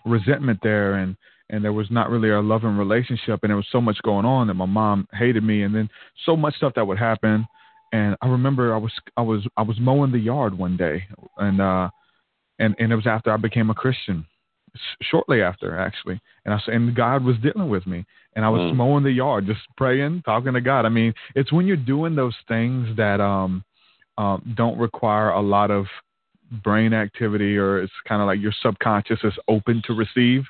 resentment 0.06 0.60
there, 0.62 0.96
and 0.96 1.16
and 1.50 1.64
there 1.64 1.74
was 1.74 1.90
not 1.90 2.10
really 2.10 2.30
a 2.30 2.42
loving 2.42 2.78
relationship, 2.78 3.40
and 3.44 3.50
there 3.50 3.58
was 3.58 3.68
so 3.72 3.82
much 3.82 3.98
going 4.04 4.26
on 4.26 4.48
that 4.48 4.54
my 4.54 4.66
mom 4.66 5.08
hated 5.14 5.44
me, 5.44 5.64
and 5.64 5.74
then 5.74 5.90
so 6.26 6.36
much 6.36 6.56
stuff 6.56 6.74
that 6.76 6.86
would 6.86 7.00
happen. 7.00 7.48
And 7.92 8.16
I 8.22 8.28
remember 8.28 8.74
I 8.74 8.78
was 8.78 8.94
I 9.18 9.22
was 9.22 9.48
I 9.58 9.64
was 9.64 9.80
mowing 9.80 10.12
the 10.12 10.20
yard 10.20 10.58
one 10.58 10.78
day, 10.78 11.06
and 11.38 11.60
uh, 11.60 11.90
and 12.60 12.76
and 12.80 12.92
it 12.92 12.96
was 12.96 13.08
after 13.08 13.32
I 13.32 13.38
became 13.38 13.70
a 13.70 13.76
Christian, 13.76 14.26
shortly 15.02 15.42
after 15.42 15.78
actually, 15.78 16.20
and 16.46 16.54
I 16.54 16.58
s- 16.58 16.68
and 16.68 16.96
God 16.96 17.24
was 17.24 17.38
dealing 17.38 17.70
with 17.70 17.86
me, 17.88 18.06
and 18.36 18.46
I 18.46 18.50
was 18.50 18.62
Mm. 18.62 18.76
mowing 18.76 19.04
the 19.04 19.12
yard, 19.12 19.46
just 19.46 19.62
praying, 19.78 20.22
talking 20.24 20.54
to 20.54 20.62
God. 20.62 20.86
I 20.86 20.90
mean, 20.90 21.14
it's 21.36 21.52
when 21.52 21.66
you're 21.68 21.78
doing 21.78 22.16
those 22.16 22.36
things 22.48 22.96
that 22.98 23.20
um, 23.22 23.64
um 24.18 24.42
don't 24.56 24.78
require 24.78 25.30
a 25.32 25.42
lot 25.42 25.72
of 25.72 25.88
brain 26.64 26.94
activity, 26.94 27.58
or 27.58 27.80
it's 27.82 27.94
kind 28.08 28.22
of 28.22 28.28
like 28.28 28.40
your 28.42 28.54
subconscious 28.62 29.20
is 29.24 29.38
open 29.48 29.82
to 29.86 29.94
receive. 29.94 30.44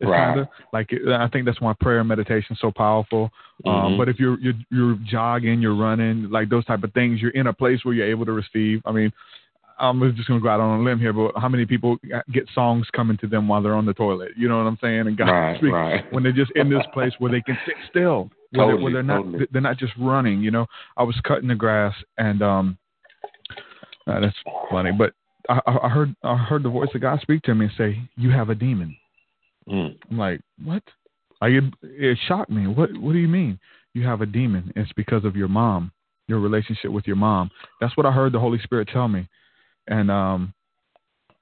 It's 0.00 0.10
Right. 0.10 0.18
kind 0.18 0.40
of 0.40 0.48
like 0.72 0.92
I 0.92 1.28
think 1.28 1.44
that's 1.46 1.60
why 1.60 1.72
prayer 1.80 2.00
and 2.00 2.08
meditation 2.08 2.54
is 2.54 2.60
so 2.60 2.72
powerful. 2.72 3.30
Um, 3.64 3.94
Mhm. 3.94 3.96
but 3.98 4.08
if 4.08 4.18
you're, 4.18 4.38
you're 4.40 4.54
you're 4.70 4.98
jogging, 5.04 5.62
you're 5.62 5.76
running, 5.76 6.28
like 6.30 6.48
those 6.48 6.64
type 6.64 6.82
of 6.82 6.92
things, 6.92 7.22
you're 7.22 7.30
in 7.30 7.46
a 7.46 7.52
place 7.52 7.84
where 7.84 7.94
you're 7.94 8.06
able 8.06 8.26
to 8.26 8.32
receive. 8.32 8.82
I 8.84 8.90
mean, 8.92 9.12
I'm 9.78 10.00
just 10.14 10.28
going 10.28 10.38
to 10.40 10.42
go 10.42 10.48
out 10.48 10.60
on 10.60 10.80
a 10.80 10.82
limb 10.82 10.98
here, 10.98 11.12
but 11.12 11.32
how 11.36 11.48
many 11.48 11.66
people 11.66 11.96
get 12.32 12.48
songs 12.54 12.86
coming 12.94 13.16
to 13.18 13.26
them 13.26 13.48
while 13.48 13.62
they're 13.62 13.74
on 13.74 13.86
the 13.86 13.94
toilet? 13.94 14.32
You 14.36 14.48
know 14.48 14.58
what 14.58 14.66
I'm 14.66 14.78
saying? 14.80 15.00
And 15.00 15.16
God 15.16 15.28
Right, 15.30 15.56
speaks 15.58 15.72
right. 15.72 16.12
when 16.12 16.22
they're 16.22 16.32
just 16.32 16.52
in 16.52 16.70
this 16.70 16.84
place 16.92 17.12
where 17.18 17.30
they 17.32 17.40
can 17.40 17.58
sit 17.66 17.74
still, 17.90 18.30
where, 18.52 18.66
they're, 18.66 18.76
Totally, 18.76 18.82
where 18.84 18.92
they're 18.92 19.02
not 19.02 19.22
totally. 19.24 19.46
they're 19.52 19.60
not 19.62 19.78
just 19.78 19.92
running. 19.98 20.40
You 20.42 20.50
know, 20.52 20.66
I 20.96 21.02
was 21.02 21.16
cutting 21.24 21.48
the 21.48 21.54
grass 21.54 21.94
and 22.18 22.42
um, 22.42 22.78
uh, 24.06 24.20
that's 24.20 24.36
funny, 24.70 24.92
but 24.92 25.12
I, 25.48 25.60
I 25.66 25.88
heard 25.88 26.14
I 26.22 26.36
heard 26.36 26.62
the 26.62 26.68
voice 26.70 26.88
of 26.94 27.00
God 27.00 27.20
speak 27.20 27.42
to 27.42 27.54
me 27.54 27.66
and 27.66 27.74
say, 27.76 28.00
"You 28.16 28.30
have 28.30 28.48
a 28.50 28.54
demon." 28.54 28.96
Mm. 29.68 29.96
I'm 30.10 30.18
like, 30.18 30.40
"What?" 30.62 30.82
I 31.40 31.48
it, 31.48 31.64
it 31.82 32.18
shocked 32.28 32.50
me. 32.50 32.66
What 32.66 32.96
What 32.96 33.12
do 33.12 33.18
you 33.18 33.28
mean? 33.28 33.58
You 33.92 34.04
have 34.06 34.20
a 34.22 34.26
demon? 34.26 34.72
It's 34.76 34.92
because 34.92 35.24
of 35.24 35.36
your 35.36 35.48
mom, 35.48 35.92
your 36.28 36.40
relationship 36.40 36.90
with 36.90 37.06
your 37.06 37.16
mom. 37.16 37.50
That's 37.80 37.96
what 37.96 38.06
I 38.06 38.12
heard 38.12 38.32
the 38.32 38.40
Holy 38.40 38.58
Spirit 38.60 38.88
tell 38.92 39.08
me, 39.08 39.28
and 39.88 40.10
um, 40.10 40.54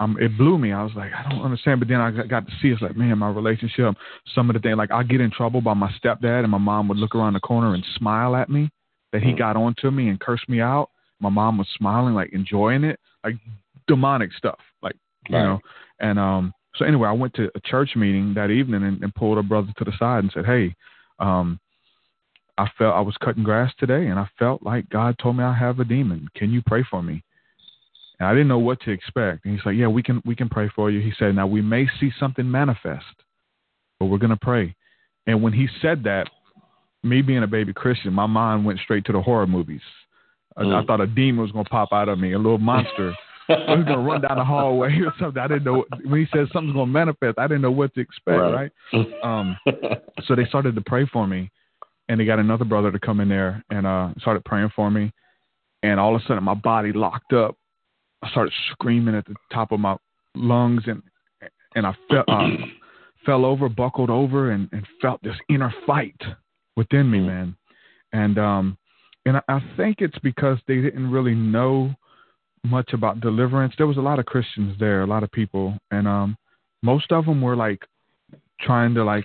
um, 0.00 0.16
it 0.20 0.36
blew 0.36 0.58
me. 0.58 0.72
I 0.72 0.82
was 0.82 0.92
like, 0.96 1.12
I 1.12 1.28
don't 1.28 1.42
understand. 1.42 1.80
But 1.80 1.88
then 1.88 2.00
I 2.00 2.10
got 2.26 2.46
to 2.46 2.52
see 2.60 2.68
it's 2.68 2.82
like, 2.82 2.96
man, 2.96 3.18
my 3.18 3.30
relationship. 3.30 3.94
Some 4.34 4.50
of 4.50 4.54
the 4.54 4.60
things, 4.60 4.76
like 4.76 4.90
I 4.90 5.02
get 5.02 5.20
in 5.20 5.30
trouble 5.30 5.60
by 5.60 5.74
my 5.74 5.92
stepdad, 6.02 6.42
and 6.42 6.50
my 6.50 6.58
mom 6.58 6.88
would 6.88 6.98
look 6.98 7.14
around 7.14 7.34
the 7.34 7.40
corner 7.40 7.74
and 7.74 7.84
smile 7.96 8.34
at 8.34 8.50
me 8.50 8.70
that 9.12 9.22
he 9.22 9.32
mm. 9.32 9.38
got 9.38 9.56
onto 9.56 9.90
me 9.90 10.08
and 10.08 10.18
cursed 10.18 10.48
me 10.48 10.60
out. 10.60 10.90
My 11.20 11.28
mom 11.28 11.58
was 11.58 11.68
smiling, 11.76 12.14
like 12.14 12.32
enjoying 12.32 12.84
it, 12.84 12.98
like 13.22 13.36
demonic 13.86 14.32
stuff, 14.32 14.58
like 14.82 14.96
you 15.28 15.36
right. 15.36 15.44
know. 15.44 15.60
And 16.00 16.18
um, 16.18 16.52
so 16.74 16.84
anyway, 16.84 17.08
I 17.08 17.12
went 17.12 17.34
to 17.34 17.50
a 17.54 17.60
church 17.60 17.90
meeting 17.94 18.34
that 18.34 18.50
evening 18.50 18.82
and, 18.82 19.02
and 19.02 19.14
pulled 19.14 19.38
a 19.38 19.42
brother 19.42 19.72
to 19.76 19.84
the 19.84 19.92
side 19.98 20.24
and 20.24 20.32
said, 20.34 20.46
hey, 20.46 20.74
um, 21.20 21.60
I 22.58 22.68
felt 22.76 22.94
I 22.94 23.00
was 23.00 23.16
cutting 23.22 23.44
grass 23.44 23.72
today, 23.78 24.06
and 24.08 24.18
I 24.18 24.28
felt 24.38 24.62
like 24.62 24.88
God 24.90 25.16
told 25.18 25.36
me 25.36 25.44
I 25.44 25.54
have 25.54 25.78
a 25.78 25.84
demon. 25.84 26.28
Can 26.34 26.50
you 26.50 26.60
pray 26.66 26.84
for 26.90 27.02
me? 27.02 27.22
And 28.22 28.28
I 28.28 28.34
didn't 28.34 28.46
know 28.46 28.60
what 28.60 28.80
to 28.82 28.92
expect. 28.92 29.44
And 29.44 29.52
he's 29.52 29.66
like, 29.66 29.74
"Yeah, 29.74 29.88
we 29.88 30.00
can 30.00 30.22
we 30.24 30.36
can 30.36 30.48
pray 30.48 30.68
for 30.76 30.92
you." 30.92 31.00
He 31.00 31.12
said, 31.18 31.34
"Now 31.34 31.48
we 31.48 31.60
may 31.60 31.88
see 31.98 32.12
something 32.20 32.48
manifest, 32.48 33.04
but 33.98 34.06
we're 34.06 34.18
gonna 34.18 34.36
pray." 34.36 34.76
And 35.26 35.42
when 35.42 35.52
he 35.52 35.66
said 35.80 36.04
that, 36.04 36.30
me 37.02 37.20
being 37.20 37.42
a 37.42 37.48
baby 37.48 37.72
Christian, 37.72 38.12
my 38.12 38.26
mind 38.26 38.64
went 38.64 38.78
straight 38.78 39.04
to 39.06 39.12
the 39.12 39.20
horror 39.20 39.48
movies. 39.48 39.80
Mm. 40.56 40.72
I, 40.72 40.78
I, 40.78 40.82
mm. 40.82 40.86
thought 40.86 41.00
a 41.00 41.08
demon 41.08 41.42
was 41.42 41.50
gonna 41.50 41.64
pop 41.64 41.88
out 41.92 42.08
of 42.08 42.20
me, 42.20 42.34
a 42.34 42.38
little 42.38 42.58
monster. 42.58 43.12
I 43.48 43.74
was 43.74 43.84
gonna 43.86 44.08
run 44.08 44.20
down 44.20 44.38
the 44.38 44.44
hallway 44.44 45.00
or 45.00 45.12
something. 45.18 45.42
I 45.42 45.48
didn't 45.48 45.64
know 45.64 45.84
when 46.04 46.20
he 46.20 46.26
said 46.32 46.46
something's 46.52 46.76
gonna 46.76 46.86
manifest. 46.86 47.40
I 47.40 47.48
didn't 47.48 47.62
know 47.62 47.72
what 47.72 47.92
to 47.94 48.00
expect. 48.00 48.38
Right. 48.38 48.70
right? 48.92 49.06
Um, 49.24 49.56
so 50.26 50.36
they 50.36 50.44
started 50.44 50.76
to 50.76 50.80
pray 50.80 51.06
for 51.12 51.26
me, 51.26 51.50
and 52.08 52.20
they 52.20 52.24
got 52.24 52.38
another 52.38 52.64
brother 52.64 52.92
to 52.92 53.00
come 53.00 53.18
in 53.18 53.28
there 53.28 53.64
and 53.68 53.84
uh, 53.84 54.10
started 54.20 54.44
praying 54.44 54.70
for 54.76 54.92
me. 54.92 55.12
And 55.82 55.98
all 55.98 56.14
of 56.14 56.22
a 56.22 56.24
sudden, 56.28 56.44
my 56.44 56.54
body 56.54 56.92
locked 56.92 57.32
up. 57.32 57.56
I 58.22 58.30
started 58.30 58.52
screaming 58.72 59.14
at 59.14 59.26
the 59.26 59.34
top 59.52 59.72
of 59.72 59.80
my 59.80 59.96
lungs, 60.34 60.82
and 60.86 61.02
and 61.74 61.86
I 61.86 61.94
fell 62.08 62.24
uh, 62.28 62.48
fell 63.26 63.44
over, 63.44 63.68
buckled 63.68 64.10
over, 64.10 64.50
and, 64.50 64.68
and 64.72 64.86
felt 65.00 65.22
this 65.22 65.36
inner 65.48 65.72
fight 65.86 66.20
within 66.76 67.10
me, 67.10 67.20
man. 67.20 67.56
And 68.12 68.38
um, 68.38 68.78
and 69.26 69.36
I, 69.36 69.42
I 69.48 69.60
think 69.76 69.96
it's 70.00 70.18
because 70.18 70.58
they 70.66 70.76
didn't 70.76 71.10
really 71.10 71.34
know 71.34 71.94
much 72.64 72.92
about 72.92 73.20
deliverance. 73.20 73.74
There 73.76 73.86
was 73.86 73.96
a 73.96 74.02
lot 74.02 74.18
of 74.18 74.26
Christians 74.26 74.76
there, 74.78 75.02
a 75.02 75.06
lot 75.06 75.22
of 75.22 75.32
people, 75.32 75.76
and 75.90 76.06
um, 76.06 76.36
most 76.82 77.10
of 77.12 77.26
them 77.26 77.40
were 77.40 77.56
like 77.56 77.80
trying 78.60 78.94
to 78.94 79.04
like 79.04 79.24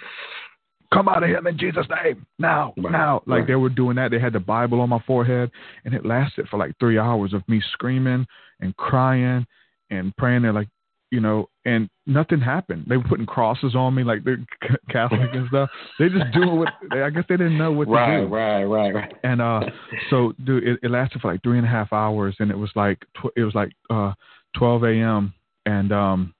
come 0.94 1.08
out 1.08 1.24
of 1.24 1.30
him 1.30 1.48
in 1.48 1.58
Jesus' 1.58 1.86
name 2.04 2.26
now, 2.40 2.74
right. 2.78 2.92
now. 2.92 3.22
Like 3.26 3.40
right. 3.40 3.48
they 3.48 3.56
were 3.56 3.70
doing 3.70 3.96
that. 3.98 4.12
They 4.12 4.20
had 4.20 4.34
the 4.34 4.40
Bible 4.40 4.82
on 4.82 4.90
my 4.90 5.02
forehead, 5.06 5.52
and 5.86 5.94
it 5.94 6.06
lasted 6.06 6.48
for 6.50 6.58
like 6.58 6.74
three 6.80 6.98
hours 6.98 7.34
of 7.34 7.48
me 7.48 7.62
screaming 7.74 8.26
and 8.60 8.76
crying 8.78 9.46
and 9.90 10.16
praying. 10.18 10.44
They're 10.44 10.54
like, 10.54 10.70
you 11.12 11.22
know, 11.22 11.50
and 11.66 11.90
nothing 12.06 12.42
happened. 12.42 12.86
They 12.88 12.98
were 12.98 13.04
putting 13.04 13.26
crosses 13.26 13.76
on 13.76 13.96
me, 13.96 14.04
like 14.04 14.24
they're 14.24 14.44
Catholic 14.90 15.30
and 15.34 15.48
stuff. 15.48 15.70
They 16.00 16.10
just 16.10 16.32
do 16.34 16.48
what 16.48 16.70
I 16.92 17.10
guess 17.10 17.24
they 17.30 17.38
didn't 17.38 17.58
know 17.58 17.72
what 17.72 17.88
right, 17.88 18.18
to 18.18 18.26
do. 18.26 18.34
Right, 18.34 18.64
right, 18.64 18.94
right, 18.94 19.14
And 19.24 19.42
uh, 19.42 19.62
so 20.10 20.34
dude, 20.46 20.68
it, 20.68 20.80
it 20.84 20.92
lasted 20.92 21.22
for 21.22 21.32
like 21.32 21.44
three 21.44 21.58
and 21.58 21.68
a 21.68 21.70
half 21.70 21.94
hours, 21.94 22.36
and 22.40 22.52
it 22.52 22.58
was 22.58 22.72
like 22.76 23.00
tw- 23.16 23.36
it 23.36 23.44
was 23.44 23.56
like 23.56 23.72
uh, 23.90 24.14
12 24.58 24.84
a.m. 24.84 25.34
and 25.66 25.92
um, 25.92 26.34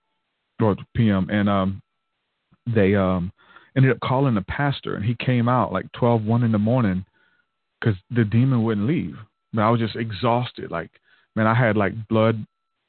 or 0.62 0.76
p.m. 0.96 1.30
and 1.30 1.48
um, 1.50 1.82
they 2.74 2.96
um 2.96 3.32
ended 3.78 3.92
up 3.92 4.00
calling 4.00 4.36
the 4.36 4.42
pastor, 4.42 4.96
and 4.96 5.06
he 5.06 5.16
came 5.16 5.48
out 5.48 5.72
like 5.72 5.90
12, 5.94 6.24
1 6.24 6.44
in 6.44 6.52
the 6.52 6.58
morning 6.58 7.06
because 7.80 7.96
the 8.10 8.26
demon 8.26 8.64
wouldn't 8.64 8.88
leave. 8.88 9.16
But 9.54 9.62
I 9.62 9.70
was 9.70 9.80
just 9.80 9.96
exhausted. 9.96 10.72
Like, 10.72 10.90
man, 11.36 11.48
I 11.48 11.54
had 11.54 11.78
like 11.78 11.94
blood 12.10 12.46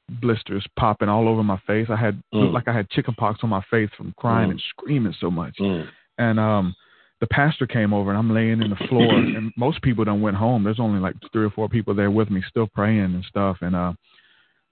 blisters 0.09 0.67
popping 0.79 1.09
all 1.09 1.29
over 1.29 1.43
my 1.43 1.61
face. 1.67 1.89
I 1.91 1.97
had 1.97 2.23
mm. 2.33 2.53
like 2.53 2.67
I 2.67 2.73
had 2.75 2.89
chicken 2.91 3.15
pox 3.15 3.41
on 3.43 3.51
my 3.51 3.63
face 3.71 3.91
from 3.97 4.15
crying 4.17 4.49
mm. 4.49 4.53
and 4.53 4.63
screaming 4.71 5.15
so 5.21 5.31
much. 5.31 5.55
Mm. 5.61 5.87
And 6.17 6.41
um 6.41 6.75
the 7.21 7.27
pastor 7.27 7.67
came 7.67 7.93
over 7.93 8.11
and 8.11 8.19
I'm 8.19 8.33
laying 8.33 8.63
in 8.63 8.71
the 8.71 8.87
floor 8.89 9.13
and 9.15 9.53
most 9.57 9.83
people 9.83 10.05
don't 10.05 10.23
went 10.23 10.37
home. 10.37 10.65
There's 10.65 10.81
only 10.81 11.01
like 11.01 11.15
three 11.33 11.45
or 11.45 11.51
four 11.51 11.69
people 11.69 11.95
there 11.95 12.11
with 12.11 12.31
me 12.31 12.43
still 12.49 12.69
praying 12.75 13.01
and 13.01 13.25
stuff 13.29 13.59
and 13.61 13.77
uh 13.77 13.93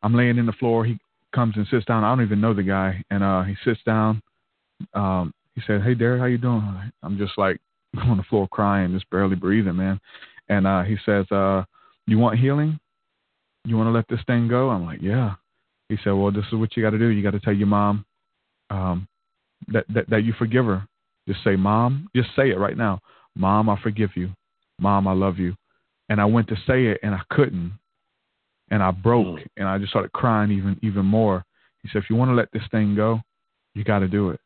I'm 0.02 0.14
laying 0.14 0.38
in 0.38 0.46
the 0.46 0.52
floor. 0.52 0.84
He 0.84 0.98
comes 1.34 1.56
and 1.56 1.66
sits 1.70 1.84
down. 1.84 2.04
I 2.04 2.14
don't 2.14 2.24
even 2.24 2.40
know 2.40 2.54
the 2.54 2.62
guy 2.62 3.02
and 3.10 3.22
uh 3.22 3.42
he 3.42 3.56
sits 3.64 3.80
down 3.84 4.22
um 4.94 5.32
he 5.56 5.62
said, 5.66 5.82
"Hey, 5.82 5.94
Derek, 5.94 6.20
how 6.20 6.26
you 6.26 6.38
doing?" 6.38 6.92
I'm 7.02 7.18
just 7.18 7.36
like 7.36 7.60
on 8.04 8.18
the 8.18 8.22
floor 8.24 8.46
crying, 8.46 8.92
just 8.92 9.10
barely 9.10 9.34
breathing, 9.34 9.76
man. 9.76 9.98
And 10.48 10.66
uh, 10.66 10.82
he 10.82 10.96
says, 11.04 11.26
uh, 11.32 11.64
"You 12.06 12.18
want 12.18 12.38
healing? 12.38 12.78
You 13.64 13.76
want 13.76 13.88
to 13.88 13.92
let 13.92 14.06
this 14.08 14.24
thing 14.26 14.46
go?" 14.46 14.68
I'm 14.68 14.84
like, 14.84 15.00
"Yeah." 15.02 15.34
He 15.88 15.96
said, 16.04 16.12
"Well, 16.12 16.30
this 16.30 16.44
is 16.52 16.58
what 16.58 16.76
you 16.76 16.82
got 16.82 16.90
to 16.90 16.98
do. 16.98 17.08
You 17.08 17.22
got 17.22 17.32
to 17.32 17.40
tell 17.40 17.54
your 17.54 17.66
mom 17.66 18.04
um, 18.70 19.08
that, 19.68 19.86
that 19.92 20.08
that 20.10 20.24
you 20.24 20.34
forgive 20.38 20.66
her. 20.66 20.86
Just 21.26 21.42
say, 21.42 21.56
Mom, 21.56 22.08
just 22.14 22.28
say 22.36 22.50
it 22.50 22.58
right 22.58 22.76
now. 22.76 23.00
Mom, 23.34 23.68
I 23.68 23.80
forgive 23.82 24.10
you. 24.14 24.30
Mom, 24.78 25.08
I 25.08 25.12
love 25.12 25.38
you." 25.38 25.56
And 26.08 26.20
I 26.20 26.24
went 26.26 26.48
to 26.48 26.56
say 26.66 26.86
it, 26.86 27.00
and 27.02 27.14
I 27.14 27.22
couldn't, 27.30 27.72
and 28.70 28.80
I 28.80 28.92
broke, 28.92 29.26
mm. 29.26 29.46
and 29.56 29.66
I 29.66 29.78
just 29.78 29.90
started 29.90 30.12
crying 30.12 30.52
even 30.52 30.78
even 30.82 31.06
more. 31.06 31.44
He 31.82 31.88
said, 31.88 32.02
"If 32.02 32.10
you 32.10 32.16
want 32.16 32.30
to 32.30 32.34
let 32.34 32.52
this 32.52 32.62
thing 32.70 32.94
go, 32.94 33.22
you 33.74 33.84
got 33.84 34.00
to 34.00 34.08
do 34.08 34.30
it." 34.30 34.40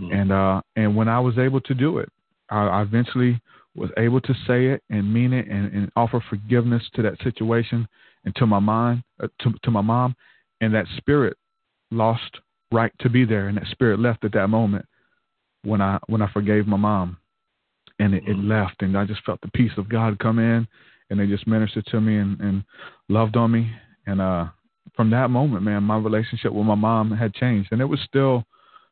Mm-hmm. 0.00 0.12
And 0.12 0.32
uh, 0.32 0.60
and 0.76 0.96
when 0.96 1.08
I 1.08 1.20
was 1.20 1.38
able 1.38 1.60
to 1.62 1.74
do 1.74 1.98
it, 1.98 2.08
I, 2.50 2.66
I 2.66 2.82
eventually 2.82 3.40
was 3.74 3.90
able 3.96 4.20
to 4.20 4.34
say 4.46 4.66
it 4.66 4.82
and 4.90 5.12
mean 5.12 5.32
it 5.32 5.46
and, 5.48 5.72
and 5.72 5.92
offer 5.96 6.22
forgiveness 6.28 6.82
to 6.94 7.02
that 7.02 7.20
situation 7.22 7.86
and 8.24 8.34
to 8.36 8.46
my 8.46 8.58
mind, 8.58 9.02
uh, 9.22 9.28
to, 9.40 9.52
to 9.62 9.70
my 9.70 9.80
mom, 9.80 10.14
and 10.60 10.74
that 10.74 10.86
spirit 10.96 11.36
lost 11.90 12.38
right 12.72 12.92
to 13.00 13.08
be 13.08 13.24
there, 13.24 13.48
and 13.48 13.56
that 13.56 13.66
spirit 13.70 13.98
left 14.00 14.24
at 14.24 14.32
that 14.32 14.48
moment 14.48 14.84
when 15.62 15.80
I 15.80 15.98
when 16.06 16.22
I 16.22 16.30
forgave 16.32 16.66
my 16.66 16.76
mom, 16.76 17.16
and 17.98 18.14
it, 18.14 18.24
it 18.26 18.36
left, 18.36 18.82
and 18.82 18.96
I 18.96 19.04
just 19.04 19.24
felt 19.24 19.40
the 19.40 19.50
peace 19.52 19.72
of 19.76 19.88
God 19.88 20.18
come 20.18 20.38
in, 20.38 20.66
and 21.10 21.18
they 21.18 21.26
just 21.26 21.46
ministered 21.46 21.86
to 21.86 22.00
me 22.00 22.18
and, 22.18 22.40
and 22.40 22.64
loved 23.08 23.36
on 23.36 23.50
me, 23.52 23.70
and 24.06 24.20
uh, 24.20 24.46
from 24.94 25.10
that 25.10 25.30
moment, 25.30 25.62
man, 25.62 25.82
my 25.82 25.96
relationship 25.96 26.52
with 26.52 26.66
my 26.66 26.74
mom 26.74 27.10
had 27.10 27.34
changed, 27.34 27.70
and 27.72 27.80
it 27.80 27.84
was 27.84 28.00
still, 28.06 28.44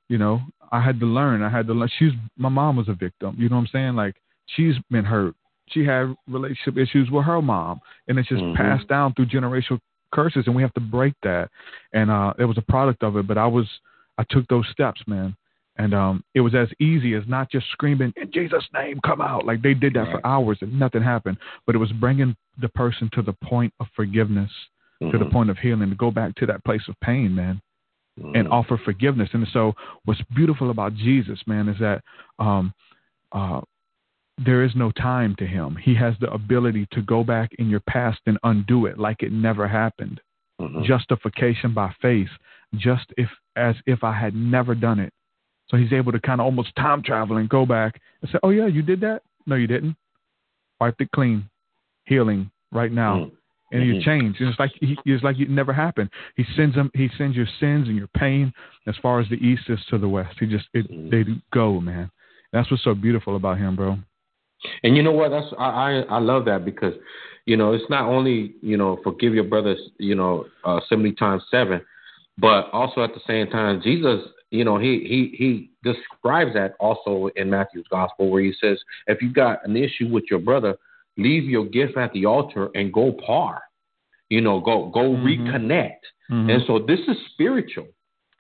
you 0.09 0.19
know, 0.19 0.41
I 0.73 0.81
had 0.81 1.01
to 1.01 1.07
learn. 1.07 1.43
I 1.43 1.49
had 1.49 1.67
to 1.67 1.73
learn. 1.73 1.91
She's 1.99 2.13
my 2.37 2.49
mom 2.49 2.77
was 2.77 2.89
a 2.89 2.95
victim. 2.95 3.37
You 3.39 3.49
know 3.49 3.57
what 3.57 3.63
I'm 3.63 3.69
saying? 3.73 3.95
Like 3.95 4.17
she's 4.55 4.75
been 4.91 5.05
hurt. 5.05 5.35
She 5.71 5.85
had 5.85 6.15
relationship 6.29 6.79
issues 6.79 7.11
with 7.11 7.25
her 7.25 7.43
mom, 7.43 7.81
and 8.09 8.19
it's 8.19 8.29
just 8.29 8.43
mm-hmm. 8.43 8.57
passed 8.57 8.89
down 8.89 9.15
through 9.15 9.27
generational 9.27 9.81
curses, 10.13 10.45
and 10.47 10.55
we 10.55 10.63
have 10.63 10.75
to 10.75 10.81
break 10.81 11.15
that. 11.23 11.51
And 11.93 12.11
uh, 12.11 12.35
it 12.39 12.45
was 12.45 12.59
a 12.59 12.63
product 12.63 13.03
of 13.03 13.17
it. 13.17 13.27
But 13.27 13.39
I 13.39 13.47
was, 13.47 13.67
I 14.19 14.25
took 14.31 14.47
those 14.49 14.67
steps, 14.71 15.01
man. 15.07 15.37
And 15.79 15.93
um, 15.93 16.25
it 16.35 16.41
was 16.41 16.55
as 16.55 16.69
easy 16.81 17.15
as 17.15 17.25
not 17.27 17.51
just 17.51 17.67
screaming 17.73 18.11
in 18.17 18.33
Jesus' 18.33 18.65
name, 18.73 18.99
come 19.05 19.21
out. 19.21 19.45
Like 19.45 19.61
they 19.61 19.75
did 19.75 19.93
that 19.93 20.05
right. 20.05 20.13
for 20.13 20.27
hours 20.27 20.57
and 20.63 20.79
nothing 20.79 21.03
happened. 21.03 21.37
But 21.67 21.75
it 21.75 21.79
was 21.79 21.93
bringing 21.93 22.35
the 22.63 22.71
person 22.71 23.11
to 23.13 23.21
the 23.21 23.35
point 23.45 23.75
of 23.79 23.87
forgiveness, 23.95 24.51
mm-hmm. 25.03 25.11
to 25.11 25.19
the 25.19 25.25
mm-hmm. 25.25 25.35
point 25.35 25.51
of 25.51 25.59
healing, 25.59 25.91
to 25.91 25.95
go 25.95 26.11
back 26.11 26.35
to 26.37 26.47
that 26.47 26.65
place 26.65 26.81
of 26.89 26.99
pain, 27.01 27.35
man 27.35 27.61
and 28.35 28.49
offer 28.49 28.81
forgiveness. 28.83 29.29
And 29.33 29.47
so, 29.53 29.75
what's 30.05 30.21
beautiful 30.35 30.71
about 30.71 30.95
Jesus, 30.95 31.39
man, 31.47 31.69
is 31.69 31.79
that 31.81 32.03
um, 32.39 32.73
uh, 33.33 33.61
there 34.45 34.65
is 34.65 34.73
no 34.75 34.91
time 34.93 35.35
to 35.39 35.47
him. 35.47 35.77
He 35.83 35.95
has 35.97 36.15
the 36.21 36.31
ability 36.31 36.87
to 36.93 37.03
go 37.03 37.25
back 37.25 37.51
in 37.59 37.69
your 37.69 37.81
past 37.81 38.21
and 38.27 38.39
undo 38.43 38.87
it 38.87 38.99
like 38.99 39.23
it 39.23 39.33
never 39.33 39.67
happened. 39.69 40.21
Mm-hmm. 40.61 40.85
Justification 40.85 41.75
by 41.75 41.95
faith, 42.01 42.29
just 42.75 43.07
if 43.17 43.29
as 43.57 43.75
if 43.87 44.03
I 44.03 44.19
had 44.19 44.35
never 44.35 44.75
done 44.75 45.01
it. 45.01 45.13
So 45.69 45.77
he's 45.77 45.93
able 45.93 46.13
to 46.13 46.21
kind 46.21 46.41
of 46.41 46.45
almost 46.45 46.75
time 46.77 47.03
travel 47.03 47.39
and 47.39 47.49
go 47.49 47.67
back 47.67 48.01
and 48.23 48.31
say, 48.31 48.39
"Oh 48.43 48.51
yeah, 48.51 48.67
you 48.67 48.83
did 48.83 49.01
that? 49.03 49.23
No, 49.47 49.57
you 49.57 49.67
didn't. 49.67 49.97
Wiped 50.81 51.01
it 51.01 51.11
clean, 51.13 51.49
healing 52.05 52.51
right 52.73 52.93
now." 52.93 53.17
Mm 53.17 53.31
and 53.77 53.85
mm-hmm. 53.85 53.95
you 53.97 54.05
change. 54.05 54.37
And 54.41 54.49
it's 54.49 54.59
like 54.59 54.73
he, 54.81 54.97
it's 55.05 55.23
like 55.23 55.39
it 55.39 55.51
never 55.51 55.73
happened. 55.73 56.11
He 56.37 56.45
sends 56.57 56.75
them. 56.75 56.91
He 56.95 57.09
sends 57.19 57.37
your 57.37 57.47
sins 57.61 57.89
and 57.89 57.97
your 57.97 58.09
pain 58.09 58.53
as 58.87 58.95
far 59.03 59.21
as 59.21 59.29
the 59.29 59.37
east 59.37 59.65
is 59.69 59.79
to 59.91 59.99
the 59.99 60.09
west. 60.09 60.37
He 60.41 60.47
just 60.47 60.67
it, 60.73 60.91
mm-hmm. 60.91 61.11
they 61.11 61.25
go, 61.53 61.81
man. 61.81 62.11
That's 62.53 62.71
what's 62.71 62.85
so 62.85 62.95
beautiful 62.95 63.37
about 63.37 63.59
him, 63.59 63.77
bro. 63.77 63.99
And 64.83 64.97
you 64.97 65.03
know 65.03 65.13
what? 65.13 65.31
That's 65.31 65.47
I, 65.59 65.65
I 65.65 65.91
I 66.09 66.19
love 66.19 66.45
that 66.47 66.65
because 66.65 66.95
you 67.45 67.57
know 67.57 67.73
it's 67.73 67.89
not 67.91 68.09
only 68.09 68.55
you 68.63 68.77
know 68.77 68.99
forgive 69.05 69.35
your 69.35 69.45
brothers 69.45 69.79
you 69.99 70.15
know 70.15 70.47
uh, 70.65 70.81
seventy 70.89 71.13
times 71.13 71.43
seven, 71.51 71.81
but 72.39 72.71
also 72.73 73.03
at 73.03 73.15
the 73.15 73.21
same 73.27 73.49
time 73.51 73.83
Jesus 73.83 74.23
you 74.51 74.65
know 74.65 74.79
he 74.79 75.01
he 75.01 75.37
he 75.37 75.71
describes 75.83 76.55
that 76.55 76.75
also 76.81 77.29
in 77.37 77.51
Matthew's 77.51 77.87
gospel 77.91 78.31
where 78.31 78.43
he 78.43 78.55
says 78.61 78.79
if 79.07 79.21
you 79.21 79.33
got 79.33 79.67
an 79.67 79.77
issue 79.77 80.09
with 80.09 80.25
your 80.31 80.41
brother 80.41 80.77
leave 81.17 81.45
your 81.45 81.65
gift 81.65 81.97
at 81.97 82.13
the 82.13 82.27
altar 82.27 82.71
and 82.75 82.93
go 82.93 83.13
par. 83.13 83.63
You 84.31 84.41
know, 84.41 84.61
go 84.61 84.87
go 84.87 85.11
Mhm. 85.15 85.23
reconnect. 85.25 86.01
Mhm. 86.31 86.51
And 86.53 86.63
so 86.67 86.79
this 86.79 87.01
is 87.09 87.17
spiritual. 87.33 87.89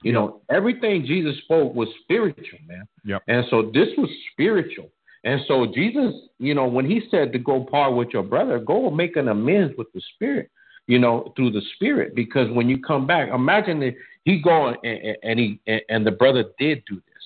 You 0.02 0.12
Yep. 0.12 0.14
know, 0.14 0.40
everything 0.50 1.04
Jesus 1.06 1.38
spoke 1.38 1.74
was 1.74 1.88
spiritual, 2.02 2.58
man. 2.66 2.86
Yep. 3.04 3.22
And 3.28 3.46
so 3.46 3.62
this 3.62 3.96
was 3.96 4.10
spiritual. 4.32 4.90
And 5.24 5.40
so 5.48 5.66
Jesus, 5.66 6.14
you 6.38 6.54
know, 6.54 6.66
when 6.68 6.84
he 6.88 7.00
said 7.10 7.32
to 7.32 7.38
go 7.38 7.64
par 7.64 7.92
with 7.92 8.12
your 8.12 8.22
brother, 8.22 8.58
go 8.58 8.90
make 8.90 9.16
an 9.16 9.28
amends 9.28 9.76
with 9.76 9.90
the 9.92 10.00
spirit, 10.14 10.50
you 10.86 10.98
know, 10.98 11.32
through 11.34 11.50
the 11.50 11.62
spirit. 11.74 12.14
Because 12.14 12.48
when 12.50 12.68
you 12.68 12.78
come 12.78 13.06
back, 13.06 13.30
imagine 13.30 13.80
that 13.80 13.94
he 14.24 14.40
going 14.40 14.76
and, 14.84 15.16
and 15.22 15.38
he 15.40 15.58
and, 15.66 15.80
and 15.88 16.06
the 16.06 16.12
brother 16.12 16.44
did 16.58 16.84
do 16.84 16.96
this. 16.96 17.24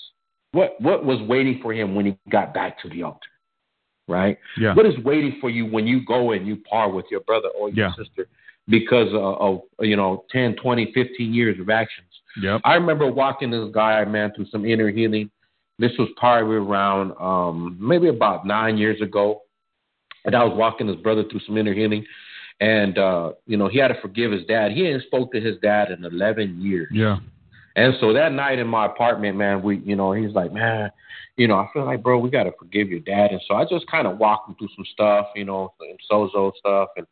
What 0.53 0.81
what 0.81 1.05
was 1.05 1.21
waiting 1.23 1.61
for 1.61 1.73
him 1.75 1.95
when 1.95 2.07
he 2.07 2.17
got 2.31 2.55
back 2.55 2.81
to 2.83 2.89
the 2.89 3.03
altar? 3.03 3.29
Right? 4.09 4.39
yeah. 4.57 4.75
What 4.75 4.87
is 4.87 4.99
waiting 5.05 5.37
for 5.41 5.51
you 5.51 5.67
when 5.67 5.87
you 5.87 6.05
go 6.05 6.33
and 6.33 6.47
you 6.47 6.57
par 6.69 6.89
with 6.91 7.07
your 7.11 7.21
brother 7.21 7.49
or 7.51 7.69
your 7.71 7.87
Yeah. 7.89 7.95
sister 7.95 8.27
because 8.71 9.09
of, 9.09 9.15
of 9.15 9.61
you 9.81 9.97
know 9.97 10.25
10, 10.31 10.57
20, 10.57 10.93
15 10.95 11.35
years 11.35 11.61
of 11.61 11.69
actions? 11.69 12.07
Yep. 12.41 12.63
I 12.65 12.75
remember 12.75 13.11
walking 13.11 13.51
this 13.51 13.69
guy, 13.73 14.05
man, 14.05 14.33
through 14.35 14.47
some 14.47 14.65
inner 14.65 14.91
healing. 14.91 15.31
This 15.79 15.93
was 15.99 16.09
probably 16.17 16.57
around 16.57 17.13
um, 17.21 17.77
maybe 17.81 18.09
about 18.09 18.47
nine 18.47 18.77
years 18.79 19.01
ago. 19.01 19.43
And 20.25 20.35
I 20.35 20.45
was 20.45 20.57
walking 20.57 20.87
his 20.87 20.97
brother 20.97 21.25
through 21.29 21.41
some 21.47 21.57
inner 21.57 21.73
healing. 21.73 22.05
And, 22.61 22.99
uh, 22.99 23.33
you 23.47 23.57
know, 23.57 23.69
he 23.69 23.79
had 23.79 23.89
to 23.89 24.01
forgive 24.03 24.33
his 24.33 24.45
dad. 24.45 24.73
He 24.73 24.85
hadn't 24.85 25.05
spoke 25.05 25.33
to 25.33 25.41
his 25.41 25.57
dad 25.63 25.91
in 25.91 26.05
11 26.05 26.61
years. 26.61 26.91
Yeah. 26.93 27.17
And 27.75 27.95
so 28.01 28.13
that 28.13 28.33
night 28.33 28.59
in 28.59 28.67
my 28.67 28.85
apartment, 28.85 29.39
man, 29.39 29.63
we, 29.63 29.79
you 29.79 29.97
know, 29.97 30.13
he's 30.13 30.35
like, 30.35 30.53
man, 30.53 30.91
you 31.37 31.49
know, 31.49 31.55
I 31.55 31.69
feel 31.73 31.87
like, 31.87 32.03
bro, 32.03 32.19
we 32.19 32.29
got 32.29 32.43
to 32.43 32.53
forgive 32.59 32.91
your 32.91 33.01
dad. 33.01 33.31
And 33.31 33.41
so 33.49 33.55
I 33.55 33.65
just 33.65 33.87
kind 33.91 34.07
of 34.07 34.19
walked 34.19 34.51
him 34.51 34.57
through 34.57 34.69
some 34.77 34.85
stuff, 34.93 35.29
you 35.35 35.47
know, 35.47 35.73
some 35.79 35.97
sozo 36.11 36.53
stuff 36.59 36.91
and, 36.97 37.07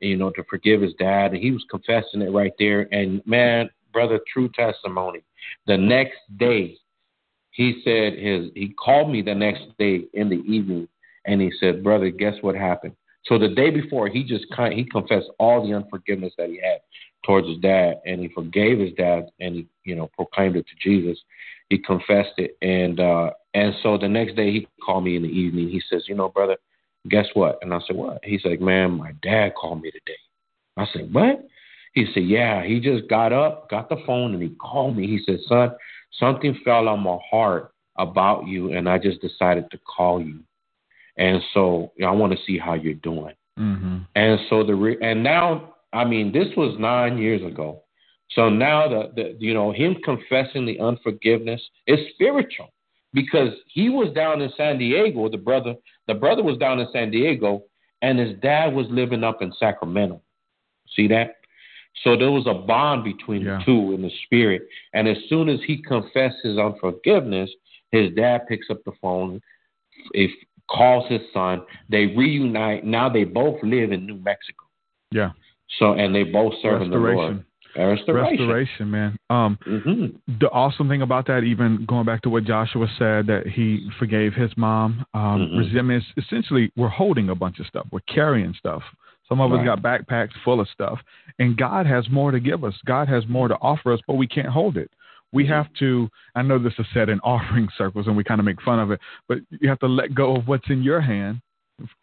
you 0.00 0.16
know, 0.16 0.30
to 0.30 0.44
forgive 0.48 0.80
his 0.80 0.94
dad. 0.98 1.32
And 1.32 1.42
he 1.42 1.50
was 1.50 1.64
confessing 1.70 2.22
it 2.22 2.32
right 2.32 2.52
there. 2.58 2.88
And 2.92 3.22
man, 3.26 3.70
brother, 3.92 4.20
true 4.32 4.48
testimony. 4.48 5.20
The 5.66 5.76
next 5.76 6.18
day, 6.36 6.76
he 7.50 7.80
said 7.84 8.18
his, 8.18 8.50
he 8.54 8.74
called 8.74 9.10
me 9.10 9.22
the 9.22 9.34
next 9.34 9.64
day 9.78 10.04
in 10.14 10.28
the 10.28 10.42
evening 10.46 10.88
and 11.24 11.40
he 11.40 11.52
said, 11.60 11.82
brother, 11.82 12.10
guess 12.10 12.34
what 12.40 12.54
happened? 12.54 12.94
So 13.28 13.38
the 13.38 13.48
day 13.48 13.70
before, 13.70 14.08
he 14.08 14.24
just 14.24 14.46
kind 14.54 14.72
he 14.72 14.84
confessed 14.84 15.28
all 15.38 15.66
the 15.66 15.74
unforgiveness 15.74 16.32
that 16.38 16.48
he 16.48 16.56
had 16.56 16.80
towards 17.24 17.46
his 17.46 17.58
dad, 17.58 18.00
and 18.06 18.20
he 18.20 18.28
forgave 18.28 18.78
his 18.78 18.92
dad, 18.94 19.26
and 19.38 19.54
he 19.54 19.66
you 19.84 19.94
know 19.94 20.10
proclaimed 20.14 20.56
it 20.56 20.66
to 20.66 20.74
Jesus. 20.80 21.18
He 21.68 21.78
confessed 21.78 22.38
it, 22.38 22.56
and 22.62 22.98
uh, 22.98 23.30
and 23.54 23.74
so 23.82 23.98
the 23.98 24.08
next 24.08 24.34
day 24.34 24.50
he 24.50 24.68
called 24.84 25.04
me 25.04 25.16
in 25.16 25.22
the 25.22 25.28
evening. 25.28 25.68
He 25.68 25.82
says, 25.90 26.04
you 26.08 26.14
know, 26.14 26.30
brother, 26.30 26.56
guess 27.08 27.26
what? 27.34 27.58
And 27.62 27.72
I 27.72 27.78
said, 27.86 27.96
what? 27.96 28.20
He's 28.24 28.44
like, 28.44 28.60
man, 28.60 28.92
my 28.92 29.12
dad 29.22 29.54
called 29.54 29.82
me 29.82 29.90
today. 29.90 30.18
I 30.76 30.86
said, 30.92 31.12
what? 31.12 31.46
He 31.92 32.06
said, 32.14 32.24
yeah. 32.24 32.64
He 32.64 32.80
just 32.80 33.08
got 33.08 33.32
up, 33.32 33.70
got 33.70 33.88
the 33.88 34.02
phone, 34.06 34.34
and 34.34 34.42
he 34.42 34.50
called 34.50 34.96
me. 34.96 35.06
He 35.06 35.20
said, 35.24 35.38
son, 35.48 35.70
something 36.18 36.58
fell 36.64 36.88
on 36.88 37.00
my 37.00 37.18
heart 37.30 37.72
about 37.98 38.46
you, 38.46 38.72
and 38.72 38.88
I 38.88 38.98
just 38.98 39.20
decided 39.20 39.70
to 39.70 39.78
call 39.78 40.22
you. 40.22 40.40
And 41.16 41.42
so 41.52 41.92
I 42.04 42.10
want 42.12 42.32
to 42.32 42.38
see 42.46 42.58
how 42.58 42.74
you're 42.74 42.94
doing. 42.94 43.34
Mm-hmm. 43.58 43.98
And 44.14 44.40
so 44.48 44.64
the 44.64 44.74
re- 44.74 44.98
and 45.02 45.22
now 45.22 45.74
I 45.92 46.04
mean 46.04 46.32
this 46.32 46.46
was 46.56 46.76
nine 46.78 47.18
years 47.18 47.42
ago. 47.42 47.82
So 48.30 48.48
now 48.48 48.88
the, 48.88 49.12
the 49.14 49.36
you 49.40 49.52
know 49.52 49.72
him 49.72 49.96
confessing 50.04 50.64
the 50.64 50.78
unforgiveness 50.78 51.60
is 51.86 51.98
spiritual 52.14 52.72
because 53.12 53.52
he 53.66 53.88
was 53.88 54.14
down 54.14 54.40
in 54.40 54.50
San 54.56 54.78
Diego. 54.78 55.28
The 55.28 55.38
brother 55.38 55.74
the 56.08 56.14
brother 56.14 56.42
was 56.42 56.58
down 56.58 56.80
in 56.80 56.88
San 56.92 57.10
Diego, 57.10 57.62
and 58.02 58.18
his 58.18 58.36
dad 58.40 58.74
was 58.74 58.86
living 58.90 59.22
up 59.22 59.42
in 59.42 59.52
Sacramento. 59.52 60.20
See 60.96 61.06
that? 61.08 61.36
So 62.02 62.16
there 62.16 62.30
was 62.30 62.46
a 62.46 62.54
bond 62.54 63.04
between 63.04 63.42
Yeah. 63.42 63.58
the 63.58 63.64
two 63.64 63.92
in 63.92 64.02
the 64.02 64.10
spirit. 64.24 64.62
And 64.92 65.06
as 65.06 65.16
soon 65.28 65.48
as 65.48 65.60
he 65.66 65.82
confessed 65.82 66.36
his 66.42 66.58
unforgiveness, 66.58 67.50
his 67.90 68.12
dad 68.14 68.46
picks 68.48 68.70
up 68.70 68.82
the 68.84 68.92
phone, 69.00 69.40
if 70.12 70.30
calls 70.68 71.08
his 71.08 71.22
son. 71.32 71.62
They 71.88 72.06
reunite. 72.06 72.84
Now 72.84 73.08
they 73.08 73.24
both 73.24 73.60
live 73.62 73.90
in 73.92 74.06
New 74.06 74.18
Mexico. 74.18 74.66
Yeah. 75.10 75.30
So 75.78 75.94
and 75.94 76.14
they 76.14 76.24
both 76.24 76.54
serve 76.62 76.82
in 76.82 76.90
the 76.90 76.96
Lord. 76.96 77.44
Restoration. 77.76 78.38
Restoration. 78.38 78.90
Man. 78.90 79.18
Um, 79.30 79.58
hmm 79.64 80.06
the 80.40 80.50
awesome 80.50 80.88
thing 80.88 81.02
about 81.02 81.26
that, 81.26 81.42
even 81.42 81.84
going 81.86 82.04
back 82.04 82.20
to 82.22 82.28
what 82.28 82.44
Joshua 82.44 82.86
said, 82.98 83.26
that 83.26 83.46
he 83.46 83.88
forgave 83.98 84.34
his 84.34 84.50
mom. 84.56 85.04
Um, 85.14 85.48
Mhm. 85.48 85.58
Resentment 85.58 86.04
essentially 86.16 86.70
we're 86.76 86.88
holding 86.88 87.30
a 87.30 87.34
bunch 87.34 87.58
of 87.60 87.66
stuff. 87.66 87.86
We're 87.90 88.00
carrying 88.00 88.52
stuff. 88.54 88.82
Some 89.28 89.40
of 89.40 89.52
us 89.52 89.62
got 89.64 89.82
backpacks 89.82 90.32
full 90.42 90.60
of 90.60 90.68
stuff, 90.68 91.02
and 91.38 91.56
God 91.56 91.86
has 91.86 92.08
more 92.08 92.30
to 92.30 92.40
give 92.40 92.64
us. 92.64 92.74
God 92.86 93.08
has 93.08 93.26
more 93.28 93.48
to 93.48 93.56
offer 93.60 93.92
us, 93.92 94.00
but 94.06 94.14
we 94.14 94.26
can't 94.26 94.48
hold 94.48 94.76
it. 94.78 94.90
We 95.32 95.44
Mhm. 95.44 95.48
have 95.48 95.72
to. 95.74 96.10
I 96.34 96.42
know 96.42 96.58
this 96.58 96.78
is 96.78 96.86
said 96.94 97.10
in 97.10 97.20
offering 97.24 97.68
circles, 97.76 98.06
and 98.06 98.16
we 98.16 98.24
kind 98.24 98.38
of 98.40 98.46
make 98.46 98.60
fun 98.62 98.78
of 98.78 98.90
it, 98.90 99.00
but 99.28 99.40
you 99.60 99.68
have 99.68 99.78
to 99.80 99.88
let 99.88 100.14
go 100.14 100.36
of 100.36 100.48
what's 100.48 100.68
in 100.70 100.82
your 100.82 101.00
hand 101.00 101.40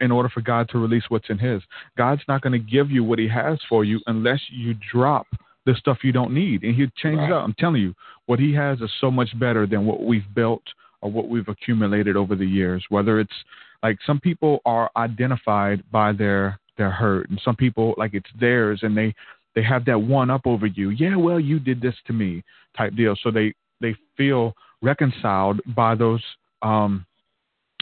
in 0.00 0.10
order 0.12 0.28
for 0.28 0.40
God 0.40 0.68
to 0.70 0.78
release 0.78 1.10
what's 1.10 1.28
in 1.28 1.38
His. 1.38 1.62
God's 1.98 2.22
not 2.28 2.42
going 2.42 2.52
to 2.52 2.58
give 2.58 2.90
you 2.90 3.02
what 3.04 3.18
He 3.18 3.28
has 3.28 3.60
for 3.68 3.84
you 3.84 4.00
unless 4.06 4.40
you 4.50 4.74
drop 4.74 5.26
the 5.66 5.74
stuff 5.74 5.98
you 6.02 6.12
don't 6.12 6.32
need, 6.32 6.62
and 6.62 6.74
He'll 6.74 6.88
change 6.96 7.18
Right. 7.18 7.30
it 7.30 7.32
up. 7.32 7.44
I'm 7.44 7.54
telling 7.54 7.82
you, 7.82 7.94
what 8.26 8.38
He 8.38 8.54
has 8.54 8.80
is 8.80 8.90
so 9.00 9.10
much 9.10 9.38
better 9.38 9.66
than 9.66 9.84
what 9.84 10.02
we've 10.04 10.32
built 10.34 10.62
or 11.02 11.10
what 11.10 11.28
we've 11.28 11.48
accumulated 11.48 12.16
over 12.16 12.34
the 12.34 12.46
years. 12.46 12.84
Whether 12.88 13.20
it's 13.20 13.44
like 13.82 13.98
some 14.06 14.20
people 14.20 14.60
are 14.64 14.90
identified 14.96 15.82
by 15.90 16.12
their 16.12 16.58
their 16.78 16.90
hurt, 16.90 17.28
and 17.30 17.40
some 17.44 17.56
people 17.56 17.94
like 17.98 18.14
it's 18.14 18.30
theirs, 18.40 18.80
and 18.82 18.96
they 18.96 19.14
they 19.54 19.62
have 19.62 19.84
that 19.86 19.98
one 19.98 20.30
up 20.30 20.46
over 20.46 20.66
you. 20.66 20.90
Yeah, 20.90 21.16
well, 21.16 21.40
you 21.40 21.58
did 21.58 21.80
this 21.80 21.94
to 22.06 22.12
me, 22.12 22.42
type 22.76 22.94
deal. 22.94 23.16
So 23.22 23.30
they 23.30 23.52
they 23.80 23.94
feel 24.16 24.54
reconciled 24.82 25.60
by 25.74 25.94
those 25.94 26.22
um, 26.62 27.04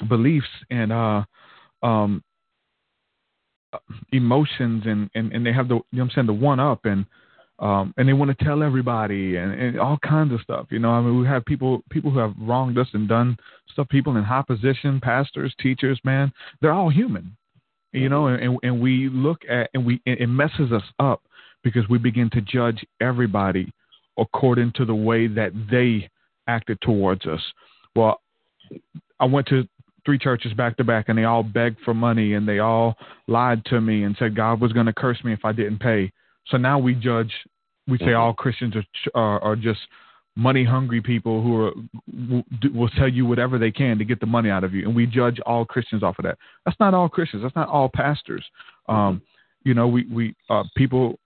beliefs 0.09 0.49
and 0.71 0.91
uh, 0.93 1.23
um, 1.83 2.23
emotions, 4.13 4.85
and, 4.87 5.11
and 5.15 5.33
and 5.33 5.45
they 5.45 5.53
have 5.53 5.69
the 5.69 5.75
you 5.75 5.83
know 5.93 6.05
what 6.05 6.05
I'm 6.05 6.11
saying 6.15 6.27
the 6.27 6.33
one 6.33 6.61
up 6.61 6.87
and. 6.87 7.05
Um, 7.61 7.95
and 7.97 8.09
they 8.09 8.13
want 8.13 8.37
to 8.37 8.45
tell 8.45 8.65
everybody 8.65 9.37
and, 9.37 9.53
and 9.53 9.79
all 9.79 9.99
kinds 9.99 10.33
of 10.33 10.41
stuff. 10.41 10.67
You 10.71 10.81
know, 10.81 10.91
I 10.91 11.01
mean, 11.01 11.21
we 11.21 11.27
have 11.27 11.45
people 11.45 11.83
people 11.91 12.11
who 12.11 12.19
have 12.19 12.35
wronged 12.39 12.79
us 12.79 12.89
and 12.93 13.09
done 13.09 13.37
stuff. 13.73 13.89
People 13.89 14.17
in 14.17 14.25
high 14.25 14.43
position, 14.43 15.01
pastors, 15.01 15.55
teachers, 15.61 16.01
man, 16.05 16.33
they're 16.61 16.73
all 16.73 16.91
human. 16.91 17.37
You 17.93 18.09
know, 18.09 18.27
and 18.27 18.59
and 18.63 18.81
we 18.81 19.09
look 19.09 19.43
at 19.49 19.71
and 19.73 19.87
we 19.87 20.03
it 20.05 20.29
messes 20.29 20.73
us 20.73 20.83
up 20.99 21.23
because 21.63 21.89
we 21.89 21.99
begin 21.99 22.29
to 22.31 22.41
judge 22.41 22.85
everybody 23.01 23.73
according 24.19 24.73
to 24.77 24.85
the 24.85 24.95
way 24.95 25.29
that 25.29 25.53
they 25.71 26.09
acted 26.49 26.81
towards 26.81 27.25
us. 27.27 27.41
Well, 27.95 28.21
I 29.21 29.27
went 29.27 29.47
to 29.49 29.69
three 30.05 30.19
churches 30.19 30.53
back 30.53 30.77
to 30.77 30.85
back, 30.85 31.09
and 31.09 31.17
they 31.17 31.25
all 31.25 31.43
begged 31.43 31.79
for 31.85 31.95
money, 31.95 32.35
and 32.35 32.47
they 32.47 32.59
all 32.59 32.97
lied 33.27 33.65
to 33.67 33.81
me 33.81 34.05
and 34.05 34.17
said 34.19 34.37
God 34.37 34.61
was 34.61 34.73
going 34.73 34.87
to 34.87 34.93
curse 34.93 35.23
me 35.25 35.33
if 35.33 35.45
I 35.45 35.53
didn't 35.53 35.79
pay. 35.79 36.13
So 36.47 36.57
now 36.57 36.79
we 36.79 36.95
judge. 36.95 37.33
We 37.87 37.99
say 37.99 38.07
Mhm. 38.07 38.19
all 38.19 38.33
Christians 38.35 38.75
are 38.77 38.85
are, 39.15 39.41
are 39.43 39.57
just 39.57 39.81
money 40.37 40.65
hungry 40.65 41.01
people 41.01 41.43
who 41.43 41.61
are 41.61 41.73
will, 42.31 42.45
will 42.73 42.89
tell 42.91 43.09
you 43.09 43.25
whatever 43.25 43.57
they 43.59 43.71
can 43.71 43.99
to 43.99 44.05
get 44.05 44.21
the 44.21 44.27
money 44.27 44.51
out 44.51 44.65
of 44.65 44.75
you, 44.75 44.85
and 44.87 44.95
we 44.95 45.07
judge 45.07 45.39
all 45.41 45.65
Christians 45.65 46.03
off 46.03 46.19
of 46.19 46.25
that. 46.25 46.39
That's 46.65 46.79
not 46.81 46.93
all 46.95 47.09
Christians. 47.09 47.43
That's 47.43 47.55
not 47.55 47.69
all 47.69 47.89
pastors. 47.89 48.45
Um, 48.89 49.23
you 49.65 49.75
know, 49.75 49.87
we 49.87 50.05
we 50.07 50.35
uh, 50.51 50.65
people, 50.77 51.19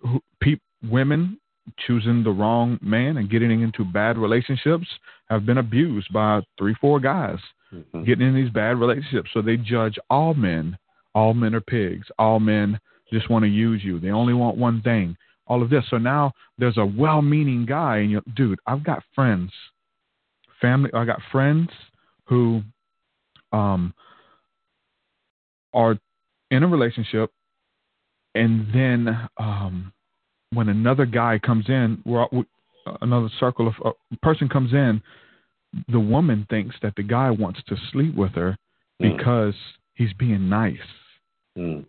who, 0.00 0.20
pe- 0.40 0.56
women 0.88 1.38
choosing 1.78 2.24
the 2.24 2.30
wrong 2.30 2.78
man 2.82 3.18
and 3.18 3.30
getting 3.30 3.60
into 3.60 3.84
bad 3.84 4.18
relationships 4.18 4.88
have 5.28 5.46
been 5.46 5.58
abused 5.58 6.12
by 6.12 6.40
three, 6.58 6.74
four 6.74 6.98
guys 6.98 7.38
Mhm. 7.72 8.04
getting 8.04 8.26
in 8.28 8.34
these 8.34 8.50
bad 8.50 8.78
relationships. 8.78 9.30
So 9.32 9.40
they 9.40 9.56
judge 9.56 9.96
all 10.08 10.34
men. 10.34 10.76
All 11.14 11.34
men 11.34 11.54
are 11.54 11.60
pigs. 11.60 12.10
All 12.18 12.40
men 12.40 12.80
just 13.12 13.30
want 13.30 13.44
to 13.44 13.48
use 13.48 13.82
you. 13.84 13.98
They 13.98 14.10
only 14.10 14.34
want 14.34 14.56
one 14.56 14.82
thing. 14.82 15.16
All 15.46 15.62
of 15.62 15.70
this. 15.70 15.84
So 15.90 15.98
now 15.98 16.32
there's 16.58 16.78
a 16.78 16.86
well-meaning 16.86 17.66
guy, 17.66 17.98
and 17.98 18.10
you, 18.10 18.22
dude, 18.36 18.60
I've 18.66 18.84
got 18.84 19.02
friends, 19.14 19.50
family. 20.60 20.90
I 20.94 21.04
got 21.04 21.20
friends 21.32 21.68
who, 22.26 22.62
um, 23.52 23.92
are 25.72 25.98
in 26.50 26.62
a 26.62 26.68
relationship, 26.68 27.30
and 28.34 28.66
then 28.72 29.28
um, 29.38 29.92
when 30.52 30.68
another 30.68 31.06
guy 31.06 31.38
comes 31.38 31.68
in, 31.68 32.00
we're, 32.04 32.26
we, 32.32 32.44
another 33.00 33.28
circle 33.38 33.68
of 33.68 33.74
a 34.12 34.16
person 34.18 34.48
comes 34.48 34.72
in, 34.72 35.02
the 35.88 36.00
woman 36.00 36.46
thinks 36.50 36.76
that 36.82 36.94
the 36.96 37.02
guy 37.02 37.30
wants 37.30 37.60
to 37.68 37.76
sleep 37.92 38.14
with 38.14 38.32
her 38.32 38.56
Mm. 39.00 39.16
because 39.16 39.54
he's 39.94 40.12
being 40.14 40.48
nice. 40.48 40.76
Mm. 41.56 41.84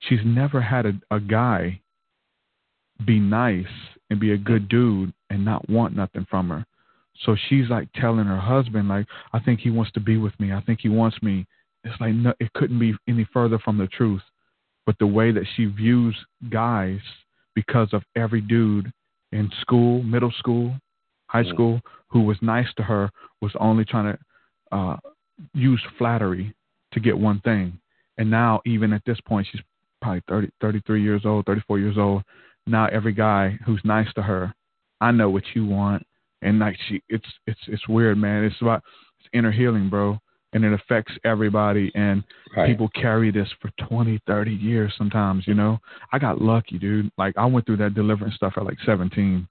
She's 0.00 0.20
never 0.24 0.60
had 0.60 0.86
a, 0.86 0.92
a 1.10 1.20
guy 1.20 1.80
be 3.06 3.18
nice 3.18 3.64
and 4.10 4.18
be 4.18 4.32
a 4.32 4.38
good 4.38 4.68
dude 4.68 5.12
and 5.30 5.44
not 5.44 5.68
want 5.70 5.96
nothing 5.96 6.26
from 6.28 6.48
her. 6.50 6.66
So 7.24 7.36
she's 7.48 7.68
like 7.68 7.88
telling 7.94 8.26
her 8.26 8.38
husband, 8.38 8.88
like, 8.88 9.06
I 9.32 9.40
think 9.40 9.60
he 9.60 9.70
wants 9.70 9.92
to 9.92 10.00
be 10.00 10.16
with 10.16 10.38
me. 10.40 10.52
I 10.52 10.60
think 10.62 10.80
he 10.80 10.88
wants 10.88 11.22
me. 11.22 11.46
It's 11.84 12.00
like 12.00 12.14
no, 12.14 12.32
it 12.40 12.52
couldn't 12.54 12.78
be 12.78 12.94
any 13.08 13.26
further 13.32 13.58
from 13.58 13.78
the 13.78 13.86
truth. 13.86 14.22
but 14.86 14.98
the 14.98 15.06
way 15.06 15.30
that 15.30 15.46
she 15.54 15.66
views 15.66 16.16
guys 16.50 16.98
because 17.54 17.88
of 17.92 18.02
every 18.16 18.40
dude 18.40 18.90
in 19.32 19.50
school, 19.60 20.02
middle 20.02 20.32
school, 20.38 20.74
high 21.26 21.44
mm. 21.44 21.52
school, 21.52 21.80
who 22.08 22.22
was 22.22 22.36
nice 22.42 22.66
to 22.76 22.82
her 22.82 23.10
was 23.40 23.52
only 23.60 23.84
trying 23.84 24.16
to 24.16 24.76
uh, 24.76 24.96
use 25.54 25.80
flattery 25.98 26.52
to 26.92 27.00
get 27.00 27.16
one 27.16 27.40
thing. 27.40 27.78
And 28.18 28.30
now, 28.30 28.60
even 28.66 28.92
at 28.92 29.02
this 29.06 29.20
point, 29.20 29.46
she's 29.50 29.60
probably 30.00 30.22
30, 30.28 30.50
33 30.60 31.02
years 31.02 31.22
old, 31.24 31.46
34 31.46 31.78
years 31.78 31.98
old. 31.98 32.22
Now, 32.66 32.86
every 32.86 33.12
guy 33.12 33.58
who's 33.64 33.80
nice 33.84 34.12
to 34.14 34.22
her, 34.22 34.54
I 35.00 35.10
know 35.10 35.30
what 35.30 35.44
you 35.54 35.66
want. 35.66 36.06
And 36.42 36.58
like 36.58 36.76
she, 36.88 37.02
it's 37.08 37.26
it's 37.46 37.60
it's 37.66 37.86
weird, 37.88 38.16
man. 38.16 38.44
It's 38.44 38.60
about 38.62 38.82
it's 39.18 39.28
inner 39.32 39.52
healing, 39.52 39.90
bro 39.90 40.18
and 40.52 40.64
it 40.64 40.72
affects 40.72 41.12
everybody 41.24 41.92
and 41.94 42.24
right. 42.56 42.68
people 42.68 42.88
carry 42.94 43.30
this 43.30 43.48
for 43.60 43.70
20 43.88 44.20
30 44.26 44.50
years 44.52 44.92
sometimes 44.96 45.46
you 45.46 45.54
know 45.54 45.78
i 46.12 46.18
got 46.18 46.40
lucky 46.40 46.78
dude 46.78 47.10
like 47.18 47.36
i 47.36 47.46
went 47.46 47.64
through 47.66 47.76
that 47.76 47.94
deliverance 47.94 48.34
stuff 48.34 48.54
at 48.56 48.64
like 48.64 48.78
17 48.84 49.46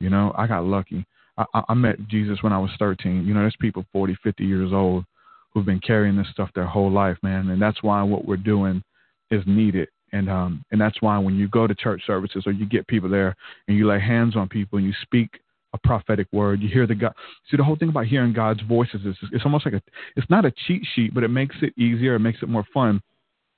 you 0.00 0.10
know 0.10 0.32
i 0.36 0.46
got 0.46 0.64
lucky 0.64 1.04
i 1.36 1.44
i 1.68 1.74
met 1.74 1.96
jesus 2.08 2.38
when 2.42 2.52
i 2.52 2.58
was 2.58 2.70
13 2.78 3.26
you 3.26 3.34
know 3.34 3.40
there's 3.40 3.56
people 3.60 3.84
40 3.92 4.16
50 4.22 4.44
years 4.44 4.72
old 4.72 5.04
who've 5.52 5.66
been 5.66 5.80
carrying 5.80 6.16
this 6.16 6.28
stuff 6.30 6.50
their 6.54 6.66
whole 6.66 6.90
life 6.90 7.16
man 7.22 7.50
and 7.50 7.60
that's 7.60 7.82
why 7.82 8.02
what 8.02 8.26
we're 8.26 8.36
doing 8.36 8.82
is 9.30 9.42
needed 9.46 9.88
and 10.12 10.30
um 10.30 10.64
and 10.70 10.80
that's 10.80 11.00
why 11.02 11.18
when 11.18 11.36
you 11.36 11.48
go 11.48 11.66
to 11.66 11.74
church 11.74 12.02
services 12.06 12.44
or 12.46 12.52
you 12.52 12.66
get 12.66 12.86
people 12.86 13.08
there 13.08 13.34
and 13.68 13.76
you 13.76 13.86
lay 13.86 14.00
hands 14.00 14.36
on 14.36 14.48
people 14.48 14.78
and 14.78 14.86
you 14.86 14.94
speak 15.02 15.40
a 15.76 15.86
prophetic 15.86 16.26
word. 16.32 16.60
You 16.60 16.68
hear 16.68 16.86
the 16.86 16.94
God. 16.94 17.12
See, 17.50 17.56
the 17.56 17.64
whole 17.64 17.76
thing 17.76 17.88
about 17.88 18.06
hearing 18.06 18.32
God's 18.32 18.62
voices 18.62 19.00
is 19.04 19.16
it's 19.32 19.44
almost 19.44 19.66
like 19.66 19.74
a. 19.74 19.82
It's 20.16 20.28
not 20.30 20.44
a 20.44 20.52
cheat 20.66 20.82
sheet, 20.94 21.14
but 21.14 21.22
it 21.22 21.28
makes 21.28 21.56
it 21.62 21.76
easier. 21.78 22.14
It 22.14 22.20
makes 22.20 22.38
it 22.42 22.48
more 22.48 22.64
fun, 22.72 23.00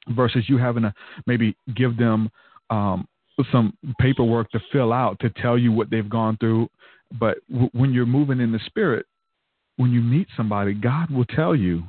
versus 0.08 0.44
you 0.48 0.58
having 0.58 0.82
to 0.82 0.92
maybe 1.26 1.56
give 1.76 1.96
them 1.96 2.30
um, 2.70 3.06
some 3.52 3.72
paperwork 4.00 4.50
to 4.50 4.60
fill 4.72 4.92
out 4.92 5.18
to 5.20 5.30
tell 5.30 5.56
you 5.56 5.72
what 5.72 5.90
they've 5.90 6.08
gone 6.08 6.36
through. 6.38 6.68
But 7.18 7.38
w- 7.50 7.70
when 7.72 7.92
you're 7.92 8.06
moving 8.06 8.40
in 8.40 8.52
the 8.52 8.60
spirit, 8.66 9.06
when 9.76 9.92
you 9.92 10.00
meet 10.00 10.28
somebody, 10.36 10.74
God 10.74 11.10
will 11.10 11.24
tell 11.24 11.54
you 11.54 11.84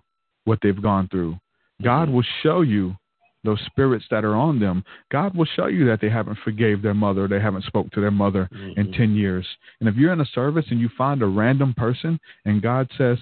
what 0.45 0.59
they've 0.61 0.81
gone 0.81 1.07
through. 1.09 1.37
God 1.81 2.05
mm-hmm. 2.05 2.15
will 2.15 2.25
show 2.43 2.61
you 2.61 2.95
those 3.43 3.59
spirits 3.65 4.05
that 4.11 4.25
are 4.25 4.35
on 4.35 4.59
them, 4.59 4.83
God 5.11 5.35
will 5.35 5.47
show 5.55 5.67
you 5.67 5.85
that 5.87 6.01
they 6.01 6.09
haven't 6.09 6.37
forgave 6.43 6.81
their 6.81 6.93
mother, 6.93 7.27
they 7.27 7.39
haven't 7.39 7.65
spoke 7.65 7.89
to 7.91 8.01
their 8.01 8.11
mother 8.11 8.49
mm-hmm. 8.53 8.79
in 8.79 8.91
10 8.91 9.15
years. 9.15 9.45
And 9.79 9.87
if 9.87 9.95
you're 9.95 10.13
in 10.13 10.21
a 10.21 10.25
service 10.25 10.65
and 10.69 10.79
you 10.79 10.89
find 10.97 11.21
a 11.21 11.27
random 11.27 11.73
person 11.75 12.19
and 12.45 12.61
God 12.61 12.89
says, 12.97 13.17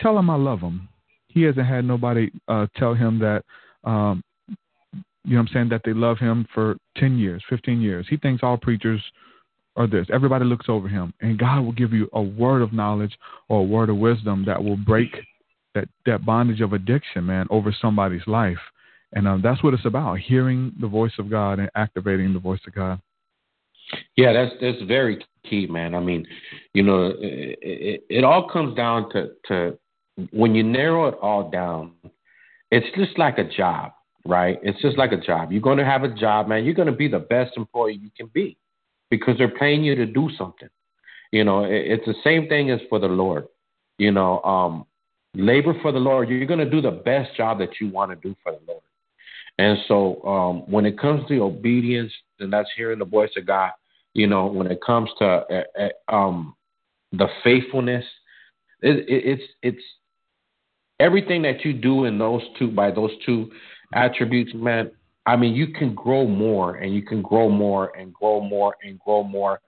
tell 0.00 0.18
him 0.18 0.30
I 0.30 0.36
love 0.36 0.60
him. 0.60 0.88
He 1.28 1.42
hasn't 1.42 1.66
had 1.66 1.84
nobody 1.84 2.30
uh, 2.48 2.66
tell 2.76 2.94
him 2.94 3.18
that, 3.20 3.44
um, 3.84 4.22
you 5.24 5.34
know 5.34 5.42
what 5.42 5.48
I'm 5.48 5.54
saying, 5.54 5.68
that 5.70 5.82
they 5.84 5.92
love 5.92 6.18
him 6.18 6.46
for 6.54 6.76
10 6.96 7.18
years, 7.18 7.42
15 7.48 7.80
years. 7.80 8.06
He 8.08 8.16
thinks 8.16 8.42
all 8.42 8.56
preachers 8.56 9.02
are 9.76 9.86
this. 9.86 10.06
Everybody 10.12 10.44
looks 10.44 10.66
over 10.68 10.88
him. 10.88 11.12
And 11.20 11.38
God 11.38 11.60
will 11.60 11.72
give 11.72 11.92
you 11.92 12.08
a 12.14 12.22
word 12.22 12.62
of 12.62 12.72
knowledge 12.72 13.16
or 13.48 13.60
a 13.60 13.64
word 13.64 13.90
of 13.90 13.96
wisdom 13.96 14.44
that 14.46 14.62
will 14.62 14.76
break 14.76 15.14
that, 15.74 15.88
that 16.06 16.24
bondage 16.24 16.60
of 16.60 16.72
addiction, 16.72 17.26
man, 17.26 17.46
over 17.50 17.74
somebody's 17.80 18.26
life. 18.26 18.58
And 19.12 19.28
um, 19.28 19.40
that's 19.42 19.62
what 19.62 19.74
it's 19.74 19.84
about: 19.84 20.18
hearing 20.18 20.72
the 20.80 20.88
voice 20.88 21.12
of 21.18 21.30
God 21.30 21.58
and 21.58 21.70
activating 21.74 22.32
the 22.32 22.38
voice 22.38 22.60
of 22.66 22.74
God. 22.74 23.00
Yeah, 24.16 24.32
that's 24.32 24.54
that's 24.60 24.82
very 24.82 25.24
key, 25.48 25.66
man. 25.66 25.94
I 25.94 26.00
mean, 26.00 26.26
you 26.74 26.82
know, 26.82 27.06
it, 27.18 27.58
it, 27.62 28.04
it 28.08 28.24
all 28.24 28.48
comes 28.48 28.76
down 28.76 29.10
to 29.10 29.30
to 29.46 29.78
when 30.32 30.54
you 30.54 30.62
narrow 30.62 31.08
it 31.08 31.14
all 31.20 31.50
down, 31.50 31.92
it's 32.70 32.86
just 32.96 33.18
like 33.18 33.38
a 33.38 33.44
job, 33.44 33.92
right? 34.24 34.58
It's 34.62 34.80
just 34.80 34.98
like 34.98 35.12
a 35.12 35.20
job. 35.20 35.52
You're 35.52 35.60
going 35.60 35.78
to 35.78 35.84
have 35.84 36.02
a 36.02 36.08
job, 36.08 36.48
man. 36.48 36.64
You're 36.64 36.74
going 36.74 36.90
to 36.90 36.92
be 36.92 37.08
the 37.08 37.18
best 37.18 37.56
employee 37.56 38.00
you 38.02 38.10
can 38.16 38.28
be 38.32 38.56
because 39.10 39.38
they're 39.38 39.48
paying 39.48 39.84
you 39.84 39.94
to 39.94 40.06
do 40.06 40.30
something. 40.36 40.68
You 41.32 41.44
know, 41.44 41.64
it, 41.64 41.72
it's 41.72 42.06
the 42.06 42.14
same 42.24 42.48
thing 42.48 42.70
as 42.70 42.80
for 42.88 42.98
the 42.98 43.06
Lord. 43.06 43.46
You 43.98 44.10
know, 44.10 44.42
um, 44.42 44.86
labor 45.34 45.74
for 45.80 45.92
the 45.92 45.98
Lord. 45.98 46.28
You're 46.28 46.46
going 46.46 46.60
to 46.60 46.70
do 46.70 46.80
the 46.80 46.90
best 46.90 47.36
job 47.36 47.58
that 47.58 47.80
you 47.80 47.88
want 47.88 48.10
to 48.10 48.16
do 48.16 48.34
for 48.42 48.52
the 48.52 48.60
Lord. 48.66 48.82
And 49.58 49.78
so 49.88 50.22
um, 50.24 50.70
when 50.70 50.84
it 50.84 50.98
comes 50.98 51.26
to 51.28 51.42
obedience, 51.42 52.12
and 52.40 52.52
that's 52.52 52.68
hearing 52.76 52.98
the 52.98 53.04
voice 53.04 53.30
of 53.36 53.46
God, 53.46 53.70
you 54.12 54.26
know, 54.26 54.46
when 54.46 54.66
it 54.66 54.80
comes 54.84 55.10
to 55.18 55.24
uh, 55.24 55.62
uh, 55.78 56.14
um, 56.14 56.54
the 57.12 57.28
faithfulness, 57.42 58.04
it, 58.82 59.08
it, 59.08 59.40
it's 59.40 59.42
it's 59.62 59.82
everything 61.00 61.42
that 61.42 61.64
you 61.64 61.72
do 61.72 62.04
in 62.04 62.18
those 62.18 62.42
two 62.58 62.68
by 62.68 62.90
those 62.90 63.10
two 63.24 63.50
attributes, 63.94 64.52
man. 64.54 64.90
I 65.26 65.36
mean, 65.36 65.54
you 65.54 65.68
can 65.68 65.94
grow 65.94 66.26
more 66.26 66.76
and 66.76 66.94
you 66.94 67.02
can 67.02 67.20
grow 67.20 67.48
more 67.48 67.96
and 67.98 68.12
grow 68.12 68.40
more 68.40 68.76
and 68.82 68.98
grow 69.00 69.22
more. 69.22 69.60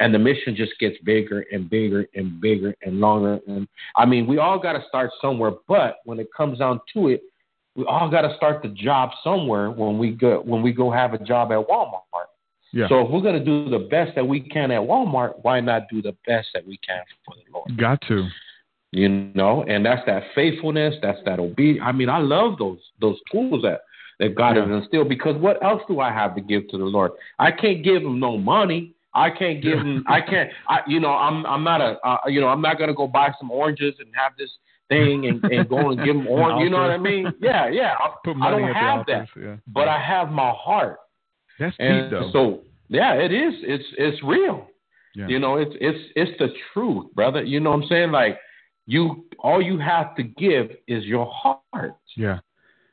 And 0.00 0.14
the 0.14 0.18
mission 0.18 0.56
just 0.56 0.72
gets 0.80 0.96
bigger 1.04 1.44
and 1.52 1.68
bigger 1.68 2.06
and 2.14 2.40
bigger 2.40 2.74
and 2.82 3.00
longer. 3.00 3.38
And 3.46 3.68
I 3.96 4.06
mean, 4.06 4.26
we 4.26 4.38
all 4.38 4.58
got 4.58 4.72
to 4.72 4.84
start 4.88 5.10
somewhere. 5.20 5.52
But 5.68 5.96
when 6.04 6.18
it 6.18 6.28
comes 6.34 6.58
down 6.58 6.80
to 6.94 7.08
it, 7.08 7.22
we 7.76 7.84
all 7.86 8.08
got 8.08 8.22
to 8.22 8.34
start 8.36 8.62
the 8.62 8.68
job 8.68 9.10
somewhere 9.22 9.70
when 9.70 9.98
we 9.98 10.12
go 10.12 10.42
when 10.44 10.62
we 10.62 10.72
go 10.72 10.90
have 10.90 11.14
a 11.14 11.18
job 11.18 11.52
at 11.52 11.66
Walmart. 11.66 12.00
Yeah. 12.72 12.88
So 12.88 13.00
if 13.02 13.10
we're 13.10 13.20
going 13.20 13.38
to 13.38 13.44
do 13.44 13.70
the 13.70 13.86
best 13.88 14.16
that 14.16 14.26
we 14.26 14.40
can 14.40 14.70
at 14.72 14.80
Walmart, 14.80 15.34
why 15.42 15.60
not 15.60 15.82
do 15.88 16.02
the 16.02 16.16
best 16.26 16.48
that 16.54 16.66
we 16.66 16.76
can 16.78 17.02
for 17.24 17.34
the 17.36 17.52
Lord? 17.52 17.78
Got 17.78 18.00
to. 18.08 18.28
You 18.90 19.08
know, 19.08 19.64
and 19.64 19.84
that's 19.84 20.02
that 20.06 20.22
faithfulness, 20.34 20.94
that's 21.02 21.18
that 21.24 21.40
obedience. 21.40 21.84
I 21.84 21.92
mean, 21.92 22.08
I 22.08 22.18
love 22.18 22.58
those 22.58 22.78
those 23.00 23.18
tools 23.30 23.62
that 23.62 23.82
that 24.20 24.36
God 24.36 24.56
yeah. 24.56 24.66
has 24.66 24.82
instilled 24.82 25.08
because 25.08 25.36
what 25.36 25.62
else 25.64 25.82
do 25.88 26.00
I 26.00 26.12
have 26.12 26.34
to 26.36 26.40
give 26.40 26.68
to 26.68 26.78
the 26.78 26.84
Lord? 26.84 27.12
I 27.38 27.50
can't 27.50 27.82
give 27.82 28.02
him 28.02 28.20
no 28.20 28.38
money. 28.38 28.94
I 29.12 29.30
can't 29.30 29.62
give 29.62 29.78
him. 29.78 30.04
I 30.08 30.20
can't. 30.20 30.50
I, 30.68 30.80
you 30.86 31.00
know, 31.00 31.12
I'm. 31.12 31.46
I'm 31.46 31.64
not 31.64 31.80
a. 31.80 31.98
Uh, 32.06 32.18
you 32.26 32.40
know, 32.40 32.48
I'm 32.48 32.60
not 32.60 32.78
gonna 32.78 32.94
go 32.94 33.06
buy 33.06 33.32
some 33.38 33.50
oranges 33.50 33.94
and 33.98 34.08
have 34.14 34.32
this 34.36 34.50
thing 34.88 35.26
and, 35.26 35.42
and 35.44 35.68
go 35.68 35.90
and 35.90 36.04
give 36.04 36.14
them 36.14 36.26
orange. 36.26 36.62
you 36.64 36.70
know 36.70 36.78
what 36.78 36.90
I 36.90 36.98
mean? 36.98 37.32
Yeah, 37.40 37.68
yeah. 37.68 37.94
I, 38.26 38.30
I 38.30 38.50
don't 38.50 38.74
have 38.74 39.06
that, 39.06 39.28
yeah. 39.40 39.56
but 39.66 39.88
I 39.88 40.00
have 40.00 40.30
my 40.30 40.52
heart. 40.56 40.98
That's 41.58 41.76
and 41.78 42.10
deep, 42.10 42.10
though. 42.10 42.30
So 42.32 42.60
yeah, 42.88 43.14
it 43.14 43.32
is. 43.32 43.54
It's 43.62 43.84
it's 43.98 44.22
real. 44.22 44.68
Yeah. 45.14 45.28
You 45.28 45.38
know, 45.38 45.56
it's 45.56 45.74
it's 45.80 45.98
it's 46.16 46.38
the 46.38 46.48
truth, 46.72 47.14
brother. 47.14 47.42
You 47.42 47.60
know 47.60 47.70
what 47.70 47.82
I'm 47.82 47.88
saying? 47.88 48.10
Like 48.10 48.38
you, 48.86 49.24
all 49.38 49.62
you 49.62 49.78
have 49.78 50.14
to 50.16 50.22
give 50.22 50.70
is 50.88 51.04
your 51.04 51.30
heart. 51.32 51.96
Yeah. 52.16 52.40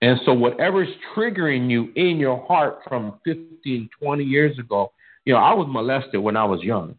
And 0.02 0.20
so 0.26 0.34
whatever's 0.34 0.88
triggering 1.16 1.70
you 1.70 1.92
in 1.96 2.18
your 2.18 2.44
heart 2.48 2.80
from 2.88 3.20
15, 3.24 3.90
20 4.02 4.24
years 4.24 4.58
ago, 4.58 4.92
you 5.26 5.34
know, 5.34 5.40
I 5.40 5.54
was 5.54 5.68
molested 5.70 6.20
when 6.20 6.36
I 6.36 6.44
was 6.44 6.64
young, 6.64 6.96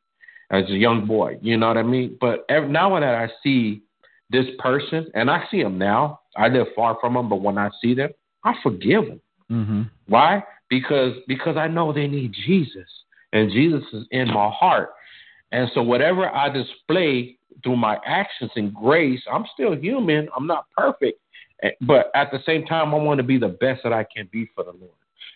as 0.51 0.65
a 0.69 0.75
young 0.75 1.07
boy. 1.07 1.39
You 1.43 1.57
know 1.57 1.69
what 1.69 1.79
I 1.79 1.83
mean? 1.83 2.17
But 2.21 2.45
every, 2.49 2.69
now 2.69 2.99
that 3.01 3.03
I 3.03 3.29
see 3.43 3.83
this 4.33 4.47
person, 4.59 5.07
and 5.15 5.31
I 5.31 5.45
see 5.51 5.63
them 5.63 5.79
now. 5.79 6.21
I 6.37 6.49
live 6.49 6.69
far 6.75 6.97
from 7.01 7.15
them, 7.15 7.29
but 7.29 7.43
when 7.43 7.59
I 7.59 7.71
see 7.81 7.95
them, 7.95 8.11
I 8.45 8.55
forgive 8.63 9.07
them. 9.07 9.21
Mm-hmm. 9.51 9.83
Why? 10.09 10.43
Because 10.69 11.15
because 11.29 11.57
I 11.57 11.69
know 11.69 11.93
they 11.93 12.09
need 12.09 12.33
Jesus, 12.47 12.89
and 13.33 13.53
Jesus 13.53 13.85
is 13.93 14.07
in 14.11 14.29
my 14.29 14.51
heart. 14.51 14.91
And 15.53 15.71
so 15.75 15.83
whatever 15.83 16.29
I 16.35 16.49
display 16.49 17.37
through 17.63 17.77
my 17.77 17.99
actions 18.07 18.51
and 18.57 18.75
grace, 18.75 19.21
I'm 19.31 19.45
still 19.53 19.77
human. 19.77 20.29
I'm 20.35 20.47
not 20.47 20.65
perfect, 20.77 21.21
eh, 21.63 21.71
but 21.83 22.11
at 22.15 22.31
the 22.33 22.39
same 22.47 22.65
time, 22.65 22.95
I 22.95 22.99
want 22.99 23.19
to 23.19 23.25
be 23.25 23.39
the 23.39 23.49
best 23.49 23.83
that 23.85 23.93
I 23.93 24.05
can 24.05 24.29
be 24.33 24.49
for 24.55 24.65
the 24.65 24.73
Lord. 24.73 24.93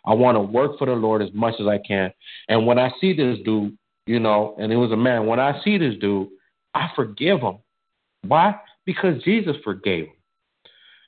I 0.06 0.14
want 0.14 0.36
to 0.36 0.40
work 0.40 0.78
for 0.78 0.86
the 0.86 0.92
Lord 0.92 1.20
as 1.20 1.28
much 1.34 1.54
as 1.60 1.66
I 1.66 1.78
can. 1.86 2.12
And 2.48 2.66
when 2.66 2.78
I 2.78 2.90
see 3.00 3.14
this 3.14 3.38
dude, 3.44 3.76
you 4.06 4.20
know, 4.20 4.54
and 4.58 4.72
it 4.72 4.76
was 4.76 4.92
a 4.92 4.96
man, 4.96 5.26
when 5.26 5.40
I 5.40 5.60
see 5.62 5.76
this 5.78 5.96
dude, 6.00 6.28
I 6.74 6.88
forgive 6.94 7.40
him. 7.40 7.58
Why? 8.26 8.54
Because 8.86 9.22
Jesus 9.22 9.56
forgave 9.62 10.06
him. 10.06 10.12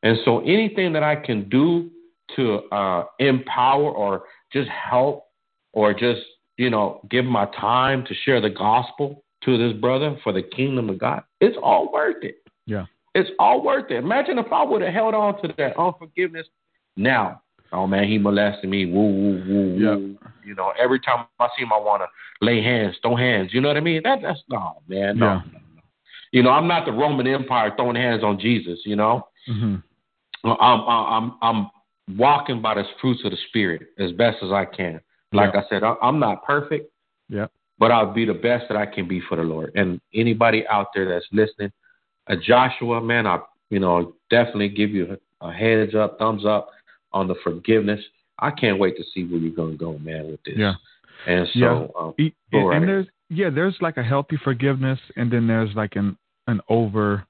And 0.03 0.19
so 0.25 0.41
anything 0.41 0.93
that 0.93 1.03
I 1.03 1.17
can 1.17 1.49
do 1.49 1.91
to 2.37 2.59
uh, 2.71 3.05
empower 3.19 3.91
or 3.91 4.25
just 4.53 4.69
help 4.69 5.25
or 5.73 5.95
just, 5.95 6.21
you 6.57 6.71
know, 6.71 7.01
give 7.11 7.25
my 7.25 7.47
time 7.59 8.05
to 8.07 8.15
share 8.25 8.41
the 8.41 8.51
gospel 8.51 9.25
to 9.45 9.57
this 9.57 9.79
brother 9.81 10.19
for 10.23 10.33
the 10.33 10.43
kingdom 10.43 10.91
of 10.91 10.99
God, 10.99 11.23
it's 11.41 11.57
all 11.63 11.91
worth 11.93 12.23
it. 12.23 12.37
Yeah. 12.67 12.87
It's 13.15 13.31
all 13.39 13.65
worth 13.65 13.91
it. 13.91 13.97
Imagine 13.97 14.39
if 14.39 14.53
I 14.53 14.63
would 14.63 14.83
have 14.83 14.93
held 14.93 15.15
on 15.15 15.41
to 15.43 15.55
that 15.57 15.79
unforgiveness 15.79 16.47
now. 16.97 17.43
Oh 17.73 17.87
man, 17.87 18.09
he 18.09 18.19
molested 18.19 18.71
me. 18.71 18.87
Woo, 18.87 19.01
woo, 19.01 19.45
woo, 19.47 19.77
woo. 19.77 20.19
You 20.45 20.55
know, 20.55 20.73
every 20.79 21.01
time 21.01 21.27
I 21.39 21.49
see 21.57 21.63
him, 21.63 21.73
I 21.73 21.79
want 21.79 22.03
to 22.03 22.45
lay 22.45 22.63
hands, 22.63 22.97
throw 23.03 23.15
hands. 23.15 23.51
You 23.53 23.61
know 23.61 23.69
what 23.69 23.77
I 23.77 23.81
mean? 23.81 24.01
That 24.05 24.21
that's 24.23 24.41
no 24.49 24.81
man. 24.89 25.19
No, 25.19 25.43
yeah. 25.53 25.59
You 26.33 26.43
know, 26.43 26.51
I'm 26.51 26.69
not 26.69 26.85
the 26.85 26.93
Roman 26.93 27.27
Empire 27.27 27.73
throwing 27.77 27.97
hands 27.97 28.23
on 28.23 28.39
Jesus. 28.39 28.81
You 28.85 28.97
know, 28.97 29.29
mm-hmm. 29.49 29.77
I'm 30.45 30.81
I'm 30.89 31.39
I'm 31.43 31.71
walking 32.17 32.63
by 32.63 32.75
the 32.75 32.85
fruits 33.01 33.23
of 33.25 33.31
the 33.31 33.39
spirit 33.49 33.89
as 33.99 34.13
best 34.13 34.39
as 34.43 34.53
I 34.53 34.65
can. 34.65 35.01
Like 35.33 35.53
yeah. 35.55 35.61
I 35.61 35.65
said, 35.69 35.83
I'm 35.83 36.19
not 36.19 36.45
perfect. 36.45 36.91
Yeah. 37.29 37.47
But 37.79 37.93
I'll 37.93 38.13
be 38.13 38.25
the 38.25 38.35
best 38.35 38.65
that 38.69 38.77
I 38.77 38.87
can 38.87 39.07
be 39.07 39.21
for 39.21 39.37
the 39.37 39.43
Lord. 39.43 39.73
And 39.75 40.01
anybody 40.15 40.67
out 40.69 40.89
there 40.95 41.09
that's 41.09 41.27
listening, 41.33 41.71
a 42.27 42.37
Joshua, 42.37 43.01
man, 43.01 43.27
I 43.27 43.41
you 43.71 43.79
know 43.79 44.15
definitely 44.31 44.69
give 44.69 44.91
you 44.91 45.17
a, 45.41 45.47
a 45.47 45.53
heads 45.53 45.95
up, 45.95 46.19
thumbs 46.19 46.45
up 46.45 46.71
on 47.13 47.29
the 47.29 47.35
forgiveness. 47.43 48.01
I 48.39 48.51
can't 48.51 48.79
wait 48.79 48.97
to 48.97 49.05
see 49.15 49.25
where 49.25 49.41
you're 49.41 49.55
gonna 49.55 49.77
go, 49.77 49.99
man, 49.99 50.31
with 50.31 50.43
this. 50.45 50.55
Yeah. 50.57 50.75
And 51.27 51.49
so, 51.53 51.59
Yeah. 51.59 52.01
um, 52.01 52.15
and, 52.53 52.73
and 52.75 52.89
there's 52.89 53.07
yeah, 53.31 53.51
there's 53.51 53.77
like 53.81 53.97
a 53.97 54.03
healthy 54.03 54.39
forgiveness, 54.43 54.99
and 55.17 55.31
then 55.31 55.47
there's 55.47 55.75
like 55.75 55.97
an 55.97 56.17
an 56.47 56.61
over 56.69 57.27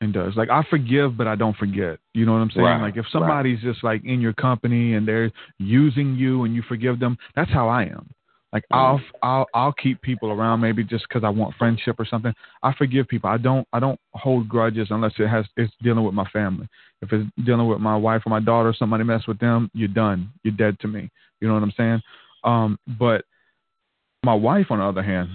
and 0.00 0.12
does 0.12 0.34
like 0.36 0.50
I 0.50 0.62
forgive, 0.68 1.16
but 1.16 1.26
I 1.26 1.34
don't 1.34 1.56
forget. 1.56 1.98
You 2.14 2.26
know 2.26 2.32
what 2.32 2.38
I'm 2.38 2.50
saying? 2.50 2.64
Right, 2.64 2.82
Like 2.82 2.96
if 2.96 3.06
somebody's 3.10 3.60
just 3.60 3.82
like 3.82 4.04
in 4.04 4.20
your 4.20 4.34
company 4.34 4.94
and 4.94 5.08
they're 5.08 5.32
using 5.58 6.14
you 6.16 6.44
and 6.44 6.54
you 6.54 6.62
forgive 6.68 7.00
them, 7.00 7.16
that's 7.34 7.50
how 7.50 7.68
I 7.68 7.84
am. 7.84 8.08
Like 8.52 8.64
Mm. 8.72 8.76
I'll 8.76 9.00
I'll 9.22 9.46
I'll 9.54 9.72
keep 9.72 10.00
people 10.02 10.30
around 10.30 10.60
maybe 10.60 10.84
just 10.84 11.06
because 11.08 11.24
I 11.24 11.30
want 11.30 11.54
friendship 11.56 11.96
or 11.98 12.04
something. 12.04 12.32
I 12.62 12.72
forgive 12.74 13.08
people. 13.08 13.30
I 13.30 13.38
don't 13.38 13.66
I 13.72 13.80
don't 13.80 13.98
hold 14.12 14.48
grudges 14.48 14.88
unless 14.90 15.12
it 15.18 15.28
has 15.28 15.46
it's 15.56 15.72
dealing 15.82 16.04
with 16.04 16.14
my 16.14 16.28
family. 16.30 16.68
If 17.02 17.12
it's 17.12 17.28
dealing 17.44 17.66
with 17.66 17.80
my 17.80 17.96
wife 17.96 18.22
or 18.24 18.30
my 18.30 18.40
daughter, 18.40 18.74
somebody 18.78 19.04
mess 19.04 19.26
with 19.26 19.38
them, 19.38 19.70
you're 19.74 19.88
done. 19.88 20.30
You're 20.42 20.54
dead 20.54 20.78
to 20.80 20.88
me. 20.88 21.10
You 21.40 21.48
know 21.48 21.54
what 21.54 21.62
I'm 21.62 21.72
saying? 21.76 22.02
Um, 22.44 22.78
but 22.98 23.24
my 24.26 24.34
wife, 24.34 24.66
on 24.70 24.78
the 24.80 24.84
other 24.84 25.02
hand, 25.02 25.28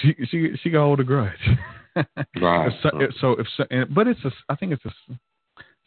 she 0.00 0.14
she 0.28 0.50
she 0.60 0.70
can 0.70 0.80
hold 0.80 1.00
a 1.00 1.04
grudge. 1.04 1.46
Right. 2.40 2.72
So, 2.82 2.88
if, 3.00 3.10
so 3.20 3.32
if 3.32 3.46
so, 3.54 3.64
but 3.94 4.08
it's 4.08 4.24
a, 4.24 4.30
I 4.48 4.56
think 4.56 4.72
it's 4.72 4.82
the 4.82 5.18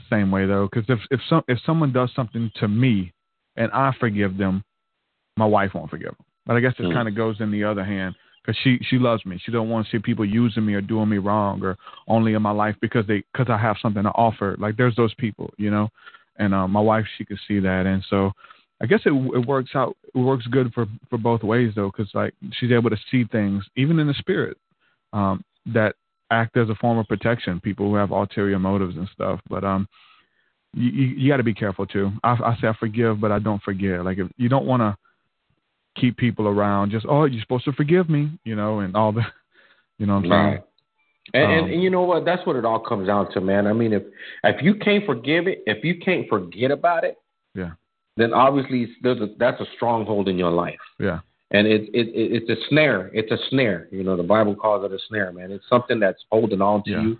same 0.07 0.29
way 0.29 0.45
though, 0.45 0.69
because 0.71 0.87
if 0.87 0.99
if 1.09 1.19
some 1.27 1.43
if 1.47 1.57
someone 1.65 1.91
does 1.91 2.11
something 2.15 2.51
to 2.59 2.67
me, 2.67 3.11
and 3.55 3.71
I 3.71 3.91
forgive 3.99 4.37
them, 4.37 4.63
my 5.35 5.47
wife 5.47 5.71
won't 5.73 5.89
forgive 5.89 6.09
them. 6.09 6.25
But 6.45 6.57
I 6.57 6.59
guess 6.59 6.75
it 6.77 6.83
Mm. 6.83 6.93
kind 6.93 7.07
of 7.07 7.15
goes 7.15 7.41
in 7.41 7.49
the 7.49 7.63
other 7.63 7.83
hand 7.83 8.13
because 8.43 8.55
she 8.63 8.77
she 8.87 8.99
loves 8.99 9.25
me. 9.25 9.41
She 9.43 9.51
don't 9.51 9.69
want 9.69 9.87
to 9.87 9.91
see 9.91 9.99
people 9.99 10.25
using 10.25 10.63
me 10.63 10.75
or 10.75 10.81
doing 10.81 11.09
me 11.09 11.17
wrong 11.17 11.63
or 11.63 11.75
only 12.07 12.35
in 12.35 12.43
my 12.43 12.51
life 12.51 12.75
because 12.81 13.07
they 13.07 13.23
because 13.33 13.49
I 13.49 13.57
have 13.57 13.77
something 13.81 14.03
to 14.03 14.09
offer. 14.09 14.55
Like 14.59 14.77
there's 14.77 14.95
those 14.95 15.15
people, 15.15 15.51
you 15.57 15.71
know. 15.71 15.89
And 16.37 16.53
uh, 16.53 16.67
my 16.67 16.81
wife, 16.81 17.05
she 17.17 17.25
could 17.25 17.39
see 17.47 17.59
that, 17.61 17.87
and 17.87 18.03
so 18.11 18.31
I 18.79 18.85
guess 18.85 19.01
it 19.05 19.13
it 19.37 19.47
works 19.47 19.71
out. 19.73 19.97
Works 20.15 20.47
good 20.47 20.73
for 20.73 20.85
for 21.09 21.17
both 21.17 21.43
ways 21.43 21.73
though, 21.75 21.91
because 21.91 22.09
like 22.13 22.33
she's 22.53 22.71
able 22.71 22.89
to 22.89 22.97
see 23.11 23.25
things 23.25 23.65
even 23.75 23.99
in 23.99 24.07
the 24.07 24.13
spirit 24.13 24.57
um, 25.11 25.43
that 25.65 25.95
act 26.31 26.55
as 26.55 26.69
a 26.69 26.75
form 26.75 26.97
of 26.97 27.07
protection. 27.07 27.59
People 27.59 27.89
who 27.89 27.95
have 27.95 28.11
ulterior 28.11 28.57
motives 28.57 28.95
and 28.95 29.09
stuff, 29.13 29.41
but 29.49 29.65
um, 29.65 29.87
you 30.73 30.89
you, 30.89 31.05
you 31.15 31.29
got 31.29 31.37
to 31.37 31.43
be 31.43 31.53
careful 31.53 31.85
too. 31.85 32.11
I, 32.23 32.31
I 32.31 32.57
say 32.61 32.67
I 32.67 32.73
forgive, 32.79 33.19
but 33.19 33.31
I 33.31 33.39
don't 33.39 33.61
forget. 33.61 34.05
Like 34.05 34.17
if 34.17 34.27
you 34.37 34.47
don't 34.47 34.65
want 34.65 34.81
to 34.81 34.97
keep 35.99 36.17
people 36.17 36.47
around, 36.47 36.91
just 36.91 37.05
oh 37.09 37.25
you're 37.25 37.41
supposed 37.41 37.65
to 37.65 37.73
forgive 37.73 38.09
me, 38.09 38.31
you 38.43 38.55
know, 38.55 38.79
and 38.79 38.95
all 38.95 39.11
the, 39.11 39.21
you 39.97 40.05
know 40.05 40.15
what 40.15 40.25
I'm 40.25 40.31
saying. 40.31 40.53
And, 40.53 40.63
Um, 41.33 41.51
and 41.51 41.73
and 41.73 41.83
you 41.83 41.89
know 41.89 42.03
what? 42.03 42.23
That's 42.23 42.45
what 42.45 42.55
it 42.55 42.65
all 42.65 42.79
comes 42.79 43.07
down 43.07 43.31
to, 43.31 43.41
man. 43.41 43.67
I 43.67 43.73
mean, 43.73 43.93
if 43.93 44.03
if 44.43 44.61
you 44.61 44.75
can't 44.75 45.05
forgive 45.05 45.47
it, 45.47 45.63
if 45.65 45.83
you 45.83 45.97
can't 45.99 46.27
forget 46.29 46.71
about 46.71 47.03
it. 47.03 47.17
Then 48.17 48.33
obviously 48.33 48.89
there's 49.01 49.19
a, 49.21 49.29
that's 49.37 49.59
a 49.61 49.65
stronghold 49.75 50.27
in 50.29 50.37
your 50.37 50.51
life, 50.51 50.79
Yeah. 50.99 51.19
and 51.51 51.67
it, 51.67 51.89
it 51.93 52.07
it 52.09 52.43
it's 52.43 52.49
a 52.49 52.67
snare. 52.69 53.09
It's 53.13 53.31
a 53.31 53.37
snare. 53.49 53.87
You 53.91 54.03
know, 54.03 54.15
the 54.15 54.23
Bible 54.23 54.55
calls 54.55 54.85
it 54.85 54.91
a 54.93 54.99
snare, 55.07 55.31
man. 55.31 55.51
It's 55.51 55.67
something 55.69 55.99
that's 55.99 56.23
holding 56.31 56.61
on 56.61 56.83
to 56.85 56.91
Yeah. 56.91 57.01
you. 57.01 57.19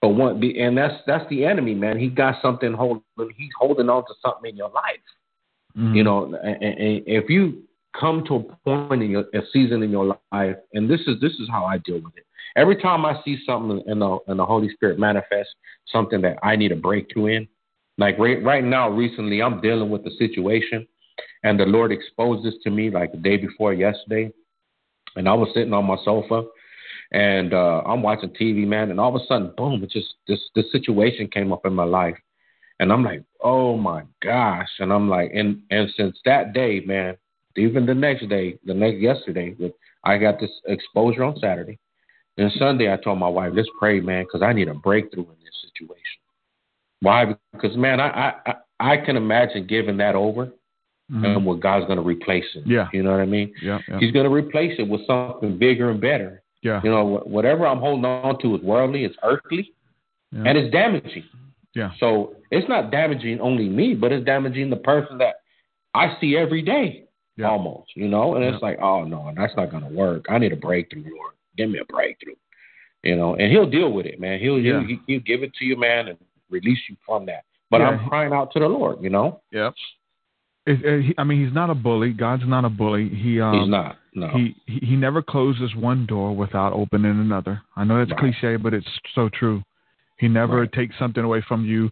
But 0.00 0.08
one, 0.10 0.42
and 0.42 0.76
that's 0.76 0.94
that's 1.06 1.28
the 1.30 1.44
enemy, 1.44 1.74
man. 1.74 1.98
He 1.98 2.08
got 2.08 2.40
something 2.42 2.72
holding. 2.72 3.02
He's 3.36 3.50
holding 3.58 3.88
on 3.88 4.02
to 4.06 4.14
something 4.24 4.50
in 4.50 4.56
your 4.56 4.70
life. 4.70 4.98
Mhm. 5.78 5.94
You 5.94 6.02
know, 6.04 6.24
and, 6.34 6.62
and 6.62 7.02
if 7.06 7.30
you 7.30 7.62
come 7.98 8.24
to 8.26 8.36
a 8.36 8.42
point 8.64 9.02
in 9.02 9.10
your 9.10 9.24
a 9.34 9.42
season 9.52 9.82
in 9.82 9.90
your 9.90 10.16
life, 10.32 10.56
and 10.72 10.90
this 10.90 11.00
is 11.06 11.20
this 11.20 11.32
is 11.34 11.48
how 11.50 11.64
I 11.64 11.78
deal 11.78 12.00
with 12.00 12.16
it. 12.16 12.24
Every 12.56 12.76
time 12.76 13.04
I 13.06 13.20
see 13.24 13.38
something 13.46 13.80
in 13.86 14.00
the 14.00 14.18
in 14.28 14.38
the 14.38 14.44
Holy 14.46 14.70
Spirit 14.70 14.98
manifest, 14.98 15.50
something 15.86 16.20
that 16.22 16.38
I 16.42 16.56
need 16.56 16.72
a 16.72 16.76
breakthrough 16.76 17.26
in, 17.26 17.48
like 18.02 18.18
right 18.18 18.42
right 18.42 18.64
now, 18.64 18.88
recently 18.88 19.40
I'm 19.40 19.60
dealing 19.60 19.88
with 19.88 20.02
the 20.02 20.10
situation, 20.18 20.88
and 21.44 21.58
the 21.58 21.66
Lord 21.66 21.92
exposed 21.92 22.44
this 22.44 22.54
to 22.64 22.70
me 22.70 22.90
like 22.90 23.12
the 23.12 23.18
day 23.18 23.36
before 23.36 23.72
yesterday, 23.72 24.32
and 25.14 25.28
I 25.28 25.34
was 25.34 25.48
sitting 25.54 25.72
on 25.72 25.84
my 25.84 25.96
sofa, 26.04 26.42
and 27.12 27.54
uh, 27.54 27.82
I'm 27.86 28.02
watching 28.02 28.30
TV, 28.30 28.66
man, 28.66 28.90
and 28.90 28.98
all 28.98 29.14
of 29.14 29.22
a 29.22 29.26
sudden, 29.26 29.52
boom! 29.56 29.84
It 29.84 29.90
just 29.90 30.14
this 30.26 30.40
this 30.56 30.64
situation 30.72 31.28
came 31.28 31.52
up 31.52 31.64
in 31.64 31.74
my 31.74 31.84
life, 31.84 32.16
and 32.80 32.92
I'm 32.92 33.04
like, 33.04 33.22
oh 33.40 33.76
my 33.76 34.02
gosh, 34.20 34.70
and 34.80 34.92
I'm 34.92 35.08
like, 35.08 35.30
and 35.32 35.62
and 35.70 35.88
since 35.96 36.18
that 36.24 36.54
day, 36.54 36.80
man, 36.84 37.16
even 37.56 37.86
the 37.86 37.94
next 37.94 38.28
day, 38.28 38.58
the 38.64 38.74
next 38.74 38.98
yesterday, 38.98 39.54
I 40.02 40.18
got 40.18 40.40
this 40.40 40.50
exposure 40.66 41.22
on 41.22 41.38
Saturday, 41.38 41.78
and 42.36 42.50
Sunday 42.58 42.92
I 42.92 42.96
told 42.96 43.20
my 43.20 43.28
wife, 43.28 43.52
let's 43.54 43.68
pray, 43.78 44.00
man, 44.00 44.24
because 44.24 44.42
I 44.42 44.52
need 44.52 44.66
a 44.66 44.74
breakthrough 44.74 45.22
in 45.22 45.38
this 45.44 45.70
situation. 45.70 46.21
Why? 47.02 47.34
Because 47.52 47.76
man, 47.76 48.00
I 48.00 48.32
I 48.46 48.54
I 48.80 48.96
can 48.96 49.16
imagine 49.16 49.66
giving 49.66 49.96
that 49.98 50.14
over, 50.14 50.50
Mhm. 51.12 51.24
and 51.36 51.46
what 51.46 51.60
God's 51.60 51.84
going 51.86 51.98
to 51.98 52.04
replace 52.04 52.44
it. 52.54 52.64
Yeah. 52.66 52.88
you 52.92 53.02
know 53.02 53.10
what 53.10 53.20
I 53.20 53.26
mean. 53.26 53.52
yeah. 53.60 53.80
Yeah. 53.88 53.98
He's 53.98 54.12
going 54.12 54.24
to 54.24 54.34
replace 54.34 54.78
it 54.78 54.88
with 54.88 55.04
something 55.06 55.58
bigger 55.58 55.90
and 55.90 56.00
better. 56.00 56.42
Yeah. 56.62 56.80
You 56.82 56.90
know, 56.90 57.18
whatever 57.24 57.66
I'm 57.66 57.78
holding 57.80 58.04
on 58.04 58.38
to 58.40 58.54
is 58.56 58.62
worldly, 58.62 59.04
it's 59.04 59.16
earthly, 59.22 59.72
Yeah. 60.32 60.44
and 60.46 60.56
it's 60.58 60.72
damaging. 60.72 61.24
Yeah. 61.74 61.90
So 61.98 62.36
it's 62.50 62.68
not 62.68 62.90
damaging 62.90 63.40
only 63.40 63.68
me, 63.68 63.94
but 63.94 64.12
it's 64.12 64.24
damaging 64.24 64.70
the 64.70 64.76
person 64.76 65.18
that 65.18 65.36
I 65.94 66.16
see 66.20 66.36
every 66.36 66.62
day, 66.62 67.04
Yeah. 67.36 67.50
almost. 67.50 67.96
You 67.96 68.08
know, 68.08 68.34
and 68.36 68.44
Yeah. 68.44 68.54
it's 68.54 68.62
like, 68.62 68.78
oh 68.80 69.04
no, 69.04 69.30
that's 69.36 69.56
not 69.56 69.70
going 69.70 69.84
to 69.84 69.90
work. 69.94 70.26
I 70.28 70.38
need 70.38 70.52
a 70.52 70.56
breakthrough, 70.56 71.02
Lord. 71.04 71.32
Give 71.56 71.68
me 71.70 71.78
a 71.78 71.84
breakthrough. 71.84 72.34
You 73.02 73.16
know, 73.16 73.34
and 73.34 73.50
He'll 73.50 73.68
deal 73.68 73.92
with 73.92 74.06
it, 74.06 74.18
man. 74.20 74.38
He'll 74.38 74.58
Yeah. 74.58 74.82
he'll, 74.86 74.98
he'll 75.06 75.20
give 75.20 75.42
it 75.42 75.52
to 75.54 75.64
you, 75.64 75.76
man, 75.76 76.08
and 76.08 76.18
release 76.52 76.78
you 76.88 76.96
from 77.04 77.26
that. 77.26 77.44
But 77.70 77.80
Yeah. 77.80 77.88
I'm 77.88 78.08
crying 78.08 78.32
out 78.32 78.52
to 78.52 78.60
the 78.60 78.68
Lord. 78.68 78.98
You 79.02 79.10
know, 79.10 79.40
Yep. 79.52 79.74
It, 80.64 80.84
it, 80.84 81.02
he, 81.06 81.14
I 81.18 81.24
mean, 81.24 81.44
he's 81.44 81.52
not 81.54 81.70
a 81.70 81.74
bully. 81.74 82.12
God's 82.12 82.44
not 82.46 82.64
a 82.64 82.68
bully. 82.68 83.08
He 83.08 83.40
um, 83.40 83.60
He's 83.62 83.68
not. 83.68 83.98
No. 84.14 84.28
He, 84.28 84.54
he 84.66 84.86
he 84.86 84.96
never 84.96 85.20
closes 85.22 85.74
one 85.74 86.06
door 86.06 86.36
without 86.36 86.72
opening 86.72 87.18
another. 87.18 87.62
I 87.74 87.82
know 87.82 87.98
that's 87.98 88.12
Right. 88.12 88.34
cliche, 88.34 88.56
but 88.56 88.72
it's 88.72 88.86
so 89.14 89.28
true. 89.28 89.62
He 90.18 90.28
never 90.28 90.60
Right. 90.60 90.72
takes 90.72 90.96
something 90.98 91.24
away 91.24 91.40
from 91.48 91.64
you 91.64 91.90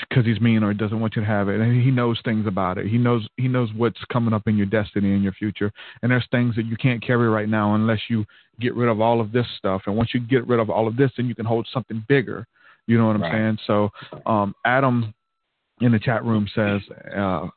because 0.00 0.24
he's 0.26 0.40
mean 0.40 0.64
or 0.64 0.74
doesn't 0.74 0.98
want 0.98 1.14
you 1.14 1.22
to 1.22 1.28
have 1.28 1.48
it, 1.48 1.60
and 1.60 1.80
he 1.80 1.92
knows 1.92 2.20
things 2.24 2.44
about 2.48 2.76
it. 2.76 2.88
He 2.88 2.98
knows 2.98 3.28
he 3.36 3.46
knows 3.46 3.72
what's 3.76 4.02
coming 4.06 4.34
up 4.34 4.48
in 4.48 4.56
your 4.56 4.66
destiny 4.66 5.12
and 5.12 5.22
your 5.22 5.34
future. 5.34 5.70
And 6.02 6.10
there's 6.10 6.26
things 6.32 6.56
that 6.56 6.66
you 6.66 6.76
can't 6.76 7.00
carry 7.00 7.28
right 7.28 7.48
now 7.48 7.76
unless 7.76 8.00
you 8.08 8.24
get 8.58 8.74
rid 8.74 8.88
of 8.88 9.00
all 9.00 9.20
of 9.20 9.30
this 9.30 9.46
stuff. 9.58 9.82
And 9.86 9.96
once 9.96 10.12
you 10.12 10.18
get 10.18 10.44
rid 10.48 10.58
of 10.58 10.70
all 10.70 10.88
of 10.88 10.96
this, 10.96 11.12
then 11.16 11.26
you 11.28 11.36
can 11.36 11.46
hold 11.46 11.68
something 11.72 12.04
bigger. 12.08 12.48
You 12.86 12.98
know 12.98 13.06
what 13.06 13.16
I'm 13.16 13.22
Right. 13.22 13.32
saying? 13.32 13.58
So, 13.66 13.90
um, 14.26 14.54
Adam 14.64 15.12
in 15.80 15.92
the 15.92 15.98
chat 15.98 16.24
room 16.24 16.48
says. 16.54 16.82
Uh, 17.14 17.48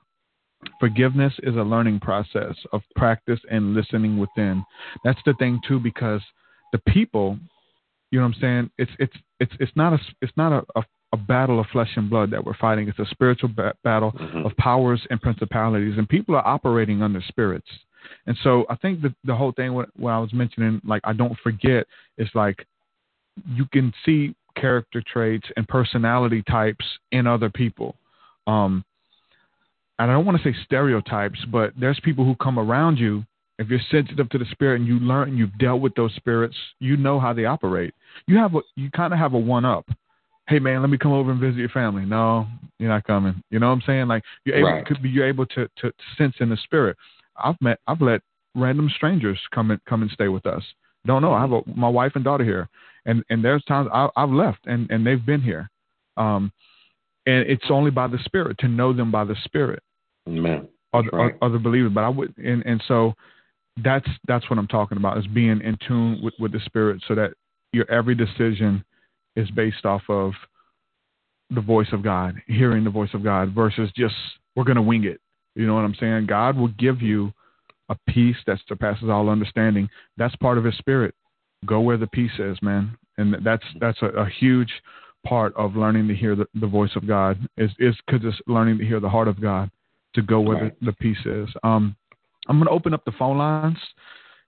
Forgiveness 0.80 1.34
is 1.44 1.56
a 1.56 1.62
learning 1.64 2.02
process 2.02 2.54
of 2.74 2.82
practice 2.96 3.40
and 3.50 3.74
listening 3.74 4.18
within. 4.18 4.62
That's 5.06 5.20
the 5.26 5.34
thing 5.36 5.62
too, 5.66 5.80
because 5.80 6.22
the 6.74 6.80
people, 6.80 7.40
you 8.12 8.20
know 8.20 8.26
what 8.28 8.36
I'm 8.36 8.42
saying? 8.42 8.72
It's 8.78 8.92
it's 9.00 9.14
it's 9.40 9.54
it's 9.62 9.72
not 9.78 9.94
a 9.94 10.00
it's 10.22 10.34
not 10.36 10.52
a, 10.52 10.66
a, 10.80 10.84
a 11.14 11.18
battle 11.18 11.62
of 11.62 11.68
flesh 11.68 11.96
and 11.96 12.10
blood 12.10 12.30
that 12.32 12.44
we're 12.44 12.56
fighting. 12.58 12.90
It's 12.90 13.00
a 13.00 13.06
spiritual 13.06 13.50
ba- 13.56 13.74
battle 13.86 14.12
Mhm. 14.12 14.46
of 14.46 14.56
powers 14.58 15.02
and 15.10 15.22
principalities, 15.22 15.98
and 15.98 16.10
people 16.10 16.36
are 16.36 16.46
operating 16.46 17.02
under 17.02 17.22
spirits. 17.22 17.70
And 18.28 18.36
so 18.44 18.66
I 18.70 18.76
think 18.76 19.02
that 19.04 19.14
the 19.24 19.36
whole 19.36 19.54
thing 19.54 19.74
what, 19.74 19.88
what 19.96 20.12
I 20.12 20.20
was 20.20 20.34
mentioning, 20.34 20.82
like 20.84 21.02
I 21.06 21.14
don't 21.14 21.38
forget, 21.40 21.88
is 22.18 22.30
like 22.36 22.66
you 23.48 23.66
can 23.72 23.94
see 24.06 24.36
character 24.60 25.02
traits 25.12 25.48
and 25.56 25.68
personality 25.68 26.44
types 26.44 26.86
in 27.12 27.28
other 27.28 27.50
people. 27.50 27.96
Um, 28.48 28.84
and 30.00 30.10
I 30.10 30.14
don't 30.14 30.26
want 30.26 30.42
to 30.42 30.44
say 30.44 30.56
stereotypes, 30.66 31.40
but 31.52 31.74
there's 31.80 32.00
people 32.04 32.26
who 32.26 32.36
come 32.36 32.58
around 32.58 32.98
you. 32.98 33.26
If 33.58 33.68
you're 33.68 33.82
sensitive 33.92 34.30
to 34.30 34.38
the 34.38 34.46
spirit 34.52 34.80
and 34.80 34.88
you 34.88 35.00
learn, 35.00 35.38
you've 35.38 35.58
dealt 35.58 35.82
with 35.82 35.94
those 35.96 36.16
spirits, 36.16 36.56
you 36.80 36.96
know 36.96 37.20
how 37.20 37.34
they 37.34 37.44
operate. 37.44 37.94
You 38.26 38.38
have 38.38 38.56
a, 38.56 38.60
you 38.76 38.90
kind 38.92 39.12
of 39.12 39.20
have 39.20 39.34
a 39.34 39.38
one 39.38 39.66
up. 39.66 39.86
Hey 40.48 40.60
man, 40.60 40.82
let 40.82 40.90
me 40.90 40.98
come 40.98 41.12
over 41.12 41.32
and 41.32 41.40
visit 41.40 41.58
your 41.58 41.70
family. 41.70 42.06
No, 42.06 42.48
you're 42.80 42.90
not 42.90 43.04
coming. 43.04 43.44
You 43.52 43.60
know 43.60 43.68
what 43.68 43.74
I'm 43.74 43.84
saying? 43.86 44.08
Like 44.08 44.24
you're 44.46 44.56
able, 44.56 44.70
Right. 44.70 44.86
could 44.86 45.02
be 45.04 45.10
you're 45.10 45.28
able 45.28 45.46
to, 45.48 45.68
to 45.82 45.92
sense 46.18 46.36
in 46.40 46.50
the 46.50 46.58
spirit. 46.58 46.96
I've 47.36 47.60
met, 47.62 47.80
I've 47.86 48.02
let 48.02 48.22
random 48.56 48.90
strangers 48.96 49.40
come 49.54 49.72
and 49.72 49.84
come 49.86 50.02
and 50.02 50.12
stay 50.12 50.30
with 50.30 50.46
us. 50.46 50.64
Don't 51.06 51.22
know. 51.22 51.34
I 51.34 51.42
have 51.42 51.52
a, 51.52 51.62
my 51.76 51.90
wife 51.90 52.14
and 52.16 52.24
daughter 52.24 52.44
here, 52.44 52.68
and 53.10 53.24
and 53.30 53.44
there's 53.44 53.64
times 53.66 53.90
I, 53.94 54.10
I've 54.16 54.30
left 54.30 54.60
and 54.66 54.90
and 54.92 55.06
they've 55.06 55.26
been 55.26 55.42
here. 55.42 55.70
Um, 56.18 56.52
and 57.26 57.48
it's 57.48 57.66
only 57.70 57.92
by 57.92 58.08
the 58.08 58.20
spirit 58.26 58.58
to 58.60 58.68
know 58.68 58.94
them 58.94 59.12
by 59.12 59.24
the 59.24 59.36
spirit 59.44 59.82
Amen. 60.28 60.68
other 60.94 61.10
right. 61.12 61.36
other 61.42 61.60
believers. 61.60 61.92
But 61.94 62.04
I 62.04 62.10
would 62.10 62.38
and 62.38 62.64
and 62.66 62.82
so 62.88 63.14
that's 63.84 64.08
that's 64.28 64.50
what 64.50 64.60
I'm 64.60 64.68
talking 64.68 64.98
about 64.98 65.18
is 65.18 65.28
being 65.28 65.62
in 65.62 65.78
tune 65.88 66.20
with 66.24 66.34
with 66.40 66.52
the 66.52 66.60
spirit, 66.66 67.02
so 67.08 67.16
that 67.16 67.34
your 67.74 67.90
every 67.90 68.16
decision 68.16 68.84
is 69.36 69.50
based 69.52 69.86
off 69.86 70.04
of 70.10 70.34
the 71.50 71.62
voice 71.62 71.88
of 71.92 72.04
God, 72.04 72.36
hearing 72.48 72.84
the 72.84 72.90
voice 72.90 73.14
of 73.14 73.24
God, 73.24 73.54
versus 73.54 73.90
just 73.96 74.16
we're 74.56 74.64
gonna 74.64 74.82
wing 74.82 75.04
it. 75.06 75.20
You 75.56 75.66
know 75.68 75.76
what 75.76 75.86
I'm 75.86 75.96
saying? 76.00 76.28
God 76.28 76.58
will 76.58 76.70
give 76.70 77.02
you 77.02 77.34
a 77.90 77.96
peace 78.08 78.38
that 78.46 78.60
surpasses 78.68 79.10
all 79.10 79.30
understanding. 79.30 79.90
That's 80.18 80.36
part 80.38 80.58
of 80.58 80.64
His 80.64 80.78
Spirit. 80.78 81.16
Go 81.66 81.82
where 81.82 81.98
the 81.98 82.08
peace 82.08 82.38
is, 82.40 82.58
man, 82.62 82.98
and 83.20 83.36
that's 83.44 83.64
that's 83.80 84.02
a, 84.02 84.08
a 84.08 84.30
huge 84.30 84.72
part 85.26 85.54
of 85.56 85.76
learning 85.76 86.08
to 86.08 86.16
hear 86.16 86.36
the, 86.36 86.48
the 86.56 86.68
voice 86.68 86.92
of 86.96 87.08
God 87.08 87.38
is 87.58 87.72
is 87.80 87.96
because 88.06 88.22
it's 88.24 88.42
learning 88.48 88.78
to 88.78 88.86
hear 88.86 89.00
the 89.00 89.10
heart 89.10 89.28
of 89.28 89.42
God 89.42 89.70
to 90.16 90.22
go 90.22 90.40
where 90.40 90.64
right. 90.64 90.80
the, 90.80 90.88
the 90.88 90.94
peace 90.94 91.26
is. 91.26 91.50
Um, 91.64 91.96
I'm 92.48 92.58
going 92.58 92.68
to 92.68 92.74
open 92.74 92.94
up 92.94 93.06
the 93.06 93.12
phone 93.12 93.38
lines. 93.38 93.78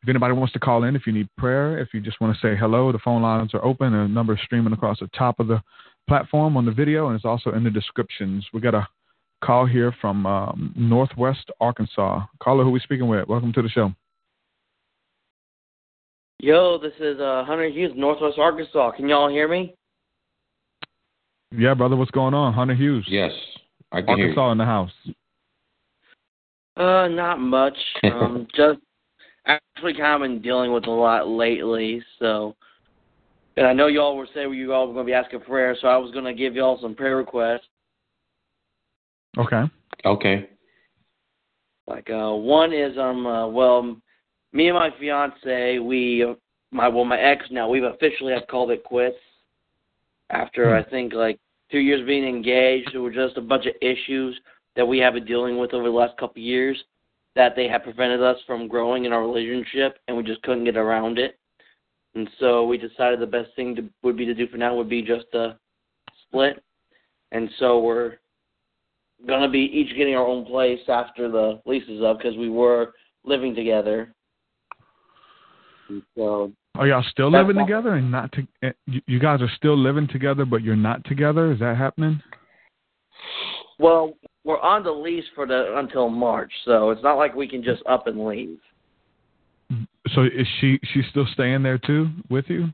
If 0.02 0.10
anybody 0.10 0.34
wants 0.34 0.53
to 0.53 0.60
call 0.60 0.85
in, 0.85 0.95
if 0.95 1.06
you 1.06 1.14
need 1.14 1.30
prayer, 1.38 1.77
if 1.77 1.89
you 1.93 2.02
just 2.02 2.19
want 2.19 2.35
to 2.35 2.41
say 2.41 2.57
hello, 2.57 2.91
the 2.91 2.98
phone 2.99 3.22
lines 3.22 3.53
are 3.53 3.64
open. 3.64 3.93
A 3.93 4.07
number 4.07 4.34
is 4.34 4.39
streaming 4.43 4.73
across 4.73 4.99
the 4.99 5.07
top 5.15 5.39
of 5.39 5.48
the 5.48 5.61
platform 6.07 6.57
on 6.57 6.65
the 6.65 6.72
video, 6.72 7.07
and 7.07 7.15
it's 7.15 7.26
also 7.26 7.52
in 7.52 7.64
the 7.64 7.69
descriptions. 7.69 8.48
We 8.52 8.61
got 8.61 8.73
a 8.73 8.88
call 9.43 9.68
here 9.68 9.93
from 10.02 10.26
um, 10.26 10.73
Northwest 10.76 11.52
Arkansas. 11.60 12.26
Caller, 12.41 12.64
who 12.64 12.72
we 12.72 12.80
speaking 12.80 13.07
with? 13.07 13.27
Welcome 13.27 13.53
to 13.53 13.61
the 13.61 13.69
show. 13.69 13.93
Yo, 16.41 16.80
this 16.80 16.93
is 16.99 17.19
uh, 17.19 17.43
Hunter 17.45 17.69
Hughes, 17.69 17.91
Northwest 17.95 18.39
Arkansas. 18.39 18.93
Can 18.93 19.07
y'all 19.07 19.30
hear 19.30 19.47
me? 19.47 19.76
Yeah, 21.55 21.76
brother. 21.76 21.95
What's 21.95 22.09
going 22.09 22.34
on, 22.34 22.51
Hunter 22.51 22.73
Hughes? 22.73 23.05
Yes, 23.07 23.31
I 23.91 24.01
can 24.01 24.09
Arkansas 24.09 24.45
hear 24.45 24.51
in 24.51 24.57
the 24.57 24.65
house. 24.65 24.89
Uh, 26.76 27.07
not 27.09 27.39
much. 27.39 27.77
Um, 28.03 28.47
just 28.55 28.80
actually 29.45 29.93
kind 29.93 30.15
of 30.15 30.27
been 30.27 30.41
dealing 30.41 30.73
with 30.73 30.88
a 30.88 30.89
lot 30.89 31.27
lately. 31.27 32.03
So, 32.18 32.55
and 33.55 33.68
I 33.68 33.73
know 33.73 33.85
y'all 33.85 34.18
were 34.18 34.27
saying 34.34 34.51
you 34.51 34.73
all 34.73 34.88
were 34.88 34.93
going 34.95 35.05
to 35.05 35.11
be 35.11 35.13
asking 35.13 35.41
prayer, 35.41 35.77
so 35.80 35.89
I 35.89 35.97
was 35.97 36.09
going 36.09 36.26
to 36.26 36.34
give 36.34 36.55
y'all 36.55 36.80
some 36.81 36.95
prayer 36.95 37.18
requests. 37.18 37.68
Okay. 39.38 39.61
Okay. 40.05 40.49
Like 41.85 42.09
uh, 42.09 42.31
one 42.31 42.73
is 42.73 42.97
um 42.97 43.27
uh, 43.27 43.47
well, 43.47 43.95
me 44.53 44.67
and 44.67 44.77
my 44.77 44.89
fiance 44.99 45.79
we 45.79 46.25
my 46.71 46.87
well 46.87 47.05
my 47.05 47.19
ex 47.19 47.45
now 47.51 47.69
we've 47.69 47.83
officially 47.83 48.33
have 48.33 48.47
called 48.47 48.71
it 48.71 48.83
quits 48.83 49.17
after 50.29 50.69
hmm. 50.69 50.85
I 50.85 50.89
think 50.89 51.13
like 51.13 51.39
two 51.71 51.79
years 51.79 52.05
being 52.05 52.25
engaged. 52.25 52.89
There 52.93 53.01
were 53.01 53.11
just 53.11 53.37
a 53.37 53.41
bunch 53.41 53.65
of 53.65 53.73
issues 53.81 54.39
that 54.75 54.87
we 54.87 54.99
have 54.99 55.13
been 55.13 55.25
dealing 55.25 55.57
with 55.57 55.73
over 55.73 55.85
the 55.85 55.91
last 55.91 56.17
couple 56.17 56.41
of 56.41 56.45
years 56.45 56.81
that 57.35 57.55
they 57.55 57.67
have 57.67 57.83
prevented 57.83 58.21
us 58.21 58.37
from 58.45 58.67
growing 58.67 59.05
in 59.05 59.13
our 59.13 59.21
relationship, 59.21 59.99
and 60.07 60.17
we 60.17 60.23
just 60.23 60.41
couldn't 60.43 60.65
get 60.65 60.75
around 60.75 61.17
it. 61.17 61.39
And 62.13 62.29
so 62.39 62.65
we 62.65 62.77
decided 62.77 63.21
the 63.21 63.25
best 63.25 63.51
thing 63.55 63.73
to, 63.77 63.85
would 64.03 64.17
be 64.17 64.25
to 64.25 64.33
do 64.33 64.47
for 64.47 64.57
now 64.57 64.75
would 64.75 64.89
be 64.89 65.01
just 65.01 65.25
to 65.31 65.57
split. 66.27 66.61
And 67.31 67.49
so 67.57 67.79
we're 67.79 68.17
gonna 69.25 69.49
be 69.49 69.59
each 69.59 69.95
getting 69.95 70.15
our 70.15 70.27
own 70.27 70.45
place 70.45 70.81
after 70.89 71.31
the 71.31 71.61
lease 71.65 71.87
is 71.87 72.03
up 72.03 72.17
because 72.17 72.35
we 72.35 72.49
were 72.49 72.93
living 73.23 73.55
together. 73.55 74.13
And 75.91 76.03
so 76.15 76.51
are 76.76 76.88
y'all 76.88 77.03
still 77.09 77.30
living 77.30 77.57
together 77.57 77.95
and 77.95 78.09
not 78.09 78.31
to, 78.31 78.47
eh, 78.63 78.72
you 78.85 79.19
guys 79.19 79.41
are 79.41 79.51
still 79.57 79.77
living 79.77 80.07
together 80.07 80.45
but 80.45 80.63
you're 80.63 80.76
not 80.76 81.03
together? 81.05 81.51
Is 81.51 81.59
that 81.59 81.77
happening? 81.77 82.22
Well, 83.77 84.13
we're 84.43 84.59
on 84.59 84.84
the 84.84 84.91
lease 84.91 85.26
for 85.35 85.45
the 85.45 85.77
until 85.77 86.09
March, 86.09 86.51
so 86.65 86.91
it's 86.91 87.03
not 87.03 87.18
like 87.18 87.35
we 87.35 87.47
can 87.47 87.63
just 87.63 87.84
up 87.88 88.07
and 88.07 88.26
leave. 88.26 88.57
So 90.13 90.23
is 90.23 90.47
she 90.59 90.80
she's 90.93 91.05
still 91.09 91.27
staying 91.34 91.63
there 91.63 91.77
too 91.77 92.09
with 92.30 92.45
you? 92.47 92.69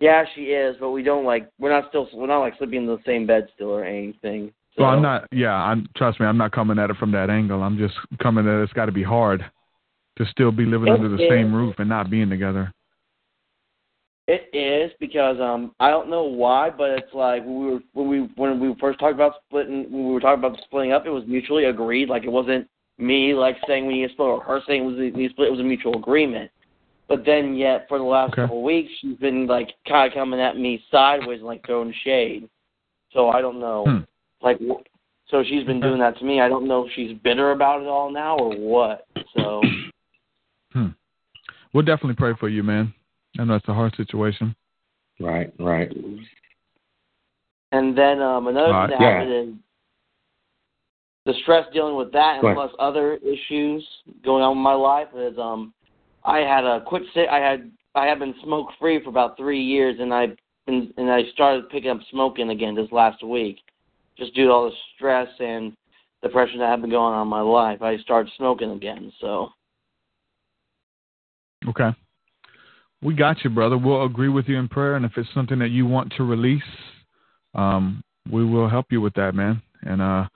Yeah, 0.00 0.24
she 0.34 0.42
is, 0.42 0.76
but 0.80 0.90
we 0.90 1.02
don't 1.02 1.24
like 1.24 1.48
we're 1.58 1.70
not 1.70 1.90
still 1.90 2.08
we're 2.12 2.26
not 2.26 2.40
like 2.40 2.58
sleeping 2.58 2.82
in 2.82 2.86
the 2.86 2.98
same 3.06 3.26
bed 3.26 3.48
still 3.54 3.70
or 3.70 3.84
anything. 3.84 4.52
So. 4.76 4.82
Well, 4.82 4.92
I'm 4.92 5.02
not. 5.02 5.28
Yeah, 5.32 5.54
I'm. 5.54 5.88
Trust 5.96 6.20
me, 6.20 6.26
I'm 6.26 6.38
not 6.38 6.52
coming 6.52 6.78
at 6.78 6.90
it 6.90 6.96
from 6.96 7.12
that 7.12 7.30
angle. 7.30 7.62
I'm 7.62 7.78
just 7.78 7.94
coming 8.22 8.46
at 8.46 8.60
it. 8.60 8.62
It's 8.62 8.72
got 8.72 8.86
to 8.86 8.92
be 8.92 9.02
hard 9.02 9.44
to 10.18 10.26
still 10.26 10.52
be 10.52 10.64
living 10.64 10.88
it 10.88 10.92
under 10.92 11.08
the 11.08 11.22
is. 11.22 11.30
same 11.30 11.54
roof 11.54 11.76
and 11.78 11.88
not 11.88 12.10
being 12.10 12.28
together. 12.28 12.72
It 14.26 14.48
is 14.56 14.92
because 15.00 15.40
um 15.40 15.72
I 15.80 15.90
don't 15.90 16.08
know 16.08 16.22
why, 16.22 16.70
but 16.70 16.90
it's 16.90 17.12
like 17.12 17.42
when 17.42 17.58
we 17.58 17.66
were 17.72 17.80
when 17.94 18.08
we 18.08 18.18
when 18.36 18.60
we 18.60 18.76
first 18.80 19.00
talked 19.00 19.14
about 19.14 19.34
splitting 19.46 19.90
when 19.90 20.06
we 20.06 20.12
were 20.12 20.20
talking 20.20 20.44
about 20.44 20.56
splitting 20.64 20.92
up, 20.92 21.04
it 21.04 21.10
was 21.10 21.24
mutually 21.26 21.64
agreed. 21.64 22.08
Like 22.08 22.22
it 22.22 22.30
wasn't 22.30 22.68
me 22.96 23.34
like 23.34 23.56
saying 23.66 23.86
we 23.86 23.94
need 23.94 24.06
to 24.06 24.12
split 24.12 24.28
or 24.28 24.42
her 24.44 24.60
saying 24.68 24.86
we 24.86 25.10
need 25.10 25.28
to 25.28 25.32
split. 25.32 25.48
It 25.48 25.52
was 25.52 25.60
a 25.60 25.64
mutual 25.64 25.96
agreement. 25.96 26.50
But 27.08 27.24
then 27.26 27.56
yet 27.56 27.86
for 27.88 27.98
the 27.98 28.04
last 28.04 28.34
okay. 28.34 28.42
couple 28.42 28.58
of 28.58 28.62
weeks, 28.62 28.92
she's 29.00 29.16
been 29.16 29.48
like 29.48 29.70
kind 29.88 30.06
of 30.06 30.16
coming 30.16 30.38
at 30.38 30.56
me 30.56 30.80
sideways 30.92 31.38
and 31.38 31.48
like 31.48 31.66
throwing 31.66 31.92
shade. 32.04 32.48
So 33.12 33.30
I 33.30 33.40
don't 33.40 33.58
know. 33.58 33.84
Hmm. 33.84 33.98
Like 34.42 34.60
so 35.28 35.42
she's 35.42 35.64
been 35.64 35.80
doing 35.80 35.98
that 35.98 36.16
to 36.18 36.24
me. 36.24 36.40
I 36.40 36.48
don't 36.48 36.68
know 36.68 36.86
if 36.86 36.92
she's 36.94 37.18
bitter 37.24 37.50
about 37.50 37.82
it 37.82 37.88
all 37.88 38.12
now 38.12 38.38
or 38.38 38.54
what. 38.54 39.08
So. 39.36 39.60
Hmm. 40.72 40.88
We'll 41.72 41.84
definitely 41.84 42.16
pray 42.16 42.32
for 42.38 42.48
you, 42.48 42.62
man. 42.62 42.92
I 43.38 43.44
know 43.44 43.54
it's 43.54 43.68
a 43.68 43.74
hard 43.74 43.94
situation. 43.96 44.54
Right, 45.20 45.52
right. 45.58 45.92
And 47.72 47.96
then 47.96 48.20
um, 48.20 48.48
another 48.48 48.74
uh, 48.74 48.88
thing 48.88 48.96
that 48.98 49.02
yeah. 49.02 49.18
happened 49.18 49.32
is 49.32 49.54
the 51.26 51.34
stress 51.42 51.66
dealing 51.72 51.96
with 51.96 52.12
that, 52.12 52.42
and 52.42 52.54
plus 52.54 52.72
other 52.78 53.16
issues 53.16 53.86
going 54.24 54.42
on 54.42 54.56
in 54.56 54.62
my 54.62 54.74
life 54.74 55.08
is 55.14 55.38
um, 55.38 55.72
I 56.24 56.38
had 56.38 56.64
a 56.64 56.82
quit. 56.84 57.02
I 57.30 57.38
had 57.38 57.70
I 57.94 58.06
had 58.06 58.18
been 58.18 58.34
smoke 58.42 58.68
free 58.80 59.02
for 59.02 59.10
about 59.10 59.36
three 59.36 59.62
years, 59.62 59.96
and 60.00 60.12
I 60.12 60.28
and, 60.66 60.92
and 60.96 61.10
I 61.10 61.22
started 61.32 61.68
picking 61.68 61.90
up 61.90 62.00
smoking 62.10 62.50
again 62.50 62.74
this 62.74 62.90
last 62.90 63.22
week, 63.22 63.58
just 64.18 64.34
due 64.34 64.46
to 64.46 64.50
all 64.50 64.70
the 64.70 64.76
stress 64.96 65.28
and 65.38 65.76
depression 66.22 66.58
that 66.58 66.70
had 66.70 66.80
been 66.80 66.90
going 66.90 67.14
on 67.14 67.22
in 67.22 67.28
my 67.28 67.40
life. 67.40 67.82
I 67.82 67.98
started 67.98 68.32
smoking 68.36 68.72
again, 68.72 69.12
so. 69.20 69.50
Okay. 71.68 71.90
We 73.02 73.14
got 73.14 73.42
you, 73.44 73.50
brother. 73.50 73.78
We'll 73.78 74.04
agree 74.04 74.28
with 74.28 74.46
you 74.46 74.58
in 74.58 74.68
prayer, 74.68 74.96
and 74.96 75.04
if 75.04 75.12
it's 75.16 75.28
something 75.32 75.58
that 75.60 75.70
you 75.70 75.86
want 75.86 76.12
to 76.16 76.24
release, 76.24 76.62
um, 77.54 78.02
we 78.30 78.44
will 78.44 78.68
help 78.68 78.86
you 78.90 79.00
with 79.00 79.14
that, 79.14 79.34
man. 79.34 79.62
And 79.82 80.02
uh, 80.02 80.28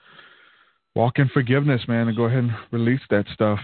walk 0.95 1.19
in 1.19 1.29
forgiveness, 1.29 1.83
man, 1.87 2.09
and 2.09 2.17
go 2.17 2.25
ahead 2.25 2.39
and 2.39 2.53
release 2.71 3.03
that 3.11 3.27
stuff. 3.35 3.59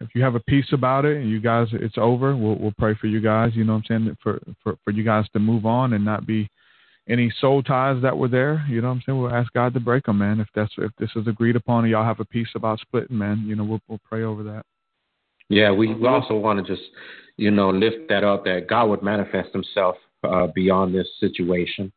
If 0.00 0.10
you 0.14 0.22
have 0.22 0.34
a 0.34 0.40
peace 0.40 0.66
about 0.72 1.04
it, 1.04 1.16
and 1.16 1.28
you 1.28 1.40
guys, 1.40 1.68
it's 1.72 1.96
over. 1.96 2.36
We'll 2.36 2.56
we'll 2.56 2.74
pray 2.78 2.94
for 2.94 3.06
you 3.06 3.20
guys. 3.20 3.52
You 3.54 3.64
know 3.64 3.74
what 3.74 3.84
I'm 3.90 4.04
saying? 4.04 4.16
For 4.22 4.40
for 4.62 4.76
for 4.84 4.90
you 4.90 5.02
guys 5.02 5.24
to 5.32 5.38
move 5.38 5.66
on 5.66 5.94
and 5.94 6.04
not 6.04 6.26
be 6.26 6.48
any 7.08 7.32
soul 7.40 7.62
ties 7.62 8.02
that 8.02 8.16
were 8.16 8.28
there. 8.28 8.64
You 8.68 8.80
know 8.80 8.88
what 8.88 8.94
I'm 8.94 9.02
saying? 9.06 9.20
We'll 9.20 9.34
ask 9.34 9.52
God 9.52 9.74
to 9.74 9.80
break 9.80 10.04
them, 10.04 10.18
man. 10.18 10.38
If 10.38 10.48
that's 10.54 10.72
if 10.78 10.92
this 10.98 11.10
is 11.16 11.26
agreed 11.26 11.56
upon, 11.56 11.84
and 11.84 11.90
y'all 11.90 12.04
have 12.04 12.20
a 12.20 12.24
peace 12.24 12.48
about 12.54 12.78
splitting, 12.80 13.16
man. 13.16 13.44
You 13.46 13.56
know, 13.56 13.64
we'll 13.64 13.80
we'll 13.88 14.00
pray 14.08 14.22
over 14.22 14.42
that. 14.44 14.66
Yeah, 15.48 15.70
we, 15.72 15.94
we 15.94 16.06
also 16.08 16.36
want 16.36 16.64
to 16.64 16.74
just 16.74 16.88
you 17.36 17.50
know, 17.50 17.70
lift 17.70 18.08
that 18.08 18.24
up 18.24 18.44
that 18.44 18.66
God 18.68 18.86
would 18.86 19.02
manifest 19.02 19.52
himself 19.52 19.96
uh, 20.24 20.46
beyond 20.54 20.94
this 20.94 21.08
situation. 21.20 21.92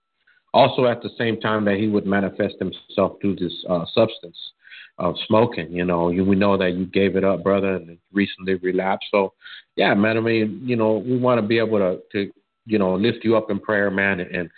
Also, 0.54 0.86
at 0.86 1.02
the 1.02 1.10
same 1.18 1.40
time, 1.40 1.66
that 1.66 1.78
he 1.78 1.88
would 1.88 2.06
manifest 2.06 2.56
himself 2.60 3.18
through 3.22 3.36
this 3.36 3.54
uh, 3.70 3.86
substance 3.94 4.38
of 4.98 5.16
smoking. 5.28 5.72
You 5.72 5.86
know, 5.86 6.10
you, 6.10 6.26
we 6.26 6.36
know 6.36 6.58
that 6.58 6.74
you 6.74 6.86
gave 6.86 7.16
it 7.16 7.24
up, 7.24 7.44
brother, 7.44 7.76
and 7.76 7.98
recently 8.12 8.56
relapsed. 8.56 9.08
So, 9.12 9.34
yeah, 9.76 9.94
man, 9.94 10.18
I 10.18 10.22
mean, 10.22 10.62
you 10.64 10.76
know, 10.76 10.98
we 10.98 11.18
want 11.18 11.40
to 11.40 11.48
be 11.48 11.60
able 11.60 11.78
to, 11.78 12.00
to, 12.12 12.32
you 12.66 12.80
know, 12.80 12.96
lift 12.96 13.24
you 13.24 13.38
up 13.38 13.50
in 13.50 13.60
prayer, 13.60 13.90
man. 13.92 14.20
And, 14.20 14.50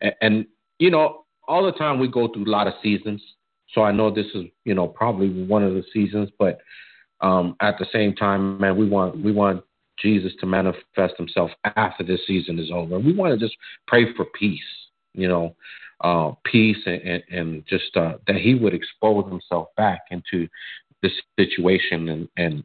and, 0.00 0.14
and, 0.20 0.46
you 0.78 0.90
know, 0.90 1.24
all 1.48 1.64
the 1.64 1.72
time 1.72 1.98
we 1.98 2.08
go 2.08 2.28
through 2.28 2.44
a 2.44 2.50
lot 2.50 2.66
of 2.68 2.74
seasons. 2.82 3.22
So 3.74 3.82
I 3.82 3.90
know 3.90 4.10
this 4.10 4.26
is, 4.34 4.44
you 4.64 4.74
know, 4.74 4.86
probably 4.86 5.44
one 5.44 5.64
of 5.64 5.74
the 5.74 5.82
seasons, 5.92 6.30
but 6.38 6.60
um, 7.20 7.56
at 7.60 7.78
the 7.78 7.86
same 7.92 8.14
time, 8.14 8.60
man, 8.60 8.76
we 8.76 8.88
want 8.88 9.22
we 9.22 9.32
want 9.32 9.64
Jesus 9.98 10.32
to 10.40 10.46
manifest 10.46 11.14
himself 11.16 11.50
after 11.76 12.04
this 12.04 12.20
season 12.26 12.58
is 12.58 12.70
over. 12.72 12.98
We 12.98 13.14
want 13.14 13.38
to 13.38 13.44
just 13.44 13.56
pray 13.86 14.12
for 14.14 14.24
peace, 14.38 14.60
you 15.14 15.28
know, 15.28 15.56
uh, 16.02 16.32
peace 16.44 16.78
and, 16.86 17.02
and, 17.02 17.22
and 17.30 17.66
just 17.66 17.96
uh, 17.96 18.14
that 18.26 18.36
he 18.36 18.54
would 18.54 18.74
expose 18.74 19.28
himself 19.28 19.68
back 19.76 20.02
into 20.10 20.48
this 21.02 21.12
situation 21.38 22.08
and, 22.08 22.28
and 22.36 22.64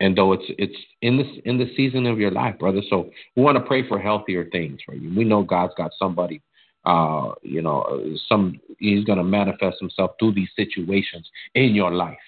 and 0.00 0.16
though 0.16 0.32
it's 0.32 0.44
it's 0.58 0.76
in 1.02 1.16
this 1.18 1.28
in 1.44 1.58
the 1.58 1.72
season 1.76 2.06
of 2.06 2.18
your 2.18 2.30
life, 2.30 2.58
brother. 2.58 2.80
So 2.88 3.10
we 3.36 3.42
want 3.42 3.56
to 3.56 3.64
pray 3.64 3.86
for 3.86 3.98
healthier 3.98 4.48
things 4.50 4.80
for 4.84 4.94
you. 4.94 5.14
We 5.14 5.24
know 5.24 5.42
God's 5.42 5.74
got 5.76 5.92
somebody 5.98 6.42
uh, 6.84 7.32
you 7.42 7.62
know, 7.62 8.16
some 8.28 8.60
he's 8.78 9.04
going 9.04 9.18
to 9.18 9.24
manifest 9.24 9.78
himself 9.80 10.12
through 10.18 10.34
these 10.34 10.48
situations 10.56 11.28
in 11.54 11.74
your 11.74 11.92
life 11.92 12.18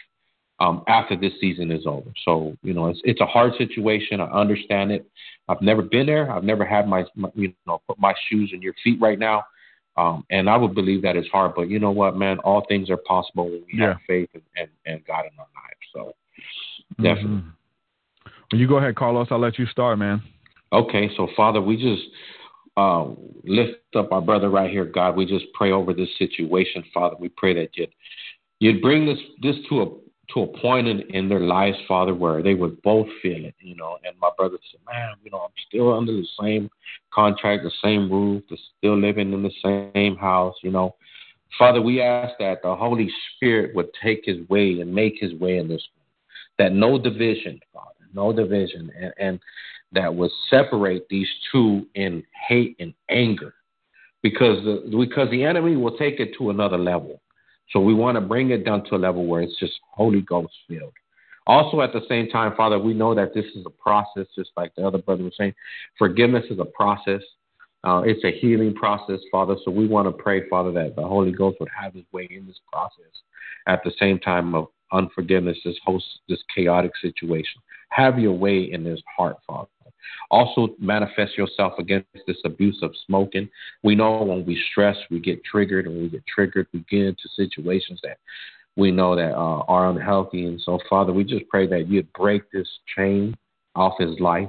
um, 0.65 0.83
after 0.89 1.17
this 1.17 1.33
season 1.41 1.71
is 1.71 1.87
over. 1.87 2.11
So 2.25 2.57
you 2.63 2.73
know, 2.73 2.89
it's 2.89 3.01
it's 3.05 3.21
a 3.21 3.27
hard 3.27 3.53
situation. 3.59 4.21
I 4.21 4.27
understand 4.27 4.93
it. 4.93 5.07
I've 5.49 5.61
never 5.61 5.83
been 5.83 6.07
there. 6.07 6.31
I've 6.31 6.45
never 6.45 6.65
had 6.65 6.89
my, 6.89 7.05
my 7.15 7.29
you 7.35 7.53
know 7.67 7.83
put 7.87 7.99
my 7.99 8.15
shoes 8.29 8.51
in 8.55 8.63
your 8.63 8.75
feet 8.83 8.99
right 9.01 9.19
now. 9.19 9.45
Um, 9.97 10.25
and 10.31 10.51
I 10.51 10.57
would 10.57 10.75
believe 10.75 11.03
that 11.03 11.17
is 11.17 11.27
hard, 11.31 11.53
but 11.55 11.69
you 11.69 11.79
know 11.79 11.93
what, 11.93 12.17
man? 12.17 12.41
All 12.41 12.65
things 12.69 12.91
are 12.91 12.97
possible 12.97 13.45
when 13.45 13.63
we 13.67 13.79
yeah. 13.79 13.91
have 13.91 13.99
faith 14.09 14.29
and, 14.35 14.43
and, 14.57 14.69
and 14.87 15.05
God 15.07 15.21
in 15.21 15.39
our 15.39 15.47
lives. 15.55 15.87
So 15.95 16.15
definitely. 16.97 17.43
Mm-hmm. 17.43 18.31
Well, 18.51 18.61
you 18.61 18.67
go 18.67 18.79
ahead, 18.79 18.97
Carlos. 18.97 19.29
I'll 19.31 19.39
let 19.39 19.57
you 19.57 19.67
start, 19.67 19.99
man. 19.99 20.21
Okay, 20.73 21.11
so 21.17 21.29
Father, 21.37 21.61
we 21.61 21.77
just 21.77 22.03
uh, 22.77 23.07
lift 23.45 23.79
up 23.95 24.11
our 24.11 24.21
brother 24.21 24.51
right 24.51 24.69
here, 24.69 24.85
God. 24.85 25.15
We 25.15 25.27
just 25.27 25.45
pray 25.55 25.71
over 25.71 25.95
this 25.95 26.09
situation, 26.19 26.83
Father. 26.93 27.15
We 27.21 27.29
pray 27.29 27.55
that 27.55 27.69
you'd 27.75 27.95
you'd 28.59 28.83
bring 28.83 29.07
this 29.07 29.19
this 29.43 29.57
to 29.69 29.83
a 29.83 29.87
to 30.33 30.41
a 30.43 30.59
point 30.59 30.87
in, 30.87 31.01
in 31.15 31.29
their 31.29 31.41
lives, 31.41 31.77
Father, 31.87 32.15
where 32.15 32.43
they 32.43 32.55
would 32.55 32.81
both 32.83 33.07
feel 33.23 33.45
it, 33.45 33.55
you 33.61 33.77
know. 33.77 33.99
And 34.05 34.19
my 34.21 34.31
brother 34.37 34.59
said, 34.71 34.81
Man, 34.87 35.15
you 35.23 35.31
know, 35.31 35.39
I'm 35.39 35.51
still 35.69 35.93
under 35.93 36.13
the 36.13 36.27
same 36.41 36.71
contract, 37.13 37.65
the 37.65 37.71
same 37.83 38.11
roof, 38.11 38.43
still 38.79 38.99
living 38.99 39.33
in 39.33 39.43
the 39.43 39.91
same 39.95 40.17
house, 40.17 40.55
you 40.63 40.71
know. 40.71 40.95
Father, 41.59 41.81
we 41.81 42.01
ask 42.01 42.35
that 42.39 42.63
the 42.63 42.75
Holy 42.75 43.09
Spirit 43.37 43.75
would 43.75 43.89
take 44.03 44.23
his 44.25 44.49
way 44.49 44.81
and 44.81 44.93
make 44.93 45.15
his 45.21 45.35
way 45.35 45.59
in 45.59 45.69
this 45.69 45.83
that 46.59 46.73
no 46.73 46.99
division, 46.99 47.61
Father, 47.73 47.89
no 48.13 48.33
division, 48.33 48.91
and, 48.99 49.13
and 49.19 49.41
that 49.93 50.15
would 50.15 50.31
separate 50.49 51.09
these 51.09 51.29
two 51.51 51.87
in 51.95 52.23
hate 52.49 52.77
and 52.79 52.95
anger, 53.09 53.55
because 54.23 54.65
the 54.65 54.97
because 54.99 55.31
the 55.31 55.45
enemy 55.45 55.77
will 55.77 55.97
take 55.97 56.21
it 56.21 56.31
to 56.39 56.51
another 56.51 56.79
level. 56.79 57.21
So 57.71 57.81
we 57.81 57.95
want 57.95 58.17
to 58.17 58.21
bring 58.21 58.51
it 58.51 58.65
down 58.65 58.85
to 58.85 58.97
a 58.97 58.99
level 58.99 59.27
where 59.27 59.43
it's 59.43 59.59
just 59.59 59.75
Holy 59.91 60.21
Ghost 60.21 60.53
filled. 60.69 60.93
Also, 61.47 61.83
at 61.83 61.93
the 61.93 62.01
same 62.09 62.29
time, 62.29 62.55
Father, 62.57 62.79
we 62.79 62.95
know 62.95 63.15
that 63.15 63.35
this 63.35 63.45
is 63.55 63.65
a 63.67 63.71
process, 63.71 64.27
just 64.35 64.51
like 64.57 64.75
the 64.77 64.87
other 64.87 64.99
brother 64.99 65.25
was 65.25 65.35
saying. 65.37 65.55
Forgiveness 65.99 66.45
is 66.51 66.59
a 66.59 66.65
process. 66.65 67.23
Uh, 67.83 68.03
it's 68.07 68.25
a 68.25 68.33
healing 68.33 68.75
process, 68.75 69.21
Father. 69.31 69.57
So 69.63 69.71
we 69.71 69.87
want 69.87 70.09
to 70.09 70.13
pray, 70.13 70.49
Father, 70.49 70.73
that 70.73 70.97
the 70.97 71.03
Holy 71.03 71.33
Ghost 71.33 71.59
would 71.61 71.69
have 71.79 71.93
His 71.93 72.05
way 72.13 72.27
in 72.31 72.47
this 72.47 72.61
process. 72.73 73.13
At 73.67 73.85
the 73.85 73.93
same 73.99 74.19
time 74.19 74.55
of 74.55 74.69
unforgiveness, 74.93 75.59
this 75.65 75.77
host, 75.85 76.07
this 76.29 76.43
chaotic 76.55 76.93
situation, 77.03 77.61
have 77.91 78.19
Your 78.19 78.33
way 78.33 78.71
in 78.73 78.85
His 78.85 79.03
heart, 79.15 79.37
Father. 79.47 79.69
Also, 80.31 80.75
manifest 80.79 81.37
Yourself 81.37 81.75
against 81.79 82.07
this 82.27 82.37
abuse 82.45 82.79
of 82.83 82.93
smoking. 83.07 83.49
We 83.83 83.95
know 83.95 84.23
when 84.23 84.45
we 84.45 84.63
stress, 84.71 84.97
we 85.11 85.21
get 85.21 85.45
triggered, 85.45 85.87
and 85.87 85.95
when 85.95 86.05
we 86.05 86.11
get 86.11 86.27
triggered, 86.27 86.67
we 86.73 86.85
get 86.91 87.03
into 87.03 87.29
situations 87.37 88.01
that 88.03 88.19
we 88.77 88.91
know 88.91 89.15
that 89.15 89.35
uh, 89.35 89.65
are 89.69 89.91
unhealthy. 89.91 90.47
And 90.47 90.61
so, 90.61 90.79
Father, 90.89 91.13
we 91.13 91.25
just 91.25 91.49
pray 91.49 91.67
that 91.69 91.89
you'd 91.89 92.13
break 92.13 92.51
this 92.51 92.69
chain 92.97 93.37
off 93.77 93.95
his 93.99 94.19
life 94.21 94.49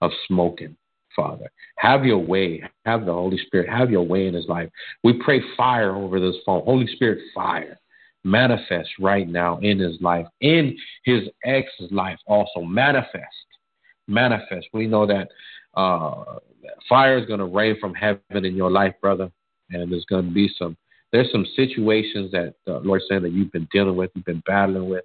of 0.00 0.10
smoking. 0.26 0.76
Father. 1.14 1.50
Have 1.76 2.04
your 2.04 2.18
way. 2.18 2.62
Have 2.84 3.04
the 3.04 3.12
Holy 3.12 3.38
Spirit. 3.38 3.68
Have 3.68 3.90
your 3.90 4.02
way 4.02 4.26
in 4.26 4.34
his 4.34 4.48
life. 4.48 4.70
We 5.04 5.14
pray 5.22 5.42
fire 5.56 5.94
over 5.94 6.20
this 6.20 6.36
phone. 6.44 6.62
Holy 6.64 6.86
Spirit, 6.86 7.18
fire. 7.34 7.78
Manifest 8.24 8.88
right 9.00 9.28
now 9.28 9.58
in 9.58 9.78
his 9.78 10.00
life, 10.00 10.26
in 10.40 10.76
his 11.04 11.22
ex's 11.44 11.90
life 11.90 12.18
also. 12.26 12.62
Manifest. 12.62 13.26
Manifest. 14.08 14.68
We 14.72 14.86
know 14.86 15.06
that 15.06 15.28
uh, 15.74 16.38
fire 16.88 17.18
is 17.18 17.26
going 17.26 17.40
to 17.40 17.46
rain 17.46 17.76
from 17.80 17.94
heaven 17.94 18.44
in 18.44 18.54
your 18.54 18.70
life, 18.70 18.94
brother. 19.00 19.30
And 19.70 19.90
there's 19.90 20.04
going 20.06 20.26
to 20.26 20.34
be 20.34 20.50
some 20.58 20.76
there's 21.12 21.30
some 21.30 21.46
situations 21.54 22.32
that 22.32 22.54
the 22.66 22.78
Lord 22.78 23.02
said 23.08 23.22
that 23.22 23.32
you've 23.32 23.52
been 23.52 23.68
dealing 23.70 23.96
with, 23.96 24.10
you've 24.14 24.24
been 24.24 24.42
battling 24.46 24.88
with. 24.88 25.04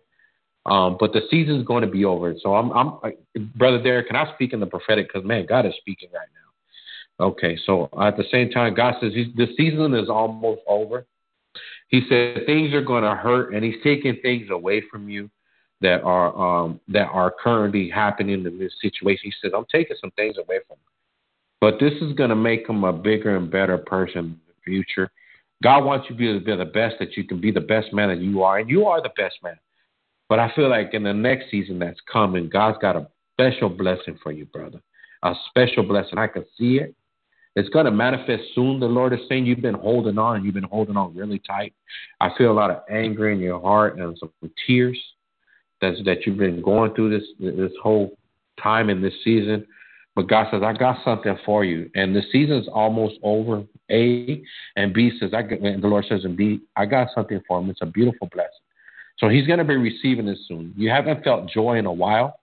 Um, 0.65 0.97
but 0.99 1.13
the 1.13 1.21
season's 1.29 1.65
going 1.65 1.83
to 1.83 1.89
be 1.89 2.05
over. 2.05 2.33
So 2.41 2.55
I'm, 2.55 2.71
I'm, 2.71 3.13
brother 3.55 3.81
Derek, 3.81 4.07
can 4.07 4.15
I 4.15 4.33
speak 4.33 4.53
in 4.53 4.59
the 4.59 4.65
prophetic? 4.65 5.07
Because 5.07 5.27
man, 5.27 5.45
God 5.45 5.65
is 5.65 5.73
speaking 5.77 6.09
right 6.13 6.27
now. 6.33 7.25
Okay, 7.25 7.57
so 7.65 7.89
at 8.01 8.15
the 8.15 8.25
same 8.31 8.51
time, 8.51 8.73
God 8.73 8.95
says 9.01 9.11
the 9.13 9.47
season 9.57 9.93
is 9.95 10.09
almost 10.09 10.61
over. 10.67 11.05
He 11.89 12.01
said 12.09 12.45
things 12.45 12.73
are 12.73 12.81
going 12.81 13.03
to 13.03 13.15
hurt, 13.15 13.53
and 13.53 13.63
He's 13.63 13.81
taking 13.83 14.17
things 14.21 14.49
away 14.49 14.83
from 14.91 15.09
you 15.09 15.29
that 15.81 16.01
are 16.03 16.35
um, 16.37 16.79
that 16.87 17.07
are 17.07 17.33
currently 17.43 17.89
happening 17.89 18.45
in 18.45 18.57
this 18.57 18.73
situation. 18.81 19.31
He 19.31 19.33
says, 19.41 19.53
"I'm 19.55 19.65
taking 19.71 19.97
some 19.99 20.11
things 20.11 20.37
away 20.37 20.59
from 20.67 20.75
him, 20.75 20.91
but 21.61 21.79
this 21.79 21.93
is 22.01 22.13
going 22.13 22.29
to 22.29 22.35
make 22.35 22.67
him 22.67 22.83
a 22.83 22.93
bigger 22.93 23.35
and 23.35 23.49
better 23.49 23.77
person 23.77 24.19
in 24.19 24.39
the 24.47 24.53
future." 24.63 25.11
God 25.63 25.85
wants 25.85 26.07
you 26.09 26.15
to 26.15 26.39
be 26.39 26.55
the 26.55 26.65
best 26.65 26.95
that 26.99 27.17
you 27.17 27.23
can 27.23 27.41
be, 27.41 27.51
the 27.51 27.59
best 27.59 27.91
man 27.91 28.09
that 28.09 28.19
you 28.19 28.43
are, 28.43 28.59
and 28.59 28.69
you 28.69 28.85
are 28.85 29.01
the 29.01 29.11
best 29.17 29.35
man. 29.43 29.57
But 30.29 30.39
I 30.39 30.51
feel 30.55 30.69
like 30.69 30.93
in 30.93 31.03
the 31.03 31.13
next 31.13 31.49
season 31.49 31.79
that's 31.79 31.99
coming, 32.11 32.49
God's 32.49 32.77
got 32.79 32.95
a 32.95 33.07
special 33.33 33.69
blessing 33.69 34.19
for 34.21 34.31
you, 34.31 34.45
brother. 34.45 34.79
A 35.23 35.33
special 35.49 35.83
blessing. 35.83 36.19
I 36.19 36.27
can 36.27 36.45
see 36.57 36.77
it. 36.77 36.93
It's 37.55 37.69
going 37.69 37.85
to 37.85 37.91
manifest 37.91 38.43
soon. 38.53 38.79
The 38.79 38.85
Lord 38.85 39.13
is 39.13 39.19
saying 39.27 39.47
you've 39.47 39.61
been 39.61 39.73
holding 39.73 40.19
on. 40.19 40.45
You've 40.45 40.53
been 40.53 40.63
holding 40.63 40.95
on 40.95 41.15
really 41.15 41.39
tight. 41.39 41.73
I 42.21 42.29
feel 42.37 42.51
a 42.51 42.53
lot 42.53 42.69
of 42.69 42.83
anger 42.87 43.31
in 43.31 43.39
your 43.39 43.59
heart 43.59 43.97
and 43.97 44.15
some 44.19 44.31
tears 44.67 44.99
that's, 45.81 45.97
that 46.05 46.25
you've 46.25 46.37
been 46.37 46.61
going 46.61 46.93
through 46.93 47.17
this 47.17 47.27
this 47.39 47.71
whole 47.81 48.17
time 48.61 48.89
in 48.89 49.01
this 49.01 49.13
season. 49.23 49.65
But 50.15 50.27
God 50.27 50.47
says, 50.49 50.63
I 50.63 50.73
got 50.73 50.97
something 51.05 51.37
for 51.45 51.63
you. 51.63 51.91
And 51.93 52.15
the 52.15 52.23
season's 52.31 52.67
almost 52.67 53.15
over. 53.21 53.63
A 53.91 54.41
and 54.75 54.91
B 54.91 55.11
says, 55.19 55.29
I 55.31 55.43
got, 55.43 55.59
and 55.59 55.83
the 55.83 55.87
Lord 55.87 56.05
says, 56.09 56.25
and 56.25 56.35
B, 56.35 56.59
I 56.75 56.87
got 56.87 57.09
something 57.13 57.39
for 57.47 57.59
him. 57.59 57.69
It's 57.69 57.83
a 57.83 57.85
beautiful 57.85 58.27
blessing. 58.33 58.49
So 59.19 59.29
he's 59.29 59.45
going 59.45 59.59
to 59.59 59.65
be 59.65 59.75
receiving 59.75 60.25
this 60.25 60.39
soon. 60.47 60.73
You 60.75 60.89
haven't 60.89 61.23
felt 61.23 61.47
joy 61.49 61.77
in 61.77 61.85
a 61.85 61.93
while. 61.93 62.39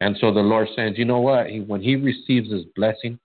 And 0.00 0.16
so 0.20 0.32
the 0.32 0.40
Lord 0.40 0.68
says, 0.76 0.92
you 0.96 1.04
know 1.04 1.18
what? 1.18 1.48
He, 1.48 1.60
when 1.60 1.82
he 1.82 1.96
receives 1.96 2.50
his 2.50 2.64
blessing, 2.76 3.18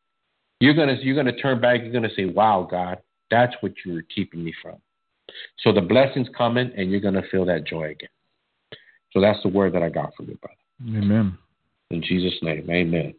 you're 0.59 0.73
going 0.73 0.95
to, 0.95 1.03
you're 1.03 1.21
going 1.21 1.33
to 1.33 1.39
turn 1.39 1.61
back. 1.61 1.81
You're 1.81 1.91
going 1.91 2.09
to 2.09 2.15
say, 2.15 2.25
wow, 2.25 2.67
God, 2.69 2.97
that's 3.29 3.53
what 3.61 3.73
you 3.85 3.93
were 3.93 4.03
keeping 4.13 4.43
me 4.43 4.51
from. 4.63 4.77
So 5.59 5.71
the 5.71 5.81
blessing's 5.81 6.29
coming 6.35 6.71
and 6.75 6.89
you're 6.89 7.01
going 7.01 7.13
to 7.13 7.27
feel 7.29 7.45
that 7.45 7.65
joy 7.65 7.91
again. 7.91 8.09
So 9.13 9.19
that's 9.19 9.41
the 9.43 9.49
word 9.49 9.73
that 9.73 9.83
I 9.83 9.89
got 9.89 10.13
for 10.15 10.23
you, 10.23 10.37
brother. 10.37 10.97
Amen. 10.97 11.37
In 11.89 12.01
Jesus' 12.01 12.37
name, 12.41 12.69
amen. 12.69 13.13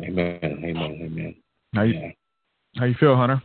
Amen. 0.00 0.38
Amen. 0.42 0.76
Amen. 0.76 1.34
How 1.74 1.82
you, 1.82 1.94
yeah. 1.94 2.10
how 2.76 2.84
you 2.86 2.94
feel, 2.98 3.16
Hunter? 3.16 3.42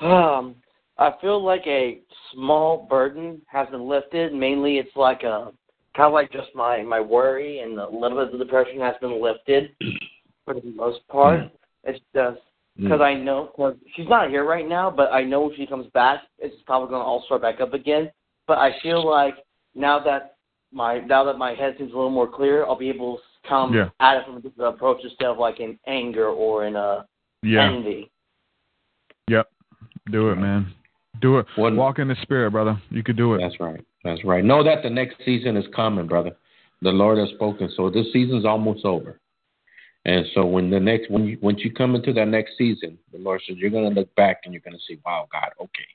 Um, 0.00 0.56
I 0.98 1.12
feel 1.20 1.42
like 1.42 1.66
a 1.66 2.00
small 2.32 2.86
burden 2.88 3.40
has 3.46 3.68
been 3.68 3.88
lifted. 3.88 4.34
Mainly, 4.34 4.78
it's 4.78 4.94
like 4.96 5.22
a 5.22 5.52
kind 5.96 6.08
of 6.08 6.12
like 6.12 6.30
just 6.30 6.48
my 6.54 6.82
my 6.82 7.00
worry 7.00 7.60
and 7.60 7.78
a 7.78 7.88
little 7.88 8.18
bit 8.18 8.32
of 8.32 8.38
the 8.38 8.44
depression 8.44 8.80
has 8.80 8.94
been 9.00 9.22
lifted 9.22 9.70
for 10.44 10.54
the 10.54 10.62
most 10.74 11.06
part. 11.08 11.40
Mm. 11.40 11.50
It's 11.84 12.00
just 12.14 12.40
because 12.76 13.00
mm. 13.00 13.04
I 13.04 13.14
know 13.14 13.50
cause 13.56 13.76
she's 13.94 14.08
not 14.08 14.28
here 14.28 14.44
right 14.44 14.68
now, 14.68 14.90
but 14.90 15.12
I 15.12 15.22
know 15.22 15.42
when 15.42 15.56
she 15.56 15.66
comes 15.66 15.86
back, 15.94 16.22
it's 16.38 16.56
probably 16.66 16.88
going 16.88 17.00
to 17.00 17.06
all 17.06 17.22
start 17.24 17.42
back 17.42 17.60
up 17.60 17.72
again. 17.72 18.10
But 18.46 18.58
I 18.58 18.76
feel 18.82 19.04
like 19.08 19.34
now 19.74 19.98
that 20.04 20.36
my 20.72 20.98
now 21.00 21.24
that 21.24 21.38
my 21.38 21.54
head 21.54 21.74
seems 21.78 21.92
a 21.92 21.96
little 21.96 22.10
more 22.10 22.28
clear, 22.28 22.64
I'll 22.64 22.76
be 22.76 22.88
able 22.88 23.16
to 23.16 23.48
come 23.48 23.74
yeah. 23.74 23.88
at 24.00 24.18
it 24.18 24.26
from 24.26 24.36
a 24.36 24.40
different 24.40 24.74
approach 24.74 24.98
instead 25.02 25.28
of 25.28 25.38
like 25.38 25.60
in 25.60 25.78
anger 25.86 26.28
or 26.28 26.66
in 26.66 26.76
a 26.76 27.06
yeah. 27.42 27.70
envy. 27.70 28.10
Yep. 29.28 29.48
Do 30.10 30.30
it, 30.30 30.36
man. 30.36 30.72
Do 31.20 31.38
it. 31.38 31.46
One, 31.56 31.76
Walk 31.76 31.98
in 31.98 32.08
the 32.08 32.16
spirit, 32.22 32.50
brother. 32.50 32.80
You 32.90 33.02
could 33.02 33.16
do 33.16 33.34
it. 33.34 33.38
That's 33.38 33.58
right. 33.58 33.84
That's 34.04 34.24
right. 34.24 34.44
Know 34.44 34.62
that 34.62 34.82
the 34.82 34.90
next 34.90 35.16
season 35.24 35.56
is 35.56 35.64
coming, 35.74 36.06
brother. 36.06 36.32
The 36.82 36.90
Lord 36.90 37.18
has 37.18 37.30
spoken. 37.30 37.70
So 37.76 37.90
this 37.90 38.06
season's 38.12 38.44
almost 38.44 38.84
over. 38.84 39.18
And 40.04 40.24
so 40.34 40.46
when 40.46 40.70
the 40.70 40.78
next 40.78 41.10
when 41.10 41.24
you 41.24 41.38
once 41.42 41.60
you 41.64 41.72
come 41.72 41.96
into 41.96 42.12
that 42.12 42.28
next 42.28 42.52
season, 42.56 42.96
the 43.12 43.18
Lord 43.18 43.40
says 43.46 43.56
you're 43.58 43.70
gonna 43.70 43.88
look 43.88 44.14
back 44.14 44.42
and 44.44 44.54
you're 44.54 44.62
gonna 44.64 44.78
say, 44.88 44.98
Wow, 45.04 45.26
God, 45.32 45.50
okay. 45.60 45.88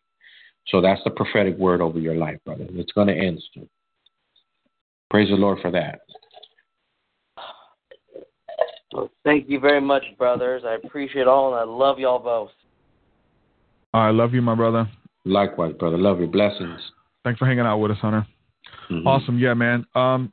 So 0.68 0.82
that's 0.82 1.02
the 1.04 1.12
prophetic 1.12 1.58
word 1.58 1.82
over 1.82 2.00
your 2.00 2.16
life, 2.16 2.38
brother. 2.46 2.66
It's 2.70 2.92
gonna 2.94 3.14
end 3.14 3.42
soon. 3.54 3.70
Praise 5.10 5.30
the 5.30 5.36
Lord 5.36 5.60
for 5.62 5.72
that. 5.72 6.02
Well, 8.94 9.10
thank 9.24 9.50
you 9.50 9.60
very 9.60 9.82
much, 9.82 10.04
brothers. 10.18 10.64
I 10.66 10.76
appreciate 10.76 11.28
all, 11.28 11.54
and 11.54 11.60
I 11.60 11.64
love 11.64 12.00
y'all 12.00 12.20
both. 12.20 12.52
I 13.94 14.10
love 14.10 14.34
you, 14.34 14.42
my 14.42 14.56
brother. 14.56 14.90
Likewise, 15.26 15.74
brother. 15.80 15.98
Love 15.98 16.20
you. 16.20 16.28
Blessings. 16.28 16.80
Thanks 17.24 17.40
for 17.40 17.46
hanging 17.46 17.66
out 17.66 17.78
with 17.78 17.92
us, 17.92 17.98
Hunter. 18.00 18.26
Mm-hmm. 18.90 19.08
Awesome. 19.08 19.38
Yeah, 19.38 19.54
man. 19.54 19.86
Um, 19.96 20.32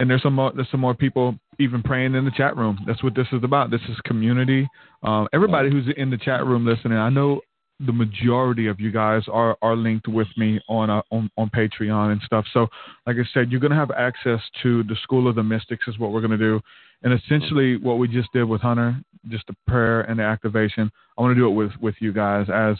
and 0.00 0.10
there's 0.10 0.22
some 0.22 0.34
more, 0.34 0.52
there's 0.54 0.70
some 0.70 0.80
more 0.80 0.94
people 0.94 1.36
even 1.58 1.82
praying 1.82 2.14
in 2.14 2.24
the 2.24 2.30
chat 2.32 2.56
room. 2.56 2.78
That's 2.86 3.02
what 3.02 3.14
this 3.14 3.26
is 3.32 3.42
about. 3.42 3.70
This 3.70 3.80
is 3.88 3.96
community. 4.04 4.68
Um, 5.02 5.28
everybody 5.32 5.70
who's 5.70 5.86
in 5.96 6.10
the 6.10 6.18
chat 6.18 6.44
room 6.44 6.66
listening, 6.66 6.98
I 6.98 7.08
know 7.08 7.40
the 7.80 7.92
majority 7.92 8.68
of 8.68 8.80
you 8.80 8.90
guys 8.90 9.22
are 9.30 9.56
are 9.60 9.76
linked 9.76 10.08
with 10.08 10.28
me 10.36 10.60
on 10.68 10.88
uh, 10.88 11.02
on 11.10 11.30
on 11.36 11.50
Patreon 11.50 12.12
and 12.12 12.20
stuff. 12.24 12.46
So, 12.52 12.68
like 13.06 13.16
I 13.16 13.24
said, 13.34 13.50
you're 13.50 13.60
gonna 13.60 13.74
have 13.74 13.90
access 13.90 14.40
to 14.62 14.82
the 14.84 14.96
School 15.02 15.28
of 15.28 15.34
the 15.34 15.42
Mystics 15.42 15.86
is 15.86 15.98
what 15.98 16.12
we're 16.12 16.22
gonna 16.22 16.38
do, 16.38 16.60
and 17.02 17.12
essentially 17.12 17.76
what 17.76 17.98
we 17.98 18.08
just 18.08 18.32
did 18.32 18.44
with 18.44 18.62
Hunter, 18.62 18.96
just 19.28 19.46
the 19.46 19.56
prayer 19.66 20.02
and 20.02 20.18
the 20.18 20.24
activation. 20.24 20.90
I 21.18 21.22
want 21.22 21.32
to 21.32 21.40
do 21.40 21.48
it 21.48 21.54
with 21.54 21.72
with 21.80 21.94
you 22.00 22.12
guys 22.12 22.46
as 22.52 22.76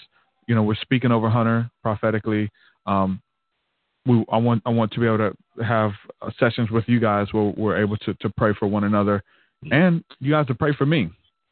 you 0.46 0.54
know 0.54 0.62
we're 0.62 0.76
speaking 0.76 1.12
over 1.12 1.28
Hunter 1.28 1.70
prophetically. 1.82 2.50
Um, 2.86 3.20
we 4.06 4.24
I 4.30 4.38
want 4.38 4.62
I 4.64 4.70
want 4.70 4.92
to 4.92 5.00
be 5.00 5.06
able 5.06 5.18
to 5.18 5.62
have 5.62 5.92
uh, 6.22 6.30
sessions 6.38 6.70
with 6.70 6.84
you 6.86 7.00
guys 7.00 7.26
where 7.32 7.52
we're 7.56 7.80
able 7.80 7.98
to 7.98 8.14
to 8.14 8.30
pray 8.30 8.54
for 8.58 8.66
one 8.66 8.84
another, 8.84 9.22
and 9.70 10.02
you 10.20 10.32
guys 10.32 10.46
to 10.46 10.54
pray 10.54 10.72
for 10.72 10.86
me. 10.86 11.10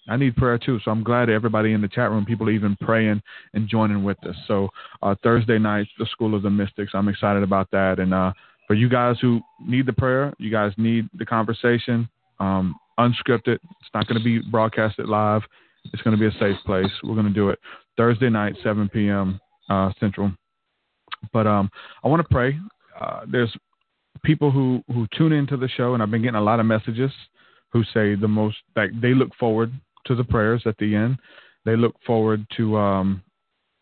I 0.08 0.16
need 0.16 0.36
prayer 0.36 0.58
too. 0.58 0.78
So 0.84 0.90
I'm 0.90 1.02
glad 1.02 1.30
everybody 1.30 1.72
in 1.72 1.80
the 1.80 1.88
chat 1.88 2.10
room, 2.10 2.24
people 2.24 2.50
even 2.50 2.76
praying 2.80 3.22
and 3.54 3.68
joining 3.68 4.04
with 4.04 4.18
us. 4.26 4.36
So 4.46 4.68
uh, 5.02 5.14
Thursday 5.22 5.58
nights, 5.58 5.90
the 5.98 6.06
School 6.06 6.34
of 6.34 6.42
the 6.42 6.50
Mystics. 6.50 6.92
I'm 6.94 7.08
excited 7.08 7.42
about 7.42 7.70
that. 7.70 7.98
And 7.98 8.12
uh, 8.12 8.32
for 8.66 8.74
you 8.74 8.88
guys 8.88 9.16
who 9.20 9.40
need 9.66 9.86
the 9.86 9.92
prayer, 9.92 10.32
you 10.38 10.50
guys 10.50 10.72
need 10.76 11.08
the 11.14 11.24
conversation, 11.24 12.08
um, 12.38 12.74
unscripted. 12.98 13.56
It's 13.56 13.90
not 13.94 14.06
going 14.06 14.18
to 14.18 14.24
be 14.24 14.40
broadcasted 14.50 15.08
live. 15.08 15.42
It's 15.92 16.02
going 16.02 16.16
to 16.16 16.20
be 16.20 16.34
a 16.34 16.38
safe 16.38 16.56
place. 16.64 16.90
We're 17.02 17.14
going 17.14 17.26
to 17.26 17.32
do 17.32 17.48
it 17.50 17.58
Thursday 17.96 18.28
night, 18.28 18.56
7 18.62 18.88
p.m. 18.90 19.40
Uh, 19.68 19.90
Central. 20.00 20.32
But 21.32 21.46
um, 21.46 21.70
I 22.02 22.08
want 22.08 22.20
to 22.20 22.28
pray. 22.30 22.58
Uh, 22.98 23.20
there's 23.30 23.54
people 24.22 24.50
who 24.50 24.82
who 24.88 25.06
tune 25.16 25.32
into 25.32 25.56
the 25.56 25.68
show, 25.68 25.94
and 25.94 26.02
I've 26.02 26.10
been 26.10 26.22
getting 26.22 26.36
a 26.36 26.42
lot 26.42 26.60
of 26.60 26.66
messages 26.66 27.10
who 27.72 27.82
say 27.84 28.14
the 28.14 28.28
most 28.28 28.56
like 28.76 28.90
they 29.00 29.14
look 29.14 29.34
forward 29.38 29.72
to 30.06 30.14
the 30.14 30.24
prayers 30.24 30.62
at 30.66 30.76
the 30.78 30.94
end. 30.94 31.18
they 31.64 31.76
look 31.76 31.94
forward 32.06 32.46
to 32.56 32.76
um, 32.76 33.22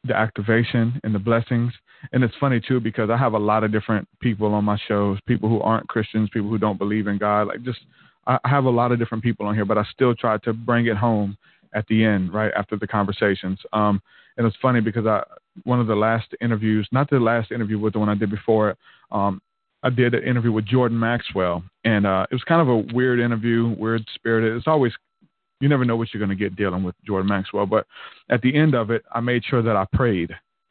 the 0.05 0.15
activation 0.15 1.01
and 1.05 1.15
the 1.15 1.19
blessings. 1.19 1.73
And 2.12 2.24
it's 2.24 2.35
funny 2.40 2.61
too 2.61 2.81
because 2.81 3.11
I 3.11 3.16
have 3.16 3.35
a 3.35 3.39
lot 3.39 3.65
of 3.65 3.73
different 3.73 4.09
people 4.20 4.55
on 4.55 4.65
my 4.65 4.78
shows, 4.89 5.19
people 5.27 5.49
who 5.49 5.61
aren't 5.61 5.89
Christians, 5.89 6.31
people 6.32 6.49
who 6.49 6.59
don't 6.59 6.78
believe 6.78 7.07
in 7.07 7.19
God. 7.19 7.49
Like 7.49 7.62
just 7.62 7.81
I 8.27 8.39
have 8.44 8.65
a 8.65 8.70
lot 8.70 8.93
of 8.93 8.99
different 8.99 9.24
people 9.24 9.47
on 9.47 9.55
here, 9.55 9.65
but 9.65 9.78
I 9.78 9.85
still 9.93 10.15
try 10.15 10.39
to 10.39 10.53
bring 10.53 10.86
it 10.86 10.97
home 10.97 11.36
at 11.74 11.86
the 11.89 12.05
end, 12.05 12.32
right 12.32 12.53
after 12.57 12.77
the 12.77 12.86
conversations. 12.86 13.59
Um, 13.73 14.01
and 14.36 14.47
it's 14.47 14.57
funny 14.62 14.81
because 14.81 15.07
I 15.07 15.23
one 15.65 15.81
of 15.81 15.86
the 15.86 15.94
last 15.94 16.35
interviews, 16.40 16.89
not 16.93 17.11
the 17.11 17.20
last 17.20 17.53
interview, 17.53 17.78
but 17.81 17.93
the 17.93 17.99
one 17.99 18.09
I 18.09 18.15
did 18.15 18.31
before 18.31 18.70
it. 18.70 18.78
Um, 19.11 19.40
I 19.82 19.90
did 19.90 20.15
an 20.15 20.23
interview 20.23 20.53
with 20.53 20.65
Jordan 20.65 20.99
Maxwell, 20.99 21.62
and 21.85 22.07
uh, 22.07 22.27
it 22.31 22.35
was 22.35 22.44
kind 22.44 22.61
of 22.62 22.69
a 22.69 22.94
weird 22.94 23.19
interview, 23.19 23.74
weird 23.78 24.05
spirited. 24.15 24.57
It's 24.57 24.69
always 24.69 24.93
you 25.62 25.68
never 25.68 25.84
know 25.84 25.94
what 25.94 26.09
you're 26.12 26.18
going 26.18 26.36
to 26.36 26.44
get 26.44 26.56
dealing 26.56 26.82
with 26.82 26.97
Jordan 27.06 27.28
Maxwell. 27.28 27.66
But 27.66 27.86
at 28.28 28.43
the 28.43 28.55
end 28.55 28.74
of 28.74 28.90
it, 28.90 29.05
I 29.12 29.20
made 29.20 29.44
sure 29.44 29.62
that 29.62 29.76
I 29.76 29.86
prayed, 29.93 30.30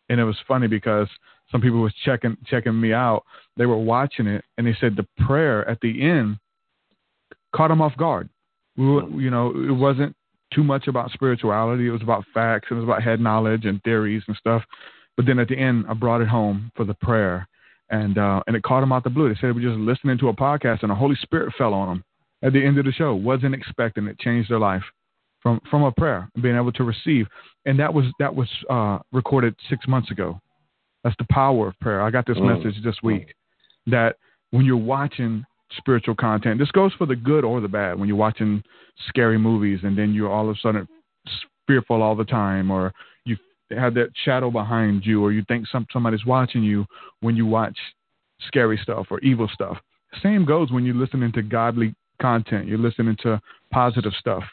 and 0.10 0.20
it 0.20 0.26
was 0.26 0.36
funny 0.46 0.68
because 0.68 1.08
some 1.50 1.62
people 1.62 1.80
was 1.80 1.94
checking 2.04 2.36
checking 2.46 2.80
me 2.80 2.92
out. 2.92 3.24
They 3.56 3.66
were 3.66 3.78
watching 3.78 4.28
it, 4.28 4.44
and 4.58 4.68
they 4.68 4.76
said 4.82 4.98
the 4.98 5.08
prayer 5.26 5.68
at 5.68 5.80
the 5.80 6.02
end 6.02 6.38
caught 7.56 7.70
them 7.70 7.82
off 7.82 7.96
guard. 7.96 8.28
We 8.76 8.86
were, 8.86 9.10
you 9.12 9.30
know, 9.30 9.52
it 9.52 9.72
wasn't 9.72 10.14
too 10.54 10.64
much 10.64 10.90
about 10.90 11.12
spirituality. 11.12 11.88
It 11.88 11.92
was 11.92 12.02
about 12.02 12.26
facts. 12.34 12.68
And 12.70 12.78
it 12.78 12.82
was 12.82 12.90
about 12.90 13.02
head 13.02 13.22
knowledge 13.22 13.64
and 13.64 13.82
theories 13.84 14.24
and 14.28 14.36
stuff. 14.36 14.62
But 15.16 15.26
then 15.26 15.40
at 15.40 15.48
the 15.48 15.58
end, 15.58 15.86
I 15.88 15.94
brought 15.94 16.22
it 16.22 16.28
home 16.28 16.72
for 16.76 16.84
the 16.84 16.94
prayer, 16.96 17.48
and 17.90 18.18
uh, 18.18 18.44
and 18.46 18.58
it 18.58 18.64
caught 18.64 18.82
them 18.82 18.92
out 18.92 19.06
the 19.06 19.10
blue. 19.10 19.30
They 19.30 19.36
said 19.36 19.48
they 19.48 19.52
were 19.54 19.62
just 19.62 19.78
listening 19.78 20.18
to 20.18 20.28
a 20.28 20.36
podcast, 20.36 20.82
and 20.82 20.92
the 20.92 20.96
Holy 20.96 21.16
Spirit 21.16 21.54
fell 21.58 21.74
on 21.74 21.88
them 21.88 22.04
at 22.44 22.54
the 22.54 22.66
end 22.66 22.78
of 22.78 22.86
the 22.86 22.92
show. 22.92 23.14
wasn't 23.14 23.56
expecting 23.56 24.08
it. 24.08 24.20
Changed 24.20 24.50
their 24.50 24.60
life 24.60 24.84
from 25.42 25.60
from 25.70 25.84
a 25.84 25.92
prayer, 25.92 26.30
being 26.42 26.56
able 26.56 26.72
to 26.74 26.84
receive, 26.84 27.28
and 27.66 27.80
that 27.80 27.94
was 27.94 28.06
that 28.20 28.34
was 28.34 28.50
uh, 28.70 29.00
recorded 29.12 29.56
six 29.70 29.88
months 29.88 30.12
ago. 30.12 30.40
That's 31.04 31.16
the 31.18 31.28
power 31.32 31.70
of 31.70 31.80
prayer. 31.80 32.02
I 32.02 32.12
got 32.12 32.28
this 32.28 32.38
mm. 32.38 32.58
message 32.58 32.84
this 32.84 32.98
week 33.02 33.34
that 33.88 34.18
when 34.52 34.66
you're 34.66 34.78
watching 34.78 35.44
spiritual 35.78 36.16
content. 36.16 36.60
This 36.60 36.72
goes 36.72 36.92
for 36.98 37.06
the 37.06 37.16
good 37.16 37.44
or 37.44 37.62
the 37.62 37.68
bad. 37.68 38.00
When 38.00 38.08
you're 38.08 38.18
watching 38.18 38.64
scary 39.08 39.38
movies 39.38 39.80
and 39.84 39.98
then 39.98 40.14
you're 40.14 40.32
all 40.32 40.50
of 40.50 40.56
a 40.56 40.60
sudden 40.60 40.88
fearful 41.68 42.02
all 42.02 42.16
the 42.16 42.26
time, 42.26 42.72
or 42.72 42.94
you 43.26 43.38
have 43.72 43.94
that 43.94 44.10
shadow 44.26 44.52
behind 44.52 45.06
you, 45.06 45.24
or 45.24 45.32
you 45.32 45.44
think 45.48 45.68
some, 45.68 45.86
somebody's 45.92 46.26
watching 46.26 46.64
you 46.64 46.86
when 47.22 47.36
you 47.36 47.46
watch 47.46 47.78
scary 48.48 48.80
stuff 48.82 49.08
or 49.10 49.20
evil 49.20 49.50
stuff. 49.54 49.78
Same 50.22 50.46
goes 50.46 50.72
when 50.72 50.84
you're 50.84 50.96
listening 50.96 51.32
to 51.34 51.42
godly 51.42 51.96
content. 52.22 52.68
You're 52.68 52.78
listening 52.78 53.18
to 53.24 53.42
positive 53.72 54.14
stuff. 54.20 54.44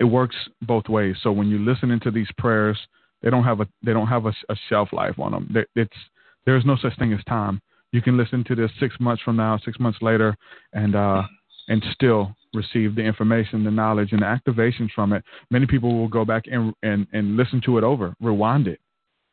It 0.00 0.04
works 0.04 0.36
both 0.62 0.88
ways. 0.88 1.16
So 1.22 1.32
when 1.32 1.48
you're 1.48 1.60
listening 1.60 2.00
to 2.00 2.10
these 2.10 2.28
prayers, 2.36 2.78
they 3.22 3.30
don't 3.30 3.44
have 3.44 3.60
a 3.60 3.66
they 3.82 3.92
don't 3.92 4.08
have 4.08 4.26
a, 4.26 4.32
a 4.50 4.56
shelf 4.68 4.90
life 4.92 5.18
on 5.18 5.32
them. 5.32 5.54
It's 5.74 5.96
there's 6.44 6.64
no 6.64 6.76
such 6.76 6.98
thing 6.98 7.12
as 7.12 7.24
time 7.24 7.60
you 7.92 8.02
can 8.02 8.16
listen 8.16 8.44
to 8.44 8.54
this 8.54 8.70
six 8.78 8.94
months 9.00 9.22
from 9.22 9.36
now, 9.36 9.58
six 9.64 9.78
months 9.78 9.98
later, 10.02 10.36
and 10.72 10.94
uh, 10.94 11.22
and 11.68 11.84
still 11.92 12.34
receive 12.54 12.94
the 12.94 13.02
information, 13.02 13.64
the 13.64 13.70
knowledge, 13.70 14.12
and 14.12 14.22
the 14.22 14.26
activations 14.26 14.90
from 14.94 15.12
it. 15.12 15.24
Many 15.50 15.66
people 15.66 15.96
will 15.96 16.08
go 16.08 16.24
back 16.24 16.44
and 16.46 16.74
and, 16.82 17.06
and 17.12 17.36
listen 17.36 17.60
to 17.64 17.78
it 17.78 17.84
over, 17.84 18.14
rewind 18.20 18.68
it. 18.68 18.80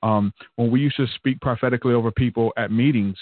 Um, 0.02 0.34
when 0.56 0.72
we 0.72 0.82
used 0.82 0.98
to 0.98 1.08
speak 1.16 1.40
prophetically 1.42 1.94
over 1.94 2.12
people 2.12 2.52
at 2.58 2.72
meetings, 2.72 3.18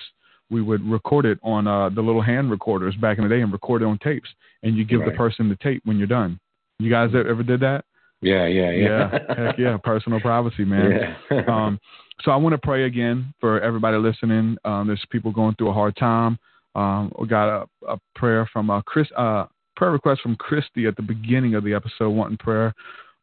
we 0.52 0.62
would 0.62 0.88
record 0.88 1.26
it 1.26 1.40
on 1.42 1.66
uh, 1.66 1.90
the 1.90 2.02
little 2.02 2.22
hand 2.22 2.52
recorders 2.52 2.96
back 2.96 3.18
in 3.18 3.24
the 3.24 3.30
day 3.30 3.42
and 3.42 3.52
record 3.52 3.82
it 3.82 3.86
on 3.86 3.98
tapes, 4.00 4.30
and 4.64 4.76
you 4.76 4.86
give 4.86 5.00
right. 5.00 5.10
the 5.10 5.18
person 5.18 5.50
the 5.50 5.56
tape 5.56 5.82
when 5.86 5.98
you're 5.98 6.08
done. 6.08 6.40
You 6.80 6.92
guys 6.92 7.12
ever 7.16 7.42
did 7.42 7.62
that? 7.62 7.86
Yeah, 8.22 8.46
yeah, 8.46 8.72
yeah. 8.72 9.10
yeah, 9.12 9.36
heck 9.46 9.58
yeah, 9.58 9.78
personal 9.78 10.20
privacy, 10.20 10.66
man. 10.66 11.16
Yeah. 11.32 11.42
um, 11.48 11.80
so 12.24 12.32
I 12.32 12.36
want 12.36 12.54
to 12.54 12.60
pray 12.60 12.84
again 12.84 13.34
for 13.40 13.60
everybody 13.62 13.98
listening. 13.98 14.58
Um, 14.64 14.88
there's 14.88 15.04
people 15.10 15.32
going 15.32 15.56
through 15.56 15.70
a 15.70 15.74
hard 15.74 15.96
time. 15.96 16.38
Um, 16.76 17.12
we 17.20 17.28
got 17.28 17.64
a, 17.64 17.68
a 17.88 18.00
prayer 18.16 18.48
from 18.52 18.70
uh, 18.70 18.82
Chris, 18.84 19.08
uh, 19.18 19.46
prayer 19.76 19.92
request 19.92 20.22
from 20.22 20.36
Christy 20.36 20.86
at 20.86 20.96
the 20.96 21.02
beginning 21.02 21.56
of 21.56 21.64
the 21.64 21.74
episode, 21.74 22.10
wanting 22.10 22.38
prayer. 22.38 22.74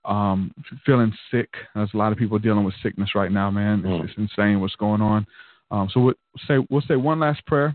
Um, 0.05 0.53
feeling 0.87 1.13
sick. 1.31 1.51
There's 1.75 1.91
a 1.93 1.97
lot 1.97 2.13
of 2.13 2.19
people 2.19 2.39
dealing 2.39 2.65
with 2.65 2.75
sickness 2.83 3.11
right 3.15 3.31
now, 3.31 3.51
man. 3.51 3.83
Mm. 3.83 4.01
It's, 4.01 4.11
it's, 4.11 4.19
insane 4.19 4.61
what's 4.61 4.75
going 4.77 5.03
on. 5.03 5.27
Um, 5.71 5.89
so 5.93 6.01
we'll 6.01 6.15
say 6.47 6.67
we'll 6.71 6.83
say 6.83 6.97
one 6.97 7.21
last 7.21 7.45
prayer 7.47 7.75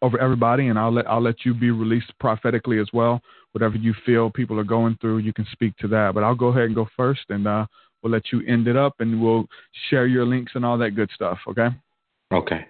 over 0.00 0.18
everybody, 0.18 0.68
and 0.68 0.78
I'll 0.78 0.92
let 0.92 1.06
I'll 1.08 1.22
let 1.22 1.44
you 1.44 1.54
be 1.54 1.70
released 1.70 2.12
prophetically 2.20 2.78
as 2.78 2.88
well. 2.92 3.20
Whatever 3.52 3.76
you 3.76 3.94
feel 4.06 4.30
people 4.30 4.58
are 4.58 4.64
going 4.64 4.96
through, 5.00 5.18
you 5.18 5.32
can 5.32 5.46
speak 5.52 5.76
to 5.78 5.88
that. 5.88 6.12
But 6.14 6.24
I'll 6.24 6.34
go 6.34 6.48
ahead 6.48 6.64
and 6.64 6.74
go 6.74 6.88
first, 6.96 7.22
and 7.28 7.46
uh, 7.46 7.66
We'll 8.02 8.12
let 8.12 8.32
you 8.32 8.42
end 8.46 8.66
it 8.66 8.76
up 8.76 8.96
and 8.98 9.22
we'll 9.22 9.46
share 9.88 10.06
your 10.06 10.26
links 10.26 10.52
and 10.54 10.64
all 10.64 10.76
that 10.78 10.90
good 10.92 11.10
stuff. 11.14 11.38
Okay. 11.48 11.68
Okay. 12.32 12.66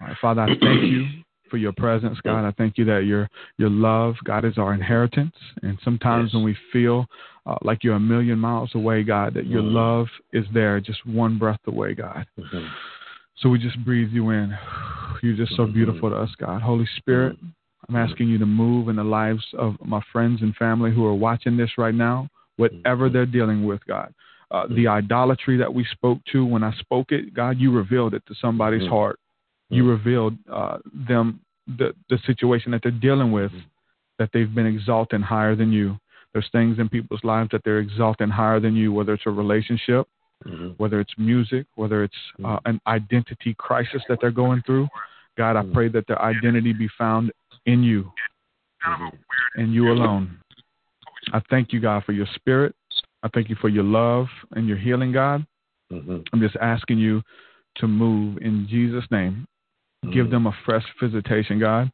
All 0.00 0.06
right, 0.06 0.16
Father, 0.20 0.42
I 0.42 0.48
thank 0.48 0.82
you 0.82 1.06
for 1.50 1.56
your 1.56 1.72
presence, 1.72 2.18
God. 2.22 2.46
I 2.46 2.50
thank 2.52 2.76
you 2.76 2.84
that 2.86 3.04
your 3.06 3.28
your 3.56 3.70
love, 3.70 4.16
God, 4.24 4.44
is 4.44 4.58
our 4.58 4.74
inheritance. 4.74 5.34
And 5.62 5.78
sometimes 5.82 6.28
yes. 6.28 6.34
when 6.34 6.44
we 6.44 6.56
feel 6.72 7.06
uh, 7.46 7.56
like 7.62 7.82
you're 7.82 7.94
a 7.94 8.00
million 8.00 8.38
miles 8.38 8.74
away, 8.74 9.02
God, 9.04 9.32
that 9.34 9.46
your 9.46 9.62
mm-hmm. 9.62 9.76
love 9.76 10.06
is 10.32 10.44
there, 10.52 10.80
just 10.80 11.06
one 11.06 11.38
breath 11.38 11.60
away, 11.66 11.94
God. 11.94 12.26
Mm-hmm. 12.38 12.66
So 13.38 13.48
we 13.48 13.58
just 13.58 13.82
breathe 13.84 14.10
you 14.10 14.30
in. 14.30 14.56
You're 15.22 15.36
just 15.36 15.56
so 15.56 15.66
beautiful 15.66 16.10
to 16.10 16.16
us, 16.16 16.30
God. 16.38 16.62
Holy 16.62 16.86
Spirit, 16.96 17.36
I'm 17.88 17.96
asking 17.96 18.28
you 18.28 18.38
to 18.38 18.46
move 18.46 18.88
in 18.88 18.96
the 18.96 19.04
lives 19.04 19.44
of 19.58 19.76
my 19.84 20.00
friends 20.12 20.42
and 20.42 20.54
family 20.56 20.92
who 20.92 21.04
are 21.04 21.14
watching 21.14 21.56
this 21.56 21.70
right 21.78 21.94
now, 21.94 22.28
whatever 22.56 23.08
they're 23.08 23.26
dealing 23.26 23.64
with, 23.64 23.84
God 23.86 24.12
uh, 24.50 24.66
the 24.68 24.86
idolatry 24.86 25.56
that 25.56 25.72
we 25.72 25.84
spoke 25.90 26.18
to 26.32 26.44
when 26.44 26.62
I 26.62 26.72
spoke 26.78 27.10
it, 27.10 27.34
God, 27.34 27.58
you 27.58 27.72
revealed 27.72 28.14
it 28.14 28.22
to 28.28 28.34
somebody's 28.40 28.82
mm-hmm. 28.82 28.92
heart. 28.92 29.18
You 29.70 29.82
mm-hmm. 29.82 29.90
revealed 29.90 30.34
uh, 30.52 30.78
them 31.08 31.40
the 31.66 31.94
the 32.08 32.18
situation 32.26 32.70
that 32.70 32.82
they're 32.82 32.92
dealing 32.92 33.32
with, 33.32 33.50
mm-hmm. 33.50 33.66
that 34.18 34.30
they've 34.32 34.54
been 34.54 34.66
exalting 34.66 35.22
higher 35.22 35.56
than 35.56 35.72
you. 35.72 35.98
There's 36.32 36.48
things 36.52 36.78
in 36.78 36.88
people's 36.88 37.24
lives 37.24 37.50
that 37.52 37.62
they're 37.64 37.78
exalting 37.78 38.28
higher 38.28 38.60
than 38.60 38.76
you, 38.76 38.92
whether 38.92 39.14
it's 39.14 39.26
a 39.26 39.30
relationship, 39.30 40.06
mm-hmm. 40.44 40.68
whether 40.76 41.00
it's 41.00 41.12
music, 41.18 41.66
whether 41.76 42.04
it's 42.04 42.14
uh, 42.44 42.48
mm-hmm. 42.48 42.70
an 42.70 42.80
identity 42.86 43.54
crisis 43.58 44.02
that 44.08 44.18
they're 44.20 44.30
going 44.30 44.62
through. 44.66 44.88
God, 45.36 45.56
I 45.56 45.62
mm-hmm. 45.62 45.72
pray 45.72 45.88
that 45.88 46.06
their 46.06 46.20
identity 46.20 46.72
be 46.72 46.88
found 46.96 47.32
in 47.66 47.82
you, 47.82 48.10
and 49.56 49.72
you 49.72 49.90
alone. 49.90 50.38
I 51.32 51.40
thank 51.50 51.72
you, 51.72 51.80
God, 51.80 52.04
for 52.04 52.12
your 52.12 52.26
spirit. 52.34 52.74
I 53.22 53.28
thank 53.34 53.48
you 53.48 53.56
for 53.60 53.68
your 53.68 53.84
love 53.84 54.26
and 54.52 54.68
your 54.68 54.76
healing, 54.76 55.12
God. 55.12 55.44
Mm-hmm. 55.92 56.18
I'm 56.32 56.40
just 56.40 56.56
asking 56.56 56.98
you 56.98 57.22
to 57.76 57.88
move 57.88 58.38
in 58.38 58.66
Jesus' 58.68 59.04
name. 59.10 59.46
Mm-hmm. 60.04 60.14
Give 60.14 60.30
them 60.30 60.46
a 60.46 60.56
fresh 60.64 60.84
visitation, 61.02 61.58
God. 61.58 61.90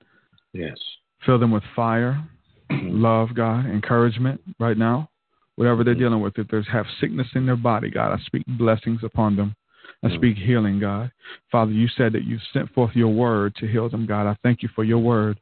Yes. 0.52 0.76
Fill 1.24 1.38
them 1.38 1.50
with 1.50 1.62
fire, 1.74 2.22
mm-hmm. 2.70 3.02
love, 3.02 3.34
God, 3.34 3.66
encouragement 3.66 4.40
right 4.58 4.76
now. 4.76 5.08
Whatever 5.56 5.84
they're 5.84 5.94
mm-hmm. 5.94 6.02
dealing 6.02 6.20
with, 6.20 6.38
if 6.38 6.48
they 6.48 6.60
have 6.72 6.86
sickness 7.00 7.28
in 7.34 7.46
their 7.46 7.56
body, 7.56 7.90
God, 7.90 8.12
I 8.12 8.22
speak 8.24 8.44
blessings 8.46 9.00
upon 9.02 9.36
them. 9.36 9.54
I 10.02 10.08
mm-hmm. 10.08 10.16
speak 10.16 10.36
healing, 10.36 10.80
God. 10.80 11.12
Father, 11.50 11.72
you 11.72 11.88
said 11.96 12.12
that 12.14 12.24
you 12.24 12.38
sent 12.52 12.72
forth 12.72 12.92
your 12.94 13.12
word 13.12 13.54
to 13.56 13.66
heal 13.66 13.88
them, 13.88 14.06
God. 14.06 14.26
I 14.26 14.36
thank 14.42 14.62
you 14.62 14.68
for 14.74 14.84
your 14.84 14.98
word, 14.98 15.38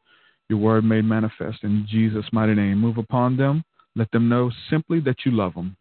your 0.49 0.59
word 0.59 0.85
made 0.85 1.05
manifest 1.05 1.63
in 1.63 1.87
Jesus' 1.89 2.27
mighty 2.33 2.55
name. 2.55 2.79
Move 2.79 2.99
upon 2.99 3.37
them. 3.37 3.65
Let 3.97 4.11
them 4.11 4.29
know 4.29 4.51
simply 4.69 5.01
that 5.01 5.25
you 5.25 5.33
love 5.33 5.55
them 5.55 5.77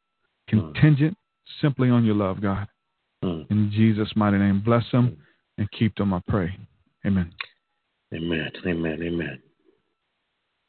contingent 0.50 1.16
simply 1.62 1.90
on 1.90 2.04
your 2.06 2.16
love, 2.16 2.42
God. 2.42 2.68
In 3.22 3.70
Jesus' 3.74 4.12
mighty 4.16 4.38
name, 4.38 4.62
bless 4.64 4.84
them 4.92 5.18
and 5.58 5.70
keep 5.72 5.96
them, 5.96 6.14
I 6.14 6.22
pray. 6.28 6.58
Amen. 7.06 7.32
Amen. 8.14 8.50
Amen. 8.66 9.00
Amen. 9.04 9.40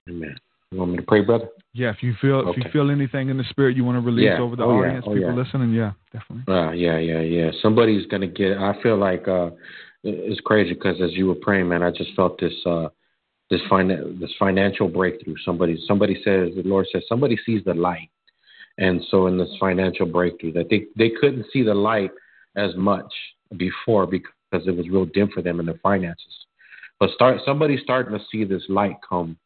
Amen. 0.08 0.36
You 0.70 0.78
want 0.78 0.92
me 0.92 0.96
to 0.98 1.02
pray, 1.02 1.22
brother? 1.22 1.48
Yeah, 1.72 1.90
if 1.90 2.02
you 2.02 2.14
feel 2.20 2.36
okay. 2.36 2.50
if 2.50 2.64
you 2.64 2.70
feel 2.70 2.90
anything 2.90 3.28
in 3.28 3.36
the 3.36 3.44
spirit 3.50 3.76
you 3.76 3.84
want 3.84 3.96
to 3.96 4.00
release 4.00 4.26
yeah. 4.26 4.40
over 4.40 4.56
the 4.56 4.64
oh, 4.64 4.78
audience, 4.78 5.04
yeah. 5.06 5.10
oh, 5.10 5.14
people 5.14 5.30
yeah. 5.30 5.42
listening, 5.42 5.72
yeah, 5.72 5.92
definitely. 6.12 6.52
Uh, 6.52 6.70
yeah, 6.72 6.98
yeah, 6.98 7.20
yeah. 7.20 7.50
Somebody's 7.62 8.06
gonna 8.06 8.26
get. 8.26 8.58
I 8.58 8.80
feel 8.82 8.96
like 8.96 9.26
uh, 9.26 9.50
it's 10.02 10.40
crazy 10.40 10.74
because 10.74 11.00
as 11.00 11.12
you 11.12 11.26
were 11.26 11.34
praying, 11.34 11.68
man, 11.68 11.82
I 11.82 11.90
just 11.90 12.10
felt 12.14 12.40
this 12.40 12.54
uh, 12.66 12.88
this 13.50 13.60
fin- 13.68 14.18
this 14.20 14.32
financial 14.38 14.88
breakthrough. 14.88 15.34
Somebody 15.44 15.82
somebody 15.86 16.14
says 16.24 16.50
the 16.56 16.62
Lord 16.64 16.86
says 16.92 17.02
somebody 17.08 17.36
sees 17.44 17.62
the 17.64 17.74
light 17.74 18.10
and 18.80 19.02
so 19.10 19.26
in 19.26 19.38
this 19.38 19.50
financial 19.60 20.06
breakthrough 20.06 20.52
that 20.52 20.68
they 20.68 20.86
they 20.96 21.10
couldn't 21.20 21.46
see 21.52 21.62
the 21.62 21.74
light 21.74 22.10
as 22.56 22.74
much 22.76 23.12
before 23.56 24.06
because 24.06 24.66
it 24.66 24.76
was 24.76 24.88
real 24.88 25.04
dim 25.04 25.28
for 25.32 25.42
them 25.42 25.60
in 25.60 25.66
their 25.66 25.80
finances. 25.82 26.46
But 26.98 27.10
start 27.10 27.40
somebody's 27.44 27.82
starting 27.82 28.18
to 28.18 28.24
see 28.32 28.44
this 28.44 28.64
light 28.68 28.96
come, 29.06 29.36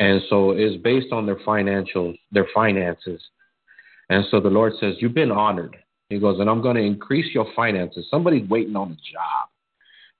and 0.00 0.22
so 0.30 0.52
it's 0.52 0.80
based 0.82 1.12
on 1.12 1.26
their 1.26 1.36
financials, 1.36 2.16
their 2.30 2.46
finances. 2.54 3.20
And 4.10 4.24
so 4.30 4.40
the 4.40 4.50
Lord 4.50 4.72
says, 4.80 4.94
"You've 5.00 5.14
been 5.14 5.32
honored." 5.32 5.76
He 6.08 6.18
goes, 6.18 6.40
"And 6.40 6.48
I'm 6.48 6.62
going 6.62 6.76
to 6.76 6.82
increase 6.82 7.34
your 7.34 7.46
finances." 7.54 8.08
Somebody's 8.10 8.48
waiting 8.48 8.76
on 8.76 8.92
a 8.92 8.94
job, 8.94 9.48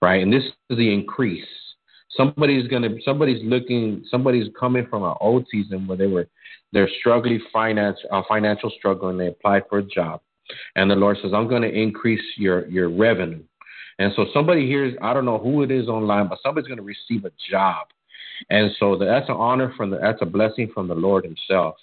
right? 0.03 0.23
And 0.23 0.33
this 0.33 0.45
is 0.71 0.77
the 0.77 0.93
increase. 0.93 1.47
Somebody's 2.11 2.67
gonna 2.69 3.01
somebody's 3.05 3.43
looking 3.45 4.05
somebody's 4.11 4.49
coming 4.59 4.87
from 4.87 5.05
an 5.05 5.15
old 5.21 5.47
season 5.51 5.87
where 5.87 5.97
they 5.97 6.07
were 6.07 6.27
they're 6.73 6.89
struggling 7.01 7.41
finance 7.53 7.99
uh, 8.11 8.23
financial 8.29 8.71
struggle 8.71 9.09
and 9.09 9.21
they 9.21 9.29
applied 9.29 9.65
for 9.69 9.79
a 9.79 9.83
job, 9.83 10.21
and 10.75 10.91
the 10.91 10.97
Lord 10.97 11.19
says 11.23 11.33
I'm 11.33 11.49
going 11.49 11.63
to 11.63 11.73
increase 11.73 12.25
your 12.37 12.67
your 12.69 12.89
revenue, 12.89 13.43
and 13.99 14.13
so 14.17 14.27
somebody 14.33 14.67
hears 14.67 14.95
I 15.01 15.13
don't 15.15 15.27
know 15.27 15.39
who 15.39 15.63
it 15.63 15.71
is 15.71 15.89
online, 15.89 16.29
but 16.29 16.39
somebody's 16.43 16.67
going 16.67 16.79
to 16.79 16.83
receive 16.83 17.25
a 17.25 17.33
job, 17.51 17.87
and 18.51 18.71
so 18.79 18.97
that's 18.97 19.29
an 19.29 19.37
honor 19.37 19.73
from 19.77 19.91
the 19.91 19.99
that's 19.99 20.23
a 20.23 20.27
blessing 20.27 20.71
from 20.73 20.89
the 20.89 20.95
Lord 20.95 21.25
Himself. 21.25 21.77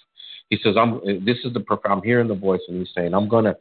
He 0.50 0.58
says 0.62 0.76
I'm 0.78 1.00
this 1.24 1.38
is 1.44 1.52
the 1.52 1.60
I'm 1.84 2.02
hearing 2.02 2.28
the 2.28 2.34
voice 2.34 2.60
and 2.68 2.78
He's 2.78 2.90
saying 2.94 3.14
I'm 3.14 3.28
gonna 3.28 3.54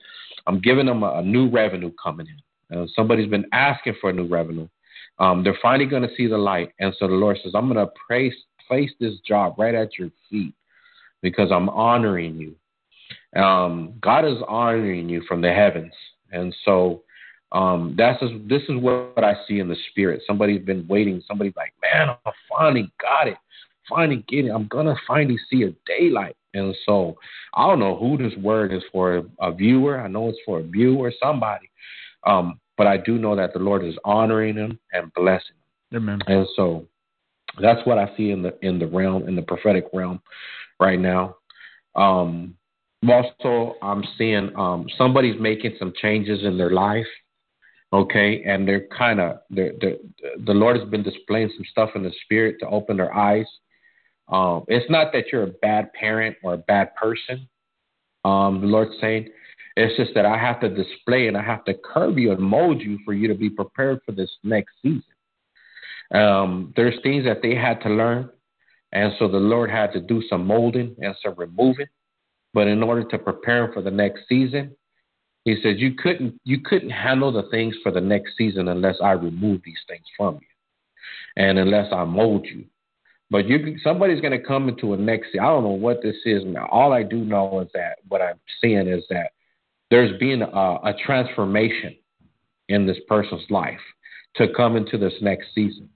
I'm 0.48 0.60
giving 0.60 0.86
them 0.86 1.04
a, 1.04 1.16
a 1.16 1.22
new 1.22 1.50
revenue 1.50 1.92
coming 2.02 2.28
in. 2.28 2.78
Uh, 2.78 2.88
somebody's 2.96 3.30
been 3.30 3.46
asking 3.52 3.96
for 4.02 4.10
a 4.10 4.14
new 4.14 4.28
revenue. 4.28 4.68
Um, 5.20 5.44
they're 5.44 5.58
finally 5.62 5.90
to 6.04 6.16
see 6.16 6.28
the 6.28 6.38
light. 6.38 6.74
And 6.80 6.94
so 7.00 7.08
the 7.08 7.14
Lord 7.14 7.38
says, 7.44 7.54
I'm 7.56 7.68
to 7.86 7.92
place, 8.08 8.34
place 8.68 8.92
this 9.00 9.14
job 9.26 9.56
right 9.58 9.76
at 9.76 9.98
your 9.98 10.10
feet 10.30 10.54
because 11.22 11.52
I'm 11.52 11.70
honoring 11.70 12.36
you. 12.36 13.42
Um, 13.42 13.94
God 14.02 14.26
is 14.26 14.38
honoring 14.48 15.10
you 15.10 15.22
from 15.28 15.42
the 15.42 15.54
heavens. 15.54 15.94
And 16.32 16.56
so 16.66 17.04
um, 17.56 17.96
that's 17.98 18.20
just, 18.20 18.34
this 18.50 18.64
is 18.64 18.76
what 18.82 19.24
I 19.24 19.36
see 19.48 19.60
in 19.60 19.70
the 19.70 19.78
spirit. 19.90 20.22
Somebody's 20.28 20.64
been 20.64 20.86
waiting. 20.90 21.24
Somebody's 21.26 21.56
like, 21.56 21.74
man, 21.82 22.10
I 22.10 22.32
finally 22.50 22.92
got 23.02 23.30
it. 23.30 23.38
Finally 23.88 24.26
get 24.28 24.46
it. 24.46 24.50
I'm 24.50 24.68
going 24.68 24.88
to 24.88 24.96
finally 25.08 25.40
see 25.50 25.64
a 25.64 25.74
daylight. 25.86 26.36
And 26.54 26.76
so 26.86 27.16
I 27.54 27.66
don't 27.66 27.80
know 27.80 27.96
who 27.96 28.18
this 28.18 28.38
word 28.42 28.74
is 28.74 28.84
for 28.92 29.24
a 29.40 29.54
viewer. 29.54 30.02
I 30.02 30.08
know 30.10 30.28
it's 30.28 30.38
for 30.46 30.60
a 30.60 30.64
viewer, 30.64 31.14
somebody. 31.24 31.70
Um, 32.28 32.60
but 32.78 32.88
I 32.88 32.98
do 32.98 33.18
know 33.18 33.38
that 33.38 33.54
the 33.54 33.60
Lord 33.60 33.86
is 33.86 33.96
honoring 34.04 34.56
him 34.56 34.78
and 34.92 35.14
blessing 35.14 35.56
him. 35.92 35.98
Amen. 35.98 36.20
And 36.28 36.46
so 36.58 36.86
that's 37.62 37.86
what 37.88 37.98
I 37.98 38.12
see 38.18 38.32
in 38.32 38.42
the 38.42 38.58
in 38.66 38.80
the 38.80 38.88
realm 38.88 39.30
in 39.30 39.36
the 39.36 39.42
prophetic 39.42 39.86
realm 39.94 40.20
right 40.80 41.00
now. 41.00 41.38
Um, 41.96 42.56
also, 43.08 43.76
I'm 43.82 44.04
seeing 44.18 44.52
um, 44.58 44.88
somebody's 44.98 45.40
making 45.40 45.76
some 45.80 45.94
changes 46.02 46.44
in 46.44 46.58
their 46.58 46.72
life. 46.72 47.06
Okay, 47.96 48.44
and 48.44 48.68
they're 48.68 48.88
kind 48.88 49.22
of 49.22 49.40
the 49.50 49.98
Lord 50.48 50.78
has 50.78 50.90
been 50.90 51.02
displaying 51.02 51.50
some 51.56 51.64
stuff 51.72 51.92
in 51.96 52.04
the 52.04 52.12
spirit 52.26 52.58
to 52.60 52.68
open 52.68 52.98
their 52.98 53.16
eyes. 53.16 53.46
Um, 54.28 54.66
it's 54.68 54.90
not 54.92 55.14
that 55.14 55.32
you're 55.32 55.44
a 55.44 55.54
bad 55.62 55.94
parent 55.94 56.36
or 56.44 56.56
a 56.56 56.58
bad 56.58 56.94
person. 56.96 57.48
Um, 58.26 58.60
the 58.60 58.68
Lord's 58.68 59.00
saying 59.00 59.30
it's 59.78 59.96
just 59.96 60.14
that 60.14 60.26
I 60.26 60.38
have 60.38 60.60
to 60.60 60.68
display 60.68 61.30
and 61.30 61.38
I 61.38 61.44
have 61.44 61.64
to 61.66 61.74
curve 61.74 62.18
you 62.18 62.34
and 62.34 62.42
mold 62.42 62.82
you 62.82 63.00
for 63.06 63.14
you 63.14 63.30
to 63.30 63.34
be 63.36 63.50
prepared 63.50 64.02
for 64.06 64.12
this 64.12 64.32
next 64.44 64.74
season. 64.82 65.04
Um, 66.14 66.74
there's 66.76 67.02
things 67.02 67.24
that 67.24 67.42
they 67.42 67.56
had 67.56 67.80
to 67.82 67.90
learn, 67.90 68.30
and 68.92 69.14
so 69.20 69.30
the 69.30 69.38
Lord 69.38 69.72
had 69.72 69.94
to 69.94 70.02
do 70.02 70.22
some 70.30 70.46
molding 70.46 70.98
and 71.00 71.16
some 71.24 71.36
removing. 71.38 71.88
But 72.54 72.68
in 72.68 72.84
order 72.84 73.06
to 73.06 73.18
prepare 73.18 73.72
for 73.72 73.82
the 73.82 73.92
next 73.92 74.24
season, 74.28 74.76
He 75.46 75.56
said 75.62 75.80
you 75.80 75.94
couldn't 75.94 76.40
you 76.44 76.60
couldn't 76.60 76.90
handle 76.90 77.32
the 77.32 77.48
things 77.50 77.76
for 77.84 77.92
the 77.92 78.02
next 78.02 78.32
season 78.38 78.68
unless 78.68 78.98
I 79.02 79.12
remove 79.12 79.62
these 79.64 79.80
things 79.88 80.06
from 80.18 80.36
you, 80.36 81.44
and 81.44 81.58
unless 81.58 81.94
I 81.94 82.04
mold 82.04 82.46
you. 82.46 82.66
But 83.32 83.48
you, 83.48 83.78
somebody's 83.84 84.22
going 84.22 84.40
to 84.40 84.46
come 84.46 84.70
into 84.70 84.94
a 84.94 84.98
next. 84.98 85.28
Season. 85.28 85.42
I 85.42 85.48
don't 85.48 85.64
know 85.64 85.70
what 85.70 86.02
this 86.02 86.16
is. 86.26 86.44
Now, 86.46 86.68
all 86.72 86.94
I 86.94 87.04
do 87.04 87.18
know 87.18 87.62
is 87.62 87.70
that 87.74 87.98
what 88.08 88.22
I'm 88.22 88.40
seeing 88.62 88.88
is 88.88 89.04
that 89.10 89.32
there's 89.90 90.18
been 90.20 90.42
a, 90.42 90.46
a 90.46 90.94
transformation 91.06 91.96
in 92.70 92.88
this 92.88 92.98
person's 93.08 93.46
life 93.50 93.80
to 94.36 94.48
come 94.56 94.76
into 94.76 94.98
this 94.98 95.14
next 95.22 95.48
season. 95.54 95.90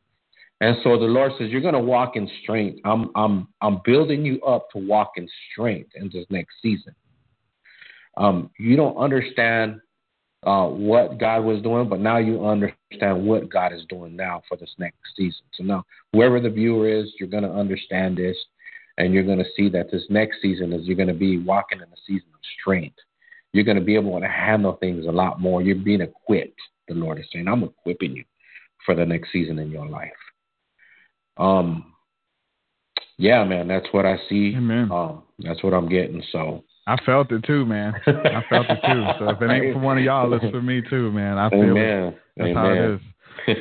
And 0.62 0.76
so 0.84 1.00
the 1.00 1.06
Lord 1.06 1.32
says, 1.38 1.50
You're 1.50 1.62
going 1.62 1.74
to 1.74 1.80
walk 1.80 2.16
in 2.16 2.30
strength. 2.44 2.80
I'm, 2.86 3.10
I'm, 3.16 3.48
I'm 3.62 3.82
building 3.84 4.26
you 4.26 4.42
up 4.42 4.70
to 4.72 4.78
walk 4.78 5.14
in 5.16 5.28
strength 5.52 5.92
in 5.96 6.10
this 6.14 6.26
next 6.30 6.54
season. 6.62 6.94
Um, 8.18 8.49
you 8.57 8.76
don't 8.76 8.98
understand 8.98 9.80
uh, 10.45 10.68
what 10.68 11.18
God 11.18 11.44
was 11.44 11.61
doing, 11.61 11.90
but 11.90 11.99
now 11.99 12.18
you 12.18 12.45
understand 12.45 13.26
what 13.26 13.49
God 13.49 13.73
is 13.73 13.84
doing 13.90 14.15
now 14.15 14.41
for 14.48 14.57
this 14.57 14.73
next 14.77 14.98
season. 15.15 15.41
So 15.53 15.64
now, 15.64 15.86
whoever 16.14 16.40
the 16.40 16.49
viewer 16.49 16.88
is, 16.88 17.11
you're 17.19 17.30
going 17.30 17.44
to 17.44 17.52
understand 17.52 18.18
this, 18.18 18.38
and 18.98 19.14
you're 19.14 19.23
going 19.23 19.40
to 19.40 19.49
see 19.56 19.69
that 19.69 19.91
this 19.91 20.03
next 20.10 20.41
season 20.41 20.73
is 20.73 20.86
you're 20.86 20.95
going 20.95 21.07
to 21.07 21.14
be 21.14 21.38
walking 21.38 21.80
in 21.80 21.84
a 21.86 21.98
season 22.06 22.30
of 22.34 22.40
strength 22.60 22.95
you're 23.53 23.64
going 23.64 23.77
to 23.77 23.84
be 23.84 23.95
able 23.95 24.19
to 24.19 24.27
handle 24.27 24.73
things 24.73 25.06
a 25.06 25.11
lot 25.11 25.40
more. 25.40 25.61
You're 25.61 25.76
being 25.76 26.02
equipped, 26.02 26.60
the 26.88 26.94
Lord 26.94 27.19
is 27.19 27.26
saying. 27.34 27.48
I'm 27.48 27.64
equipping 27.64 28.15
you 28.15 28.23
for 28.86 28.95
the 28.95 29.06
next 29.06 29.31
season 29.31 29.60
in 29.60 29.72
your 29.72 29.88
life. 29.88 30.11
Um, 31.38 31.94
yeah, 33.18 33.44
man, 33.44 33.68
that's 33.68 33.88
what 33.91 34.06
I 34.06 34.18
see. 34.30 34.53
Amen. 34.56 34.91
Um, 34.91 35.23
that's 35.40 35.64
what 35.64 35.73
I'm 35.73 35.90
getting. 35.90 36.22
So 36.31 36.64
I 36.90 36.98
felt 37.06 37.32
it 37.32 37.44
too, 37.44 37.66
man. 37.66 37.94
I 38.07 38.41
felt 38.49 38.68
it 38.70 38.80
too. 38.86 39.06
So 39.20 39.30
if 39.30 39.41
it 39.41 39.52
ain't 39.52 39.74
for 39.74 39.80
one 39.80 39.98
of 39.98 40.03
y'all, 40.03 40.34
it's 40.34 40.44
for 40.52 40.61
me 40.61 40.82
too, 40.90 41.11
man. 41.11 41.38
I 41.38 41.49
feel 41.49 41.78
Amen. 41.78 41.78
it. 41.78 42.20
That's 42.38 42.49
Amen. 42.49 42.56
how 42.56 42.72
it 42.72 42.94
is. 42.95 43.02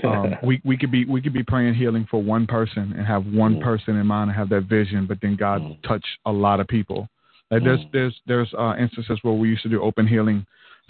um, 0.05 0.39
we 0.43 0.61
we 0.65 0.77
could 0.77 0.91
be 0.91 1.05
we 1.05 1.21
could 1.21 1.33
be 1.35 1.43
praying 1.43 1.75
healing 1.75 2.07
for 2.11 2.23
one 2.23 2.47
person 2.47 2.95
and 2.97 3.07
have 3.07 3.27
one 3.27 3.57
Mm. 3.57 3.63
person 3.63 3.97
in 3.97 4.07
mind 4.07 4.31
and 4.31 4.37
have 4.39 4.49
that 4.49 4.63
vision, 4.63 5.07
but 5.07 5.19
then 5.21 5.37
God 5.37 5.61
Mm. 5.61 5.83
touch 5.83 6.05
a 6.25 6.33
lot 6.33 6.59
of 6.61 6.67
people. 6.69 7.09
Like 7.51 7.65
there's 7.65 7.81
Mm. 7.81 7.93
there's 7.93 8.21
there's 8.27 8.55
uh, 8.55 8.75
instances 8.79 9.19
where 9.23 9.35
we 9.35 9.49
used 9.51 9.63
to 9.63 9.69
do 9.69 9.83
open 9.83 10.07
healing 10.07 10.47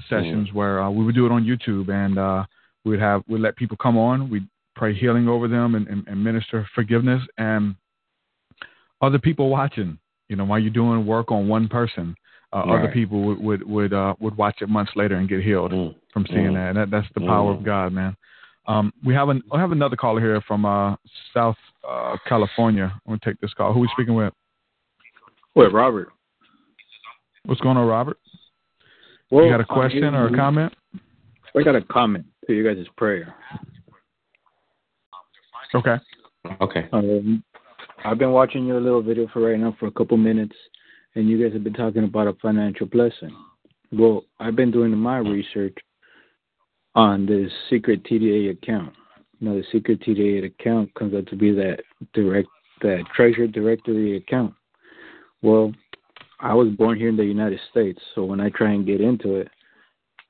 sessions 0.08 0.48
where 0.52 0.80
uh, 0.80 0.90
we 0.90 1.04
would 1.04 1.14
do 1.16 1.26
it 1.26 1.32
on 1.32 1.44
YouTube 1.44 1.88
and 1.90 2.18
uh, 2.18 2.44
we'd 2.84 3.00
have 3.00 3.22
we'd 3.28 3.40
let 3.40 3.56
people 3.56 3.76
come 3.76 3.96
on, 3.98 4.30
we'd 4.30 4.46
pray 4.76 4.94
healing 4.94 5.28
over 5.28 5.48
them 5.48 5.74
and, 5.74 5.88
and, 5.88 6.06
and 6.06 6.22
minister 6.22 6.66
forgiveness 6.74 7.22
and 7.36 7.74
other 9.00 9.18
people 9.18 9.48
watching. 9.48 9.98
You 10.28 10.36
know, 10.36 10.44
while 10.44 10.58
you're 10.58 10.70
doing 10.70 11.06
work 11.06 11.30
on 11.32 11.48
one 11.48 11.68
person, 11.68 12.14
uh, 12.52 12.60
other 12.60 12.88
people 12.88 13.22
would 13.22 13.38
would 13.40 13.62
would, 13.68 13.92
uh, 13.92 14.14
would 14.20 14.36
watch 14.36 14.62
it 14.62 14.68
months 14.68 14.92
later 14.96 15.16
and 15.16 15.28
get 15.28 15.42
healed 15.42 15.72
Mm. 15.72 15.94
from 16.12 16.26
seeing 16.26 16.52
Mm. 16.52 16.54
that. 16.54 16.74
That 16.74 16.90
that's 16.90 17.12
the 17.14 17.20
power 17.20 17.52
Mm. 17.52 17.58
of 17.58 17.62
God, 17.64 17.92
man. 17.92 18.16
Um, 18.66 18.92
we 19.04 19.14
have 19.14 19.28
an 19.28 19.42
we 19.50 19.58
have 19.58 19.72
another 19.72 19.96
caller 19.96 20.20
here 20.20 20.40
from 20.42 20.64
uh, 20.64 20.96
South 21.34 21.56
uh, 21.88 22.16
California. 22.26 22.92
I'm 23.06 23.10
gonna 23.10 23.20
take 23.24 23.40
this 23.40 23.54
call. 23.54 23.72
Who 23.72 23.80
are 23.80 23.82
we 23.82 23.88
speaking 23.88 24.14
with? 24.14 24.32
What, 25.54 25.72
Robert? 25.72 26.12
What's 27.44 27.60
going 27.60 27.76
on, 27.76 27.86
Robert? 27.86 28.18
Well, 29.30 29.44
you 29.44 29.50
got 29.50 29.60
a 29.60 29.66
I'm 29.68 29.74
question 29.74 30.14
or 30.14 30.26
a 30.26 30.36
comment? 30.36 30.74
I 31.56 31.62
got 31.62 31.76
a 31.76 31.82
comment 31.82 32.26
to 32.46 32.54
you 32.54 32.62
guys' 32.62 32.86
prayer. 32.96 33.34
Okay. 35.74 35.96
Okay. 36.60 36.88
Um, 36.92 37.42
I've 38.04 38.18
been 38.18 38.32
watching 38.32 38.66
your 38.66 38.80
little 38.80 39.02
video 39.02 39.26
for 39.28 39.40
right 39.40 39.58
now 39.58 39.76
for 39.78 39.86
a 39.86 39.90
couple 39.90 40.16
minutes, 40.16 40.54
and 41.14 41.28
you 41.28 41.42
guys 41.42 41.52
have 41.52 41.64
been 41.64 41.72
talking 41.72 42.04
about 42.04 42.28
a 42.28 42.34
financial 42.34 42.86
blessing. 42.86 43.34
Well, 43.92 44.24
I've 44.38 44.56
been 44.56 44.70
doing 44.70 44.96
my 44.96 45.18
research 45.18 45.76
on 46.94 47.26
this 47.26 47.50
secret 47.70 48.04
TDA 48.04 48.50
account. 48.50 48.94
You 49.40 49.48
know, 49.48 49.56
the 49.56 49.64
secret 49.72 50.00
TDA 50.00 50.44
account 50.44 50.92
comes 50.94 51.14
out 51.14 51.26
to 51.28 51.36
be 51.36 51.52
that 51.52 51.80
direct, 52.12 52.48
that 52.82 53.04
treasure 53.14 53.46
directory 53.46 54.16
account. 54.16 54.54
Well, 55.42 55.72
I 56.40 56.54
was 56.54 56.68
born 56.68 56.98
here 56.98 57.08
in 57.08 57.16
the 57.16 57.24
United 57.24 57.60
States, 57.70 58.00
so 58.14 58.24
when 58.24 58.40
I 58.40 58.50
try 58.50 58.72
and 58.72 58.86
get 58.86 59.00
into 59.00 59.36
it, 59.36 59.48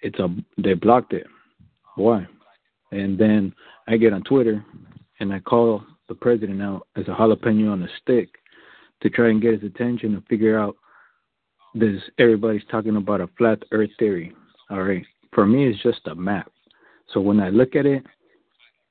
it's 0.00 0.18
a 0.18 0.28
they 0.56 0.74
blocked 0.74 1.12
it. 1.12 1.26
Why? 1.96 2.26
And 2.92 3.18
then 3.18 3.52
I 3.88 3.96
get 3.96 4.12
on 4.12 4.22
Twitter 4.22 4.64
and 5.20 5.32
I 5.32 5.40
call 5.40 5.82
the 6.08 6.14
president 6.14 6.62
out 6.62 6.86
as 6.96 7.06
a 7.08 7.10
jalapeno 7.10 7.72
on 7.72 7.82
a 7.82 7.88
stick 8.00 8.28
to 9.02 9.10
try 9.10 9.28
and 9.30 9.42
get 9.42 9.60
his 9.60 9.70
attention 9.70 10.14
and 10.14 10.26
figure 10.26 10.58
out 10.58 10.76
this 11.74 12.00
everybody's 12.18 12.62
talking 12.70 12.96
about 12.96 13.20
a 13.20 13.28
flat 13.38 13.62
earth 13.72 13.90
theory. 13.98 14.32
All 14.70 14.82
right. 14.82 15.04
For 15.32 15.46
me 15.46 15.68
it's 15.68 15.82
just 15.82 16.06
a 16.06 16.14
map. 16.14 16.50
So 17.12 17.20
when 17.20 17.40
I 17.40 17.50
look 17.50 17.76
at 17.76 17.86
it 17.86 18.04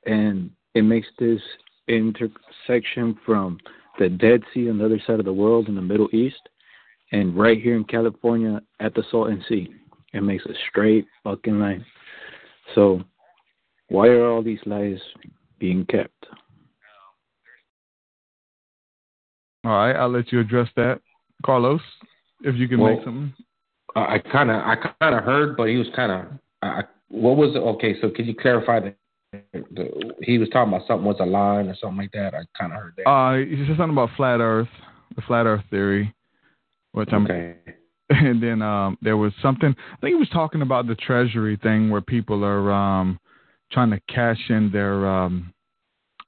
and 0.05 0.49
it 0.73 0.83
makes 0.83 1.07
this 1.19 1.41
intersection 1.87 3.17
from 3.25 3.57
the 3.99 4.09
Dead 4.09 4.43
Sea 4.53 4.69
on 4.69 4.77
the 4.77 4.85
other 4.85 5.01
side 5.05 5.19
of 5.19 5.25
the 5.25 5.33
world 5.33 5.67
in 5.67 5.75
the 5.75 5.81
Middle 5.81 6.09
East 6.13 6.49
and 7.11 7.37
right 7.37 7.61
here 7.61 7.75
in 7.75 7.83
California 7.83 8.61
at 8.79 8.93
the 8.93 9.03
Salton 9.09 9.43
Sea. 9.47 9.73
It 10.13 10.21
makes 10.21 10.45
a 10.45 10.53
straight 10.69 11.05
fucking 11.23 11.59
line. 11.59 11.85
So 12.75 13.01
why 13.89 14.07
are 14.07 14.29
all 14.29 14.43
these 14.43 14.59
lies 14.65 14.99
being 15.59 15.85
kept? 15.85 16.25
All 19.67 19.73
right, 19.73 19.97
I'll 19.97 20.09
let 20.09 20.31
you 20.31 20.39
address 20.39 20.69
that, 20.77 21.01
Carlos. 21.45 21.81
If 22.39 22.55
you 22.55 22.69
can 22.69 22.79
Well, 22.79 22.95
make 22.95 23.03
something. 23.03 23.33
I 23.97 24.15
I 24.15 24.19
kind 24.19 24.49
of 24.49 24.55
I 24.55 24.75
kind 24.77 25.13
of 25.13 25.25
heard, 25.25 25.57
but 25.57 25.67
he 25.67 25.75
was 25.75 25.87
kind 25.93 26.09
of. 26.09 26.85
What 27.09 27.35
was 27.35 27.53
it? 27.53 27.59
Okay, 27.59 27.99
so 27.99 28.09
could 28.09 28.25
you 28.27 28.33
clarify 28.33 28.79
that? 28.79 28.95
The, 29.53 30.13
he 30.21 30.37
was 30.37 30.47
talking 30.53 30.73
about 30.73 30.87
something 30.87 31.05
was 31.05 31.17
a 31.19 31.25
line 31.25 31.67
or 31.67 31.75
something 31.81 31.97
like 31.97 32.13
that. 32.13 32.33
I 32.33 32.43
kind 32.57 32.71
of 32.71 32.79
heard 32.79 32.93
that. 32.95 33.09
Uh, 33.09 33.33
you 33.33 33.65
said 33.67 33.75
something 33.75 33.91
about 33.91 34.11
flat 34.15 34.39
Earth, 34.39 34.69
the 35.17 35.21
flat 35.23 35.45
Earth 35.45 35.65
theory, 35.69 36.15
which 36.93 37.09
I'm 37.11 37.25
okay. 37.25 37.57
and 38.09 38.41
then 38.41 38.61
um, 38.61 38.97
there 39.01 39.17
was 39.17 39.33
something. 39.41 39.75
I 39.77 39.97
think 39.99 40.13
he 40.13 40.19
was 40.19 40.29
talking 40.29 40.61
about 40.61 40.87
the 40.87 40.95
treasury 40.95 41.59
thing 41.61 41.89
where 41.89 41.99
people 41.99 42.45
are 42.45 42.71
um, 42.71 43.19
trying 43.73 43.89
to 43.89 43.99
cash 44.07 44.39
in 44.47 44.71
their 44.71 45.05
um, 45.05 45.53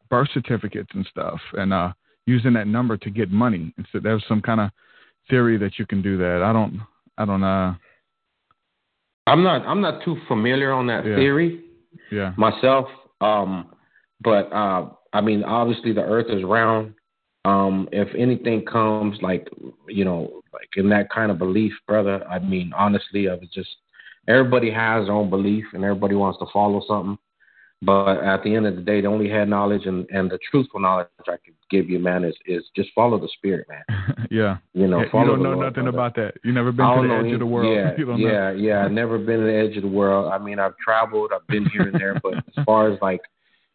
birth 0.09 0.27
certificates 0.33 0.89
and 0.93 1.05
stuff, 1.09 1.39
and 1.53 1.71
uh, 1.71 1.93
using 2.29 2.53
that 2.53 2.67
number 2.67 2.95
to 2.95 3.09
get 3.09 3.31
money. 3.31 3.73
And 3.77 3.87
so 3.91 3.99
there's 3.99 4.23
some 4.27 4.41
kind 4.41 4.61
of 4.61 4.69
theory 5.29 5.57
that 5.57 5.79
you 5.79 5.85
can 5.85 6.01
do 6.01 6.17
that. 6.17 6.41
I 6.43 6.53
don't. 6.53 6.79
I 7.17 7.25
don't 7.25 7.41
know. 7.41 7.47
Uh, 7.47 7.73
I'm 9.27 9.43
not. 9.43 9.65
I'm 9.65 9.81
not 9.81 10.03
too 10.05 10.15
familiar 10.27 10.71
on 10.71 10.87
that 10.87 11.05
Yeah. 11.05 11.15
theory 11.15 11.61
yeah. 12.11 12.33
myself. 12.37 12.87
Um, 13.21 13.73
but 14.21 14.51
uh, 14.53 14.89
I 15.13 15.21
mean, 15.21 15.43
obviously 15.43 15.91
the 15.93 16.03
Earth 16.03 16.27
is 16.29 16.43
round. 16.43 16.93
Um, 17.45 17.87
if 17.91 18.09
anything 18.15 18.65
comes 18.65 19.17
like 19.21 19.47
you 19.87 20.05
know, 20.05 20.41
like 20.53 20.69
in 20.77 20.89
that 20.89 21.09
kind 21.09 21.31
of 21.31 21.37
belief, 21.37 21.73
brother. 21.87 22.25
I 22.27 22.39
mean, 22.39 22.71
honestly, 22.75 23.29
I 23.29 23.33
was 23.33 23.49
just 23.53 23.69
everybody 24.27 24.71
has 24.71 25.05
their 25.05 25.15
own 25.15 25.29
belief 25.29 25.65
and 25.73 25.83
everybody 25.83 26.15
wants 26.15 26.39
to 26.39 26.45
follow 26.53 26.81
something. 26.87 27.17
But 27.81 28.17
at 28.25 28.43
the 28.43 28.53
end 28.55 28.67
of 28.67 28.75
the 28.75 28.81
day, 28.81 28.99
the 28.99 29.07
only 29.07 29.29
head 29.29 29.47
knowledge 29.47 29.85
and, 29.85 30.05
and 30.09 30.29
the 30.29 30.37
truthful 30.51 30.81
knowledge 30.81 31.07
I 31.27 31.37
could 31.37 31.53
give 31.71 31.89
you, 31.89 31.97
man, 31.97 32.25
is 32.25 32.35
is 32.45 32.63
just 32.75 32.89
follow 32.93 33.17
the 33.17 33.29
spirit, 33.37 33.67
man. 33.69 34.27
yeah. 34.29 34.57
You 34.73 34.87
know, 34.87 34.99
Yeah, 34.99 35.05
you 35.05 35.27
don't 35.27 35.37
the 35.41 35.43
know 35.49 35.53
nothing 35.53 35.83
brother. 35.83 35.89
about 35.89 36.15
that. 36.15 36.33
You 36.43 36.51
never 36.51 36.73
been 36.73 36.85
to 36.85 37.01
the 37.01 37.07
know 37.07 37.25
edge 37.25 37.31
of 37.33 37.39
the 37.39 37.45
world. 37.45 37.73
Yeah, 37.73 37.95
don't 38.05 38.19
know. 38.21 38.27
yeah, 38.29 38.51
yeah. 38.51 38.83
I've 38.83 38.91
never 38.91 39.17
been 39.17 39.39
to 39.39 39.45
the 39.45 39.55
edge 39.55 39.77
of 39.77 39.83
the 39.83 39.87
world. 39.89 40.29
I 40.29 40.37
mean, 40.37 40.59
I've 40.59 40.75
traveled. 40.77 41.31
I've 41.33 41.47
been 41.47 41.69
here 41.69 41.83
and 41.83 41.97
there, 41.97 42.19
but 42.21 42.33
as 42.35 42.43
far 42.65 42.91
as 42.91 42.99
like, 43.01 43.21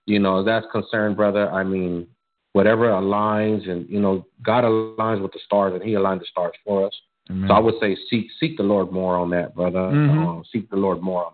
you 0.05 0.19
know, 0.19 0.45
that's 0.45 0.67
concerned, 0.71 1.17
brother. 1.17 1.51
I 1.51 1.65
mean, 1.65 2.07
whatever 2.53 2.89
aligns, 2.91 3.67
and 3.71 3.89
you 3.89 4.01
know, 4.01 4.27
God 4.43 4.65
aligns 4.65 5.23
with 5.23 5.33
the 5.33 5.41
stars, 5.47 5.73
and 5.73 5.83
He 5.83 5.95
aligned 5.95 6.21
the 6.21 6.27
stars 6.31 6.53
for 6.63 6.87
us. 6.87 6.93
Amen. 7.31 7.49
So 7.49 7.55
I 7.55 7.59
would 7.59 7.77
say 7.81 7.97
seek 8.11 8.27
seek 8.39 8.59
the 8.59 8.65
Lord 8.65 8.93
more 8.93 9.17
on 9.17 9.31
that, 9.31 9.55
brother. 9.55 9.79
Mhm. 9.79 10.41
Uh, 10.41 10.43
seek 10.53 10.69
the 10.69 10.77
Lord 10.77 11.01
more 11.01 11.33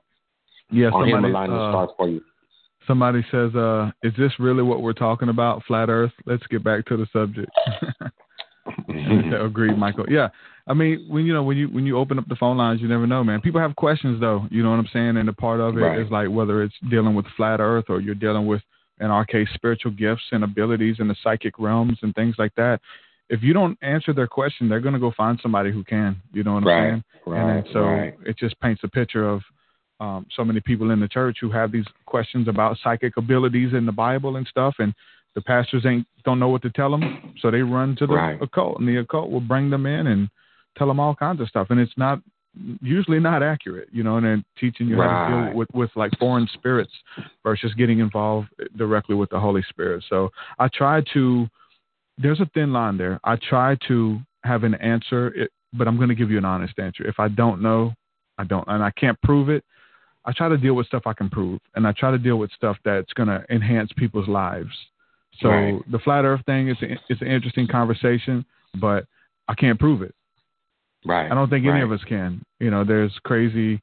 yeah, 0.71 0.91
on 0.91 1.03
Him 1.09 1.15
somebody, 1.17 1.33
aligning 1.33 1.57
the 1.57 1.63
uh, 1.63 1.71
stars 1.73 1.91
for 1.97 2.09
you. 2.09 2.23
Somebody 2.87 3.25
says, 3.31 3.55
uh, 3.55 3.91
"Is 4.03 4.13
this 4.19 4.33
really 4.39 4.63
what 4.63 4.83
we're 4.83 4.93
talking 4.93 5.29
about? 5.29 5.63
Flat 5.65 5.89
Earth? 5.89 6.13
Let's 6.27 6.47
get 6.49 6.63
back 6.65 6.85
to 6.87 6.97
the 6.97 7.07
subject." 7.13 7.51
Agreed, 9.41 9.77
Michael. 9.77 10.07
Yeah, 10.09 10.29
I 10.67 10.75
mean, 10.75 11.07
when 11.09 11.25
you 11.25 11.33
know 11.33 11.43
when 11.43 11.57
you 11.57 11.69
when 11.69 11.87
you 11.87 11.97
open 11.99 12.19
up 12.19 12.29
the 12.29 12.37
phone 12.37 12.57
lines, 12.57 12.81
you 12.81 12.89
never 12.89 13.07
know, 13.07 13.25
man. 13.25 13.41
People 13.41 13.61
have 13.61 13.75
questions 13.77 14.21
though. 14.21 14.47
You 14.51 14.63
know 14.63 14.71
what 14.71 14.79
I'm 14.79 14.89
saying? 14.93 15.17
And 15.17 15.29
a 15.29 15.33
part 15.33 15.61
of 15.61 15.77
it 15.77 15.81
is 16.01 16.11
Right. 16.11 16.27
like 16.27 16.29
whether 16.37 16.63
it's 16.63 16.75
dealing 16.91 17.15
with 17.15 17.27
flat 17.37 17.61
Earth 17.61 17.87
or 17.89 18.01
you're 18.01 18.15
dealing 18.15 18.47
with, 18.47 18.63
in 19.01 19.07
our 19.07 19.25
case, 19.25 19.49
spiritual 19.55 19.93
gifts 19.93 20.25
and 20.33 20.45
abilities 20.45 20.97
in 21.01 21.09
the 21.09 21.17
psychic 21.23 21.59
realms 21.59 21.99
and 22.03 22.15
things 22.15 22.37
like 22.39 22.55
that. 22.57 22.81
If 23.29 23.43
you 23.43 23.53
don't 23.53 23.79
answer 23.81 24.13
their 24.13 24.27
question, 24.27 24.69
they're 24.69 24.81
going 24.81 24.95
to 24.95 25.01
go 25.01 25.13
find 25.17 25.39
somebody 25.41 25.71
who 25.71 25.85
can. 25.85 26.21
You 26.33 26.43
know 26.43 26.55
what 26.55 26.65
I'm 26.65 26.69
Right, 26.69 26.91
saying? 26.91 27.05
right, 27.27 27.57
and 27.59 27.67
so 27.73 27.81
right. 27.83 28.15
it 28.27 28.37
just 28.39 28.59
paints 28.61 28.83
a 28.85 28.89
picture 28.89 29.29
of 29.29 29.43
um, 30.01 30.27
so 30.35 30.45
many 30.45 30.61
people 30.61 30.91
in 30.91 31.01
the 31.01 31.09
church 31.09 31.39
who 31.41 31.51
have 31.51 31.71
these 31.71 31.85
questions 32.07 32.49
about 32.49 32.79
psychic 32.83 33.17
abilities 33.17 33.75
in 33.75 33.87
the 33.87 33.93
Bible 33.93 34.37
and 34.37 34.47
stuff, 34.47 34.75
and 34.79 34.95
the 35.35 35.43
pastors 35.43 35.85
ain't 35.87 36.07
don't 36.25 36.39
know 36.39 36.49
what 36.49 36.63
to 36.63 36.71
tell 36.71 36.91
them, 36.91 37.21
so 37.39 37.51
they 37.51 37.63
run 37.63 37.95
to 37.97 38.07
the 38.07 38.15
Right. 38.15 38.43
occult, 38.43 38.79
and 38.81 38.89
the 38.89 38.97
occult 38.97 39.31
will 39.31 39.41
bring 39.41 39.71
them 39.71 39.87
in 39.87 40.09
and 40.09 40.29
tell 40.77 40.89
them 40.89 40.99
all 40.99 41.15
kinds 41.15 41.41
of 41.41 41.49
stuff, 41.49 41.69
and 41.71 41.79
it's 41.79 41.97
not 41.97 42.21
usually 42.83 43.21
not 43.21 43.43
accurate, 43.43 43.89
you 43.93 44.03
know, 44.03 44.17
and 44.17 44.27
then 44.27 44.45
teaching 44.59 44.89
you 44.89 45.01
how 45.01 45.07
to 45.07 45.27
deal 45.29 45.55
with 45.55 45.69
with 45.73 45.91
like 45.95 46.11
foreign 46.19 46.49
spirits 46.55 46.93
versus 47.45 47.73
getting 47.75 48.01
involved 48.01 48.49
directly 48.77 49.15
with 49.15 49.31
the 49.31 49.39
Holy 49.39 49.63
Spirit. 49.69 50.05
So 50.09 50.31
I 50.59 50.69
try 50.69 51.03
to. 51.15 51.49
There's 52.19 52.41
a 52.41 52.51
thin 52.53 52.73
line 52.73 52.99
there. 52.99 53.19
I 53.25 53.37
try 53.37 53.77
to 53.89 54.19
have 54.45 54.65
an 54.65 54.75
answer, 54.75 55.29
it, 55.29 55.51
but 55.73 55.89
I'm 55.89 55.97
going 55.97 56.09
to 56.11 56.15
give 56.15 56.31
you 56.31 56.39
an 56.39 56.45
honest 56.45 56.79
answer. 56.79 57.07
If 57.07 57.19
I 57.19 57.29
don't 57.29 57.63
know, 57.63 57.95
I 58.37 58.45
don't, 58.45 58.67
and 58.69 58.83
I 58.83 58.91
can't 58.91 59.21
prove 59.23 59.49
it. 59.49 59.65
I 60.25 60.33
try 60.33 60.49
to 60.49 60.59
deal 60.59 60.75
with 60.75 60.87
stuff 60.87 61.03
I 61.07 61.13
can 61.13 61.31
prove, 61.31 61.61
and 61.75 61.87
I 61.87 61.93
try 61.93 62.11
to 62.11 62.19
deal 62.19 62.37
with 62.37 62.51
stuff 62.53 62.77
that's 62.85 63.13
going 63.15 63.29
to 63.29 63.45
enhance 63.51 63.91
people's 63.97 64.29
lives. 64.29 64.71
So 65.41 65.49
Right. 65.49 65.91
the 65.91 65.99
flat 66.01 66.25
Earth 66.25 66.45
thing 66.45 66.69
is 66.69 66.77
a, 66.83 66.99
it's 67.09 67.23
an 67.23 67.29
interesting 67.29 67.67
conversation, 67.67 68.45
but 68.81 69.07
I 69.49 69.55
can't 69.55 69.79
prove 69.79 70.03
it. 70.03 70.15
Right. 71.05 71.31
I 71.31 71.35
don't 71.35 71.49
think 71.49 71.65
any 71.65 71.75
right. 71.75 71.83
of 71.83 71.93
us 71.93 72.05
can. 72.07 72.45
You 72.59 72.71
know, 72.71 72.85
there's 72.85 73.17
crazy 73.25 73.81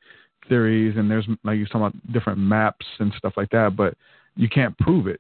theories, 0.48 0.96
and 0.98 1.10
there's 1.10 1.28
like 1.44 1.58
you're 1.58 1.66
talking 1.68 1.82
about 1.82 2.14
different 2.14 2.40
maps 2.40 2.86
and 3.00 3.12
stuff 3.18 3.34
like 3.38 3.50
that, 3.50 3.76
but 3.76 3.96
you 4.36 4.48
can't 4.48 4.78
prove 4.78 5.08
it. 5.08 5.20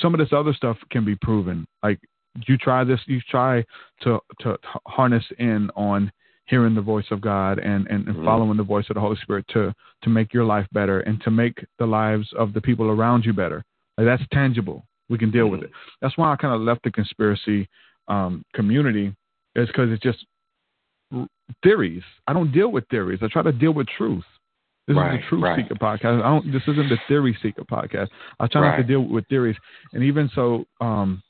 Some 0.00 0.14
of 0.14 0.20
this 0.20 0.32
other 0.32 0.52
stuff 0.52 0.76
can 0.90 1.04
be 1.04 1.16
proven. 1.16 1.66
Like 1.82 1.98
you 2.46 2.56
try 2.56 2.84
this, 2.84 3.00
you 3.06 3.20
try 3.28 3.64
to 4.02 4.20
to 4.40 4.56
harness 4.86 5.24
in 5.38 5.70
on 5.74 6.12
hearing 6.46 6.74
the 6.74 6.80
voice 6.80 7.04
of 7.10 7.20
God 7.20 7.58
and, 7.58 7.86
and, 7.88 8.06
and 8.08 8.16
Mhm. 8.16 8.24
following 8.24 8.56
the 8.56 8.62
voice 8.64 8.86
of 8.90 8.94
the 8.94 9.00
Holy 9.00 9.16
Spirit 9.16 9.46
to 9.48 9.72
to 10.02 10.10
make 10.10 10.34
your 10.34 10.44
life 10.44 10.66
better 10.72 11.00
and 11.00 11.22
to 11.22 11.30
make 11.30 11.64
the 11.78 11.86
lives 11.86 12.32
of 12.32 12.52
the 12.52 12.60
people 12.60 12.86
around 12.90 13.24
you 13.24 13.32
better. 13.32 13.62
Like 13.96 14.06
that's 14.06 14.22
tangible. 14.32 14.84
We 15.08 15.18
can 15.18 15.30
deal 15.30 15.48
with 15.48 15.60
Mhm. 15.60 15.64
it. 15.64 15.70
That's 16.00 16.16
why 16.16 16.32
I 16.32 16.36
kind 16.36 16.54
of 16.54 16.60
left 16.60 16.82
the 16.82 16.90
conspiracy 16.90 17.68
um, 18.08 18.44
community 18.54 19.14
is 19.54 19.68
because 19.68 19.90
it's 19.90 20.02
just 20.02 20.26
r- 21.14 21.28
theories. 21.62 22.02
I 22.26 22.32
don't 22.32 22.50
deal 22.52 22.72
with 22.72 22.86
theories. 22.88 23.20
I 23.22 23.28
try 23.28 23.42
to 23.42 23.52
deal 23.52 23.72
with 23.72 23.86
truth. 23.88 24.24
This 24.88 24.94
is 24.94 24.98
Right, 24.98 25.20
the 25.20 25.26
Truth 25.28 25.42
right. 25.44 25.56
Seeker 25.62 25.74
podcast. 25.76 26.18
I 26.20 26.28
don't. 26.28 26.50
This 26.50 26.62
isn't 26.66 26.88
the 26.88 26.98
Theory 27.06 27.38
Seeker 27.40 27.62
podcast. 27.64 28.08
I 28.40 28.48
try 28.48 28.62
not 28.62 28.76
to 28.78 28.82
deal 28.82 29.02
with 29.02 29.24
theories, 29.28 29.56
and 29.92 30.02
even 30.02 30.28
so, 30.34 30.66
um, 30.80 31.22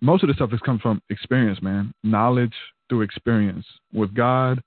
most 0.00 0.22
of 0.22 0.28
the 0.28 0.34
stuff 0.34 0.50
has 0.50 0.60
come 0.60 0.78
from 0.78 1.02
experience, 1.10 1.60
man. 1.62 1.92
Knowledge 2.02 2.54
through 2.88 3.02
experience 3.02 3.66
with 3.92 4.14
God, 4.14 4.60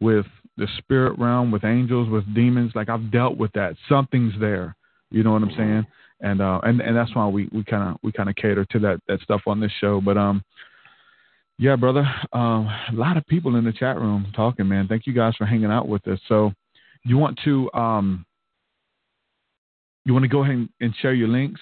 with 0.00 0.26
the 0.56 0.66
spirit 0.78 1.18
realm, 1.18 1.50
with 1.50 1.64
angels, 1.64 2.08
with 2.08 2.32
demons. 2.34 2.72
Like 2.74 2.88
I've 2.88 3.10
dealt 3.10 3.36
with 3.36 3.52
that. 3.52 3.76
Something's 3.88 4.34
there. 4.40 4.74
You 5.10 5.22
know 5.22 5.32
what 5.32 5.42
I'm 5.42 5.54
saying? 5.56 5.86
And 6.20 6.42
uh, 6.42 6.60
and 6.64 6.80
and 6.80 6.96
that's 6.96 7.14
why 7.14 7.26
we 7.28 7.48
we 7.52 7.64
kind 7.64 7.90
of 7.90 7.96
we 8.02 8.12
kind 8.12 8.28
of 8.28 8.36
cater 8.36 8.64
to 8.64 8.78
that 8.80 9.00
that 9.08 9.20
stuff 9.20 9.42
on 9.46 9.60
this 9.60 9.72
show. 9.80 10.00
But 10.00 10.18
um, 10.18 10.42
yeah, 11.58 11.76
brother. 11.76 12.06
Um, 12.32 12.66
a 12.66 12.94
lot 12.94 13.16
of 13.16 13.26
people 13.26 13.56
in 13.56 13.64
the 13.64 13.72
chat 13.72 13.96
room 13.96 14.26
talking, 14.34 14.68
man. 14.68 14.88
Thank 14.88 15.06
you 15.06 15.12
guys 15.12 15.34
for 15.36 15.46
hanging 15.46 15.70
out 15.70 15.88
with 15.88 16.06
us. 16.08 16.18
So, 16.28 16.52
you 17.04 17.18
want 17.18 17.38
to 17.44 17.70
um, 17.72 18.26
you 20.04 20.12
want 20.12 20.24
to 20.24 20.28
go 20.28 20.42
ahead 20.42 20.54
and, 20.54 20.68
and 20.80 20.94
share 21.00 21.14
your 21.14 21.28
links. 21.28 21.60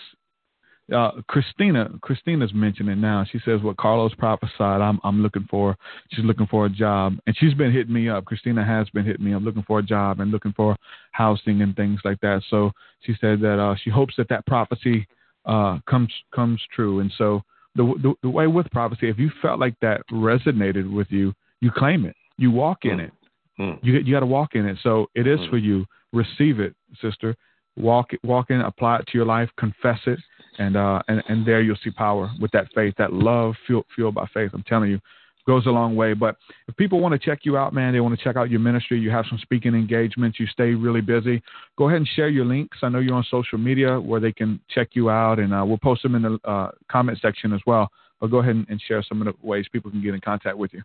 Uh, 0.94 1.10
Christina, 1.26 1.90
Christina's 2.00 2.54
mentioning 2.54 3.00
now. 3.00 3.24
She 3.32 3.40
says 3.44 3.60
what 3.60 3.76
Carlos 3.76 4.14
prophesied. 4.14 4.80
I'm 4.80 5.00
I'm 5.02 5.20
looking 5.20 5.46
for. 5.50 5.76
She's 6.12 6.24
looking 6.24 6.46
for 6.46 6.66
a 6.66 6.70
job, 6.70 7.14
and 7.26 7.36
she's 7.36 7.54
been 7.54 7.72
hitting 7.72 7.92
me 7.92 8.08
up. 8.08 8.24
Christina 8.24 8.64
has 8.64 8.88
been 8.90 9.04
hitting 9.04 9.24
me 9.24 9.34
up, 9.34 9.42
looking 9.42 9.64
for 9.64 9.80
a 9.80 9.82
job 9.82 10.20
and 10.20 10.30
looking 10.30 10.52
for 10.52 10.76
housing 11.10 11.62
and 11.62 11.74
things 11.74 12.00
like 12.04 12.20
that. 12.20 12.42
So 12.50 12.70
she 13.00 13.14
said 13.20 13.40
that 13.40 13.58
uh, 13.58 13.74
she 13.82 13.90
hopes 13.90 14.14
that 14.16 14.28
that 14.28 14.46
prophecy 14.46 15.08
uh, 15.44 15.78
comes 15.88 16.12
comes 16.32 16.60
true. 16.72 17.00
And 17.00 17.12
so 17.18 17.42
the, 17.74 17.82
the 18.02 18.14
the 18.22 18.30
way 18.30 18.46
with 18.46 18.70
prophecy, 18.70 19.08
if 19.08 19.18
you 19.18 19.30
felt 19.42 19.58
like 19.58 19.74
that 19.80 20.02
resonated 20.12 20.88
with 20.92 21.08
you, 21.10 21.34
you 21.60 21.72
claim 21.72 22.04
it. 22.04 22.14
You 22.38 22.52
walk 22.52 22.84
in 22.84 22.98
Mm. 22.98 23.04
it. 23.06 23.12
Mm. 23.58 23.78
You 23.82 23.94
you 23.94 24.14
got 24.14 24.20
to 24.20 24.26
walk 24.26 24.54
in 24.54 24.66
it. 24.66 24.78
So 24.84 25.08
it 25.16 25.26
is 25.26 25.40
Mm. 25.40 25.50
for 25.50 25.56
you. 25.56 25.84
Receive 26.12 26.60
it, 26.60 26.76
sister. 27.02 27.34
Walk 27.76 28.12
it, 28.14 28.20
walk 28.24 28.50
in, 28.50 28.60
apply 28.62 28.98
it 29.00 29.06
to 29.08 29.18
your 29.18 29.26
life, 29.26 29.50
confess 29.58 29.98
it, 30.06 30.18
and 30.58 30.76
uh 30.76 31.02
and 31.08 31.22
and 31.28 31.46
there 31.46 31.60
you'll 31.60 31.76
see 31.82 31.90
power 31.90 32.30
with 32.40 32.50
that 32.52 32.68
faith, 32.74 32.94
that 32.98 33.12
love 33.12 33.54
fueled 33.66 33.86
fueled 33.94 34.14
by 34.14 34.26
faith. 34.32 34.50
I'm 34.54 34.62
telling 34.64 34.90
you, 34.90 35.00
goes 35.46 35.66
a 35.66 35.70
long 35.70 35.96
way. 35.96 36.12
But 36.12 36.36
if 36.68 36.76
people 36.76 37.00
want 37.00 37.12
to 37.12 37.18
check 37.18 37.40
you 37.44 37.56
out, 37.56 37.72
man, 37.72 37.92
they 37.92 38.00
want 38.00 38.18
to 38.18 38.22
check 38.22 38.36
out 38.36 38.50
your 38.50 38.60
ministry. 38.60 38.98
You 38.98 39.10
have 39.10 39.24
some 39.28 39.38
speaking 39.38 39.74
engagements. 39.74 40.38
You 40.38 40.46
stay 40.46 40.74
really 40.74 41.00
busy. 41.00 41.42
Go 41.78 41.88
ahead 41.88 41.98
and 41.98 42.08
share 42.14 42.28
your 42.28 42.44
links. 42.44 42.78
I 42.82 42.88
know 42.88 42.98
you're 42.98 43.14
on 43.14 43.24
social 43.30 43.58
media 43.58 44.00
where 44.00 44.20
they 44.20 44.32
can 44.32 44.60
check 44.68 44.90
you 44.92 45.08
out, 45.08 45.38
and 45.38 45.54
uh, 45.54 45.64
we'll 45.64 45.78
post 45.78 46.02
them 46.02 46.14
in 46.14 46.22
the 46.22 46.38
uh, 46.44 46.70
comment 46.90 47.18
section 47.22 47.52
as 47.52 47.60
well. 47.66 47.88
But 48.20 48.30
go 48.30 48.38
ahead 48.38 48.56
and, 48.56 48.66
and 48.68 48.80
share 48.80 49.02
some 49.02 49.20
of 49.22 49.26
the 49.26 49.46
ways 49.46 49.66
people 49.72 49.90
can 49.90 50.02
get 50.02 50.14
in 50.14 50.20
contact 50.20 50.58
with 50.58 50.72
you. 50.74 50.82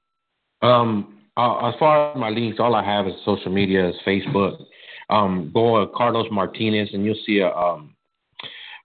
Um, 0.67 1.17
uh, 1.37 1.69
as 1.69 1.75
far 1.79 2.11
as 2.11 2.19
my 2.19 2.29
links, 2.29 2.59
all 2.59 2.75
I 2.75 2.83
have 2.83 3.07
is 3.07 3.13
social 3.25 3.51
media, 3.51 3.89
is 3.89 3.95
Facebook. 4.05 4.63
Um, 5.09 5.49
go 5.53 5.75
on 5.75 5.91
Carlos 5.95 6.27
Martinez, 6.31 6.89
and 6.93 7.03
you'll 7.03 7.15
see 7.25 7.39
a 7.39 7.49
um, 7.49 7.95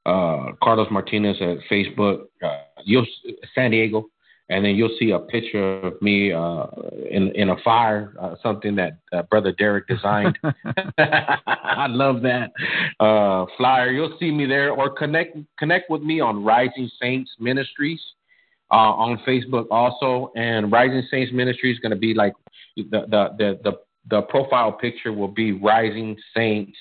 uh, 0.07 0.53
Carlos 0.63 0.89
Martinez 0.91 1.37
at 1.41 1.59
Facebook. 1.71 2.27
Uh, 2.43 2.59
you'll 2.85 3.07
San 3.55 3.73
Diego, 3.73 4.09
and 4.49 4.65
then 4.65 4.77
you'll 4.77 4.97
see 4.99 5.11
a 5.11 5.19
picture 5.19 5.81
of 5.81 6.01
me 6.01 6.33
uh, 6.33 6.67
in 7.11 7.33
in 7.35 7.51
a 7.51 7.57
fire, 7.65 8.15
uh, 8.21 8.37
something 8.43 8.77
that 8.77 8.99
uh, 9.13 9.23
Brother 9.23 9.53
Derek 9.53 9.89
designed. 9.89 10.39
I 10.99 11.89
love 11.89 12.23
that 12.23 12.53
uh, 13.01 13.47
flyer. 13.57 13.91
You'll 13.91 14.17
see 14.21 14.31
me 14.31 14.47
there, 14.47 14.71
or 14.71 14.91
connect 14.91 15.37
connect 15.59 15.91
with 15.91 16.03
me 16.03 16.21
on 16.21 16.45
Rising 16.45 16.89
Saints 17.01 17.33
Ministries 17.41 18.01
uh, 18.71 18.75
on 18.77 19.19
Facebook 19.27 19.67
also. 19.73 20.31
And 20.37 20.71
Rising 20.71 21.03
Saints 21.11 21.33
Ministry 21.33 21.73
is 21.73 21.81
going 21.81 21.91
to 21.91 21.99
be 21.99 22.15
like 22.15 22.35
the 22.77 22.85
the 22.91 23.29
the 23.39 23.59
the, 23.65 23.73
the 24.09 24.23
profile 24.23 24.71
picture 24.71 25.13
will 25.13 25.35
be 25.35 25.51
Rising 25.51 26.17
Saints, 26.33 26.79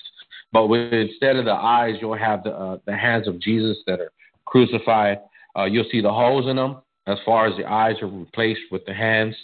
but 0.52 0.68
with, 0.68 0.92
instead 0.92 1.36
of 1.36 1.44
the 1.44 1.52
eyes, 1.52 1.96
you'll 2.00 2.16
have 2.16 2.44
the 2.44 2.50
uh, 2.50 2.78
the 2.86 2.96
hands 2.96 3.28
of 3.28 3.40
Jesus 3.40 3.78
that 3.86 4.00
are 4.00 4.12
crucified. 4.44 5.18
Uh, 5.56 5.64
you'll 5.64 5.88
see 5.90 6.00
the 6.00 6.12
holes 6.12 6.48
in 6.48 6.56
them. 6.56 6.78
As 7.06 7.18
far 7.24 7.46
as 7.46 7.56
the 7.56 7.64
eyes 7.64 7.94
are 8.02 8.08
replaced 8.08 8.62
with 8.72 8.84
the 8.84 8.94
hands, 8.94 9.36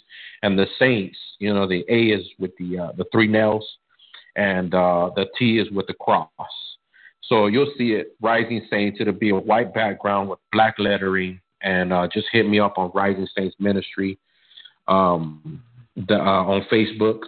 and 0.42 0.58
the 0.58 0.66
saints, 0.78 1.16
you 1.38 1.54
know, 1.54 1.66
the 1.66 1.84
A 1.88 2.06
is 2.06 2.26
with 2.38 2.50
the 2.58 2.78
uh, 2.78 2.92
the 2.96 3.04
three 3.12 3.28
nails, 3.28 3.64
and 4.36 4.74
uh, 4.74 5.10
the 5.14 5.26
T 5.38 5.58
is 5.58 5.70
with 5.70 5.86
the 5.86 5.94
cross. 5.94 6.28
So 7.22 7.46
you'll 7.46 7.72
see 7.78 7.92
it, 7.92 8.16
Rising 8.20 8.66
Saints. 8.68 8.98
It'll 9.00 9.12
be 9.12 9.30
a 9.30 9.36
white 9.36 9.72
background 9.72 10.28
with 10.28 10.38
black 10.50 10.74
lettering, 10.78 11.40
and 11.62 11.92
uh, 11.92 12.08
just 12.12 12.26
hit 12.32 12.48
me 12.48 12.58
up 12.58 12.78
on 12.78 12.90
Rising 12.94 13.28
Saints 13.36 13.56
Ministry 13.58 14.18
um, 14.88 15.62
the, 15.96 16.16
uh, 16.16 16.44
on 16.44 16.66
Facebook. 16.70 17.20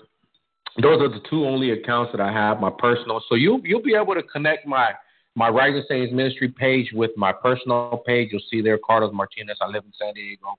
Those 0.83 1.01
are 1.01 1.09
the 1.09 1.21
two 1.31 1.45
only 1.47 1.71
accounts 1.71 2.13
that 2.13 2.21
I 2.21 2.33
have, 2.33 2.61
my 2.61 2.71
personal. 2.71 3.23
So 3.29 3.37
you'll 3.37 3.61
you'll 3.65 3.83
be 3.83 3.95
able 3.95 4.15
to 4.15 4.23
connect 4.23 4.67
my 4.67 4.93
my 5.37 5.49
Rising 5.49 5.85
Saints 5.89 6.13
Ministry 6.13 6.49
page 6.49 6.91
with 6.93 7.11
my 7.17 7.33
personal 7.33 8.03
page. 8.07 8.31
You'll 8.33 8.43
see 8.51 8.61
there, 8.61 8.79
Carlos 8.79 9.13
Martinez. 9.13 9.59
I 9.61 9.67
live 9.67 9.85
in 9.85 9.93
San 10.01 10.15
Diego, 10.15 10.59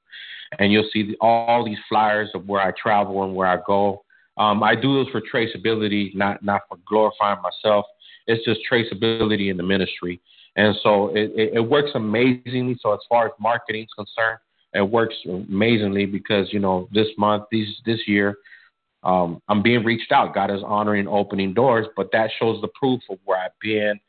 and 0.59 0.71
you'll 0.71 0.89
see 0.91 1.03
the, 1.03 1.17
all 1.21 1.65
these 1.65 1.77
flyers 1.89 2.29
of 2.33 2.47
where 2.47 2.61
I 2.61 2.71
travel 2.81 3.23
and 3.23 3.35
where 3.35 3.47
I 3.47 3.57
go. 3.65 4.03
Um, 4.37 4.63
I 4.63 4.75
do 4.75 4.93
those 4.93 5.09
for 5.09 5.21
traceability, 5.21 6.15
not 6.15 6.43
not 6.43 6.61
for 6.69 6.77
glorifying 6.87 7.39
myself. 7.41 7.85
It's 8.27 8.43
just 8.45 8.61
traceability 8.71 9.51
in 9.51 9.57
the 9.57 9.63
ministry, 9.63 10.21
and 10.55 10.75
so 10.81 11.09
it, 11.09 11.31
it, 11.35 11.53
it 11.55 11.59
works 11.59 11.91
amazingly. 11.93 12.77
So 12.81 12.93
as 12.93 12.99
far 13.09 13.27
as 13.27 13.31
marketing 13.39 13.83
is 13.83 13.93
concerned, 13.95 14.39
it 14.73 14.81
works 14.81 15.15
amazingly 15.25 16.05
because 16.05 16.51
you 16.51 16.59
know 16.59 16.89
this 16.91 17.07
month, 17.17 17.43
these 17.51 17.67
this 17.85 17.99
year, 18.07 18.37
um, 19.05 19.41
I'm 19.47 19.61
being 19.61 19.83
reached 19.83 20.11
out. 20.11 20.33
God 20.33 20.51
is 20.51 20.61
honoring 20.65 21.07
opening 21.07 21.53
doors, 21.53 21.85
but 21.95 22.11
that 22.11 22.31
shows 22.39 22.59
the 22.61 22.67
proof 22.69 23.01
of 23.09 23.19
where 23.23 23.39
I've 23.39 23.57
been. 23.61 23.99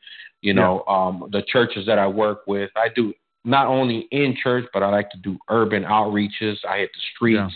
You 0.41 0.53
know, 0.53 0.83
yeah. 0.87 0.93
um, 0.95 1.29
the 1.31 1.43
churches 1.47 1.85
that 1.85 1.97
I 1.97 2.07
work 2.07 2.41
with, 2.47 2.69
I 2.75 2.89
do 2.95 3.13
not 3.43 3.67
only 3.67 4.07
in 4.11 4.35
church, 4.41 4.65
but 4.73 4.83
I 4.83 4.89
like 4.89 5.09
to 5.11 5.17
do 5.17 5.37
urban 5.49 5.83
outreaches. 5.83 6.57
I 6.67 6.79
hit 6.79 6.91
the 6.93 7.01
streets. 7.15 7.37
Yeah. 7.37 7.49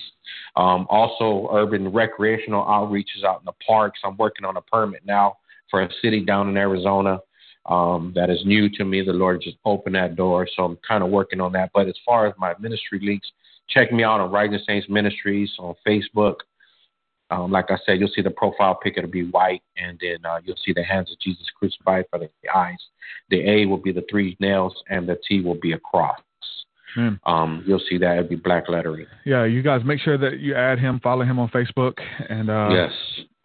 Um, 0.56 0.88
also, 0.90 1.50
urban 1.52 1.92
recreational 1.92 2.64
outreaches 2.64 3.24
out 3.26 3.42
in 3.42 3.46
the 3.46 3.54
parks. 3.66 4.00
I'm 4.04 4.18
working 4.18 4.46
on 4.46 4.58
a 4.58 4.62
permit 4.62 5.02
now 5.06 5.38
for 5.70 5.82
a 5.82 5.90
city 6.02 6.24
down 6.24 6.50
in 6.50 6.58
Arizona 6.58 7.20
um, 7.66 8.12
that 8.16 8.30
is 8.30 8.40
new 8.46 8.70
to 8.70 8.86
me. 8.86 9.02
The 9.02 9.14
Lord 9.14 9.42
just 9.42 9.58
opened 9.66 9.96
that 9.96 10.16
door, 10.16 10.48
so 10.56 10.64
I'm 10.64 10.78
kind 10.88 11.04
of 11.04 11.10
working 11.10 11.40
on 11.40 11.52
that. 11.54 11.72
But 11.74 11.88
as 11.88 11.96
far 12.06 12.28
as 12.28 12.34
my 12.38 12.54
ministry 12.60 13.00
leaks, 13.02 13.30
check 13.70 13.92
me 13.92 14.04
out 14.04 14.20
on 14.20 14.32
Rising 14.32 14.60
Saints 14.66 14.88
Ministries 14.90 15.52
on 15.60 15.76
Facebook. 15.88 16.36
Um, 17.32 17.50
like 17.50 17.72
I 17.72 17.78
said, 17.86 18.00
you'll 18.00 18.12
see 18.14 18.22
the 18.22 18.30
profile 18.30 18.76
pic. 18.76 18.96
It'll 18.98 19.10
be 19.10 19.24
white, 19.24 19.64
and 19.78 19.98
then 20.02 20.18
uh, 20.26 20.40
you'll 20.44 20.60
see 20.64 20.74
the 20.74 20.84
hands 20.84 21.12
of 21.12 21.20
Jesus 21.20 21.46
crucified 21.58 22.06
for 22.10 22.20
the 22.20 22.30
eyes. 22.54 22.78
The 23.30 23.50
A 23.50 23.66
will 23.66 23.78
be 23.78 23.92
the 23.92 24.04
three 24.10 24.36
nails, 24.40 24.76
and 24.90 25.08
the 25.08 25.18
T 25.28 25.42
will 25.42 25.60
be 25.60 25.72
a 25.72 25.80
cross. 25.80 26.20
Mm. 26.98 27.20
Um, 27.26 27.64
you'll 27.66 27.82
see 27.90 27.98
that 28.00 28.18
it'll 28.18 28.30
be 28.30 28.36
black 28.36 28.68
lettering. 28.68 29.06
Yeah, 29.26 29.46
you 29.46 29.62
guys 29.62 29.82
make 29.86 30.02
sure 30.02 30.18
that 30.18 30.40
you 30.40 30.56
add 30.56 30.78
him, 30.78 31.00
follow 31.02 31.24
him 31.24 31.40
on 31.40 31.50
Facebook, 31.50 31.94
and 32.30 32.50
uh, 32.50 32.70
yes, 32.72 32.92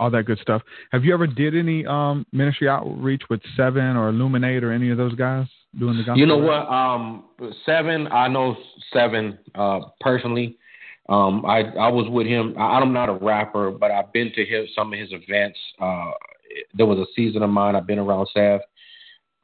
all 0.01 0.11
that 0.11 0.25
good 0.25 0.39
stuff. 0.41 0.63
Have 0.91 1.05
you 1.05 1.15
ever 1.15 1.27
did 1.27 1.57
any 1.57 1.87
um, 1.87 2.27
ministry 2.33 2.69
outreach 2.69 3.23
with 3.31 3.41
Seven 3.57 3.97
or 3.97 4.09
Illuminate 4.09 4.65
or 4.65 4.73
any 4.73 4.91
of 4.91 4.97
those 4.99 5.15
guys 5.15 5.47
doing 5.79 5.97
the 5.97 6.03
gospel? 6.03 6.19
You 6.19 6.27
know 6.27 6.39
what? 6.39 6.69
Um, 6.69 7.25
Seven, 7.65 8.09
I 8.09 8.29
know 8.29 8.57
Seven 8.93 9.39
uh, 9.55 9.81
personally. 10.01 10.59
Um, 11.09 11.47
I 11.47 11.61
I 11.61 11.89
was 11.89 12.09
with 12.09 12.27
him. 12.27 12.55
I, 12.59 12.79
I'm 12.79 12.93
not 12.93 13.09
a 13.09 13.15
rapper, 13.15 13.71
but 13.71 13.91
I've 13.91 14.13
been 14.13 14.33
to 14.35 14.45
his, 14.45 14.69
some 14.75 14.93
of 14.93 14.99
his 14.99 15.11
events. 15.13 15.59
Uh, 15.81 16.11
there 16.75 16.87
was 16.87 16.99
a 16.99 17.07
season 17.15 17.43
of 17.43 17.51
mine. 17.51 17.77
I've 17.77 17.87
been 17.87 17.99
around 17.99 18.29
Sev. 18.35 18.61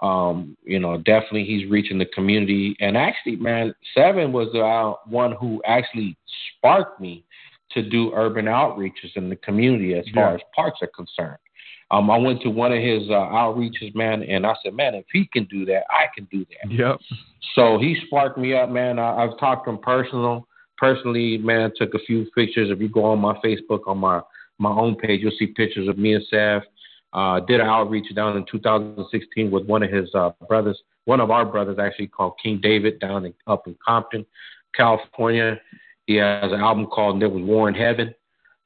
Um, 0.00 0.56
you 0.64 0.80
know, 0.80 0.98
definitely 0.98 1.44
he's 1.44 1.70
reaching 1.70 1.98
the 1.98 2.06
community. 2.06 2.76
And 2.80 2.96
actually, 2.96 3.36
man, 3.36 3.72
Seven 3.94 4.32
was 4.32 4.48
the 4.52 4.60
uh, 4.60 4.94
one 5.06 5.32
who 5.32 5.62
actually 5.64 6.16
sparked 6.56 7.00
me 7.00 7.24
to 7.70 7.88
do 7.88 8.12
urban 8.12 8.46
outreaches 8.46 9.16
in 9.16 9.28
the 9.28 9.36
community 9.36 9.94
as 9.94 10.04
far 10.12 10.34
as 10.34 10.40
parks 10.54 10.80
are 10.82 10.88
concerned. 10.88 11.38
Um, 11.92 12.10
I 12.10 12.16
went 12.16 12.40
to 12.42 12.48
one 12.48 12.72
of 12.72 12.82
his 12.82 13.08
uh, 13.10 13.12
outreaches, 13.12 13.94
man, 13.94 14.22
and 14.22 14.46
I 14.46 14.54
said, 14.62 14.74
man, 14.74 14.94
if 14.94 15.04
he 15.12 15.28
can 15.32 15.44
do 15.44 15.64
that, 15.66 15.84
I 15.90 16.06
can 16.14 16.26
do 16.32 16.44
that. 16.46 16.72
Yep. 16.72 16.98
So 17.54 17.78
he 17.78 17.96
sparked 18.06 18.38
me 18.38 18.54
up, 18.54 18.70
man. 18.70 18.98
I, 18.98 19.22
I've 19.22 19.38
talked 19.38 19.66
to 19.66 19.72
him 19.72 19.78
personal, 19.78 20.48
personally, 20.76 21.38
man. 21.38 21.72
Took 21.76 21.94
a 21.94 21.98
few 22.06 22.26
pictures. 22.34 22.70
If 22.70 22.80
you 22.80 22.88
go 22.88 23.04
on 23.04 23.18
my 23.18 23.34
Facebook, 23.44 23.80
on 23.86 23.98
my 23.98 24.20
my 24.58 24.70
own 24.70 24.96
page, 24.96 25.20
you'll 25.22 25.32
see 25.38 25.46
pictures 25.46 25.88
of 25.88 25.98
me 25.98 26.14
and 26.14 26.24
Sav. 26.30 26.62
Uh, 27.12 27.40
did 27.40 27.60
an 27.60 27.66
outreach 27.66 28.14
down 28.14 28.36
in 28.36 28.46
2016 28.50 29.50
with 29.50 29.66
one 29.66 29.82
of 29.82 29.90
his 29.90 30.08
uh, 30.14 30.30
brothers, 30.48 30.80
one 31.04 31.20
of 31.20 31.30
our 31.30 31.44
brothers 31.44 31.78
actually 31.78 32.06
called 32.06 32.34
King 32.42 32.58
David 32.62 32.98
down 33.00 33.26
in, 33.26 33.34
up 33.46 33.66
in 33.66 33.76
Compton, 33.86 34.24
California. 34.74 35.60
He 36.06 36.14
has 36.16 36.52
an 36.52 36.60
album 36.60 36.86
called 36.86 37.20
"There 37.20 37.28
Was 37.28 37.42
War 37.42 37.68
in 37.68 37.74
Heaven." 37.74 38.14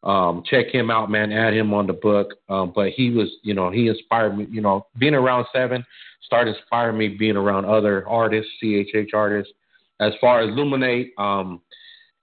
Um, 0.03 0.45
check 0.49 0.67
him 0.69 0.91
out, 0.91 1.11
man. 1.11 1.33
Add 1.33 1.55
him 1.55 1.75
on 1.75 1.87
the 1.87 1.93
book. 1.93 2.35
Um, 2.49 2.73
but 2.75 2.91
he 2.91 3.11
was, 3.11 3.29
you 3.43 3.55
know, 3.55 3.71
he 3.71 3.89
inspired 3.89 4.37
me. 4.37 4.47
You 4.51 4.61
know, 4.61 4.87
being 4.99 5.15
around 5.15 5.47
Seven 5.53 5.85
started 6.23 6.57
inspiring 6.57 6.99
me. 6.99 7.09
Being 7.09 7.37
around 7.37 7.65
other 7.65 8.07
artists, 8.09 8.51
CHH 8.63 9.13
artists. 9.15 9.53
As 9.99 10.13
far 10.21 10.41
as 10.41 10.51
Illuminate, 10.51 11.13
um, 11.19 11.63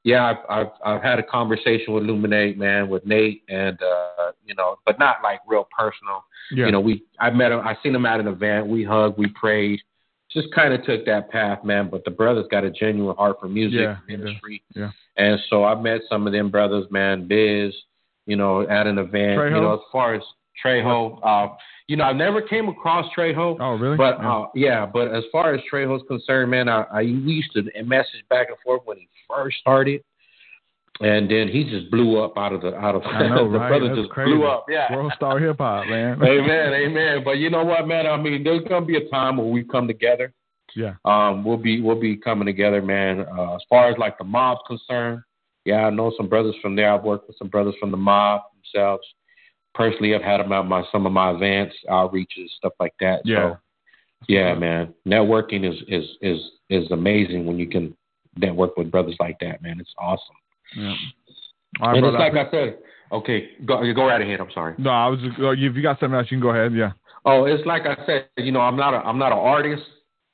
yeah, 0.03 0.25
I've, 0.25 0.37
I've, 0.49 0.71
I've 0.85 1.01
had 1.01 1.19
a 1.19 1.23
conversation 1.23 1.93
with 1.93 2.03
Illuminate, 2.03 2.57
man, 2.57 2.89
with 2.89 3.05
Nate, 3.05 3.43
and 3.47 3.81
uh, 3.81 4.31
you 4.45 4.53
know, 4.55 4.77
but 4.85 4.99
not 4.99 5.17
like 5.23 5.39
real 5.47 5.67
personal. 5.77 6.25
Yeah. 6.51 6.65
You 6.65 6.71
know, 6.73 6.81
we 6.81 7.03
I 7.19 7.29
met 7.29 7.51
him, 7.51 7.61
I 7.61 7.77
seen 7.81 7.95
him 7.95 8.05
at 8.05 8.19
an 8.19 8.27
event. 8.27 8.67
We 8.67 8.83
hugged, 8.83 9.17
we 9.17 9.27
prayed, 9.29 9.79
just 10.31 10.53
kind 10.53 10.73
of 10.73 10.83
took 10.83 11.05
that 11.05 11.29
path, 11.29 11.63
man. 11.63 11.89
But 11.89 12.03
the 12.03 12.11
brothers 12.11 12.45
got 12.51 12.65
a 12.65 12.69
genuine 12.69 13.15
heart 13.15 13.37
for 13.39 13.47
music 13.47 13.79
yeah, 13.79 13.97
industry, 14.13 14.61
yeah. 14.75 14.91
and 15.15 15.39
so 15.49 15.63
I 15.63 15.79
met 15.79 16.01
some 16.09 16.27
of 16.27 16.33
them 16.33 16.51
brothers, 16.51 16.85
man. 16.91 17.27
Biz, 17.27 17.73
you 18.25 18.35
know, 18.35 18.67
at 18.67 18.87
an 18.87 18.97
event. 18.97 19.41
You 19.41 19.51
know, 19.51 19.73
as 19.73 19.79
far 19.89 20.15
as 20.15 20.21
Trejo, 20.63 21.19
uh, 21.23 21.53
you 21.87 21.97
know, 21.97 22.05
I 22.05 22.13
never 22.13 22.41
came 22.41 22.69
across 22.69 23.05
Trejo. 23.17 23.57
Oh, 23.59 23.75
really? 23.77 23.97
But 23.97 24.19
yeah. 24.19 24.33
Uh, 24.33 24.45
yeah, 24.55 24.85
but 24.85 25.13
as 25.13 25.23
far 25.31 25.53
as 25.53 25.61
Trejo's 25.71 26.03
concerned, 26.07 26.51
man, 26.51 26.69
I, 26.69 26.83
I 26.91 27.01
used 27.01 27.51
to 27.53 27.63
message 27.83 28.23
back 28.29 28.47
and 28.49 28.57
forth 28.63 28.81
when 28.85 28.97
he 28.97 29.07
first 29.27 29.57
started 29.59 30.01
and 30.99 31.29
then 31.29 31.47
he 31.47 31.63
just 31.63 31.89
blew 31.89 32.21
up 32.23 32.37
out 32.37 32.53
of 32.53 32.61
the 32.61 32.75
out 32.75 32.95
of 32.95 33.01
I 33.03 33.27
know, 33.27 33.49
the 33.51 33.57
right? 33.57 33.69
brother 33.69 33.87
That's 33.87 34.01
just 34.01 34.09
crazy. 34.11 34.31
blew 34.35 34.45
up. 34.45 34.65
Yeah, 34.69 34.93
world 34.95 35.11
star 35.15 35.39
hip 35.39 35.57
hop, 35.57 35.87
man. 35.89 36.21
amen, 36.21 36.73
amen. 36.73 37.21
But 37.23 37.37
you 37.37 37.49
know 37.49 37.63
what, 37.63 37.87
man? 37.87 38.05
I 38.05 38.17
mean, 38.17 38.43
there's 38.43 38.63
gonna 38.67 38.85
be 38.85 38.97
a 38.97 39.09
time 39.09 39.37
where 39.37 39.47
we 39.47 39.63
come 39.63 39.87
together. 39.87 40.33
Yeah. 40.75 40.93
Um, 41.05 41.43
we'll 41.43 41.57
be 41.57 41.81
we'll 41.81 41.99
be 41.99 42.15
coming 42.17 42.45
together, 42.45 42.81
man. 42.81 43.21
Uh, 43.21 43.55
as 43.55 43.61
far 43.69 43.89
as 43.89 43.97
like 43.97 44.17
the 44.17 44.23
mob's 44.23 44.61
concerned, 44.67 45.21
yeah, 45.65 45.85
I 45.85 45.89
know 45.89 46.13
some 46.15 46.29
brothers 46.29 46.55
from 46.61 46.75
there. 46.75 46.93
I've 46.93 47.03
worked 47.03 47.27
with 47.27 47.37
some 47.37 47.47
brothers 47.49 47.75
from 47.79 47.91
the 47.91 47.97
mob 47.97 48.41
themselves. 48.55 49.05
Personally, 49.73 50.13
I've 50.13 50.21
had 50.21 50.39
them 50.39 50.51
at 50.51 50.65
my 50.65 50.83
some 50.91 51.05
of 51.05 51.11
my 51.11 51.31
events, 51.31 51.75
outreaches, 51.89 52.49
stuff 52.57 52.73
like 52.79 52.93
that. 52.99 53.21
Yeah. 53.25 53.53
So, 53.53 53.57
yeah, 54.27 54.53
man. 54.55 54.93
Networking 55.07 55.69
is 55.69 55.81
is 55.87 56.05
is 56.21 56.39
is 56.69 56.91
amazing 56.91 57.45
when 57.45 57.57
you 57.57 57.67
can 57.67 57.95
network 58.37 58.77
with 58.77 58.91
brothers 58.91 59.15
like 59.19 59.37
that, 59.39 59.61
man. 59.61 59.79
It's 59.79 59.93
awesome. 59.97 60.35
Yeah. 60.75 60.95
Right, 61.81 61.95
and 61.95 62.01
brother, 62.01 62.17
it's 62.17 62.35
like 62.35 62.47
I 62.47 62.51
said. 62.51 62.77
Okay, 63.11 63.49
go 63.65 63.81
go 63.93 64.07
right 64.07 64.21
ahead. 64.21 64.39
I'm 64.39 64.51
sorry. 64.53 64.75
No, 64.77 64.89
I 64.89 65.07
was. 65.07 65.19
Uh, 65.39 65.49
if 65.51 65.75
you 65.75 65.81
got 65.81 65.99
something 65.99 66.17
else, 66.17 66.27
you 66.31 66.37
can 66.37 66.41
go 66.41 66.49
ahead. 66.49 66.73
Yeah. 66.73 66.91
Oh, 67.25 67.45
it's 67.45 67.65
like 67.65 67.83
I 67.85 67.95
said. 68.05 68.27
You 68.37 68.51
know, 68.51 68.61
I'm 68.61 68.75
not 68.75 68.93
a 68.93 68.97
I'm 68.97 69.19
not 69.19 69.31
an 69.31 69.37
artist, 69.37 69.83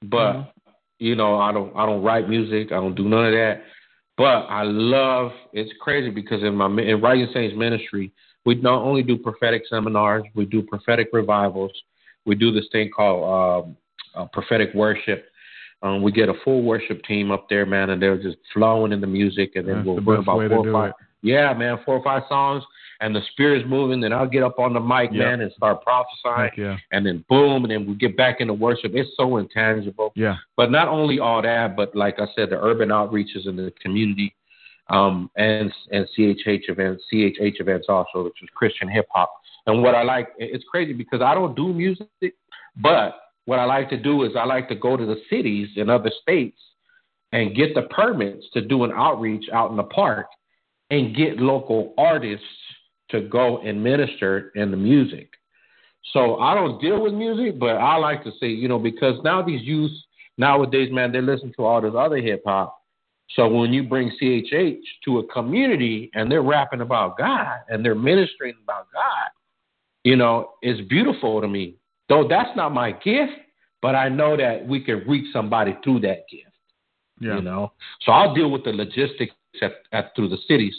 but 0.01 0.33
mm-hmm. 0.33 0.71
you 0.99 1.15
know, 1.15 1.37
I 1.37 1.51
don't 1.51 1.75
I 1.75 1.85
don't 1.85 2.03
write 2.03 2.29
music. 2.29 2.71
I 2.71 2.75
don't 2.75 2.95
do 2.95 3.07
none 3.07 3.25
of 3.25 3.33
that. 3.33 3.63
But 4.17 4.45
I 4.47 4.63
love. 4.63 5.31
It's 5.51 5.71
crazy 5.81 6.09
because 6.09 6.41
in 6.41 6.55
my 6.55 6.67
in 6.67 7.01
Rising 7.01 7.29
Saints 7.33 7.55
ministry, 7.57 8.13
we 8.45 8.55
not 8.55 8.81
only 8.81 9.03
do 9.03 9.17
prophetic 9.17 9.63
seminars, 9.69 10.23
we 10.35 10.45
do 10.45 10.61
prophetic 10.61 11.09
revivals. 11.13 11.71
We 12.25 12.35
do 12.35 12.51
this 12.51 12.65
thing 12.71 12.89
called 12.95 13.65
um, 13.65 13.77
uh, 14.15 14.25
prophetic 14.27 14.73
worship 14.73 15.25
um, 15.81 16.01
we 16.01 16.11
get 16.11 16.29
a 16.29 16.33
full 16.43 16.61
worship 16.61 17.03
team 17.03 17.31
up 17.31 17.47
there, 17.49 17.65
man, 17.65 17.89
and 17.89 18.01
they're 18.01 18.21
just 18.21 18.37
flowing 18.53 18.91
in 18.91 18.99
the 18.99 19.07
music, 19.07 19.53
and 19.55 19.67
then 19.67 19.77
That's 19.77 19.87
we'll 19.87 20.01
bring 20.01 20.19
about 20.19 20.49
four 20.49 20.67
or 20.67 20.71
five. 20.73 20.89
It. 20.89 20.95
Yeah, 21.21 21.53
man, 21.53 21.79
four 21.85 21.95
or 21.95 22.03
five 22.03 22.23
songs, 22.27 22.63
and 22.99 23.15
the 23.15 23.21
spirit's 23.31 23.67
moving. 23.67 24.01
Then 24.01 24.11
I'll 24.11 24.27
get 24.27 24.43
up 24.43 24.59
on 24.59 24.73
the 24.73 24.79
mic, 24.79 25.11
yeah. 25.13 25.25
man, 25.25 25.41
and 25.41 25.51
start 25.53 25.81
prophesying. 25.81 26.51
yeah. 26.57 26.77
And 26.91 27.05
then 27.05 27.23
boom, 27.29 27.63
and 27.63 27.71
then 27.71 27.87
we 27.87 27.95
get 27.95 28.17
back 28.17 28.41
into 28.41 28.53
worship. 28.53 28.91
It's 28.93 29.09
so 29.15 29.37
intangible. 29.37 30.11
Yeah. 30.15 30.35
But 30.57 30.69
not 30.71 30.89
only 30.89 31.19
all 31.19 31.41
that, 31.41 31.77
but 31.77 31.95
like 31.95 32.19
I 32.19 32.27
said, 32.35 32.49
the 32.49 32.61
urban 32.61 32.89
outreaches 32.89 33.47
in 33.47 33.55
the 33.55 33.71
community, 33.81 34.35
um, 34.89 35.29
and 35.35 35.71
and 35.91 36.07
CHH 36.17 36.69
events, 36.69 37.03
CHH 37.13 37.59
events 37.59 37.87
also, 37.89 38.23
which 38.25 38.41
is 38.41 38.49
Christian 38.55 38.89
hip 38.89 39.07
hop. 39.11 39.31
And 39.67 39.83
what 39.83 39.95
I 39.95 40.03
like, 40.03 40.29
it's 40.37 40.63
crazy 40.69 40.93
because 40.93 41.21
I 41.21 41.33
don't 41.33 41.55
do 41.55 41.73
music, 41.73 42.07
but 42.81 43.19
what 43.45 43.59
I 43.59 43.65
like 43.65 43.89
to 43.89 43.97
do 43.97 44.23
is 44.23 44.31
I 44.37 44.45
like 44.45 44.67
to 44.69 44.75
go 44.75 44.97
to 44.97 45.05
the 45.05 45.21
cities 45.29 45.69
in 45.75 45.89
other 45.89 46.11
states 46.21 46.59
and 47.31 47.55
get 47.55 47.75
the 47.75 47.83
permits 47.83 48.45
to 48.53 48.61
do 48.61 48.83
an 48.83 48.91
outreach 48.91 49.45
out 49.53 49.71
in 49.71 49.77
the 49.77 49.83
park 49.83 50.27
and 50.89 51.15
get 51.15 51.37
local 51.37 51.93
artists 51.97 52.45
to 53.09 53.21
go 53.21 53.59
and 53.59 53.83
minister 53.83 54.51
in 54.55 54.71
the 54.71 54.77
music. 54.77 55.29
So 56.13 56.37
I 56.39 56.55
don't 56.55 56.81
deal 56.81 57.01
with 57.01 57.13
music, 57.13 57.59
but 57.59 57.75
I 57.77 57.97
like 57.97 58.23
to 58.23 58.31
say, 58.39 58.47
you 58.47 58.67
know, 58.67 58.79
because 58.79 59.15
now 59.23 59.41
these 59.41 59.61
youth 59.61 59.91
nowadays, 60.37 60.89
man, 60.91 61.11
they 61.11 61.21
listen 61.21 61.53
to 61.57 61.65
all 61.65 61.81
this 61.81 61.93
other 61.95 62.17
hip 62.17 62.43
hop. 62.45 62.78
So 63.35 63.47
when 63.47 63.71
you 63.71 63.83
bring 63.83 64.11
CHH 64.21 64.81
to 65.05 65.19
a 65.19 65.27
community 65.27 66.09
and 66.15 66.31
they're 66.31 66.41
rapping 66.41 66.81
about 66.81 67.17
God 67.17 67.59
and 67.69 67.85
they're 67.85 67.95
ministering 67.95 68.55
about 68.63 68.87
God, 68.91 69.29
you 70.03 70.15
know, 70.15 70.53
it's 70.61 70.81
beautiful 70.89 71.39
to 71.41 71.47
me 71.47 71.75
Though 72.09 72.27
that's 72.27 72.49
not 72.55 72.73
my 72.73 72.91
gift, 72.91 73.33
but 73.81 73.95
I 73.95 74.09
know 74.09 74.35
that 74.35 74.67
we 74.67 74.83
can 74.83 75.07
reach 75.07 75.31
somebody 75.31 75.77
through 75.83 76.01
that 76.01 76.25
gift. 76.29 76.47
Yeah. 77.21 77.35
You 77.35 77.41
know, 77.41 77.73
so 78.01 78.11
I'll 78.11 78.33
deal 78.33 78.49
with 78.49 78.63
the 78.63 78.71
logistics 78.71 79.33
at, 79.61 79.73
at 79.91 80.15
through 80.15 80.29
the 80.29 80.37
cities, 80.47 80.73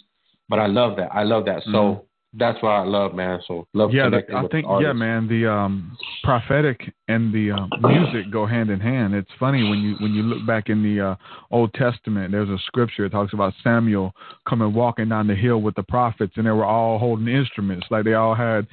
but 0.49 0.59
I 0.59 0.67
love 0.67 0.97
that. 0.97 1.11
I 1.15 1.23
love 1.23 1.45
that. 1.45 1.63
So 1.65 1.71
Mhm. 1.71 2.05
That's 2.35 2.63
why 2.63 2.77
I 2.77 2.85
love, 2.85 3.15
man. 3.15 3.41
So 3.49 3.67
love 3.75 3.93
yeah, 3.93 4.09
the, 4.09 4.19
I 4.35 4.47
think 4.49 4.67
artists. 4.67 4.87
yeah, 4.87 4.93
man. 4.93 5.27
The 5.27 5.51
um, 5.51 5.97
prophetic 6.23 6.81
and 7.09 7.35
the 7.35 7.51
uh, 7.51 7.89
music 7.89 8.31
go 8.31 8.47
hand 8.47 8.71
in 8.71 8.79
hand. 8.79 9.15
It's 9.15 9.31
funny 9.39 9.69
when 9.69 9.81
you 9.81 9.97
when 9.99 10.13
you 10.13 10.23
look 10.23 10.47
back 10.47 10.69
in 10.69 10.83
the 10.83 11.11
uh, 11.11 11.17
Old 11.51 11.75
Testament. 11.75 12.31
There's 12.31 12.49
a 12.49 12.59
scripture 12.67 13.03
that 13.03 13.13
talks 13.13 13.33
about 13.33 13.53
Samuel 13.65 14.15
coming 14.49 14.73
walking 14.73 15.09
down 15.09 15.27
the 15.27 15.35
hill 15.35 15.61
with 15.61 15.75
the 15.75 15.83
prophets, 15.83 16.35
and 16.37 16.47
they 16.47 16.53
were 16.53 16.65
all 16.65 16.99
holding 16.99 17.27
instruments. 17.27 17.89
Like 17.91 18.05
they 18.05 18.15
all 18.15 18.37
had, 18.37 18.69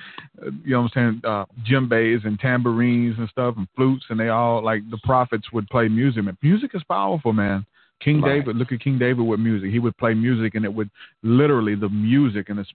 you 0.63 0.73
know, 0.73 0.83
what 0.83 0.91
I'm 0.95 1.21
saying, 1.21 1.21
uh, 1.23 1.45
djembes 1.67 2.27
and 2.27 2.39
tambourines 2.39 3.15
and 3.17 3.27
stuff 3.29 3.55
and 3.57 3.67
flutes, 3.75 4.05
and 4.09 4.19
they 4.19 4.29
all 4.29 4.63
like 4.63 4.87
the 4.91 4.99
prophets 5.03 5.51
would 5.51 5.67
play 5.69 5.87
music. 5.87 6.23
Man, 6.23 6.37
music 6.43 6.71
is 6.75 6.83
powerful, 6.87 7.33
man. 7.33 7.65
King 7.99 8.21
Right. 8.21 8.39
David, 8.39 8.55
look 8.57 8.71
at 8.71 8.79
King 8.79 8.99
David 8.99 9.25
with 9.25 9.39
music. 9.39 9.71
He 9.71 9.79
would 9.79 9.97
play 9.97 10.13
music, 10.13 10.55
and 10.55 10.63
it 10.63 10.73
would 10.73 10.89
literally 11.23 11.75
the 11.75 11.89
music 11.89 12.49
and 12.49 12.59
it's 12.59 12.71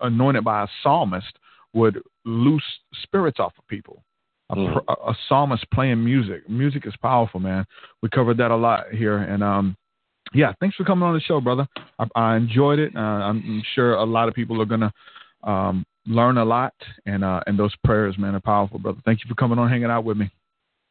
anointed 0.00 0.44
by 0.44 0.62
a 0.62 0.66
psalmist 0.82 1.38
would 1.74 2.02
loose 2.24 2.64
spirits 3.02 3.38
off 3.38 3.52
of 3.58 3.66
people. 3.68 4.02
A, 4.50 4.54
Mm. 4.54 4.84
a, 4.88 4.92
a 5.10 5.16
psalmist 5.28 5.64
playing 5.70 6.04
music. 6.04 6.48
Music 6.48 6.86
is 6.86 6.94
powerful, 7.00 7.40
man. 7.40 7.64
We 8.02 8.08
covered 8.10 8.36
that 8.38 8.50
a 8.50 8.56
lot 8.56 8.90
here, 8.92 9.18
and 9.18 9.42
um, 9.42 9.76
yeah, 10.34 10.52
thanks 10.60 10.76
for 10.76 10.84
coming 10.84 11.04
on 11.08 11.14
the 11.14 11.20
show, 11.20 11.40
brother. 11.40 11.66
I, 11.98 12.06
I 12.14 12.36
enjoyed 12.36 12.78
it. 12.78 12.94
Uh, 12.94 12.98
I'm 12.98 13.62
sure 13.74 13.94
a 13.94 14.04
lot 14.04 14.28
of 14.28 14.34
people 14.34 14.60
are 14.60 14.66
gonna 14.66 14.92
um, 15.44 15.84
learn 16.06 16.38
a 16.38 16.44
lot, 16.44 16.74
and 17.06 17.24
uh, 17.24 17.40
and 17.46 17.58
those 17.58 17.74
prayers, 17.84 18.18
man, 18.18 18.34
are 18.34 18.40
powerful, 18.40 18.78
brother. 18.78 19.00
Thank 19.04 19.20
you 19.24 19.28
for 19.28 19.34
coming 19.34 19.58
on, 19.58 19.68
hanging 19.68 19.90
out 19.90 20.04
with 20.04 20.16
me. 20.16 20.30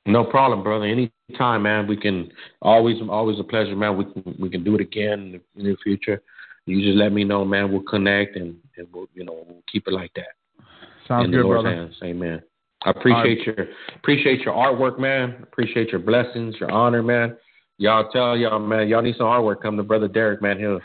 No 0.06 0.24
problem, 0.24 0.64
brother. 0.64 0.86
Anytime, 0.86 1.64
man. 1.64 1.88
We 1.88 1.98
can 1.98 2.32
always, 2.62 2.98
always 3.10 3.40
a 3.40 3.44
pleasure, 3.44 3.76
man. 3.76 3.98
We 3.98 4.06
can, 4.06 4.36
we 4.40 4.50
can 4.50 4.64
do 4.64 4.76
it 4.76 4.82
again 4.82 5.20
in 5.20 5.32
the, 5.34 5.42
in 5.60 5.72
the 5.72 5.78
future. 5.84 6.22
You 6.66 6.82
just 6.82 6.98
let 6.98 7.12
me 7.12 7.24
know, 7.24 7.46
man. 7.46 7.72
We'll 7.72 7.84
connect 7.84 8.36
and, 8.36 8.56
and 8.78 8.88
we'll, 8.94 9.08
you 9.14 9.24
know, 9.24 9.46
we'll 9.48 9.64
keep 9.72 9.88
it 9.88 9.94
like 9.94 10.12
that. 10.16 10.66
Sounds 11.08 11.26
in 11.26 11.32
the 11.32 11.38
good, 11.38 11.46
Lord's 11.46 11.64
brother. 11.64 11.76
hands. 11.76 11.96
Amen. 12.04 12.42
I 12.84 12.90
appreciate 12.92 13.46
your 13.46 13.68
appreciate 13.96 14.42
your 14.42 14.56
artwork, 14.56 14.98
man. 14.98 15.38
Appreciate 15.44 15.90
your 15.90 16.00
blessings, 16.00 16.56
your 16.60 16.72
honor, 16.72 17.04
man. 17.04 17.38
Y'all 17.78 18.10
tell 18.12 18.36
y'all, 18.36 18.60
man. 18.60 18.88
Y'all 18.88 19.02
need 19.02 19.16
some 19.18 19.28
artwork. 19.28 19.62
Come 19.62 19.78
to 19.78 19.84
brother 19.84 20.08
Derek, 20.08 20.42
man. 20.42 20.58
He'll 20.58 20.80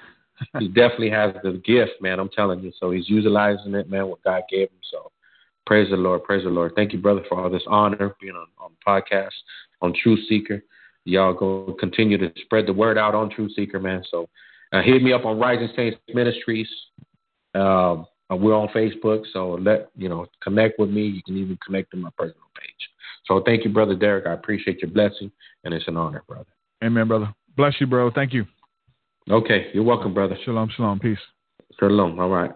he 0.59 0.69
definitely 0.75 1.11
has 1.11 1.35
the 1.43 1.61
gift, 1.65 1.93
man. 2.01 2.19
I'm 2.19 2.29
telling 2.29 2.61
you. 2.61 2.73
So 2.79 2.91
he's 2.91 3.09
utilizing 3.09 3.75
it, 3.75 3.89
man. 3.89 4.09
What 4.09 4.23
God 4.23 4.43
gave 4.51 4.69
him. 4.69 4.81
So 4.91 5.11
praise 5.67 5.91
the 5.91 5.97
Lord. 5.97 6.25
Praise 6.25 6.45
the 6.45 6.51
Lord. 6.51 6.73
Thank 6.77 6.93
you, 6.93 6.99
brother, 6.99 7.23
for 7.29 7.41
all 7.41 7.51
this 7.51 7.63
honor 7.67 8.15
being 8.21 8.35
on 8.35 8.47
on 8.59 8.71
the 8.73 8.91
podcast 8.91 9.35
on 9.83 9.93
True 10.03 10.17
Seeker. 10.29 10.63
Y'all 11.05 11.35
go 11.35 11.77
continue 11.79 12.19
to 12.19 12.33
spread 12.43 12.67
the 12.67 12.73
word 12.73 12.99
out 12.99 13.15
on 13.15 13.31
TruthSeekah, 13.31 13.81
man. 13.81 14.03
So 14.11 14.29
uh, 14.73 14.83
hit 14.83 15.03
me 15.03 15.13
up 15.13 15.25
on 15.25 15.39
Rising 15.39 15.69
Saints 15.77 15.97
Ministries. 16.13 16.69
Uh, 17.55 18.03
we're 18.29 18.55
on 18.55 18.69
Facebook, 18.69 19.23
so 19.33 19.57
let 19.61 19.91
you 19.97 20.09
know 20.09 20.27
connect 20.43 20.81
with 20.81 20.91
me. 20.91 21.03
You 21.03 21.23
can 21.23 21.37
even 21.37 21.57
connect 21.65 21.93
to 21.93 21.97
my 21.97 22.11
personal 22.19 22.49
page. 22.59 22.89
So 23.27 23.41
thank 23.47 23.65
you, 23.65 23.71
brother 23.71 23.95
Derek. 23.95 24.27
I 24.27 24.33
appreciate 24.33 24.83
your 24.83 24.91
blessing, 24.91 25.31
and 25.65 25.73
it's 25.73 25.87
an 25.87 25.97
honor, 25.97 26.25
brother. 26.27 26.51
Amen, 26.83 27.07
brother. 27.07 27.33
Bless 27.57 27.75
you, 27.81 27.87
bro. 27.87 28.11
Thank 28.11 28.33
you. 28.33 28.45
Okay, 29.31 29.69
you're 29.73 29.85
welcome, 29.85 30.13
brother. 30.13 30.37
Shalom, 30.45 30.71
shalom. 30.77 30.99
Peace. 30.99 31.19
Shalom. 31.79 32.19
All 32.19 32.29
right. 32.29 32.51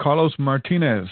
Carlos 0.00 0.32
Martinez, 0.38 1.08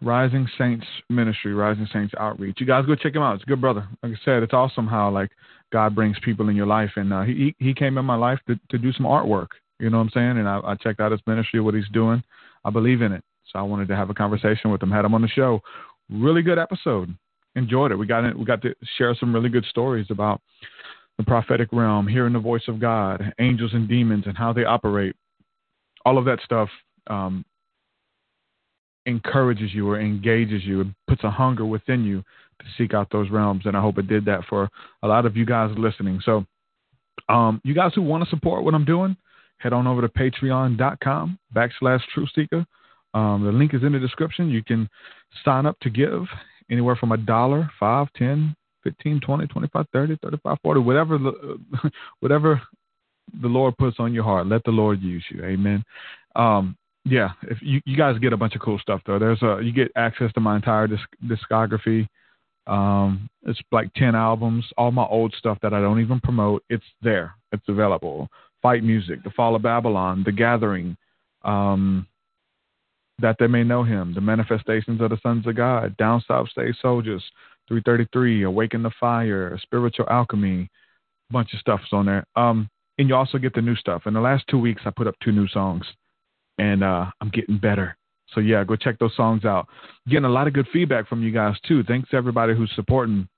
Rising 0.00 0.48
Saints 0.58 0.86
Ministry, 1.10 1.54
Rising 1.54 1.86
Saints 1.92 2.14
Outreach. 2.18 2.56
You 2.60 2.66
guys 2.66 2.86
go 2.86 2.94
check 2.94 3.14
him 3.14 3.22
out. 3.22 3.34
It's 3.34 3.44
a 3.44 3.46
good 3.46 3.60
brother. 3.60 3.86
Like 4.02 4.12
I 4.12 4.24
said, 4.24 4.42
it's 4.42 4.54
awesome 4.54 4.86
how 4.86 5.10
like 5.10 5.30
God 5.70 5.94
brings 5.94 6.16
people 6.24 6.48
in 6.48 6.56
your 6.56 6.66
life, 6.66 6.90
and 6.96 7.12
uh, 7.12 7.22
he 7.22 7.54
he 7.58 7.74
came 7.74 7.98
in 7.98 8.04
my 8.04 8.16
life 8.16 8.38
to 8.48 8.58
to 8.70 8.78
do 8.78 8.92
some 8.92 9.06
artwork. 9.06 9.48
You 9.78 9.90
know 9.90 9.98
what 9.98 10.04
I'm 10.04 10.10
saying? 10.10 10.38
And 10.38 10.48
I, 10.48 10.60
I 10.64 10.74
checked 10.76 11.00
out 11.00 11.12
his 11.12 11.20
ministry, 11.26 11.60
what 11.60 11.74
he's 11.74 11.88
doing. 11.92 12.22
I 12.64 12.70
believe 12.70 13.02
in 13.02 13.12
it, 13.12 13.22
so 13.50 13.58
I 13.58 13.62
wanted 13.62 13.88
to 13.88 13.96
have 13.96 14.10
a 14.10 14.14
conversation 14.14 14.70
with 14.70 14.82
him. 14.82 14.90
Had 14.90 15.04
him 15.04 15.14
on 15.14 15.22
the 15.22 15.28
show. 15.28 15.60
Really 16.10 16.42
good 16.42 16.58
episode. 16.58 17.14
Enjoyed 17.54 17.92
it. 17.92 17.96
We 17.96 18.06
got 18.06 18.24
it. 18.24 18.38
We 18.38 18.44
got 18.44 18.62
to 18.62 18.74
share 18.96 19.14
some 19.14 19.34
really 19.34 19.50
good 19.50 19.64
stories 19.66 20.06
about 20.10 20.40
the 21.18 21.24
prophetic 21.24 21.68
realm, 21.72 22.06
hearing 22.06 22.32
the 22.32 22.38
voice 22.38 22.62
of 22.66 22.80
God, 22.80 23.34
angels 23.38 23.72
and 23.74 23.88
demons, 23.88 24.24
and 24.26 24.38
how 24.38 24.52
they 24.52 24.64
operate. 24.64 25.14
All 26.06 26.16
of 26.16 26.24
that 26.24 26.38
stuff. 26.44 26.68
Um, 27.08 27.44
encourages 29.06 29.72
you 29.74 29.88
or 29.88 30.00
engages 30.00 30.64
you 30.64 30.80
and 30.80 30.94
puts 31.08 31.24
a 31.24 31.30
hunger 31.30 31.64
within 31.64 32.04
you 32.04 32.22
to 32.60 32.66
seek 32.78 32.94
out 32.94 33.08
those 33.10 33.30
realms. 33.30 33.66
And 33.66 33.76
I 33.76 33.80
hope 33.80 33.98
it 33.98 34.06
did 34.06 34.24
that 34.26 34.44
for 34.48 34.68
a 35.02 35.08
lot 35.08 35.26
of 35.26 35.36
you 35.36 35.44
guys 35.44 35.70
listening. 35.76 36.20
So, 36.24 36.44
um, 37.28 37.60
you 37.64 37.74
guys 37.74 37.92
who 37.94 38.02
want 38.02 38.24
to 38.24 38.30
support 38.30 38.64
what 38.64 38.74
I'm 38.74 38.84
doing, 38.84 39.16
head 39.58 39.72
on 39.72 39.86
over 39.86 40.00
to 40.00 40.08
patreon.com 40.08 41.38
backslash 41.54 42.00
truthseekah. 42.16 42.66
Um, 43.14 43.44
the 43.44 43.52
link 43.52 43.74
is 43.74 43.82
in 43.82 43.92
the 43.92 43.98
description. 43.98 44.50
You 44.50 44.64
can 44.64 44.88
sign 45.44 45.66
up 45.66 45.78
to 45.80 45.90
give 45.90 46.22
anywhere 46.70 46.96
from 46.96 47.12
a 47.12 47.16
dollar, 47.16 47.70
five, 47.78 48.08
ten, 48.16 48.56
fifteen, 48.82 49.20
twenty, 49.20 49.46
twenty-five, 49.46 49.86
thirty, 49.92 50.16
thirty-five, 50.22 50.58
forty, 50.62 50.80
whatever, 50.80 51.18
the, 51.18 51.60
whatever 52.20 52.60
the 53.40 53.48
Lord 53.48 53.76
puts 53.76 53.96
on 53.98 54.14
your 54.14 54.24
heart. 54.24 54.46
Let 54.46 54.64
the 54.64 54.70
Lord 54.70 55.00
use 55.02 55.24
you. 55.30 55.44
Amen. 55.44 55.84
Um, 56.34 56.76
yeah, 57.04 57.30
if 57.42 57.58
you, 57.60 57.80
you 57.84 57.96
guys 57.96 58.18
get 58.18 58.32
a 58.32 58.36
bunch 58.36 58.54
of 58.54 58.60
cool 58.60 58.78
stuff 58.78 59.00
though. 59.06 59.18
There's 59.18 59.42
a 59.42 59.60
you 59.62 59.72
get 59.72 59.90
access 59.96 60.32
to 60.34 60.40
my 60.40 60.56
entire 60.56 60.86
disc, 60.86 61.08
discography. 61.26 62.06
Um, 62.66 63.28
it's 63.44 63.60
like 63.72 63.92
ten 63.94 64.14
albums, 64.14 64.64
all 64.76 64.92
my 64.92 65.04
old 65.04 65.34
stuff 65.36 65.58
that 65.62 65.74
I 65.74 65.80
don't 65.80 66.00
even 66.00 66.20
promote. 66.20 66.62
It's 66.70 66.84
there. 67.02 67.34
It's 67.50 67.68
available. 67.68 68.28
Fight 68.62 68.84
music, 68.84 69.24
The 69.24 69.30
Fall 69.30 69.56
of 69.56 69.62
Babylon, 69.62 70.22
The 70.24 70.30
Gathering, 70.30 70.96
um, 71.44 72.06
that 73.18 73.34
they 73.40 73.48
may 73.48 73.64
know 73.64 73.82
Him, 73.82 74.14
The 74.14 74.20
Manifestations 74.20 75.00
of 75.00 75.10
the 75.10 75.18
Sons 75.20 75.48
of 75.48 75.56
God, 75.56 75.96
Down 75.96 76.22
South 76.28 76.48
State 76.50 76.76
Soldiers, 76.80 77.24
333, 77.66 78.44
Awaken 78.44 78.84
the 78.84 78.92
Fire, 79.00 79.58
Spiritual 79.60 80.06
Alchemy, 80.08 80.70
bunch 81.32 81.52
of 81.52 81.58
stuff's 81.58 81.92
on 81.92 82.06
there. 82.06 82.24
Um, 82.36 82.68
and 82.98 83.08
you 83.08 83.16
also 83.16 83.38
get 83.38 83.54
the 83.54 83.60
new 83.60 83.74
stuff. 83.74 84.02
In 84.06 84.14
the 84.14 84.20
last 84.20 84.44
two 84.48 84.58
weeks, 84.58 84.82
I 84.84 84.90
put 84.90 85.08
up 85.08 85.16
two 85.24 85.32
new 85.32 85.48
songs 85.48 85.84
and 86.58 86.82
uh, 86.82 87.06
I'm 87.20 87.30
getting 87.30 87.58
better. 87.58 87.96
So 88.34 88.40
yeah, 88.40 88.64
go 88.64 88.76
check 88.76 88.98
those 88.98 89.14
songs 89.16 89.44
out. 89.44 89.68
Getting 90.08 90.24
a 90.24 90.30
lot 90.30 90.46
of 90.46 90.54
good 90.54 90.66
feedback 90.72 91.08
from 91.08 91.22
you 91.22 91.30
guys 91.30 91.56
too. 91.66 91.82
Thanks 91.84 92.10
to 92.10 92.16
everybody 92.16 92.54
who's 92.54 92.72
supporting. 92.74 93.28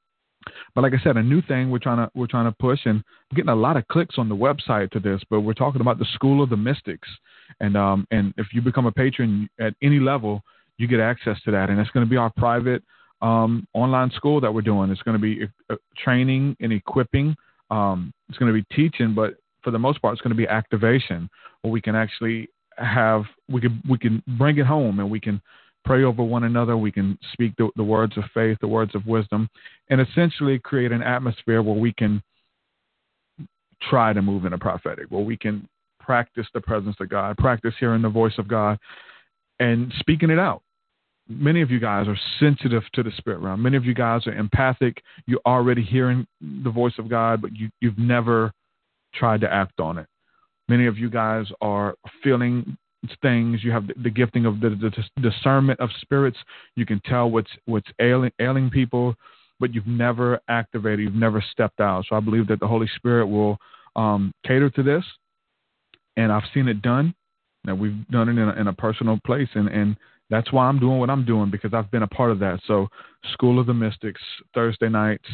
But 0.75 0.83
like 0.83 0.93
I 0.93 1.03
said, 1.03 1.17
a 1.17 1.23
new 1.23 1.41
thing 1.43 1.71
we're 1.71 1.79
trying 1.79 1.99
to 1.99 2.11
we're 2.15 2.27
trying 2.27 2.51
to 2.51 2.57
push, 2.61 2.81
and 2.85 3.03
I'm 3.31 3.37
getting 3.37 3.51
a 3.51 3.57
lot 3.57 3.77
of 3.77 3.89
clicks 3.89 4.19
on 4.19 4.29
the 4.29 4.37
website 4.37 4.91
to 4.93 5.01
this. 5.01 5.21
But 5.31 5.41
we're 5.41 5.55
talking 5.55 5.81
about 5.81 5.99
the 5.99 6.07
School 6.15 6.43
of 6.43 6.51
the 6.51 6.57
Mystics, 6.57 7.09
and 7.61 7.77
um 7.77 8.07
and 8.11 8.35
if 8.37 8.49
you 8.53 8.61
become 8.61 8.87
a 8.87 8.93
patron 8.93 9.49
at 9.59 9.75
any 9.83 9.99
level, 9.99 10.43
you 10.79 10.87
get 10.87 11.01
access 11.01 11.41
to 11.45 11.51
that, 11.53 11.71
and 11.71 11.81
it's 11.81 11.91
going 11.91 12.07
to 12.07 12.11
be 12.11 12.17
our 12.17 12.31
private 12.37 12.83
um, 13.23 13.67
online 13.73 14.11
school 14.11 14.41
that 14.41 14.53
we're 14.53 14.63
doing. 14.63 14.91
It's 14.91 15.03
going 15.03 15.19
to 15.19 15.23
be 15.23 15.49
uh, 15.71 15.77
training 15.97 16.57
and 16.61 16.73
equipping. 16.73 17.35
Um, 17.71 18.13
it's 18.29 18.39
going 18.39 18.53
to 18.53 18.59
be 18.61 18.67
teaching, 18.75 19.15
but 19.15 19.35
for 19.63 19.71
the 19.71 19.79
most 19.79 20.03
part, 20.03 20.13
it's 20.13 20.21
going 20.21 20.37
to 20.37 20.37
be 20.37 20.47
activation, 20.47 21.29
where 21.63 21.73
we 21.73 21.81
can 21.81 21.97
actually 21.97 22.49
have 22.79 23.25
we 23.49 23.61
can 23.61 23.83
we 23.89 23.99
can 23.99 24.23
bring 24.39 24.59
it 24.59 24.67
home 24.67 25.01
and 25.01 25.11
we 25.11 25.21
can 25.21 25.41
pray 25.85 26.03
over 26.03 26.23
one 26.23 26.45
another. 26.45 26.77
We 26.77 26.91
can 26.91 27.19
speak 27.33 27.53
the, 27.57 27.69
the 27.77 27.85
words 27.85 28.17
of 28.17 28.25
faith 28.33 28.59
the 28.61 28.69
words 28.69 28.95
of 28.95 29.07
wisdom 29.07 29.49
and 29.91 30.01
essentially 30.01 30.59
create 30.59 30.93
an 30.93 31.03
atmosphere 31.03 31.63
where 31.63 31.79
we 31.79 31.93
can 31.93 32.23
try 33.83 34.13
to 34.13 34.23
move 34.23 34.45
in 34.47 34.55
a 34.55 34.59
prophetic 34.59 35.07
where 35.11 35.23
we 35.23 35.37
can 35.37 35.69
practice 36.01 36.47
the 36.55 36.61
presence 36.61 36.97
of 37.01 37.09
god 37.09 37.37
practice 37.37 37.75
hearing 37.79 38.01
the 38.01 38.09
voice 38.09 38.33
of 38.39 38.49
god 38.49 38.79
and 39.61 39.93
speaking 39.99 40.31
it 40.31 40.39
out. 40.39 40.63
Many 41.29 41.63
of 41.63 41.71
you 41.71 41.81
guys 41.81 42.07
are 42.07 42.19
sensitive 42.39 42.83
to 42.93 43.03
the 43.03 43.11
spirit 43.17 43.39
realm. 43.39 43.63
Many 43.63 43.79
of 43.79 43.85
you 43.87 43.95
guys 43.95 44.27
are 44.27 44.35
empathic. 44.35 45.03
You're 45.27 45.41
already 45.47 45.83
hearing 45.83 46.27
the 46.63 46.71
voice 46.71 46.95
of 46.99 47.09
god 47.09 47.43
but 47.43 47.55
you, 47.55 47.69
you've 47.81 47.99
never 47.99 48.53
tried 49.15 49.41
to 49.43 49.53
act 49.53 49.81
on 49.81 49.99
it 49.99 50.07
Many 50.69 50.87
of 50.87 50.99
you 50.99 51.11
guys 51.11 51.47
are 51.61 51.95
feeling 52.23 52.77
things. 53.21 53.63
You 53.63 53.71
have 53.73 53.87
the, 53.87 53.95
the 54.03 54.11
gifting 54.11 54.47
of 54.47 54.61
the, 54.61 54.71
the, 54.71 55.21
discernment 55.21 55.81
of 55.81 55.91
spirits. 56.01 56.39
You 56.77 56.87
can 56.87 57.01
tell 57.05 57.31
what's 57.31 57.51
what's 57.67 57.89
ailing, 58.01 58.33
ailing 58.41 58.71
people, 58.71 59.15
but 59.61 59.75
you've 59.75 59.87
never 59.87 60.41
activated. 60.49 61.01
You've 61.01 61.15
never 61.15 61.45
stepped 61.53 61.81
out. 61.81 62.07
So 62.09 62.17
I 62.17 62.21
believe 62.21 62.47
that 62.49 62.61
the 62.61 62.67
Holy 62.67 62.89
Spirit 62.97 63.27
will 63.27 63.59
um, 63.97 64.33
cater 64.47 64.71
to 64.71 64.83
this, 64.83 65.05
and 66.17 66.33
I've 66.33 66.45
seen 66.53 66.69
it 66.69 66.83
done. 66.83 67.15
Now 67.65 67.75
we've 67.75 68.07
done 68.09 68.29
it 68.29 68.33
in 68.33 68.49
a, 68.49 68.53
in 68.61 68.67
a 68.69 68.73
personal 68.73 69.19
place, 69.27 69.49
and 69.55 69.69
and 69.69 69.97
that's 70.31 70.53
why 70.53 70.67
I'm 70.67 70.79
doing 70.79 70.99
what 70.99 71.11
I'm 71.11 71.25
doing 71.25 71.51
because 71.51 71.75
I've 71.75 71.91
been 71.91 72.03
a 72.03 72.09
part 72.09 72.31
of 72.31 72.39
that. 72.41 72.61
So 72.67 72.89
School 73.33 73.61
of 73.61 73.67
the 73.67 73.75
Mystics 73.75 74.23
Thursday 74.55 74.89
nights 74.89 75.29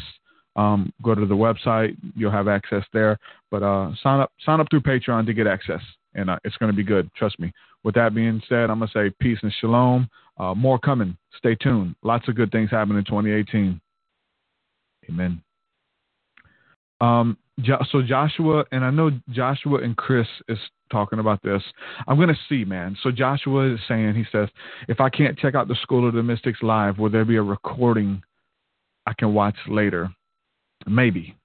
um, 0.55 0.91
go 1.01 1.15
to 1.15 1.25
the 1.25 1.35
website. 1.35 1.95
You'll 2.15 2.31
have 2.31 2.47
access 2.47 2.83
there. 2.93 3.17
But 3.49 3.63
uh, 3.63 3.91
sign 4.01 4.19
up 4.19 4.31
sign 4.45 4.59
up 4.59 4.67
through 4.69 4.81
Patreon 4.81 5.25
to 5.25 5.33
get 5.33 5.47
access. 5.47 5.81
and 6.13 6.29
uh, 6.29 6.39
it's 6.43 6.57
going 6.57 6.71
to 6.71 6.75
be 6.75 6.83
good. 6.83 7.09
Trust 7.15 7.39
me. 7.39 7.51
With 7.83 7.95
that 7.95 8.13
being 8.13 8.41
said, 8.47 8.69
I'm 8.69 8.79
gonna 8.79 8.91
say 8.93 9.11
peace 9.19 9.39
and 9.41 9.53
shalom. 9.59 10.09
Uh, 10.37 10.53
more 10.53 10.79
coming. 10.79 11.17
Stay 11.37 11.55
tuned. 11.55 11.95
Lots 12.03 12.27
of 12.27 12.35
good 12.35 12.51
things 12.51 12.69
happening 12.71 12.99
in 12.99 13.05
2018. 13.05 13.79
Amen. 15.09 15.41
Um, 16.99 17.37
so 17.91 18.01
Joshua 18.01 18.63
and 18.71 18.83
I 18.83 18.91
know 18.91 19.11
Joshua 19.29 19.79
and 19.79 19.95
Chris 19.97 20.27
is 20.47 20.57
talking 20.91 21.19
about 21.19 21.41
this. 21.43 21.61
I'm 22.07 22.17
going 22.17 22.29
to 22.29 22.37
see, 22.49 22.65
man. 22.65 22.97
So 23.03 23.11
Joshua 23.11 23.73
is 23.73 23.79
saying, 23.87 24.15
he 24.15 24.25
says, 24.31 24.49
if 24.87 24.99
I 24.99 25.09
can't 25.09 25.37
check 25.37 25.55
out 25.55 25.67
the 25.67 25.77
School 25.81 26.07
of 26.07 26.13
the 26.13 26.23
Mystics 26.23 26.59
live, 26.61 26.97
will 26.97 27.09
there 27.09 27.25
be 27.25 27.37
a 27.37 27.41
recording 27.41 28.21
I 29.05 29.13
can 29.13 29.33
watch 29.33 29.55
later? 29.67 30.09
Maybe. 30.87 31.35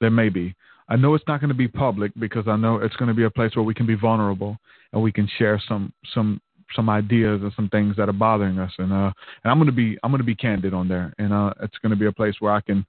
There 0.00 0.10
may 0.10 0.28
be. 0.28 0.54
I 0.88 0.96
know 0.96 1.14
it's 1.14 1.24
not 1.26 1.40
going 1.40 1.48
to 1.48 1.54
be 1.54 1.68
public 1.68 2.12
because 2.18 2.46
I 2.46 2.56
know 2.56 2.76
it's 2.76 2.96
going 2.96 3.08
to 3.08 3.14
be 3.14 3.24
a 3.24 3.30
place 3.30 3.56
where 3.56 3.62
we 3.64 3.74
can 3.74 3.86
be 3.86 3.94
vulnerable 3.94 4.58
and 4.92 5.02
we 5.02 5.12
can 5.12 5.28
share 5.38 5.62
some 5.66 5.92
some 6.14 6.40
some 6.74 6.90
ideas 6.90 7.40
and 7.42 7.52
some 7.54 7.68
things 7.68 7.94
that 7.96 8.08
are 8.08 8.12
bothering 8.12 8.58
us 8.58 8.72
and 8.78 8.92
uh 8.92 9.12
and 9.44 9.50
I'm 9.50 9.58
going 9.58 9.66
to 9.66 9.72
be 9.72 9.96
I'm 10.02 10.10
going 10.10 10.18
to 10.18 10.24
be 10.24 10.34
candid 10.34 10.74
on 10.74 10.88
there 10.88 11.12
and 11.18 11.32
uh 11.32 11.52
it's 11.62 11.78
going 11.78 11.90
to 11.90 11.96
be 11.96 12.06
a 12.06 12.12
place 12.12 12.34
where 12.40 12.52
I 12.52 12.60
can 12.60 12.84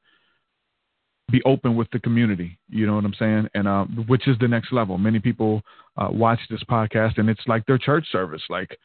be 1.31 1.41
open 1.43 1.75
with 1.75 1.89
the 1.91 1.99
community. 1.99 2.57
You 2.69 2.85
know 2.85 2.95
what 2.95 3.05
I'm 3.05 3.15
saying? 3.17 3.49
And 3.53 3.67
uh, 3.67 3.85
which 4.07 4.27
is 4.27 4.37
the 4.39 4.47
next 4.47 4.71
level. 4.71 4.97
Many 4.97 5.19
people 5.19 5.61
uh, 5.97 6.09
watch 6.11 6.39
this 6.49 6.63
podcast, 6.69 7.17
and 7.17 7.29
it's 7.29 7.41
like 7.47 7.65
their 7.65 7.77
church 7.77 8.05
service. 8.11 8.43
Like 8.49 8.77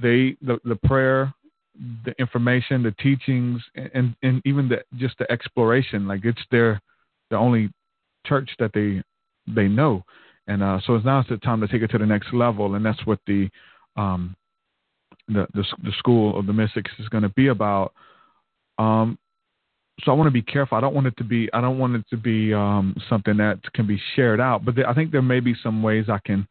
they, 0.00 0.36
the 0.40 0.58
the 0.64 0.76
prayer, 0.84 1.32
the 2.04 2.12
information, 2.18 2.82
the 2.82 2.92
teachings, 3.02 3.62
and 3.94 4.14
and 4.22 4.42
even 4.44 4.68
the 4.68 4.82
just 4.96 5.18
the 5.18 5.30
exploration. 5.30 6.08
Like 6.08 6.24
it's 6.24 6.42
their 6.50 6.80
the 7.30 7.36
only 7.36 7.70
church 8.26 8.50
that 8.58 8.72
they 8.72 9.02
they 9.46 9.68
know. 9.68 10.04
And 10.46 10.62
uh, 10.62 10.80
so 10.86 10.94
it's 10.94 11.04
now 11.04 11.20
it's 11.20 11.28
the 11.28 11.36
time 11.38 11.60
to 11.60 11.68
take 11.68 11.82
it 11.82 11.88
to 11.88 11.98
the 11.98 12.06
next 12.06 12.32
level, 12.32 12.74
and 12.74 12.84
that's 12.84 13.04
what 13.06 13.18
the 13.26 13.50
um, 13.96 14.34
the, 15.28 15.46
the, 15.54 15.64
the 15.82 15.92
school 15.98 16.38
of 16.38 16.46
the 16.46 16.52
mystics 16.52 16.90
is 16.98 17.08
going 17.08 17.22
to 17.22 17.28
be 17.30 17.48
about. 17.48 17.92
Um, 18.78 19.18
so 20.02 20.12
I 20.12 20.14
want 20.14 20.28
to 20.28 20.32
be 20.32 20.42
careful. 20.42 20.78
I 20.78 20.80
don't 20.80 20.94
want 20.94 21.06
it 21.06 21.16
to 21.18 21.24
be. 21.24 21.52
I 21.52 21.60
don't 21.60 21.78
want 21.78 21.96
it 21.96 22.04
to 22.10 22.16
be 22.16 22.54
um, 22.54 22.96
something 23.08 23.36
that 23.38 23.60
can 23.74 23.86
be 23.86 24.00
shared 24.14 24.40
out. 24.40 24.64
But 24.64 24.74
I 24.86 24.94
think 24.94 25.10
there 25.10 25.22
may 25.22 25.40
be 25.40 25.54
some 25.62 25.82
ways 25.82 26.06
I 26.08 26.20
can 26.24 26.46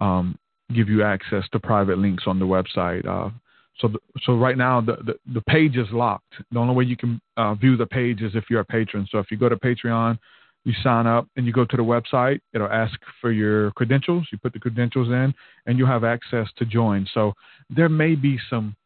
um, 0.00 0.38
give 0.74 0.88
you 0.88 1.02
access 1.02 1.44
to 1.52 1.58
private 1.58 1.98
links 1.98 2.24
on 2.26 2.38
the 2.38 2.44
website. 2.44 3.06
Uh, 3.06 3.30
so, 3.78 3.88
the, 3.88 3.98
so 4.24 4.36
right 4.36 4.56
now 4.56 4.80
the, 4.80 4.96
the, 5.04 5.14
the 5.34 5.40
page 5.42 5.76
is 5.76 5.86
locked. 5.92 6.34
The 6.50 6.58
only 6.58 6.74
way 6.74 6.84
you 6.84 6.96
can 6.96 7.20
uh, 7.36 7.54
view 7.54 7.76
the 7.76 7.86
page 7.86 8.22
is 8.22 8.32
if 8.34 8.44
you're 8.50 8.60
a 8.60 8.64
patron. 8.64 9.06
So 9.10 9.18
if 9.18 9.30
you 9.30 9.36
go 9.36 9.48
to 9.48 9.56
Patreon, 9.56 10.18
you 10.64 10.72
sign 10.82 11.06
up 11.06 11.26
and 11.36 11.44
you 11.44 11.52
go 11.52 11.64
to 11.64 11.76
the 11.76 11.82
website. 11.82 12.40
It'll 12.52 12.68
ask 12.68 12.94
for 13.20 13.32
your 13.32 13.72
credentials. 13.72 14.28
You 14.30 14.38
put 14.38 14.52
the 14.52 14.60
credentials 14.60 15.08
in, 15.08 15.34
and 15.66 15.76
you 15.76 15.86
have 15.86 16.04
access 16.04 16.46
to 16.58 16.64
join. 16.64 17.06
So 17.12 17.32
there 17.68 17.88
may 17.88 18.14
be 18.14 18.38
some 18.48 18.76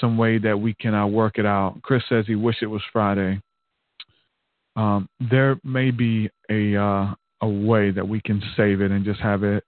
some 0.00 0.18
way 0.18 0.38
that 0.38 0.58
we 0.58 0.74
can 0.74 0.94
uh, 0.94 1.06
work 1.06 1.38
it 1.38 1.46
out. 1.46 1.78
Chris 1.82 2.02
says 2.08 2.26
he 2.26 2.34
wish 2.34 2.56
it 2.60 2.66
was 2.66 2.82
Friday 2.92 3.40
um, 4.76 5.08
there 5.30 5.58
may 5.64 5.90
be 5.90 6.30
a 6.50 6.76
uh, 6.76 7.14
a 7.40 7.48
way 7.48 7.90
that 7.90 8.06
we 8.06 8.20
can 8.20 8.42
save 8.56 8.80
it 8.80 8.90
and 8.90 9.04
just 9.04 9.20
have 9.20 9.42
it 9.42 9.64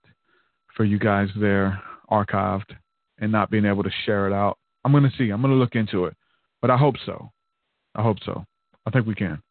for 0.75 0.85
you 0.85 0.97
guys 0.97 1.27
there 1.35 1.81
archived 2.09 2.75
and 3.19 3.31
not 3.31 3.49
being 3.49 3.65
able 3.65 3.83
to 3.83 3.91
share 4.05 4.27
it 4.27 4.33
out. 4.33 4.57
I'm 4.83 4.91
going 4.91 5.03
to 5.03 5.17
see. 5.17 5.29
I'm 5.29 5.41
going 5.41 5.53
to 5.53 5.59
look 5.59 5.75
into 5.75 6.05
it, 6.05 6.15
but 6.61 6.71
I 6.71 6.77
hope 6.77 6.95
so. 7.05 7.31
I 7.95 8.01
hope 8.01 8.17
so. 8.25 8.45
I 8.85 8.91
think 8.91 9.05
we 9.05 9.15
can. 9.15 9.41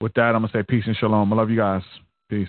With 0.00 0.14
that, 0.14 0.34
I'm 0.34 0.42
going 0.42 0.48
to 0.48 0.58
say 0.58 0.62
peace 0.62 0.84
and 0.86 0.96
shalom. 0.96 1.32
I 1.32 1.36
love 1.36 1.50
you 1.50 1.56
guys. 1.56 1.82
Peace. 2.28 2.48